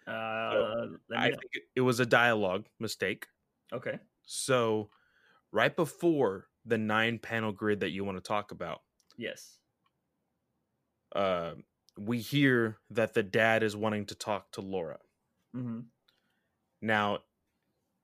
Uh, 0.08 0.88
let 1.10 1.10
me 1.10 1.18
I 1.18 1.30
know. 1.30 1.38
think 1.38 1.52
it- 1.56 1.64
it 1.76 1.82
was 1.82 2.00
a 2.00 2.06
dialogue 2.06 2.68
mistake. 2.80 3.28
Okay. 3.74 4.00
So, 4.22 4.92
right 5.52 5.76
before 5.76 6.50
the 6.66 6.78
nine 6.78 7.20
panel 7.20 7.52
grid 7.52 7.80
that 7.82 7.90
you 7.90 8.04
want 8.06 8.18
to 8.18 8.22
talk 8.22 8.52
about, 8.52 8.84
Yes. 9.18 9.60
uh, 11.14 11.56
we 11.98 12.20
hear 12.20 12.78
that 12.90 13.14
the 13.14 13.24
dad 13.24 13.64
is 13.64 13.76
wanting 13.76 14.06
to 14.08 14.16
talk 14.16 14.52
to 14.52 14.62
Laura. 14.62 15.00
hmm 15.54 15.82
Now, 16.86 17.24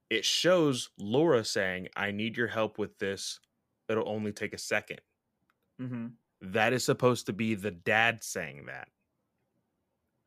it 0.09 0.25
shows 0.25 0.89
Laura 0.97 1.45
saying, 1.45 1.89
I 1.95 2.09
need 2.11 2.35
your 2.35 2.47
help 2.47 2.79
with 2.79 2.97
this. 2.97 3.39
It'll 3.87 4.09
only 4.09 4.33
take 4.33 4.53
a 4.53 4.57
second. 4.57 5.01
hmm 5.79 6.17
That 6.41 6.73
is 6.73 6.83
supposed 6.83 7.27
to 7.27 7.33
be 7.33 7.53
the 7.53 7.69
dad 7.69 8.23
saying 8.23 8.65
that 8.65 8.89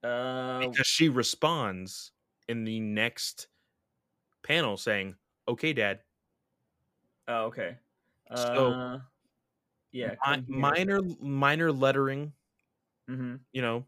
Uh, 0.04 0.60
because 0.60 0.86
she 0.86 1.08
responds 1.08 2.12
in 2.48 2.64
the 2.64 2.78
next 2.80 3.48
panel 4.42 4.76
saying, 4.76 5.16
Okay, 5.48 5.72
dad. 5.72 6.04
oh, 7.28 7.44
okay. 7.46 7.78
So, 8.34 8.70
Uh, 8.70 8.98
yeah. 9.92 10.14
Mi- 10.26 10.36
minor, 10.48 11.00
minor 11.20 11.72
lettering, 11.72 12.32
Mhm. 13.08 13.44
you 13.52 13.62
know, 13.62 13.86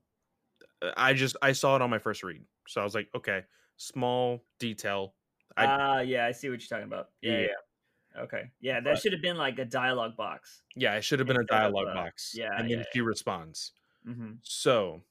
I 0.96 1.14
just, 1.14 1.36
I 1.42 1.52
saw 1.52 1.76
it 1.76 1.82
on 1.82 1.90
my 1.90 1.98
first 1.98 2.22
read. 2.22 2.44
So 2.68 2.80
I 2.80 2.84
was 2.84 2.94
like, 2.94 3.08
okay, 3.14 3.44
small 3.76 4.44
detail. 4.58 5.14
Ah, 5.56 6.00
yeah, 6.00 6.26
I 6.26 6.32
see 6.32 6.48
what 6.50 6.60
you're 6.60 6.68
talking 6.68 6.90
about. 6.92 7.10
Yeah, 7.22 7.32
Yeah. 7.32 7.38
yeah. 7.40 8.22
Okay. 8.22 8.50
Yeah, 8.60 8.80
that 8.80 8.84
But- 8.94 8.98
should 9.00 9.12
have 9.12 9.22
been 9.22 9.36
like 9.36 9.58
a 9.58 9.64
dialogue 9.64 10.16
box. 10.16 10.62
Yeah, 10.74 10.94
it 10.96 11.02
should 11.02 11.18
have 11.18 11.28
been 11.28 11.40
a 11.40 11.44
dialogue 11.44 11.88
uh, 11.88 11.94
box. 11.94 12.32
yeah, 12.34 12.50
And 12.58 12.70
then 12.70 12.78
yeah, 12.78 12.84
she 12.92 13.00
responds. 13.02 13.72
hmm 14.04 14.34
So 14.42 15.02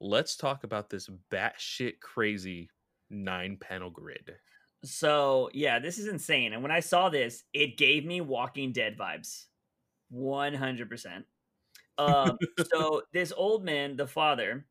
let's 0.00 0.36
talk 0.36 0.64
about 0.64 0.90
this 0.90 1.08
batshit 1.30 2.00
crazy 2.00 2.70
nine 3.08 3.56
panel 3.56 3.90
grid. 3.90 4.36
So 4.84 5.50
yeah, 5.52 5.78
this 5.78 5.98
is 5.98 6.06
insane. 6.06 6.52
And 6.52 6.62
when 6.62 6.72
I 6.72 6.80
saw 6.80 7.08
this, 7.08 7.44
it 7.52 7.76
gave 7.76 8.04
me 8.04 8.20
Walking 8.20 8.72
Dead 8.72 8.96
vibes, 8.96 9.46
one 10.08 10.54
hundred 10.54 10.88
percent. 10.88 11.26
Um, 11.98 12.38
so 12.72 13.02
this 13.12 13.32
old 13.36 13.64
man, 13.64 13.96
the 13.96 14.06
father, 14.06 14.66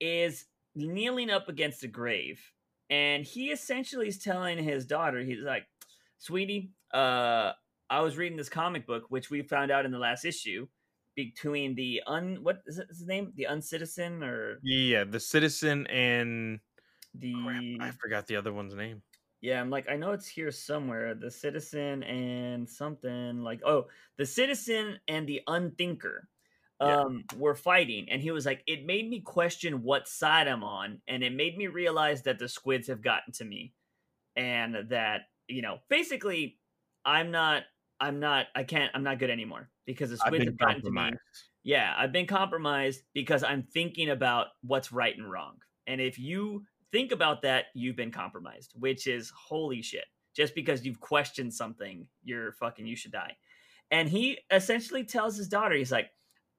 is 0.00 0.46
kneeling 0.74 1.30
up 1.30 1.48
against 1.48 1.82
a 1.84 1.88
grave, 1.88 2.52
and 2.90 3.24
he 3.24 3.50
essentially 3.50 4.08
is 4.08 4.18
telling 4.18 4.58
his 4.62 4.86
daughter, 4.86 5.20
he's 5.20 5.40
like, 5.40 5.66
"Sweetie, 6.18 6.72
uh, 6.94 7.52
I 7.90 8.00
was 8.00 8.16
reading 8.16 8.38
this 8.38 8.48
comic 8.48 8.86
book, 8.86 9.06
which 9.10 9.30
we 9.30 9.42
found 9.42 9.70
out 9.70 9.84
in 9.86 9.92
the 9.92 9.98
last 9.98 10.24
issue." 10.24 10.68
Between 11.14 11.74
the 11.74 12.02
un 12.06 12.42
what 12.42 12.62
is 12.66 12.80
his 12.88 13.06
name? 13.06 13.32
The 13.36 13.44
uncitizen 13.50 14.22
or 14.24 14.62
Yeah, 14.62 15.04
the 15.04 15.18
citizen 15.20 15.86
and 15.88 16.60
the 17.14 17.34
crap, 17.34 17.64
I 17.80 17.90
forgot 18.00 18.26
the 18.26 18.36
other 18.36 18.52
one's 18.52 18.74
name. 18.74 19.02
Yeah, 19.40 19.60
I'm 19.60 19.70
like, 19.70 19.88
I 19.88 19.96
know 19.96 20.12
it's 20.12 20.28
here 20.28 20.50
somewhere. 20.52 21.14
The 21.14 21.30
citizen 21.30 22.02
and 22.04 22.68
something 22.68 23.42
like, 23.42 23.60
oh, 23.64 23.88
the 24.16 24.26
citizen 24.26 25.00
and 25.08 25.28
the 25.28 25.42
unthinker 25.48 26.28
Yeah. 26.82 27.00
um, 27.02 27.24
were 27.36 27.54
fighting. 27.54 28.08
And 28.10 28.20
he 28.20 28.30
was 28.30 28.44
like, 28.44 28.62
it 28.66 28.84
made 28.84 29.08
me 29.08 29.20
question 29.20 29.82
what 29.82 30.08
side 30.08 30.48
I'm 30.48 30.64
on. 30.64 31.00
And 31.06 31.22
it 31.22 31.32
made 31.32 31.56
me 31.56 31.68
realize 31.68 32.22
that 32.22 32.38
the 32.38 32.48
squids 32.48 32.88
have 32.88 33.02
gotten 33.02 33.32
to 33.34 33.44
me. 33.44 33.72
And 34.36 34.76
that, 34.88 35.22
you 35.46 35.62
know, 35.62 35.78
basically, 35.88 36.58
I'm 37.04 37.30
not, 37.30 37.64
I'm 38.00 38.18
not, 38.18 38.46
I 38.54 38.64
can't, 38.64 38.90
I'm 38.94 39.02
not 39.02 39.18
good 39.18 39.30
anymore 39.30 39.70
because 39.86 40.10
the 40.10 40.16
squids 40.16 40.44
have 40.44 40.58
gotten 40.58 40.82
to 40.82 40.90
me. 40.90 41.10
Yeah, 41.64 41.94
I've 41.96 42.12
been 42.12 42.26
compromised 42.26 43.02
because 43.14 43.44
I'm 43.44 43.62
thinking 43.62 44.10
about 44.10 44.48
what's 44.62 44.92
right 44.92 45.16
and 45.16 45.30
wrong. 45.30 45.58
And 45.86 46.00
if 46.00 46.18
you 46.18 46.64
think 46.90 47.12
about 47.12 47.42
that, 47.42 47.66
you've 47.74 47.96
been 47.96 48.10
compromised, 48.10 48.72
which 48.74 49.06
is 49.06 49.30
holy 49.30 49.82
shit. 49.82 50.04
Just 50.34 50.54
because 50.54 50.84
you've 50.84 51.00
questioned 51.00 51.52
something, 51.52 52.06
you're 52.24 52.52
fucking, 52.52 52.86
you 52.86 52.96
should 52.96 53.12
die. 53.12 53.36
And 53.90 54.08
he 54.08 54.38
essentially 54.50 55.04
tells 55.04 55.36
his 55.36 55.48
daughter, 55.48 55.74
he's 55.74 55.92
like, 55.92 56.08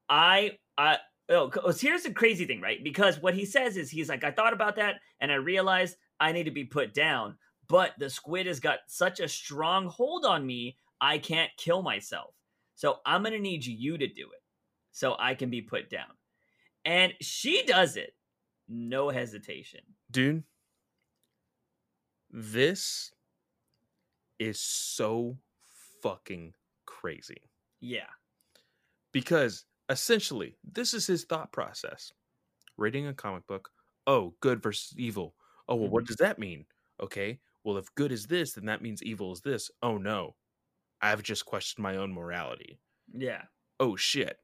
I, 0.10 0.58
I, 0.78 0.98
oh, 1.30 1.50
'cause 1.50 1.64
oh, 1.66 1.88
here's 1.88 2.04
the 2.04 2.12
crazy 2.14 2.46
thing, 2.46 2.62
right? 2.62 2.84
Because 2.84 3.22
what 3.22 3.34
he 3.34 3.46
says 3.46 3.78
is, 3.78 3.90
he's 3.90 4.10
like, 4.10 4.24
I 4.24 4.32
thought 4.32 4.54
about 4.54 4.76
that 4.78 4.96
and 5.20 5.32
I 5.32 5.36
realized 5.36 5.98
I 6.20 6.32
need 6.32 6.44
to 6.46 6.52
be 6.52 6.66
put 6.66 6.94
down. 6.94 7.38
But 7.68 7.94
the 7.98 8.10
squid 8.10 8.46
has 8.48 8.60
got 8.60 8.80
such 8.88 9.20
a 9.20 9.28
strong 9.28 9.88
hold 9.88 10.26
on 10.26 10.46
me, 10.46 10.78
I 11.00 11.18
can't 11.18 11.52
kill 11.58 11.82
myself. 11.82 12.34
So 12.76 13.00
I'm 13.06 13.24
going 13.24 13.34
to 13.34 13.40
need 13.40 13.66
you 13.66 13.98
to 13.98 14.08
do 14.08 14.24
it 14.34 14.42
so 14.92 15.16
I 15.20 15.36
can 15.36 15.50
be 15.50 15.62
put 15.62 15.90
down. 15.90 16.10
And 16.86 17.14
she 17.22 17.64
does 17.64 17.96
it, 17.96 18.16
no 18.68 19.10
hesitation. 19.10 19.82
Dude, 20.12 20.44
this 22.30 23.14
is 24.40 24.60
so 24.60 25.38
fucking 26.02 26.54
crazy. 26.86 27.50
Yeah. 27.80 28.10
Because 29.12 29.66
essentially, 29.90 30.58
this 30.64 30.94
is 30.94 31.08
his 31.08 31.26
thought 31.26 31.52
process. 31.52 32.12
Reading 32.78 33.08
a 33.08 33.14
comic 33.14 33.48
book, 33.48 33.72
oh, 34.08 34.36
good 34.42 34.64
versus 34.64 34.98
evil. 34.98 35.36
Oh, 35.68 35.76
well, 35.76 35.90
what 35.90 36.06
Mhm. 36.06 36.08
does 36.08 36.18
that 36.18 36.40
mean? 36.40 36.68
Okay, 37.00 37.42
well, 37.64 37.78
if 37.78 37.94
good 37.96 38.12
is 38.12 38.28
this, 38.28 38.54
then 38.54 38.66
that 38.66 38.82
means 38.82 39.04
evil 39.04 39.34
is 39.34 39.42
this. 39.42 39.72
Oh, 39.82 39.98
no. 39.98 40.38
I've 41.02 41.24
just 41.24 41.46
questioned 41.46 41.84
my 41.84 41.98
own 41.98 42.14
morality. 42.14 42.82
Yeah. 43.14 43.46
Oh, 43.80 43.96
shit. 43.96 44.40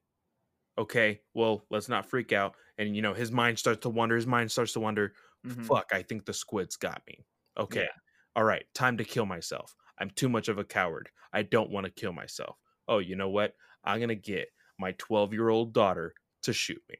Okay, 0.78 1.22
well, 1.34 1.66
let's 1.70 1.90
not 1.90 2.06
freak 2.10 2.32
out. 2.32 2.56
And, 2.78 2.96
you 2.96 3.02
know, 3.02 3.14
his 3.14 3.32
mind 3.32 3.60
starts 3.60 3.82
to 3.82 3.90
wonder. 3.90 4.16
His 4.16 4.28
mind 4.28 4.52
starts 4.52 4.74
to 4.74 4.80
wonder, 4.80 5.14
Mhm. 5.44 5.70
fuck, 5.70 5.88
I 5.94 6.04
think 6.04 6.26
the 6.26 6.34
squid's 6.34 6.78
got 6.78 7.04
me. 7.08 7.26
Okay, 7.58 7.84
Yeah. 7.84 7.94
all 8.36 8.44
right, 8.46 8.66
time 8.74 8.98
to 8.98 9.04
kill 9.06 9.26
myself. 9.26 9.76
I'm 10.00 10.10
too 10.12 10.30
much 10.30 10.48
of 10.48 10.58
a 10.58 10.64
coward. 10.66 11.12
I 11.34 11.44
don't 11.44 11.72
want 11.72 11.86
to 11.86 11.92
kill 11.92 12.14
myself. 12.14 12.58
Oh, 12.88 13.00
you 13.00 13.16
know 13.16 13.30
what? 13.30 13.56
I'm 13.84 14.00
going 14.00 14.10
to 14.10 14.16
get 14.16 14.50
my 14.80 14.94
12 14.98 15.34
year 15.34 15.50
old 15.50 15.74
daughter 15.74 16.16
to 16.44 16.54
shoot 16.54 16.82
me. 16.90 16.96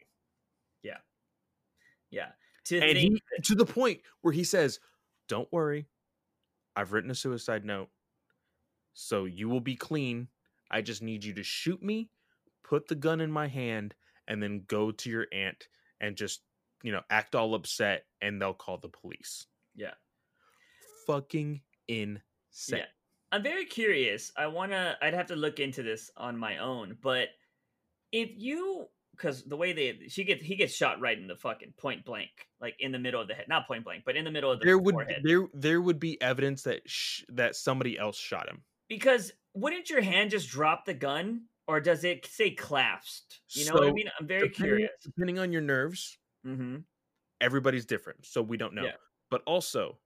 Yeah. 2.12 2.30
To 2.66 2.80
and 2.80 2.98
think 2.98 3.22
he, 3.36 3.42
to 3.44 3.56
the 3.56 3.66
point 3.66 4.02
where 4.22 4.34
he 4.34 4.44
says, 4.44 4.80
"Don't 5.28 5.52
worry, 5.52 5.88
I've 6.76 6.92
written 6.92 7.12
a 7.12 7.16
suicide 7.16 7.66
note, 7.66 7.90
so 8.94 9.26
you 9.26 9.50
will 9.50 9.62
be 9.62 9.76
clean. 9.76 10.28
I 10.72 10.82
just 10.82 11.02
need 11.02 11.24
you 11.24 11.34
to 11.34 11.44
shoot 11.44 11.82
me, 11.82 12.10
put 12.64 12.88
the 12.88 12.96
gun 12.96 13.22
in 13.22 13.32
my 13.32 13.48
hand, 13.48 13.96
and 14.28 14.42
then 14.42 14.64
go 14.68 14.92
to 14.92 15.10
your 15.10 15.28
aunt 15.32 15.68
and 16.02 16.16
just 16.16 16.42
you 16.84 16.92
know 16.92 17.02
act 17.10 17.36
all 17.36 17.56
upset, 17.56 18.06
and 18.22 18.42
they'll 18.42 18.54
call 18.54 18.78
the 18.78 18.90
police." 18.90 19.48
Yeah. 19.76 19.94
Fucking 21.08 21.62
insane. 21.88 22.80
Yeah. 22.80 22.86
I'm 23.32 23.44
very 23.44 23.66
curious. 23.66 24.32
I 24.36 24.48
wanna. 24.48 24.98
I'd 25.02 25.14
have 25.14 25.28
to 25.28 25.36
look 25.36 25.60
into 25.60 25.84
this 25.84 26.12
on 26.18 26.38
my 26.38 26.58
own. 26.58 26.98
But 27.02 27.30
if 28.12 28.30
you, 28.38 28.88
because 29.16 29.44
the 29.44 29.58
way 29.58 29.74
they, 29.74 30.08
she 30.08 30.24
gets, 30.24 30.44
he 30.44 30.56
gets 30.56 30.74
shot 30.74 31.00
right 31.02 31.18
in 31.18 31.28
the 31.28 31.36
fucking 31.36 31.74
point 31.78 32.06
blank, 32.06 32.30
like 32.62 32.76
in 32.80 32.92
the 32.92 33.00
middle 33.00 33.22
of 33.22 33.28
the 33.28 33.34
head, 33.34 33.46
not 33.50 33.68
point 33.68 33.84
blank, 33.84 34.04
but 34.06 34.16
in 34.16 34.24
the 34.26 34.32
middle 34.32 34.52
of 34.52 34.60
the 34.60 34.66
There 34.66 34.78
would 34.78 34.94
forehead. 34.94 35.22
there 35.24 35.48
there 35.54 35.82
would 35.82 36.00
be 36.00 36.22
evidence 36.22 36.64
that 36.64 36.82
sh- 36.88 37.24
that 37.30 37.56
somebody 37.56 37.98
else 38.00 38.18
shot 38.18 38.48
him. 38.48 38.64
because 38.88 39.32
wouldn't 39.54 39.90
your 39.90 40.02
hand 40.02 40.30
just 40.32 40.48
drop 40.50 40.86
the 40.86 40.94
gun, 40.94 41.42
or 41.68 41.80
does 41.82 42.04
it 42.04 42.26
say 42.26 42.52
clasped? 42.52 43.42
You 43.50 43.66
know 43.66 43.74
what 43.74 43.84
I 43.88 43.92
mean? 43.92 44.10
I'm 44.20 44.28
very 44.28 44.48
Depending- 44.50 44.66
curious. 44.68 44.92
Depending 45.04 45.40
on 45.40 45.52
your 45.52 45.62
nerves, 45.62 46.18
Mm-hmm. 46.48 46.78
everybody's 47.42 47.86
different, 47.86 48.26
so 48.26 48.42
we 48.42 48.56
don't 48.58 48.74
know. 48.74 48.84
Yeah. 48.86 48.92
But 49.30 49.42
also, 49.46 49.98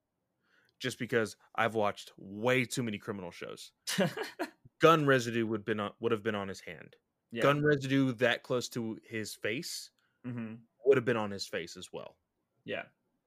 just 0.79 0.97
because 0.97 1.35
I've 1.55 1.75
watched 1.75 2.11
way 2.17 2.65
too 2.65 2.81
many 2.83 2.97
criminal 2.97 3.29
shows, 3.31 3.71
gun 4.81 5.05
residue 5.05 5.45
would 5.45 5.63
been 5.65 5.79
on, 5.79 5.91
would 5.99 6.11
have 6.11 6.23
been 6.23 6.35
on 6.35 6.47
his 6.47 6.59
hand. 6.61 6.95
Yeah. 7.33 7.41
Gun 7.41 7.61
residue 7.63 8.13
that 8.13 8.43
close 8.43 8.69
to 8.69 8.97
his 9.03 9.33
face 9.35 9.91
Mm-hmm. 10.25 10.55
would 10.85 10.95
have 10.97 11.03
been 11.05 11.17
on 11.17 11.31
his 11.31 11.45
face 11.47 11.75
as 11.75 11.89
well. 11.91 12.15
Yeah. 12.63 12.83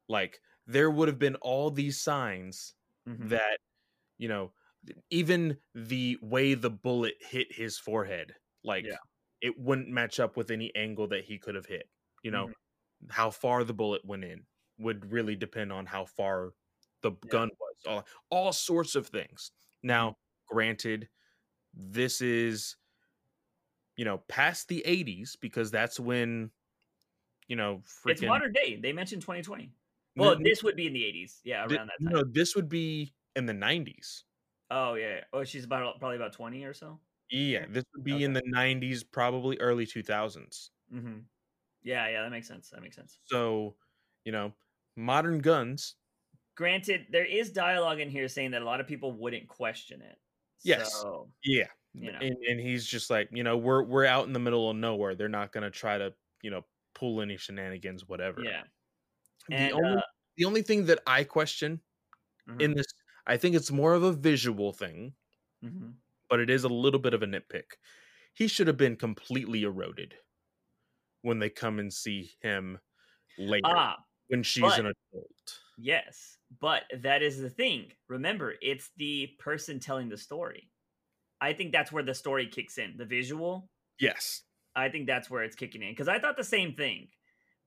Like 0.09 0.41
there 0.67 0.91
would 0.91 1.09
have 1.09 1.19
been 1.19 1.35
all 1.37 1.71
these 1.71 2.01
signs 2.01 2.75
Mhm. 3.07 3.29
that 3.29 3.59
you 4.19 4.29
know, 4.29 4.53
even 5.11 5.59
the 5.75 6.17
way 6.23 6.55
the 6.55 6.71
bullet 6.71 7.17
hit 7.21 7.53
his 7.53 7.79
forehead, 7.79 8.35
like 8.65 8.85
Yeah. 8.87 8.97
it 9.43 9.59
wouldn't 9.59 9.89
match 9.91 10.19
up 10.21 10.37
with 10.39 10.51
any 10.51 10.75
angle 10.75 11.07
that 11.09 11.25
he 11.25 11.39
could 11.39 11.55
have 11.55 11.67
hit. 11.67 11.91
You 12.23 12.31
know, 12.31 12.47
Mm-hmm. 12.47 13.11
how 13.11 13.31
far 13.31 13.65
the 13.65 13.75
bullet 13.75 14.05
went 14.07 14.25
in 14.25 14.47
would 14.79 15.11
really 15.13 15.37
depend 15.37 15.71
on 15.73 15.85
how 15.87 16.07
far 16.07 16.55
the 17.03 17.11
Yeah. 17.11 17.29
gun 17.31 17.51
was. 17.61 17.77
All, 17.87 18.07
all 18.31 18.53
sorts 18.53 18.95
of 18.95 19.09
things. 19.09 19.51
Now, 19.83 20.11
Mm-hmm. 20.13 20.55
granted, 20.55 21.09
this 21.75 22.21
is 22.23 22.77
you 23.97 24.05
know 24.05 24.19
past 24.29 24.69
the 24.69 24.83
80s 24.87 25.37
because 25.41 25.71
that's 25.71 25.99
when 26.01 26.51
you 27.49 27.57
know 27.57 27.83
freaking 27.87 28.11
It's 28.13 28.23
modern 28.23 28.53
day. 28.53 28.77
They 28.81 28.93
mentioned 28.93 29.23
2020. 29.23 29.73
Well, 30.17 30.33
n- 30.33 30.43
this 30.43 30.63
would 30.63 30.77
be 30.77 30.87
in 30.87 30.93
the 30.93 31.05
80s. 31.05 31.41
Yeah, 31.45 31.67
around 31.67 31.89
that 31.89 32.03
time. 32.03 32.13
no, 32.13 32.25
this 32.25 32.57
would 32.57 32.69
be 32.69 33.15
in 33.35 33.47
the 33.47 33.53
90s. 33.55 34.25
Oh 34.71 34.95
yeah. 34.95 35.21
Oh, 35.33 35.45
she's 35.45 35.65
about 35.65 35.99
probably 35.99 36.17
about 36.17 36.33
20 36.33 36.65
or 36.65 36.75
so. 36.75 36.99
Yeah, 37.31 37.67
this 37.69 37.85
would 37.95 38.05
be 38.05 38.23
in 38.23 38.33
the 38.33 38.43
90s, 38.47 39.03
probably 39.03 39.59
early 39.59 39.85
2000s. 39.87 40.71
Mm-hmm. 40.95 41.19
Yeah, 41.83 42.09
yeah, 42.09 42.23
that 42.23 42.31
makes 42.31 42.49
sense. 42.49 42.71
That 42.71 42.83
makes 42.83 42.97
sense. 42.97 43.19
So, 43.25 43.77
you 44.25 44.33
know, 44.33 44.53
modern 44.97 45.41
guns. 45.41 45.97
Granted, 46.55 47.07
there 47.11 47.25
is 47.25 47.51
dialogue 47.51 48.01
in 48.01 48.09
here 48.09 48.29
saying 48.29 48.53
that 48.53 48.63
a 48.63 48.65
lot 48.65 48.81
of 48.81 48.87
people 48.87 49.13
wouldn't 49.13 49.47
question 49.49 50.01
it. 50.01 50.19
Yes. 50.63 50.93
So, 50.93 51.29
Yeah. 51.45 51.67
You 51.99 52.13
know. 52.13 52.19
And, 52.21 52.37
and 52.49 52.61
he's 52.61 52.87
just 52.87 53.09
like, 53.09 53.29
you 53.33 53.43
know, 53.43 53.57
we're 53.57 53.83
we're 53.83 54.05
out 54.05 54.27
in 54.27 54.33
the 54.33 54.39
middle 54.39 54.71
of 54.71 54.77
nowhere. 54.77 55.15
They're 55.15 55.29
not 55.29 55.53
going 55.53 55.65
to 55.65 55.71
try 55.71 55.97
to, 55.97 56.13
you 56.43 56.51
know, 56.51 56.63
pull 56.95 57.21
any 57.21 57.37
shenanigans 57.37 58.07
whatever. 58.07 58.43
yeah. 58.43 58.63
The 59.49 59.73
only 59.73 59.97
uh, 59.99 60.01
the 60.37 60.45
only 60.45 60.63
thing 60.63 60.87
that 60.87 61.01
I 61.07 61.25
question 61.25 61.81
mhm, 62.49 62.61
in 62.61 62.75
this 62.75 62.87
I 63.27 63.37
think 63.37 63.55
it's 63.55 63.71
more 63.71 63.95
of 63.95 64.03
a 64.03 64.13
visual 64.13 64.73
thing, 64.73 65.15
mhm. 65.65 65.95
but 66.29 66.41
it 66.41 66.51
is 66.51 66.65
a 66.65 66.69
little 66.69 67.01
bit 67.01 67.15
of 67.15 67.23
a 67.23 67.27
nitpick. 67.27 67.77
He 68.35 68.47
should 68.47 68.67
have 68.67 68.77
been 68.77 68.97
completely 68.97 69.63
eroded 69.63 70.15
when 71.23 71.39
they 71.39 71.49
come 71.49 71.79
and 71.79 71.93
see 71.93 72.33
him 72.41 72.79
later 73.39 73.63
ah, 73.67 73.97
when 74.29 74.43
she's 74.43 74.63
but- 74.63 74.79
an 74.81 74.87
adult. 74.87 75.61
yes, 75.79 76.39
but 76.61 76.85
that 77.03 77.23
is 77.23 77.41
the 77.41 77.51
thing. 77.51 77.93
Remember, 78.09 78.55
it's 78.61 78.91
the 78.97 79.29
person 79.39 79.81
telling 79.81 80.09
the 80.09 80.19
story. 80.19 80.71
I 81.41 81.53
think 81.53 81.73
that's 81.73 81.93
where 81.93 82.03
the 82.03 82.15
story 82.15 82.47
kicks 82.49 82.79
in. 82.79 82.97
The 82.97 83.05
visual, 83.05 83.71
Yes. 83.99 84.43
I 84.75 84.89
think 84.91 85.07
that's 85.07 85.31
where 85.31 85.43
it's 85.43 85.57
kicking 85.57 85.83
in 85.83 85.93
because 85.93 86.09
I 86.09 86.19
thought 86.19 86.37
the 86.37 86.45
same 86.45 86.75
thing. 86.75 87.09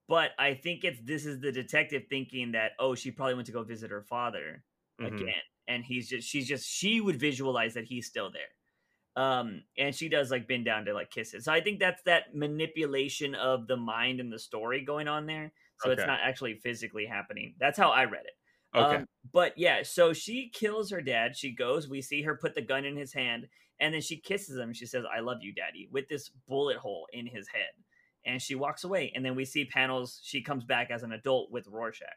But 0.07 0.31
I 0.39 0.55
think 0.55 0.83
it's 0.83 0.99
this 1.03 1.25
is 1.25 1.39
the 1.39 1.51
detective 1.51 2.03
thinking 2.09 2.53
that 2.53 2.73
oh 2.79 2.95
she 2.95 3.11
probably 3.11 3.35
went 3.35 3.45
to 3.47 3.51
go 3.53 3.63
visit 3.63 3.91
her 3.91 4.03
father 4.03 4.63
Mhm. 5.01 5.07
again, 5.07 5.41
and 5.67 5.83
he's 5.85 6.09
just 6.09 6.27
she's 6.27 6.47
just 6.47 6.67
she 6.69 6.99
would 7.01 7.15
visualize 7.17 7.75
that 7.75 7.85
he's 7.85 8.07
still 8.07 8.31
there, 8.31 8.49
um, 9.15 9.63
and 9.77 9.93
she 9.95 10.09
does 10.09 10.31
like 10.31 10.47
bend 10.47 10.65
down 10.65 10.85
to 10.85 10.93
like 10.93 11.11
kiss 11.11 11.33
it. 11.33 11.43
So 11.43 11.51
I 11.53 11.61
think 11.61 11.79
that's 11.79 12.01
that 12.03 12.35
manipulation 12.35 13.35
of 13.35 13.67
the 13.67 13.77
mind 13.77 14.19
and 14.19 14.31
the 14.31 14.39
story 14.39 14.81
going 14.83 15.07
on 15.07 15.25
there. 15.27 15.51
So 15.77 15.91
it's 15.91 16.05
not 16.05 16.19
actually 16.21 16.55
physically 16.55 17.05
happening. 17.05 17.55
That's 17.59 17.77
how 17.77 17.91
I 17.91 18.05
read 18.05 18.25
it. 18.25 18.33
Okay. 18.75 18.97
Um, 18.97 19.05
but 19.33 19.53
yeah, 19.57 19.83
so 19.83 20.13
she 20.13 20.51
kills 20.53 20.91
her 20.91 21.01
dad. 21.01 21.35
She 21.35 21.55
goes, 21.55 21.89
we 21.89 22.01
see 22.01 22.21
her 22.21 22.35
put 22.35 22.55
the 22.55 22.61
gun 22.61 22.85
in 22.85 22.95
his 22.95 23.13
hand, 23.13 23.47
and 23.79 23.93
then 23.93 24.01
she 24.01 24.17
kisses 24.17 24.57
him. 24.57 24.73
She 24.73 24.85
says, 24.85 25.05
I 25.11 25.21
love 25.21 25.39
you, 25.41 25.53
daddy, 25.53 25.89
with 25.91 26.07
this 26.07 26.29
bullet 26.47 26.77
hole 26.77 27.07
in 27.13 27.25
his 27.25 27.47
head. 27.47 27.71
And 28.25 28.41
she 28.41 28.55
walks 28.55 28.83
away. 28.83 29.11
And 29.15 29.25
then 29.25 29.35
we 29.35 29.45
see 29.45 29.65
panels. 29.65 30.19
She 30.23 30.43
comes 30.43 30.65
back 30.65 30.91
as 30.91 31.03
an 31.03 31.13
adult 31.13 31.51
with 31.51 31.67
Rorschach. 31.67 32.07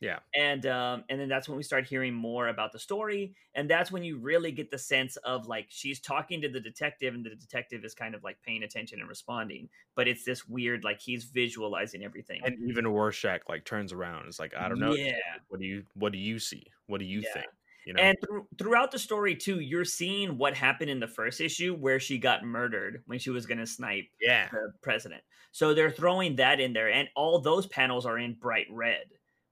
Yeah. 0.00 0.18
And 0.34 0.66
um, 0.66 1.04
and 1.08 1.18
then 1.20 1.28
that's 1.28 1.48
when 1.48 1.56
we 1.56 1.62
start 1.62 1.86
hearing 1.86 2.12
more 2.12 2.48
about 2.48 2.72
the 2.72 2.78
story. 2.78 3.34
And 3.54 3.68
that's 3.68 3.90
when 3.90 4.04
you 4.04 4.18
really 4.18 4.52
get 4.52 4.70
the 4.70 4.78
sense 4.78 5.16
of 5.16 5.46
like 5.46 5.66
she's 5.68 6.00
talking 6.00 6.42
to 6.42 6.48
the 6.48 6.60
detective, 6.60 7.14
and 7.14 7.24
the 7.24 7.30
detective 7.30 7.84
is 7.84 7.94
kind 7.94 8.14
of 8.14 8.22
like 8.22 8.36
paying 8.42 8.62
attention 8.62 9.00
and 9.00 9.08
responding. 9.08 9.68
But 9.94 10.08
it's 10.08 10.24
this 10.24 10.46
weird, 10.46 10.84
like 10.84 11.00
he's 11.00 11.24
visualizing 11.24 12.04
everything. 12.04 12.42
and 12.44 12.56
even 12.68 12.86
Rorschach 12.86 13.48
like 13.48 13.64
turns 13.64 13.92
around. 13.92 14.26
It's 14.26 14.38
like 14.38 14.54
I 14.54 14.68
don't 14.68 14.80
know. 14.80 14.92
Yeah. 14.92 15.14
What 15.48 15.60
do 15.60 15.66
you 15.66 15.84
What 15.94 16.12
do 16.12 16.18
you 16.18 16.38
see? 16.38 16.64
What 16.86 16.98
do 16.98 17.06
you 17.06 17.20
Yeah. 17.20 17.32
think? 17.32 17.46
You 17.86 17.92
know. 17.94 18.02
And 18.02 18.16
through 18.20 18.46
throughout 18.58 18.90
the 18.90 18.98
story 18.98 19.36
too, 19.36 19.60
you're 19.60 19.84
seeing 19.84 20.36
what 20.36 20.54
happened 20.54 20.90
in 20.90 21.00
the 21.00 21.06
first 21.06 21.40
issue 21.40 21.74
where 21.74 22.00
she 22.00 22.18
got 22.18 22.44
murdered 22.44 23.02
when 23.06 23.18
she 23.20 23.30
was 23.30 23.46
going 23.46 23.58
to 23.58 23.66
snipe 23.66 24.08
yeah. 24.20 24.48
the 24.50 24.72
president. 24.82 25.22
So 25.52 25.72
they're 25.72 25.90
throwing 25.90 26.36
that 26.36 26.60
in 26.60 26.74
there, 26.74 26.90
and 26.90 27.08
all 27.14 27.38
those 27.38 27.66
panels 27.66 28.04
are 28.04 28.18
in 28.18 28.34
bright 28.34 28.66
red, 28.70 29.04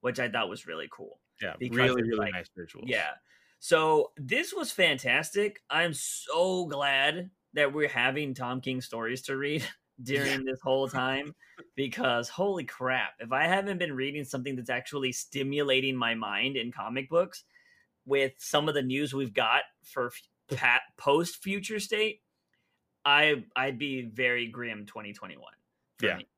which 0.05 0.21
I 0.21 0.29
thought 0.29 0.51
was 0.51 0.67
really 0.67 0.87
cool. 0.93 1.19
Yeah. 1.41 1.55
because 1.59 1.79
Really, 1.79 2.03
really 2.03 2.17
like- 2.19 2.33
nice 2.35 2.51
visuals. 2.57 2.85
Yeah. 2.89 3.13
So 3.59 4.13
this 4.19 4.53
was 4.53 4.71
fantastic. 4.71 5.63
I'm 5.71 5.95
so 5.95 6.67
glad 6.67 7.31
that 7.55 7.73
we're 7.73 7.89
having 7.89 8.35
Tom 8.35 8.61
King 8.61 8.83
stories 8.83 9.23
to 9.23 9.37
read 9.39 9.67
during 10.03 10.45
this 10.45 10.61
whole 10.63 10.89
time 10.89 11.35
because 11.75 12.29
holy 12.29 12.65
crap, 12.65 13.15
if 13.19 13.33
I 13.33 13.45
haven't 13.47 13.79
been 13.79 13.95
reading 13.95 14.25
something 14.25 14.57
that's 14.57 14.69
actually 14.69 15.13
stimulating 15.13 15.97
my 15.97 16.15
mind 16.15 16.59
in 16.59 16.71
comic 16.71 17.09
books 17.09 17.45
with 18.05 18.33
some 18.37 18.69
of 18.69 18.75
the 18.75 18.83
news 18.83 19.15
we've 19.15 19.33
got 19.33 19.63
for 19.85 20.11
f- 20.53 20.81
post 20.99 21.43
future 21.43 21.81
state, 21.81 22.21
I 23.07 23.45
I'd 23.57 23.79
be 23.79 24.03
very 24.03 24.49
grim 24.49 24.85
2021. 24.85 25.41
Yeah. 26.03 26.17
me. 26.19 26.29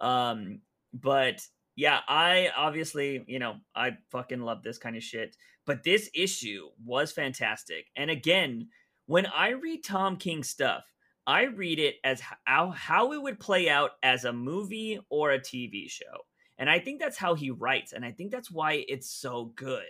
Um 0.00 0.60
but 0.94 1.44
yeah, 1.76 2.00
I 2.08 2.50
obviously, 2.56 3.22
you 3.28 3.38
know, 3.38 3.56
I 3.74 3.98
fucking 4.10 4.40
love 4.40 4.62
this 4.62 4.78
kind 4.78 4.96
of 4.96 5.02
shit. 5.02 5.36
But 5.66 5.84
this 5.84 6.10
issue 6.14 6.68
was 6.84 7.12
fantastic. 7.12 7.86
And 7.96 8.10
again, 8.10 8.68
when 9.04 9.26
I 9.26 9.50
read 9.50 9.84
Tom 9.84 10.16
King 10.16 10.42
stuff, 10.42 10.84
I 11.26 11.42
read 11.44 11.78
it 11.78 11.96
as 12.02 12.22
how, 12.44 12.70
how 12.70 13.12
it 13.12 13.22
would 13.22 13.38
play 13.38 13.68
out 13.68 13.92
as 14.02 14.24
a 14.24 14.32
movie 14.32 15.00
or 15.10 15.32
a 15.32 15.40
TV 15.40 15.90
show. 15.90 16.24
And 16.56 16.70
I 16.70 16.78
think 16.78 16.98
that's 16.98 17.18
how 17.18 17.34
he 17.34 17.50
writes. 17.50 17.92
And 17.92 18.04
I 18.04 18.12
think 18.12 18.30
that's 18.30 18.50
why 18.50 18.84
it's 18.88 19.10
so 19.10 19.52
good. 19.56 19.84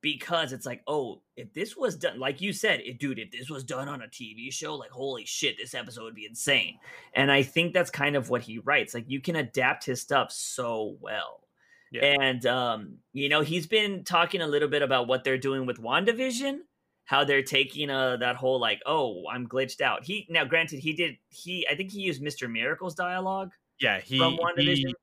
Because 0.00 0.52
it's 0.52 0.66
like, 0.66 0.82
oh, 0.86 1.22
if 1.36 1.52
this 1.54 1.76
was 1.76 1.96
done, 1.96 2.18
like 2.18 2.40
you 2.40 2.52
said, 2.52 2.80
if, 2.84 2.98
dude, 2.98 3.18
if 3.18 3.30
this 3.30 3.50
was 3.50 3.64
done 3.64 3.88
on 3.88 4.02
a 4.02 4.06
TV 4.06 4.52
show, 4.52 4.76
like, 4.76 4.90
holy 4.90 5.24
shit, 5.24 5.56
this 5.58 5.74
episode 5.74 6.04
would 6.04 6.14
be 6.14 6.26
insane. 6.26 6.78
And 7.14 7.32
I 7.32 7.42
think 7.42 7.74
that's 7.74 7.90
kind 7.90 8.16
of 8.16 8.30
what 8.30 8.42
he 8.42 8.58
writes. 8.58 8.94
Like, 8.94 9.06
you 9.08 9.20
can 9.20 9.36
adapt 9.36 9.84
his 9.84 10.00
stuff 10.00 10.30
so 10.30 10.96
well. 11.00 11.40
Yeah. 11.90 12.20
And, 12.20 12.46
um, 12.46 12.98
you 13.12 13.28
know, 13.28 13.40
he's 13.40 13.66
been 13.66 14.04
talking 14.04 14.40
a 14.40 14.46
little 14.46 14.68
bit 14.68 14.82
about 14.82 15.08
what 15.08 15.24
they're 15.24 15.38
doing 15.38 15.66
with 15.66 15.78
WandaVision, 15.78 16.58
how 17.04 17.24
they're 17.24 17.42
taking 17.42 17.90
uh, 17.90 18.18
that 18.18 18.36
whole, 18.36 18.60
like, 18.60 18.80
oh, 18.86 19.24
I'm 19.32 19.48
glitched 19.48 19.80
out. 19.80 20.04
He, 20.04 20.26
now, 20.28 20.44
granted, 20.44 20.80
he 20.80 20.92
did, 20.92 21.16
he, 21.30 21.66
I 21.68 21.74
think 21.74 21.90
he 21.90 22.00
used 22.00 22.22
Mr. 22.22 22.50
Miracle's 22.50 22.94
dialogue. 22.94 23.50
Yeah. 23.80 24.00
He, 24.00 24.18
from 24.18 24.36
WandaVision. 24.36 24.86
He, 24.86 24.94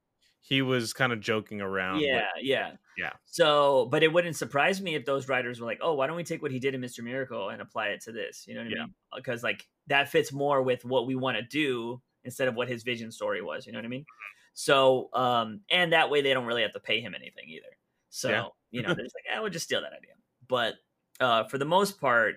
he 0.48 0.62
was 0.62 0.94
kind 0.94 1.12
of 1.12 1.20
joking 1.20 1.60
around. 1.60 2.02
Yeah, 2.02 2.28
with, 2.36 2.46
yeah, 2.46 2.72
yeah. 2.98 3.14
So, 3.26 3.88
but 3.92 4.04
it 4.04 4.14
wouldn't 4.14 4.36
surprise 4.36 4.80
me 4.80 4.94
if 4.94 5.04
those 5.04 5.28
writers 5.28 5.60
were 5.60 5.66
like, 5.66 5.80
"Oh, 5.82 5.96
why 5.96 6.06
don't 6.06 6.16
we 6.16 6.24
take 6.24 6.44
what 6.44 6.52
he 6.52 6.60
did 6.60 6.76
in 6.76 6.82
Mister 6.82 7.02
Miracle 7.02 7.50
and 7.50 7.64
apply 7.64 7.88
it 7.88 8.02
to 8.02 8.12
this?" 8.12 8.46
You 8.48 8.54
know 8.54 8.62
what 8.62 8.70
yeah. 8.70 8.78
I 8.78 8.86
mean? 8.86 8.94
Because 9.16 9.42
like 9.42 9.68
that 9.88 10.10
fits 10.10 10.32
more 10.32 10.62
with 10.62 10.86
what 10.86 11.08
we 11.08 11.16
want 11.16 11.38
to 11.38 11.42
do 11.42 12.00
instead 12.24 12.48
of 12.48 12.54
what 12.54 12.68
his 12.68 12.84
vision 12.84 13.12
story 13.12 13.42
was. 13.42 13.66
You 13.66 13.74
know 13.74 13.80
what 13.80 13.86
I 13.86 13.90
mean? 13.90 14.06
So, 14.54 15.10
um, 15.14 15.62
and 15.72 15.94
that 15.94 16.12
way 16.12 16.22
they 16.22 16.34
don't 16.34 16.46
really 16.46 16.62
have 16.62 16.74
to 16.74 16.80
pay 16.80 17.02
him 17.02 17.16
anything 17.16 17.46
either. 17.50 17.76
So, 18.10 18.30
yeah. 18.30 18.46
you 18.70 18.82
know, 18.84 18.90
they're 18.94 19.06
just 19.06 19.16
like, 19.16 19.34
"I 19.34 19.40
eh, 19.40 19.42
would 19.42 19.54
just 19.54 19.66
steal 19.66 19.82
that 19.82 19.94
idea." 19.94 20.14
But 20.48 20.76
uh, 21.20 21.46
for 21.46 21.58
the 21.58 21.66
most 21.66 22.00
part, 22.00 22.36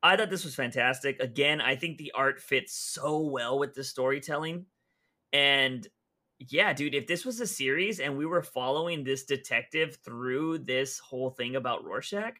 I 0.00 0.16
thought 0.16 0.30
this 0.30 0.44
was 0.44 0.54
fantastic. 0.54 1.18
Again, 1.18 1.60
I 1.60 1.74
think 1.74 1.98
the 1.98 2.12
art 2.14 2.40
fits 2.40 2.72
so 2.72 3.18
well 3.18 3.58
with 3.58 3.74
the 3.74 3.82
storytelling, 3.82 4.66
and 5.32 5.84
yeah, 6.38 6.72
dude, 6.72 6.94
if 6.94 7.06
this 7.06 7.24
was 7.24 7.40
a 7.40 7.46
series 7.46 8.00
and 8.00 8.16
we 8.16 8.26
were 8.26 8.42
following 8.42 9.02
this 9.02 9.24
detective 9.24 9.98
through 10.04 10.58
this 10.58 10.98
whole 10.98 11.30
thing 11.30 11.56
about 11.56 11.84
Rorschach, 11.84 12.34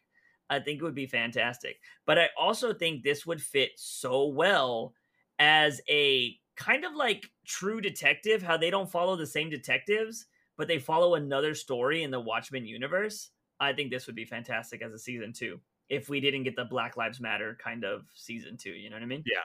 I 0.49 0.59
think 0.59 0.79
it 0.79 0.83
would 0.83 0.95
be 0.95 1.05
fantastic. 1.05 1.79
But 2.05 2.17
I 2.17 2.29
also 2.39 2.73
think 2.73 3.03
this 3.03 3.25
would 3.25 3.41
fit 3.41 3.71
so 3.75 4.27
well 4.27 4.93
as 5.37 5.81
a 5.89 6.35
kind 6.55 6.85
of 6.85 6.95
like 6.95 7.29
true 7.45 7.81
detective, 7.81 8.41
how 8.41 8.57
they 8.57 8.69
don't 8.69 8.89
follow 8.89 9.15
the 9.15 9.27
same 9.27 9.49
detectives, 9.49 10.25
but 10.57 10.67
they 10.67 10.79
follow 10.79 11.15
another 11.15 11.53
story 11.53 12.03
in 12.03 12.11
the 12.11 12.19
Watchmen 12.19 12.65
universe. 12.65 13.31
I 13.59 13.73
think 13.73 13.91
this 13.91 14.07
would 14.07 14.15
be 14.15 14.25
fantastic 14.25 14.81
as 14.81 14.93
a 14.93 14.99
season 14.99 15.33
two 15.33 15.59
if 15.89 16.07
we 16.07 16.19
didn't 16.19 16.43
get 16.43 16.55
the 16.55 16.65
Black 16.65 16.97
Lives 16.97 17.19
Matter 17.19 17.57
kind 17.61 17.83
of 17.83 18.05
season 18.15 18.57
two. 18.57 18.71
You 18.71 18.89
know 18.89 18.95
what 18.95 19.03
I 19.03 19.07
mean? 19.07 19.23
Yeah. 19.25 19.41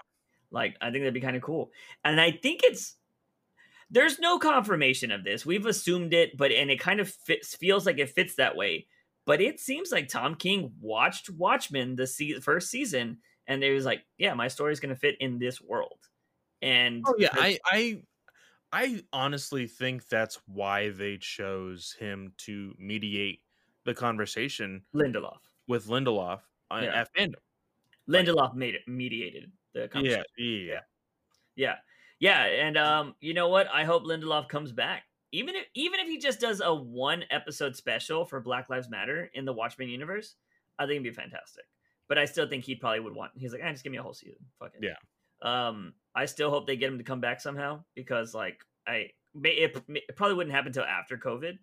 Like, 0.51 0.77
I 0.81 0.91
think 0.91 1.03
that'd 1.03 1.15
be 1.15 1.21
kind 1.21 1.37
of 1.37 1.43
cool. 1.43 1.71
And 2.05 2.21
I 2.21 2.31
think 2.31 2.61
it's 2.63 2.97
there's 3.91 4.19
no 4.19 4.39
confirmation 4.39 5.11
of 5.11 5.25
this. 5.25 5.45
We've 5.45 5.67
assumed 5.67 6.15
it, 6.15 6.37
but 6.37 6.53
and 6.53 6.71
it 6.71 6.81
kind 6.81 7.01
of 7.01 7.09
fits, 7.09 7.55
feels 7.57 7.87
like 7.87 7.99
it 7.99 8.11
fits 8.11 8.37
that 8.37 8.57
way. 8.57 8.87
But 9.27 9.41
it 9.41 9.61
seems 9.61 9.91
like 9.91 10.09
Tom 10.09 10.35
King 10.35 10.73
watched 10.81 11.31
Watchmen 11.31 11.97
the 11.97 12.07
se- 12.07 12.41
first 12.41 12.71
season, 12.71 13.19
and 13.47 13.63
he 13.63 13.71
was 13.71 13.85
like, 13.85 14.05
"Yeah, 14.19 14.35
my 14.35 14.49
story 14.49 14.73
is 14.73 14.81
going 14.81 14.95
to 14.95 15.01
fit 15.01 15.17
in 15.21 15.39
this 15.39 15.61
world." 15.61 15.99
And 16.61 17.05
oh 17.07 17.15
yeah, 17.19 17.31
I 17.33 17.59
I 17.65 18.03
I 18.73 19.03
honestly 19.13 19.67
think 19.67 20.09
that's 20.09 20.39
why 20.47 20.91
they 20.91 21.17
chose 21.17 21.97
him 21.99 22.33
to 22.39 22.75
mediate 22.79 23.41
the 23.85 23.95
conversation. 23.95 24.83
Lindelof 24.95 25.39
with 25.69 25.87
Lindelof 25.87 26.41
yeah. 26.73 27.03
at 27.03 27.09
fandom. 27.15 27.35
Lindelof 28.09 28.55
made 28.55 28.75
it 28.75 28.83
mediated 28.87 29.51
the 29.73 29.89
conversation. 29.89 30.25
Yeah, 30.37 30.45
yeah, 30.47 30.81
yeah. 31.57 31.75
Yeah, 32.25 32.45
and 32.45 32.79
um, 32.79 33.15
you 33.21 33.35
know 33.35 33.51
what? 33.51 33.69
I 33.71 33.85
hope 33.85 34.05
Lindelof 34.05 34.49
comes 34.49 34.73
back. 34.73 35.03
Even 35.31 35.57
if 35.57 35.67
even 35.75 36.01
if 36.01 36.09
he 36.09 36.17
just 36.17 36.41
does 36.41 36.63
a 36.65 36.75
one 36.75 37.25
episode 37.31 37.77
special 37.77 38.25
for 38.25 38.41
Black 38.41 38.71
Lives 38.71 38.89
Matter 38.89 39.31
in 39.35 39.45
the 39.45 39.53
Watchmen 39.53 39.91
universe, 39.91 40.37
I 40.79 40.85
think 40.85 40.93
it'd 40.93 41.03
be 41.03 41.11
fantastic. 41.11 41.65
But 42.09 42.17
I 42.17 42.25
still 42.25 42.49
think 42.49 42.65
he 42.65 42.77
probably 42.77 43.01
would 43.01 43.15
want. 43.15 43.33
He's 43.35 43.53
like, 43.53 43.61
ah, 43.63 43.71
just 43.71 43.85
give 43.85 43.93
me 43.93 43.99
a 43.99 44.03
whole 44.03 44.15
season. 44.15 44.39
Fuck 44.59 44.73
it. 44.81 44.89
Yeah. 44.89 45.69
Um, 45.69 45.93
I 46.15 46.25
still 46.25 46.49
hope 46.49 46.67
they 46.67 46.77
get 46.77 46.91
him 46.91 46.97
to 46.97 47.05
come 47.05 47.21
back 47.21 47.43
somehow 47.43 47.85
because 47.95 48.33
like 48.33 48.57
I 48.87 49.11
it, 49.35 49.83
it 49.87 50.17
probably 50.17 50.37
wouldn't 50.37 50.55
happen 50.55 50.69
until 50.69 50.85
after 50.85 51.19
COVID, 51.19 51.59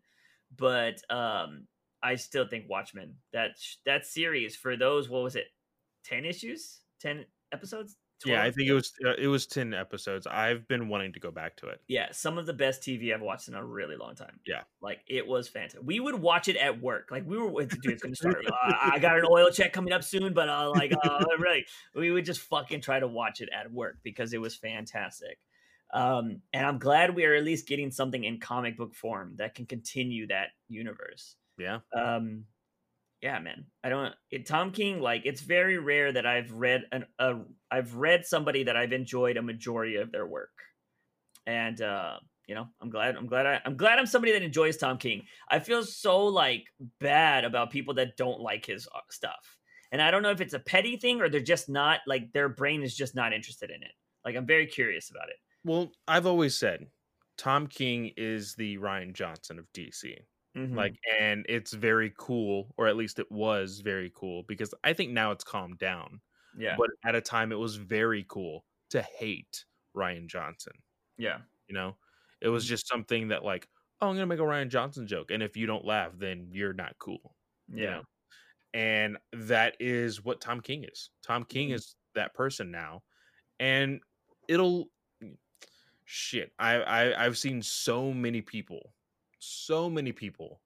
but 0.56 1.02
um, 1.10 1.66
I 2.04 2.18
still 2.18 2.48
think 2.48 2.70
Watchmen 2.70 3.16
that 3.34 3.54
that 3.88 4.06
series 4.06 4.56
for 4.56 4.78
those 4.78 5.10
what 5.10 5.24
was 5.24 5.36
it, 5.36 5.48
ten 6.06 6.24
issues, 6.24 6.82
ten 7.00 7.26
episodes, 7.52 7.96
12? 7.96 8.01
Yeah, 8.26 8.44
I 8.44 8.52
think 8.52 8.70
it 8.70 8.74
was 8.74 8.94
uh, 9.06 9.14
it 9.18 9.28
was 9.28 9.46
ten 9.48 9.74
episodes. 9.74 10.28
I've 10.28 10.68
been 10.68 10.90
wanting 10.90 11.14
to 11.14 11.20
go 11.20 11.32
back 11.32 11.58
to 11.58 11.68
it. 11.68 11.82
Yeah, 11.88 12.08
some 12.12 12.38
of 12.38 12.46
the 12.46 12.54
best 12.54 12.82
TV 12.82 13.14
I've 13.14 13.22
watched 13.22 13.48
in 13.48 13.56
a 13.56 13.66
really 13.66 13.96
long 13.96 14.16
time. 14.16 14.40
Yeah, 14.46 14.62
like 14.82 15.00
it 15.08 15.26
was 15.26 15.48
fantastic. 15.48 15.82
We 15.84 16.00
would 16.00 16.16
watch 16.16 16.48
it 16.48 16.58
at 16.58 16.82
work. 16.82 17.10
Like 17.12 17.26
we 17.26 17.38
were, 17.38 17.66
dude, 17.66 17.86
it's 17.86 18.04
gonna 18.04 18.16
start. 18.16 18.46
uh, 18.46 18.74
I 18.82 19.00
got 19.00 19.18
an 19.18 19.26
oil 19.30 19.50
check 19.50 19.74
coming 19.74 19.94
up 19.94 20.04
soon, 20.04 20.34
but 20.34 20.50
uh, 20.50 20.72
like, 20.72 20.94
uh, 21.04 21.26
really, 21.40 21.66
we 21.96 22.12
would 22.12 22.26
just 22.26 22.42
fucking 22.42 22.82
try 22.82 23.00
to 23.00 23.08
watch 23.08 23.42
it 23.42 23.50
at 23.58 23.72
work 23.72 23.98
because 24.04 24.34
it 24.34 24.42
was 24.42 24.56
fantastic. 24.56 25.38
Um, 25.94 26.42
and 26.54 26.66
I'm 26.66 26.80
glad 26.80 27.16
we 27.16 27.26
are 27.26 27.36
at 27.36 27.44
least 27.44 27.68
getting 27.68 27.92
something 27.92 28.24
in 28.24 28.40
comic 28.40 28.78
book 28.78 28.96
form 28.96 29.36
that 29.38 29.56
can 29.56 29.66
continue 29.66 30.28
that 30.28 30.50
universe. 30.70 31.36
Yeah. 31.58 31.80
Um, 31.94 32.46
yeah, 33.22 33.40
man. 33.40 33.66
I 33.84 33.90
don't. 33.90 34.14
It, 34.32 34.48
Tom 34.48 34.72
King, 34.72 35.00
like, 35.00 35.22
it's 35.26 35.42
very 35.42 35.78
rare 35.78 36.12
that 36.12 36.26
I've 36.26 36.52
read 36.52 36.84
an 36.92 37.06
a 37.20 37.36
I've 37.70 37.96
read 37.96 38.26
somebody 38.26 38.64
that 38.64 38.76
I've 38.76 38.94
enjoyed 38.94 39.38
a 39.38 39.42
majority 39.42 39.98
of 39.98 40.12
their 40.12 40.26
work, 40.26 40.50
and 41.46 41.80
uh, 41.82 42.18
you 42.48 42.56
know, 42.56 42.68
I'm 42.82 42.90
glad. 42.90 43.16
I'm 43.16 43.28
glad. 43.28 43.46
I, 43.46 43.62
I'm 43.64 43.78
glad 43.78 44.00
I'm 44.00 44.08
somebody 44.08 44.34
that 44.34 44.42
enjoys 44.42 44.78
Tom 44.78 44.98
King. 44.98 45.24
I 45.50 45.60
feel 45.60 45.84
so 45.84 46.26
like 46.26 46.66
bad 47.00 47.46
about 47.46 47.70
people 47.70 47.94
that 47.96 48.18
don't 48.18 48.42
like 48.42 48.66
his 48.66 48.88
uh, 48.88 49.00
stuff, 49.12 49.58
and 49.92 50.02
I 50.02 50.10
don't 50.10 50.24
know 50.24 50.32
if 50.32 50.42
it's 50.42 50.56
a 50.56 50.60
petty 50.60 50.98
thing 50.98 51.22
or 51.22 51.30
they're 51.30 51.42
just 51.42 51.70
not 51.70 52.00
like 52.08 52.34
their 52.34 52.50
brain 52.50 52.82
is 52.82 52.96
just 52.96 53.14
not 53.14 53.34
interested 53.34 53.70
in 53.70 53.84
it. 53.84 53.92
Like, 54.26 54.36
I'm 54.36 54.48
very 54.48 54.66
curious 54.66 55.12
about 55.12 55.30
it. 55.30 55.36
Well, 55.64 55.92
I've 56.08 56.26
always 56.26 56.58
said 56.58 56.88
Tom 57.38 57.68
King 57.68 58.12
is 58.18 58.56
the 58.56 58.80
Rian 58.80 59.14
Johnson 59.14 59.60
of 59.60 59.66
DC. 59.74 60.16
Mm-hmm. 60.58 60.76
Like, 60.76 60.96
and 61.20 61.46
it's 61.48 61.72
very 61.72 62.14
cool, 62.18 62.74
or 62.78 62.88
at 62.88 62.98
least 62.98 63.20
it 63.20 63.32
was 63.32 63.80
very 63.80 64.12
cool 64.14 64.44
because 64.48 64.74
I 64.84 64.94
think 64.94 65.12
now 65.12 65.32
it's 65.32 65.44
calmed 65.44 65.80
down. 65.80 66.20
Yeah. 66.58 66.76
But 66.78 66.90
at 67.06 67.16
a 67.16 67.22
time, 67.22 67.52
it 67.52 67.60
was 67.60 67.78
very 67.78 68.26
cool 68.28 68.66
to 68.90 69.02
hate 69.02 69.64
Rian 69.96 70.28
Johnson. 70.28 70.74
Yeah. 71.18 71.38
You 71.68 71.76
know, 71.76 71.96
it 72.42 72.50
was 72.50 72.66
mm-hmm. 72.66 72.70
just 72.72 72.88
something 72.90 73.30
that, 73.30 73.46
like, 73.46 73.68
oh, 74.02 74.08
I'm 74.08 74.16
going 74.16 74.24
to 74.24 74.26
make 74.26 74.40
a 74.40 74.44
Rian 74.44 74.68
Johnson 74.68 75.08
joke. 75.08 75.32
And 75.32 75.42
if 75.42 75.56
you 75.56 75.68
don't 75.68 75.86
laugh, 75.86 76.12
then 76.18 76.50
you're 76.52 76.74
not 76.74 76.96
cool. 77.00 77.36
Yeah. 77.74 77.82
You 77.82 77.88
know? 77.88 78.02
And 78.74 79.18
that 79.34 79.78
is 79.80 80.24
what 80.24 80.42
Tom 80.42 80.60
King 80.60 80.84
is. 80.84 81.12
Tom 81.26 81.46
King 81.46 81.68
mm-hmm. 81.68 81.76
is 81.76 81.96
that 82.16 82.34
person 82.34 82.72
now. 82.72 83.04
And 83.60 84.02
it'll, 84.50 84.88
shit, 86.04 86.52
I, 86.60 86.76
I 86.82 87.26
I've 87.26 87.38
seen 87.38 87.62
so 87.62 88.12
many 88.12 88.42
people 88.42 88.94
so 89.42 89.90
many 89.90 90.12
people 90.12 90.62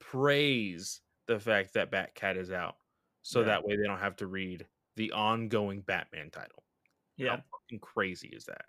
praise 0.00 1.00
the 1.26 1.38
fact 1.38 1.74
that 1.74 1.90
Batcat 1.90 2.36
is 2.36 2.50
out, 2.50 2.76
so 3.22 3.40
yeah. 3.40 3.46
that 3.46 3.64
way 3.64 3.76
they 3.76 3.86
don't 3.86 3.98
have 3.98 4.16
to 4.16 4.26
read 4.26 4.66
the 4.96 5.12
ongoing 5.12 5.82
Batman 5.82 6.30
title. 6.30 6.62
Yeah, 7.16 7.30
how 7.30 7.42
fucking 7.52 7.80
crazy 7.80 8.28
is 8.28 8.44
that? 8.44 8.64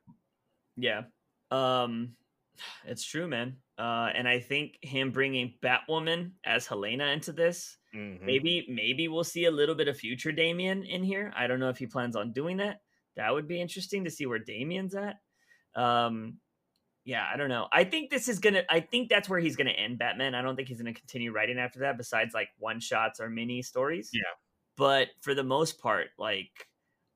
Yeah, 0.75 1.03
um, 1.51 2.15
it's 2.85 3.03
true, 3.03 3.27
man. 3.27 3.55
Uh, 3.77 4.09
and 4.15 4.27
I 4.27 4.39
think 4.39 4.77
him 4.81 5.11
bringing 5.11 5.53
Batwoman 5.61 6.31
as 6.45 6.65
Helena 6.65 7.07
into 7.07 7.31
this, 7.31 7.77
mm-hmm. 7.95 8.25
maybe 8.25 8.65
maybe 8.69 9.07
we'll 9.07 9.23
see 9.23 9.45
a 9.45 9.51
little 9.51 9.75
bit 9.75 9.87
of 9.87 9.97
future 9.97 10.31
Damian 10.31 10.83
in 10.83 11.03
here. 11.03 11.33
I 11.35 11.47
don't 11.47 11.59
know 11.59 11.69
if 11.69 11.77
he 11.77 11.87
plans 11.87 12.15
on 12.15 12.31
doing 12.31 12.57
that. 12.57 12.81
That 13.15 13.33
would 13.33 13.47
be 13.47 13.61
interesting 13.61 14.03
to 14.03 14.11
see 14.11 14.25
where 14.25 14.39
Damian's 14.39 14.95
at. 14.95 15.15
Um, 15.75 16.37
yeah, 17.05 17.25
I 17.31 17.37
don't 17.37 17.49
know. 17.49 17.67
I 17.71 17.83
think 17.83 18.09
this 18.09 18.27
is 18.27 18.39
gonna. 18.39 18.63
I 18.69 18.79
think 18.79 19.09
that's 19.09 19.29
where 19.29 19.39
he's 19.39 19.55
gonna 19.55 19.69
end 19.69 19.99
Batman. 19.99 20.33
I 20.33 20.41
don't 20.41 20.55
think 20.55 20.67
he's 20.67 20.79
gonna 20.79 20.93
continue 20.93 21.31
writing 21.31 21.59
after 21.59 21.79
that, 21.81 21.97
besides 21.97 22.33
like 22.33 22.49
one 22.57 22.79
shots 22.79 23.19
or 23.19 23.29
mini 23.29 23.61
stories. 23.61 24.09
Yeah. 24.11 24.21
But 24.75 25.09
for 25.21 25.35
the 25.35 25.43
most 25.43 25.79
part, 25.79 26.07
like 26.17 26.49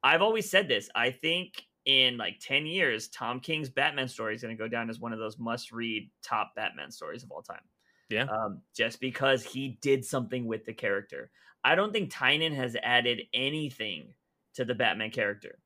I've 0.03 0.21
always 0.21 0.49
said 0.49 0.67
this, 0.67 0.89
I 0.93 1.09
think 1.09 1.63
in 1.85 2.17
like 2.17 2.39
ten 2.39 2.67
years, 2.67 3.07
Tom 3.07 3.39
King's 3.39 3.69
Batman 3.69 4.07
story 4.07 4.35
is 4.35 4.43
gonna 4.43 4.55
go 4.55 4.67
down 4.67 4.91
as 4.91 4.99
one 4.99 5.11
of 5.11 5.17
those 5.17 5.39
must-read 5.39 6.11
top 6.23 6.53
Batman 6.55 6.91
stories 6.91 7.23
of 7.23 7.31
all 7.31 7.41
time. 7.41 7.63
Yeah. 8.09 8.25
Um, 8.25 8.61
just 8.75 8.99
because 8.99 9.43
he 9.43 9.79
did 9.81 10.05
something 10.05 10.45
with 10.45 10.65
the 10.65 10.73
character. 10.73 11.31
I 11.63 11.75
don't 11.75 11.91
think 11.91 12.11
Tynion 12.11 12.55
has 12.55 12.77
added 12.81 13.23
anything 13.33 14.13
to 14.53 14.65
the 14.65 14.75
Batman 14.75 15.09
character 15.11 15.59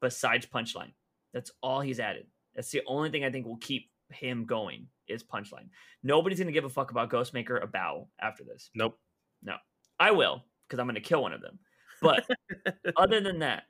besides 0.00 0.46
punchline. 0.46 0.92
That's 1.32 1.50
all 1.62 1.80
he's 1.80 2.00
added. 2.00 2.26
That's 2.58 2.72
the 2.72 2.82
only 2.88 3.08
thing 3.08 3.24
I 3.24 3.30
think 3.30 3.46
will 3.46 3.58
keep 3.58 3.88
him 4.10 4.44
going 4.44 4.88
is 5.06 5.22
punchline. 5.22 5.68
Nobody's 6.02 6.40
gonna 6.40 6.50
give 6.50 6.64
a 6.64 6.68
fuck 6.68 6.90
about 6.90 7.08
Ghostmaker 7.08 7.62
a 7.62 7.68
Bao 7.68 8.08
after 8.20 8.42
this. 8.42 8.70
Nope. 8.74 8.98
No. 9.44 9.54
I 10.00 10.10
will, 10.10 10.44
because 10.66 10.80
I'm 10.80 10.88
gonna 10.88 10.98
kill 10.98 11.22
one 11.22 11.32
of 11.32 11.40
them. 11.40 11.60
But 12.02 12.26
other 12.96 13.20
than 13.20 13.38
that, 13.38 13.62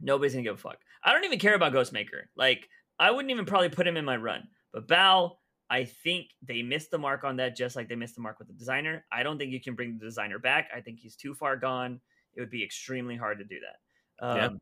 nobody's 0.00 0.32
gonna 0.32 0.42
give 0.42 0.56
a 0.56 0.58
fuck. 0.58 0.78
I 1.04 1.12
don't 1.12 1.24
even 1.26 1.38
care 1.38 1.54
about 1.54 1.72
Ghostmaker. 1.72 2.22
Like, 2.36 2.68
I 2.98 3.12
wouldn't 3.12 3.30
even 3.30 3.44
probably 3.44 3.68
put 3.68 3.86
him 3.86 3.96
in 3.96 4.04
my 4.04 4.16
run. 4.16 4.48
But 4.72 4.88
Bao, 4.88 5.36
I 5.70 5.84
think 5.84 6.30
they 6.42 6.62
missed 6.62 6.90
the 6.90 6.98
mark 6.98 7.22
on 7.22 7.36
that, 7.36 7.54
just 7.54 7.76
like 7.76 7.88
they 7.88 7.94
missed 7.94 8.16
the 8.16 8.20
mark 8.20 8.40
with 8.40 8.48
the 8.48 8.54
designer. 8.54 9.04
I 9.12 9.22
don't 9.22 9.38
think 9.38 9.52
you 9.52 9.60
can 9.60 9.76
bring 9.76 9.96
the 9.96 10.04
designer 10.04 10.40
back. 10.40 10.70
I 10.74 10.80
think 10.80 10.98
he's 10.98 11.14
too 11.14 11.34
far 11.34 11.56
gone. 11.56 12.00
It 12.34 12.40
would 12.40 12.50
be 12.50 12.64
extremely 12.64 13.14
hard 13.14 13.38
to 13.38 13.44
do 13.44 13.58
that. 13.60 14.26
Um, 14.26 14.58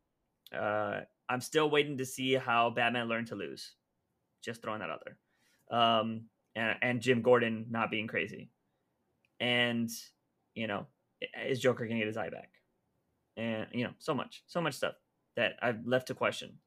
yeah. 0.52 0.60
uh, 0.60 1.00
I'm 1.28 1.40
still 1.40 1.70
waiting 1.70 1.98
to 1.98 2.06
see 2.06 2.34
how 2.34 2.70
Batman 2.70 3.08
learned 3.08 3.28
to 3.28 3.34
lose. 3.34 3.74
Just 4.44 4.62
throwing 4.62 4.80
that 4.80 4.90
out 4.90 5.02
there. 5.04 5.78
Um, 5.78 6.26
and, 6.54 6.76
and 6.82 7.00
Jim 7.00 7.22
Gordon 7.22 7.66
not 7.70 7.90
being 7.90 8.06
crazy. 8.06 8.50
And, 9.40 9.90
you 10.54 10.66
know, 10.66 10.86
is 11.46 11.60
Joker 11.60 11.84
going 11.84 11.96
to 11.96 12.00
get 12.00 12.06
his 12.06 12.16
eye 12.16 12.30
back? 12.30 12.50
And, 13.36 13.66
you 13.72 13.84
know, 13.84 13.90
so 13.98 14.14
much, 14.14 14.42
so 14.46 14.60
much 14.60 14.74
stuff 14.74 14.94
that 15.36 15.54
I've 15.60 15.86
left 15.86 16.08
to 16.08 16.14
question. 16.14 16.58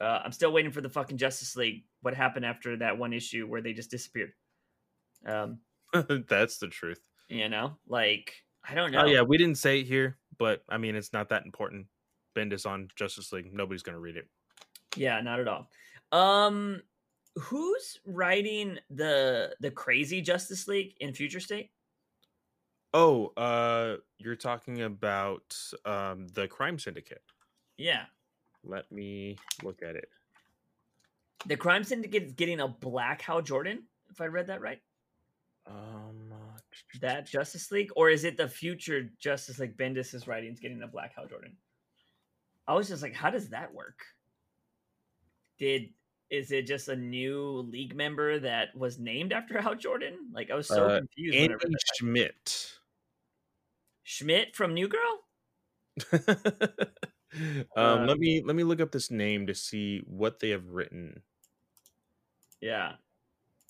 Uh, 0.00 0.20
I'm 0.24 0.32
still 0.32 0.52
waiting 0.52 0.72
for 0.72 0.80
the 0.80 0.88
fucking 0.88 1.18
Justice 1.18 1.56
League. 1.56 1.84
What 2.02 2.14
happened 2.14 2.44
after 2.44 2.76
that 2.78 2.98
one 2.98 3.12
issue 3.12 3.46
where 3.46 3.60
they 3.60 3.72
just 3.72 3.90
disappeared? 3.90 4.32
Um, 5.26 5.58
That's 6.28 6.58
the 6.58 6.68
truth. 6.68 7.00
You 7.28 7.48
know, 7.48 7.76
like 7.86 8.34
I 8.68 8.74
don't 8.74 8.94
oh, 8.94 8.98
know. 8.98 9.04
Oh 9.04 9.10
yeah, 9.10 9.22
we 9.22 9.38
didn't 9.38 9.58
say 9.58 9.80
it 9.80 9.86
here, 9.86 10.18
but 10.38 10.62
I 10.68 10.78
mean, 10.78 10.96
it's 10.96 11.12
not 11.12 11.28
that 11.28 11.44
important. 11.44 11.86
Bendis 12.40 12.66
on 12.66 12.88
Justice 12.96 13.32
League. 13.32 13.52
Nobody's 13.52 13.82
gonna 13.82 13.98
read 13.98 14.16
it. 14.16 14.26
Yeah, 14.96 15.20
not 15.20 15.40
at 15.40 15.48
all. 15.48 15.68
Um, 16.12 16.82
who's 17.36 18.00
writing 18.06 18.78
the 18.90 19.54
the 19.60 19.70
crazy 19.70 20.20
Justice 20.20 20.66
League 20.68 20.94
in 21.00 21.12
Future 21.12 21.40
State? 21.40 21.70
Oh, 22.92 23.32
uh, 23.36 23.96
you're 24.18 24.36
talking 24.36 24.82
about 24.82 25.56
um 25.84 26.28
the 26.28 26.48
Crime 26.48 26.78
Syndicate. 26.78 27.22
Yeah. 27.76 28.04
Let 28.64 28.90
me 28.92 29.36
look 29.62 29.82
at 29.82 29.96
it. 29.96 30.08
The 31.46 31.56
Crime 31.56 31.84
Syndicate 31.84 32.24
is 32.24 32.32
getting 32.32 32.60
a 32.60 32.68
Black 32.68 33.22
Hal 33.22 33.40
Jordan, 33.40 33.84
if 34.10 34.20
I 34.20 34.26
read 34.26 34.48
that 34.48 34.60
right. 34.60 34.80
Um, 35.66 36.32
uh, 36.32 36.58
that 37.00 37.26
Justice 37.26 37.70
League, 37.70 37.90
or 37.96 38.10
is 38.10 38.24
it 38.24 38.36
the 38.36 38.48
future 38.48 39.10
Justice 39.18 39.58
League 39.58 39.76
Bendis 39.76 40.14
is 40.14 40.26
writing 40.26 40.52
is 40.52 40.60
getting 40.60 40.82
a 40.82 40.86
Black 40.86 41.14
Hal 41.16 41.26
Jordan? 41.26 41.56
I 42.70 42.74
was 42.74 42.86
just 42.86 43.02
like, 43.02 43.14
how 43.14 43.30
does 43.30 43.48
that 43.48 43.74
work? 43.74 43.98
Did 45.58 45.88
is 46.30 46.52
it 46.52 46.68
just 46.68 46.86
a 46.86 46.94
new 46.94 47.66
league 47.68 47.96
member 47.96 48.38
that 48.38 48.68
was 48.76 48.96
named 48.96 49.32
after 49.32 49.60
Hal 49.62 49.74
Jordan? 49.74 50.14
Like 50.32 50.52
I 50.52 50.54
was 50.54 50.68
so 50.68 50.86
uh, 50.86 50.98
confused. 50.98 51.36
Andy 51.36 51.56
Schmidt. 51.96 52.70
Schmidt 54.04 54.54
from 54.54 54.74
New 54.74 54.86
Girl. 54.86 55.20
um, 56.16 57.66
uh, 57.76 58.04
let 58.06 58.18
me 58.20 58.40
let 58.46 58.54
me 58.54 58.62
look 58.62 58.80
up 58.80 58.92
this 58.92 59.10
name 59.10 59.48
to 59.48 59.54
see 59.54 60.02
what 60.06 60.38
they 60.38 60.50
have 60.50 60.68
written. 60.68 61.22
Yeah. 62.60 62.92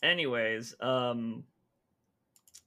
Anyways, 0.03 0.75
um, 0.79 1.45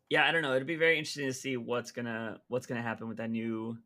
yeah, 0.10 0.26
I 0.27 0.31
don't 0.31 0.41
know. 0.41 0.55
It'd 0.55 0.65
be 0.65 0.77
very 0.77 0.97
interesting 0.97 1.27
to 1.27 1.34
see 1.34 1.57
what's 1.57 1.91
gonna 1.91 2.39
what's 2.47 2.65
gonna 2.65 2.81
happen 2.81 3.07
with 3.07 3.18
that 3.18 3.30
new. 3.30 3.77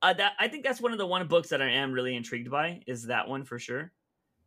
Uh, 0.00 0.12
that 0.12 0.34
I 0.38 0.48
think 0.48 0.64
that's 0.64 0.80
one 0.80 0.92
of 0.92 0.98
the 0.98 1.06
one 1.06 1.26
books 1.26 1.48
that 1.48 1.60
I 1.60 1.70
am 1.70 1.92
really 1.92 2.14
intrigued 2.14 2.50
by 2.50 2.82
is 2.86 3.06
that 3.06 3.26
one 3.26 3.44
for 3.44 3.58
sure, 3.58 3.92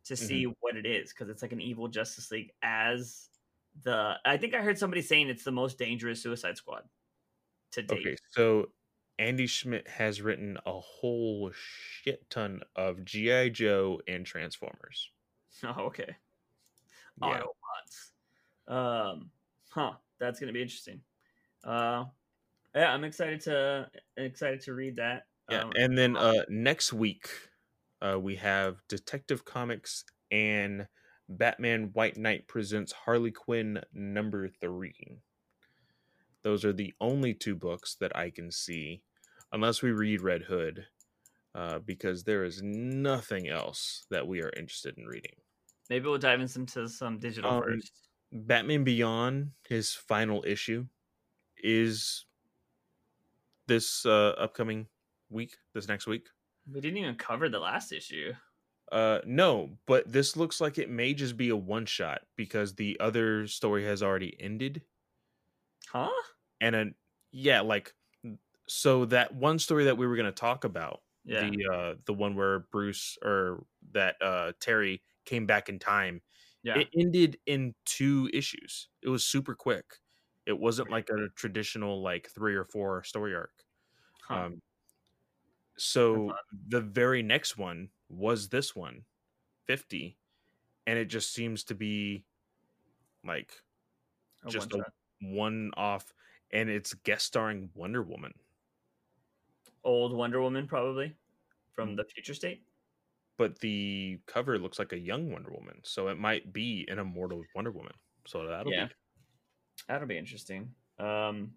to 0.04 0.16
see 0.16 0.44
mm-hmm. 0.44 0.52
what 0.60 0.76
it 0.76 0.86
is 0.86 1.12
because 1.12 1.28
it's 1.28 1.42
like 1.42 1.52
an 1.52 1.60
evil 1.60 1.88
Justice 1.88 2.30
League 2.30 2.52
as 2.62 3.28
the. 3.84 4.14
I 4.24 4.36
think 4.36 4.54
I 4.54 4.58
heard 4.58 4.78
somebody 4.78 5.02
saying 5.02 5.28
it's 5.28 5.44
the 5.44 5.52
most 5.52 5.78
dangerous 5.78 6.22
Suicide 6.22 6.56
Squad 6.56 6.82
to 7.72 7.82
date. 7.82 7.98
Okay, 7.98 8.16
so 8.30 8.70
Andy 9.18 9.46
Schmidt 9.46 9.86
has 9.88 10.22
written 10.22 10.56
a 10.64 10.80
whole 10.80 11.50
shit 11.54 12.28
ton 12.30 12.60
of 12.74 13.04
GI 13.04 13.50
Joe 13.50 14.00
and 14.08 14.24
Transformers. 14.26 15.10
Oh, 15.64 15.82
okay. 15.82 16.16
Yeah. 17.20 17.42
Autobots. 18.68 18.72
Um, 19.12 19.30
huh. 19.70 19.92
That's 20.18 20.40
gonna 20.40 20.52
be 20.52 20.62
interesting. 20.62 21.00
Uh, 21.62 22.06
yeah, 22.74 22.92
I'm 22.92 23.04
excited 23.04 23.42
to 23.42 23.88
excited 24.16 24.62
to 24.62 24.74
read 24.74 24.96
that. 24.96 25.26
Yeah, 25.50 25.64
um, 25.64 25.72
and 25.74 25.98
then 25.98 26.16
uh, 26.16 26.44
next 26.48 26.92
week, 26.92 27.28
uh, 28.00 28.18
we 28.18 28.36
have 28.36 28.76
Detective 28.88 29.44
Comics 29.44 30.04
and 30.30 30.86
Batman 31.28 31.90
White 31.92 32.16
Knight 32.16 32.48
presents 32.48 32.92
Harley 32.92 33.30
Quinn 33.30 33.80
number 33.92 34.48
three. 34.48 35.18
Those 36.42 36.64
are 36.64 36.72
the 36.72 36.92
only 37.00 37.34
two 37.34 37.54
books 37.54 37.96
that 38.00 38.16
I 38.16 38.30
can 38.30 38.50
see, 38.50 39.02
unless 39.52 39.82
we 39.82 39.92
read 39.92 40.20
Red 40.20 40.42
Hood, 40.42 40.86
uh, 41.54 41.78
because 41.80 42.24
there 42.24 42.44
is 42.44 42.60
nothing 42.62 43.48
else 43.48 44.06
that 44.10 44.26
we 44.26 44.42
are 44.42 44.52
interested 44.56 44.98
in 44.98 45.06
reading. 45.06 45.34
Maybe 45.88 46.06
we'll 46.06 46.18
dive 46.18 46.40
into 46.40 46.88
some 46.88 47.18
digital 47.18 47.50
um, 47.50 47.62
first. 47.62 47.92
Batman 48.32 48.82
Beyond, 48.82 49.50
his 49.68 49.94
final 49.94 50.42
issue, 50.46 50.86
is 51.62 52.24
this 53.66 54.04
uh, 54.06 54.34
upcoming 54.38 54.86
week, 55.32 55.56
this 55.74 55.88
next 55.88 56.06
week. 56.06 56.28
We 56.72 56.80
didn't 56.80 56.98
even 56.98 57.16
cover 57.16 57.48
the 57.48 57.58
last 57.58 57.92
issue. 57.92 58.32
Uh, 58.90 59.20
no, 59.24 59.70
but 59.86 60.10
this 60.12 60.36
looks 60.36 60.60
like 60.60 60.78
it 60.78 60.90
may 60.90 61.14
just 61.14 61.36
be 61.36 61.48
a 61.48 61.56
one 61.56 61.86
shot 61.86 62.20
because 62.36 62.74
the 62.74 62.98
other 63.00 63.46
story 63.46 63.84
has 63.86 64.02
already 64.02 64.36
ended. 64.38 64.82
Huh? 65.90 66.10
And 66.60 66.76
a 66.76 66.86
yeah, 67.32 67.62
like 67.62 67.94
so 68.68 69.06
that 69.06 69.34
one 69.34 69.58
story 69.58 69.84
that 69.84 69.96
we 69.96 70.06
were 70.06 70.16
going 70.16 70.26
to 70.26 70.32
talk 70.32 70.64
about, 70.64 71.00
yeah. 71.24 71.48
the 71.48 71.68
uh 71.72 71.94
the 72.04 72.12
one 72.12 72.36
where 72.36 72.60
Bruce 72.70 73.16
or 73.24 73.64
that 73.92 74.16
uh 74.20 74.52
Terry 74.60 75.02
came 75.24 75.46
back 75.46 75.70
in 75.70 75.78
time. 75.78 76.20
Yeah. 76.62 76.78
It 76.78 76.88
ended 76.96 77.38
in 77.46 77.74
two 77.86 78.28
issues. 78.32 78.88
It 79.02 79.08
was 79.08 79.24
super 79.24 79.54
quick. 79.54 79.84
It 80.46 80.58
wasn't 80.58 80.90
like 80.90 81.08
a 81.08 81.28
traditional 81.34 82.02
like 82.02 82.28
three 82.34 82.54
or 82.54 82.64
four 82.64 83.02
story 83.04 83.34
arc. 83.34 83.52
Huh. 84.28 84.34
Um, 84.34 84.62
so 85.82 86.32
the 86.68 86.80
very 86.80 87.22
next 87.22 87.58
one 87.58 87.88
was 88.08 88.48
this 88.48 88.76
one, 88.76 89.02
50, 89.66 90.16
and 90.86 90.98
it 90.98 91.06
just 91.06 91.32
seems 91.32 91.64
to 91.64 91.74
be 91.74 92.24
like 93.26 93.52
a 94.44 94.50
just 94.50 94.72
a 94.72 94.84
one 95.20 95.70
off 95.76 96.12
and 96.52 96.68
it's 96.68 96.94
guest 96.94 97.26
starring 97.26 97.70
Wonder 97.74 98.02
Woman. 98.02 98.32
Old 99.84 100.12
Wonder 100.12 100.40
Woman 100.40 100.66
probably 100.66 101.14
from 101.74 101.90
mm. 101.90 101.96
the 101.96 102.04
future 102.04 102.34
state. 102.34 102.62
But 103.38 103.58
the 103.60 104.20
cover 104.26 104.58
looks 104.58 104.78
like 104.78 104.92
a 104.92 104.98
young 104.98 105.32
Wonder 105.32 105.50
Woman, 105.50 105.80
so 105.82 106.08
it 106.08 106.18
might 106.18 106.52
be 106.52 106.86
an 106.88 106.98
immortal 106.98 107.42
Wonder 107.54 107.70
Woman. 107.70 107.94
So 108.26 108.46
that'll 108.46 108.72
yeah. 108.72 108.86
be 108.86 108.92
That'll 109.88 110.06
be 110.06 110.18
interesting. 110.18 110.70
Um, 110.98 111.52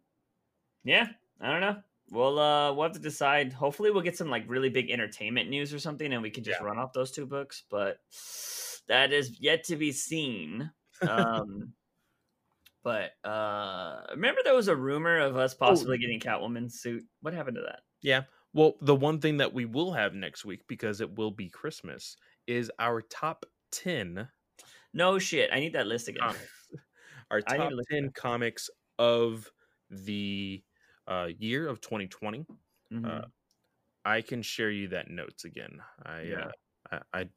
yeah, 0.84 1.08
I 1.42 1.52
don't 1.52 1.62
know. 1.62 1.78
We'll 2.11 2.40
uh 2.40 2.73
we'll 2.73 2.84
have 2.84 2.94
to 2.94 2.99
decide. 2.99 3.53
Hopefully, 3.53 3.91
we'll 3.91 4.03
get 4.03 4.18
some 4.18 4.30
like 4.30 4.45
really 4.48 4.69
big 4.69 4.91
entertainment 4.91 5.49
news 5.49 5.73
or 5.73 5.80
something, 5.80 6.14
and 6.14 6.22
we 6.22 6.30
can 6.30 6.44
just 6.44 6.60
yeah. 6.60 6.65
run 6.65 6.77
off 6.77 6.94
those 6.94 7.11
two 7.11 7.26
books. 7.26 7.64
But 7.69 7.98
that 8.88 9.11
is 9.11 9.40
yet 9.40 9.65
to 9.65 9.76
be 9.76 9.91
seen. 9.91 10.72
Um, 11.02 11.73
but 12.82 13.11
uh, 13.26 13.98
remember 14.11 14.40
there 14.45 14.56
was 14.56 14.69
a 14.69 14.76
rumor 14.77 15.19
of 15.19 15.36
us 15.36 15.53
oh, 15.53 15.57
possibly 15.68 15.98
oh. 15.98 15.99
getting 15.99 16.22
Catwoman's 16.22 16.80
suit. 16.80 17.03
What 17.19 17.34
happened 17.34 17.57
to 17.57 17.64
that? 17.64 17.82
Yeah. 18.02 18.22
Well, 18.53 18.76
the 18.80 18.95
one 18.95 19.19
thing 19.19 19.36
that 19.38 19.53
we 19.53 19.65
will 19.65 19.91
have 19.91 20.14
next 20.14 20.45
week 20.45 20.61
because 20.69 21.02
it 21.02 21.18
will 21.18 21.32
be 21.32 21.49
Christmas 21.49 22.15
is 22.48 22.72
our 22.80 23.02
top 23.02 23.45
ten. 23.73 24.30
No 24.94 25.19
shit. 25.19 25.49
I 25.52 25.60
need 25.60 25.73
that 25.73 25.86
list 25.86 26.07
again 26.07 26.34
our 27.32 27.41
top 27.57 27.72
10 27.91 28.11
comics 28.14 28.69
of 28.98 29.52
the 29.90 30.64
uh, 31.07 31.27
year 31.38 31.68
of 31.68 31.82
2020. 31.82 32.45
Mm-hmm. 32.94 33.06
Uh, 33.06 33.22
I 34.03 34.22
can 34.22 34.41
share 34.41 34.69
you 34.69 34.90
that 34.90 35.10
notes 35.10 35.45
again. 35.45 35.80
I, 36.06 36.22
yeah. 36.22 36.52
uh, 36.91 36.99
I, 37.14 37.19
I, 37.19 37.30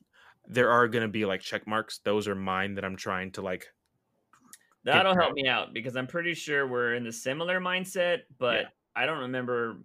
there 0.46 0.70
are 0.70 0.88
going 0.88 1.02
to 1.02 1.08
be 1.08 1.24
like 1.24 1.40
check 1.40 1.66
marks. 1.66 2.00
Those 2.04 2.28
are 2.28 2.34
mine 2.34 2.74
that 2.74 2.84
I'm 2.84 2.96
trying 2.96 3.32
to 3.32 3.42
like. 3.42 3.66
That'll 4.84 5.14
help 5.14 5.34
me 5.34 5.46
out 5.46 5.74
because 5.74 5.96
I'm 5.96 6.06
pretty 6.06 6.34
sure 6.34 6.66
we're 6.66 6.94
in 6.94 7.04
the 7.04 7.12
similar 7.12 7.60
mindset, 7.60 8.20
but 8.38 8.60
yeah. 8.60 8.68
I 8.96 9.06
don't 9.06 9.18
remember 9.18 9.82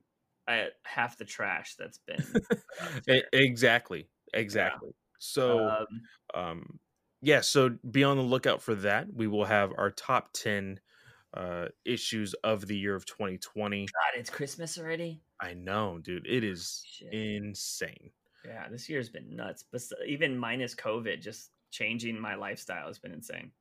I, 0.47 0.59
uh, 0.59 0.65
half 0.83 1.17
the 1.17 1.25
trash 1.25 1.75
that's 1.77 1.99
been. 1.99 3.21
exactly. 3.33 4.07
Exactly. 4.33 4.89
Yeah. 4.89 4.95
So, 5.19 5.67
um, 5.67 5.85
um, 6.33 6.79
yeah, 7.21 7.41
so 7.41 7.69
be 7.89 8.03
on 8.03 8.17
the 8.17 8.23
lookout 8.23 8.61
for 8.61 8.75
that. 8.75 9.07
We 9.13 9.27
will 9.27 9.45
have 9.45 9.71
our 9.77 9.91
top 9.91 10.33
10 10.33 10.79
uh, 11.33 11.67
issues 11.85 12.33
of 12.43 12.67
the 12.67 12.77
year 12.77 12.95
of 12.95 13.05
2020. 13.05 13.85
God, 13.85 14.19
it's 14.19 14.29
Christmas 14.29 14.77
already. 14.77 15.21
I 15.41 15.53
know, 15.53 15.99
dude. 15.99 16.27
It 16.27 16.43
is 16.43 16.83
Shit. 16.85 17.13
insane. 17.13 18.11
Yeah, 18.45 18.67
this 18.69 18.89
year's 18.89 19.09
been 19.09 19.35
nuts. 19.35 19.63
But 19.71 19.81
even 20.05 20.37
minus 20.37 20.75
COVID, 20.75 21.21
just 21.21 21.51
changing 21.71 22.19
my 22.19 22.35
lifestyle 22.35 22.87
has 22.87 22.99
been 22.99 23.13
insane. 23.13 23.51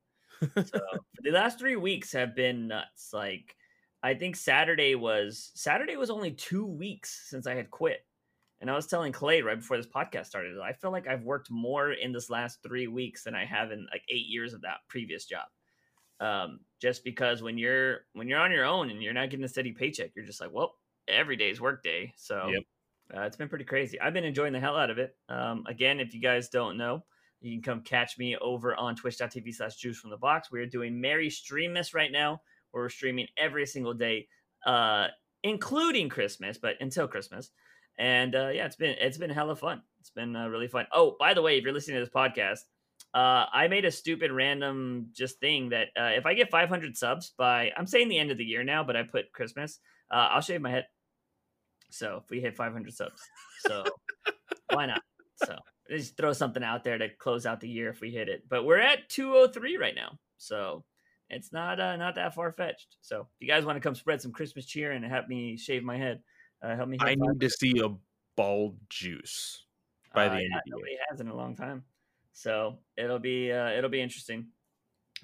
so 0.41 0.79
the 1.23 1.31
last 1.31 1.59
three 1.59 1.75
weeks 1.75 2.11
have 2.11 2.35
been 2.35 2.67
nuts. 2.67 3.11
Like, 3.13 3.55
I 4.03 4.13
think 4.13 4.35
Saturday 4.35 4.95
was 4.95 5.51
Saturday 5.55 5.95
was 5.95 6.09
only 6.09 6.31
two 6.31 6.65
weeks 6.65 7.27
since 7.29 7.47
I 7.47 7.55
had 7.55 7.71
quit. 7.71 8.05
And 8.59 8.69
I 8.71 8.75
was 8.75 8.87
telling 8.87 9.11
Clay 9.11 9.41
right 9.41 9.57
before 9.57 9.75
this 9.75 9.87
podcast 9.87 10.27
started, 10.27 10.57
I 10.59 10.71
feel 10.71 10.91
like 10.91 11.05
I've 11.05 11.23
worked 11.23 11.51
more 11.51 11.91
in 11.91 12.13
this 12.13 12.29
last 12.29 12.59
three 12.63 12.87
weeks 12.87 13.23
than 13.23 13.35
I 13.35 13.43
have 13.43 13.71
in 13.71 13.87
like 13.91 14.03
eight 14.07 14.27
years 14.27 14.53
of 14.53 14.61
that 14.61 14.77
previous 14.87 15.25
job. 15.25 15.47
Um, 16.23 16.59
just 16.81 17.03
because 17.03 17.41
when 17.41 17.57
you're 17.57 18.01
when 18.13 18.27
you're 18.27 18.39
on 18.39 18.51
your 18.51 18.65
own 18.65 18.89
and 18.89 19.01
you're 19.03 19.13
not 19.13 19.29
getting 19.29 19.43
a 19.43 19.49
steady 19.49 19.71
paycheck, 19.71 20.11
you're 20.15 20.25
just 20.25 20.41
like, 20.41 20.51
well, 20.51 20.75
every 21.07 21.35
day 21.35 21.49
is 21.49 21.59
work 21.61 21.83
day. 21.83 22.13
So 22.15 22.49
Yep. 22.49 22.63
uh, 23.15 23.21
it's 23.21 23.37
been 23.37 23.49
pretty 23.49 23.65
crazy. 23.65 23.99
I've 23.99 24.13
been 24.13 24.23
enjoying 24.23 24.53
the 24.53 24.59
hell 24.59 24.77
out 24.77 24.89
of 24.89 24.97
it. 24.97 25.15
Um, 25.29 25.65
again, 25.67 25.99
if 25.99 26.13
you 26.13 26.21
guys 26.21 26.49
don't 26.49 26.77
know, 26.77 27.03
you 27.41 27.53
can 27.55 27.61
come 27.61 27.81
catch 27.83 28.17
me 28.17 28.37
over 28.37 28.75
on 28.75 28.95
twitch.tv 28.95 29.53
slash 29.53 29.75
juice 29.75 29.99
from 29.99 30.11
the 30.11 30.17
box. 30.17 30.49
We're 30.51 30.65
doing 30.65 30.99
Merry 30.99 31.29
Streammas 31.29 31.93
right 31.93 32.11
now, 32.11 32.41
where 32.71 32.83
we're 32.83 32.89
streaming 32.89 33.27
every 33.37 33.65
single 33.65 33.93
day, 33.93 34.27
uh, 34.65 35.07
including 35.43 36.09
Christmas, 36.09 36.57
but 36.57 36.75
until 36.79 37.07
Christmas. 37.07 37.51
And 37.97 38.33
uh, 38.35 38.49
yeah, 38.53 38.65
it's 38.65 38.75
been 38.77 38.95
it's 38.99 39.17
been 39.17 39.29
hella 39.29 39.55
fun. 39.55 39.81
It's 39.99 40.09
been 40.09 40.35
uh, 40.35 40.47
really 40.47 40.67
fun. 40.67 40.87
Oh, 40.91 41.15
by 41.19 41.33
the 41.33 41.41
way, 41.41 41.57
if 41.57 41.63
you're 41.63 41.73
listening 41.73 41.97
to 41.97 42.05
this 42.05 42.13
podcast, 42.13 42.59
uh, 43.13 43.45
I 43.51 43.67
made 43.67 43.85
a 43.85 43.91
stupid 43.91 44.31
random 44.31 45.09
just 45.13 45.39
thing 45.39 45.69
that 45.69 45.89
uh, 45.99 46.11
if 46.15 46.25
I 46.25 46.33
get 46.33 46.49
500 46.49 46.97
subs 46.97 47.33
by 47.37 47.71
I'm 47.77 47.87
saying 47.87 48.09
the 48.09 48.17
end 48.19 48.31
of 48.31 48.37
the 48.37 48.43
year 48.45 48.63
now, 48.63 48.83
but 48.83 48.95
I 48.95 49.03
put 49.03 49.31
Christmas, 49.31 49.79
uh, 50.11 50.29
I'll 50.31 50.41
shave 50.41 50.61
my 50.61 50.71
head. 50.71 50.87
So 51.91 52.21
if 52.23 52.29
we 52.29 52.41
hit 52.41 52.55
500 52.55 52.93
subs, 52.93 53.21
so 53.67 53.83
why 54.71 54.87
not? 54.87 55.01
So 55.35 55.57
just 55.89 56.17
throw 56.17 56.33
something 56.33 56.63
out 56.63 56.83
there 56.83 56.97
to 56.97 57.09
close 57.09 57.45
out 57.45 57.59
the 57.61 57.69
year 57.69 57.89
if 57.89 58.01
we 58.01 58.09
hit 58.11 58.29
it. 58.29 58.43
But 58.49 58.63
we're 58.65 58.79
at 58.79 59.09
203 59.09 59.77
right 59.77 59.93
now, 59.95 60.17
so 60.37 60.83
it's 61.29 61.51
not 61.51 61.79
uh, 61.79 61.95
not 61.97 62.15
that 62.15 62.33
far 62.33 62.51
fetched. 62.51 62.97
So 63.01 63.21
if 63.21 63.27
you 63.39 63.47
guys 63.47 63.65
want 63.65 63.75
to 63.75 63.79
come 63.81 63.93
spread 63.95 64.21
some 64.21 64.31
Christmas 64.31 64.65
cheer 64.65 64.91
and 64.91 65.05
have 65.05 65.27
me 65.27 65.55
shave 65.57 65.83
my 65.83 65.97
head, 65.97 66.21
uh, 66.63 66.75
help 66.75 66.89
me. 66.89 66.97
hit 66.99 67.09
I 67.09 67.15
need 67.15 67.39
to 67.39 67.49
see 67.49 67.79
a 67.83 67.89
bald 68.35 68.77
juice 68.89 69.65
by 70.15 70.29
the 70.29 70.35
Uh, 70.35 70.37
end 70.37 70.47
yeah, 70.49 70.57
of 70.57 70.61
the 70.65 70.69
year. 70.69 70.75
nobody 70.77 70.97
has 71.09 71.21
in 71.21 71.27
a 71.27 71.35
long 71.35 71.55
time, 71.55 71.83
so 72.33 72.79
it'll 72.97 73.19
be 73.19 73.51
uh, 73.51 73.69
it'll 73.69 73.89
be 73.89 74.01
interesting. 74.01 74.47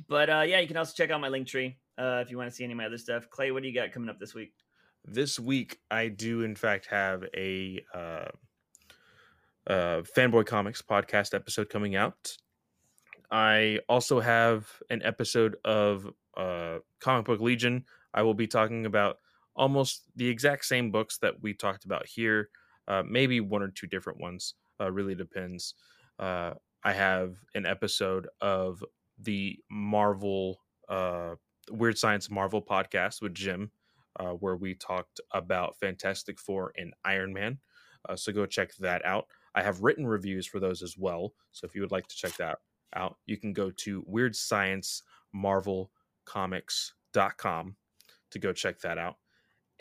But 0.08 0.30
uh, 0.30 0.44
yeah, 0.48 0.60
you 0.60 0.68
can 0.68 0.78
also 0.78 0.94
check 0.96 1.12
out 1.12 1.20
my 1.20 1.28
link 1.28 1.48
tree 1.48 1.78
uh, 1.98 2.20
if 2.22 2.32
you 2.32 2.38
want 2.38 2.50
to 2.50 2.56
see 2.56 2.64
any 2.64 2.74
of 2.74 2.78
my 2.78 2.86
other 2.86 2.98
stuff. 2.98 3.30
Clay, 3.30 3.52
what 3.52 3.64
do 3.64 3.70
you 3.70 3.76
got 3.76 3.92
coming 3.92 4.10
up 4.10 4.20
this 4.20 4.34
week? 4.34 4.54
This 5.06 5.40
week, 5.40 5.80
I 5.92 6.08
do 6.08 6.44
in 6.44 6.56
fact 6.56 6.88
have 6.88 7.24
a 7.36 7.84
uh, 7.94 8.30
uh, 9.68 10.02
Fanboy 10.16 10.46
Comics 10.46 10.82
podcast 10.82 11.34
episode 11.34 11.70
coming 11.70 11.96
out. 11.96 12.38
I 13.32 13.80
also 13.88 14.20
have 14.20 14.68
an 14.90 15.02
episode 15.04 15.58
of 15.64 16.08
uh, 16.36 16.80
Comic 17.00 17.26
Book 17.26 17.42
Legion. 17.42 17.86
I 18.14 18.24
will 18.24 18.34
be 18.34 18.48
talking 18.48 18.86
about 18.86 19.18
almost 19.56 20.04
the 20.16 20.28
exact 20.28 20.66
same 20.66 20.90
books 20.90 21.18
that 21.20 21.42
we 21.42 21.54
talked 21.54 21.86
about 21.86 22.08
here, 22.08 22.50
uh, 22.88 23.04
maybe 23.08 23.40
one 23.40 23.62
or 23.62 23.68
two 23.68 23.88
different 23.88 24.20
ones. 24.20 24.56
Uh, 24.82 24.92
really 24.92 25.16
depends. 25.16 25.76
Uh, 26.18 26.54
I 26.84 26.94
have 26.94 27.36
an 27.56 27.66
episode 27.66 28.28
of 28.40 28.84
the 29.18 29.60
Marvel 29.70 30.62
uh, 30.88 31.36
Weird 31.70 31.98
Science 31.98 32.30
Marvel 32.30 32.62
podcast 32.62 33.22
with 33.22 33.34
Jim, 33.34 33.72
uh, 34.20 34.32
where 34.32 34.56
we 34.56 34.76
talked 34.76 35.20
about 35.34 35.76
Fantastic 35.78 36.40
Four 36.40 36.72
and 36.78 36.94
Iron 37.04 37.34
Man. 37.34 37.60
Uh, 38.08 38.16
so 38.16 38.32
go 38.32 38.46
check 38.46 38.74
that 38.78 39.06
out. 39.06 39.26
I 39.56 39.62
have 39.62 39.82
written 39.82 40.08
reviews 40.08 40.48
for 40.48 40.60
those 40.60 40.82
as 40.82 40.96
well. 40.98 41.34
So 41.52 41.66
if 41.66 41.76
you 41.76 41.82
would 41.82 41.92
like 41.92 42.08
to 42.08 42.16
check 42.16 42.36
that 42.38 42.60
out, 42.96 43.18
you 43.26 43.36
can 43.36 43.52
go 43.52 43.72
to 43.72 44.04
Weird 44.08 44.36
Science 44.36 45.04
Marvel 45.34 45.92
Comics.com 46.26 47.76
to 48.32 48.40
go 48.40 48.54
check 48.54 48.80
that 48.80 48.98
out. 48.98 49.16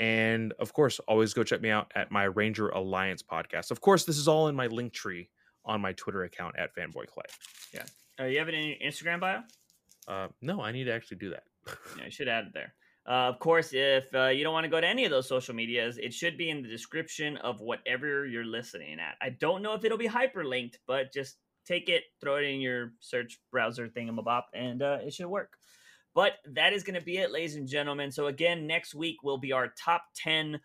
And 0.01 0.53
of 0.59 0.73
course, 0.73 1.01
always 1.07 1.33
go 1.33 1.45
check 1.45 1.61
me 1.61 1.71
out 1.71 1.93
at 1.95 2.11
my 2.11 2.25
Ranger 2.25 2.71
Alliance 2.71 3.23
podcast. 3.23 3.71
Of 3.71 3.81
course, 3.81 4.05
this 4.05 4.19
is 4.19 4.27
all 4.27 4.49
in 4.49 4.57
my 4.57 4.67
link 4.67 4.93
tree 4.93 5.29
on 5.69 5.81
my 5.81 5.93
Twitter 5.93 6.25
account 6.25 6.57
at 6.59 6.75
Fanboy 6.75 7.07
Clay. 7.07 7.25
Yeah. 7.73 7.85
Uh, 8.19 8.25
you 8.25 8.39
have 8.39 8.49
it 8.49 8.55
in 8.55 8.65
your 8.65 8.77
Instagram 8.85 9.21
bio? 9.21 9.43
Uh, 10.09 10.29
no, 10.41 10.61
I 10.61 10.73
need 10.73 10.85
to 10.85 10.93
actually 10.93 11.19
do 11.19 11.31
that. 11.31 11.45
Yeah, 11.99 12.07
you 12.07 12.11
should 12.11 12.29
add 12.29 12.47
it 12.47 12.55
there. 12.55 12.75
Uh, 13.07 13.29
of 13.29 13.39
course, 13.39 13.71
if 13.73 14.13
uh, 14.15 14.27
you 14.27 14.43
don't 14.43 14.53
want 14.53 14.65
to 14.65 14.71
go 14.71 14.81
to 14.81 14.87
any 14.87 15.05
of 15.05 15.11
those 15.11 15.29
social 15.29 15.55
medias, 15.55 15.99
it 15.99 16.13
should 16.13 16.37
be 16.37 16.51
in 16.51 16.63
the 16.63 16.69
description 16.69 17.37
of 17.39 17.61
whatever 17.61 18.27
you're 18.27 18.45
listening 18.45 18.99
at. 19.01 19.17
I 19.21 19.31
don't 19.31 19.63
know 19.63 19.75
if 19.75 19.85
it'll 19.85 19.99
be 19.99 20.09
hyperlinked, 20.09 20.77
but 20.87 21.13
just 21.13 21.37
take 21.67 21.89
it, 21.89 22.05
throw 22.21 22.37
it 22.37 22.45
in 22.45 22.61
your 22.61 22.93
search 23.01 23.39
browser 23.51 23.89
thingamabop, 23.89 24.45
and 24.55 24.83
uh, 24.83 24.99
it 25.03 25.13
should 25.13 25.27
work. 25.27 25.53
But 26.15 26.35
that 26.53 26.73
is 26.73 26.83
going 26.83 26.99
to 26.99 27.05
be 27.05 27.19
it, 27.19 27.31
ladies 27.31 27.57
and 27.57 27.69
gentlemen. 27.69 28.11
So 28.13 28.27
again, 28.27 28.67
next 28.67 28.95
week 28.95 29.23
will 29.23 29.39
be 29.39 29.53
our 29.53 29.73
top 29.83 30.03
ten 30.15 30.61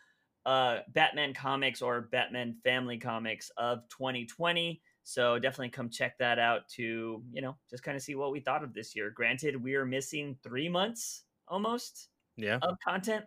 uh, 0.46 0.80
Batman 0.90 1.34
comics 1.34 1.82
or 1.82 2.02
Batman 2.12 2.56
family 2.64 2.98
comics 2.98 3.52
of 3.58 3.80
2020. 3.90 4.82
So 5.04 5.38
definitely 5.38 5.70
come 5.70 5.90
check 5.90 6.18
that 6.20 6.40
out 6.40 6.68
to 6.76 7.22
you 7.32 7.42
know 7.42 7.56
just 7.70 7.84
kind 7.84 7.96
of 7.96 8.04
see 8.04 8.16
what 8.16 8.32
we 8.32 8.40
thought 8.40 8.64
of 8.64 8.74
this 8.74 8.96
year. 8.96 9.10
Granted, 9.10 9.62
we 9.62 9.76
are 9.76 9.86
missing 9.86 10.38
three 10.44 10.70
months 10.70 11.24
almost 11.48 12.10
yeah. 12.38 12.60
of 12.62 12.78
content. 12.86 13.26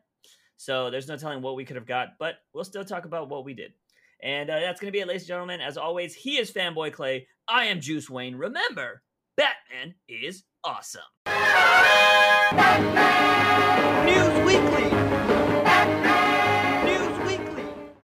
So 0.56 0.90
there's 0.90 1.08
no 1.08 1.16
telling 1.16 1.42
what 1.42 1.54
we 1.54 1.64
could 1.64 1.76
have 1.76 1.86
got, 1.86 2.18
but 2.18 2.36
we'll 2.54 2.64
still 2.64 2.84
talk 2.84 3.04
about 3.04 3.28
what 3.28 3.44
we 3.44 3.54
did. 3.54 3.72
And 4.22 4.48
uh, 4.48 4.60
that's 4.60 4.80
going 4.80 4.90
to 4.90 4.96
be 4.96 5.00
it, 5.00 5.06
ladies 5.06 5.22
and 5.22 5.28
gentlemen. 5.28 5.60
As 5.60 5.76
always, 5.76 6.14
he 6.14 6.38
is 6.38 6.50
Fanboy 6.50 6.92
Clay. 6.92 7.26
I 7.46 7.66
am 7.66 7.80
Juice 7.80 8.08
Wayne. 8.08 8.34
Remember, 8.34 9.02
Batman 9.36 9.94
is 10.08 10.44
awesome. 10.64 11.02
News 14.06 14.46
Weekly. 14.46 15.05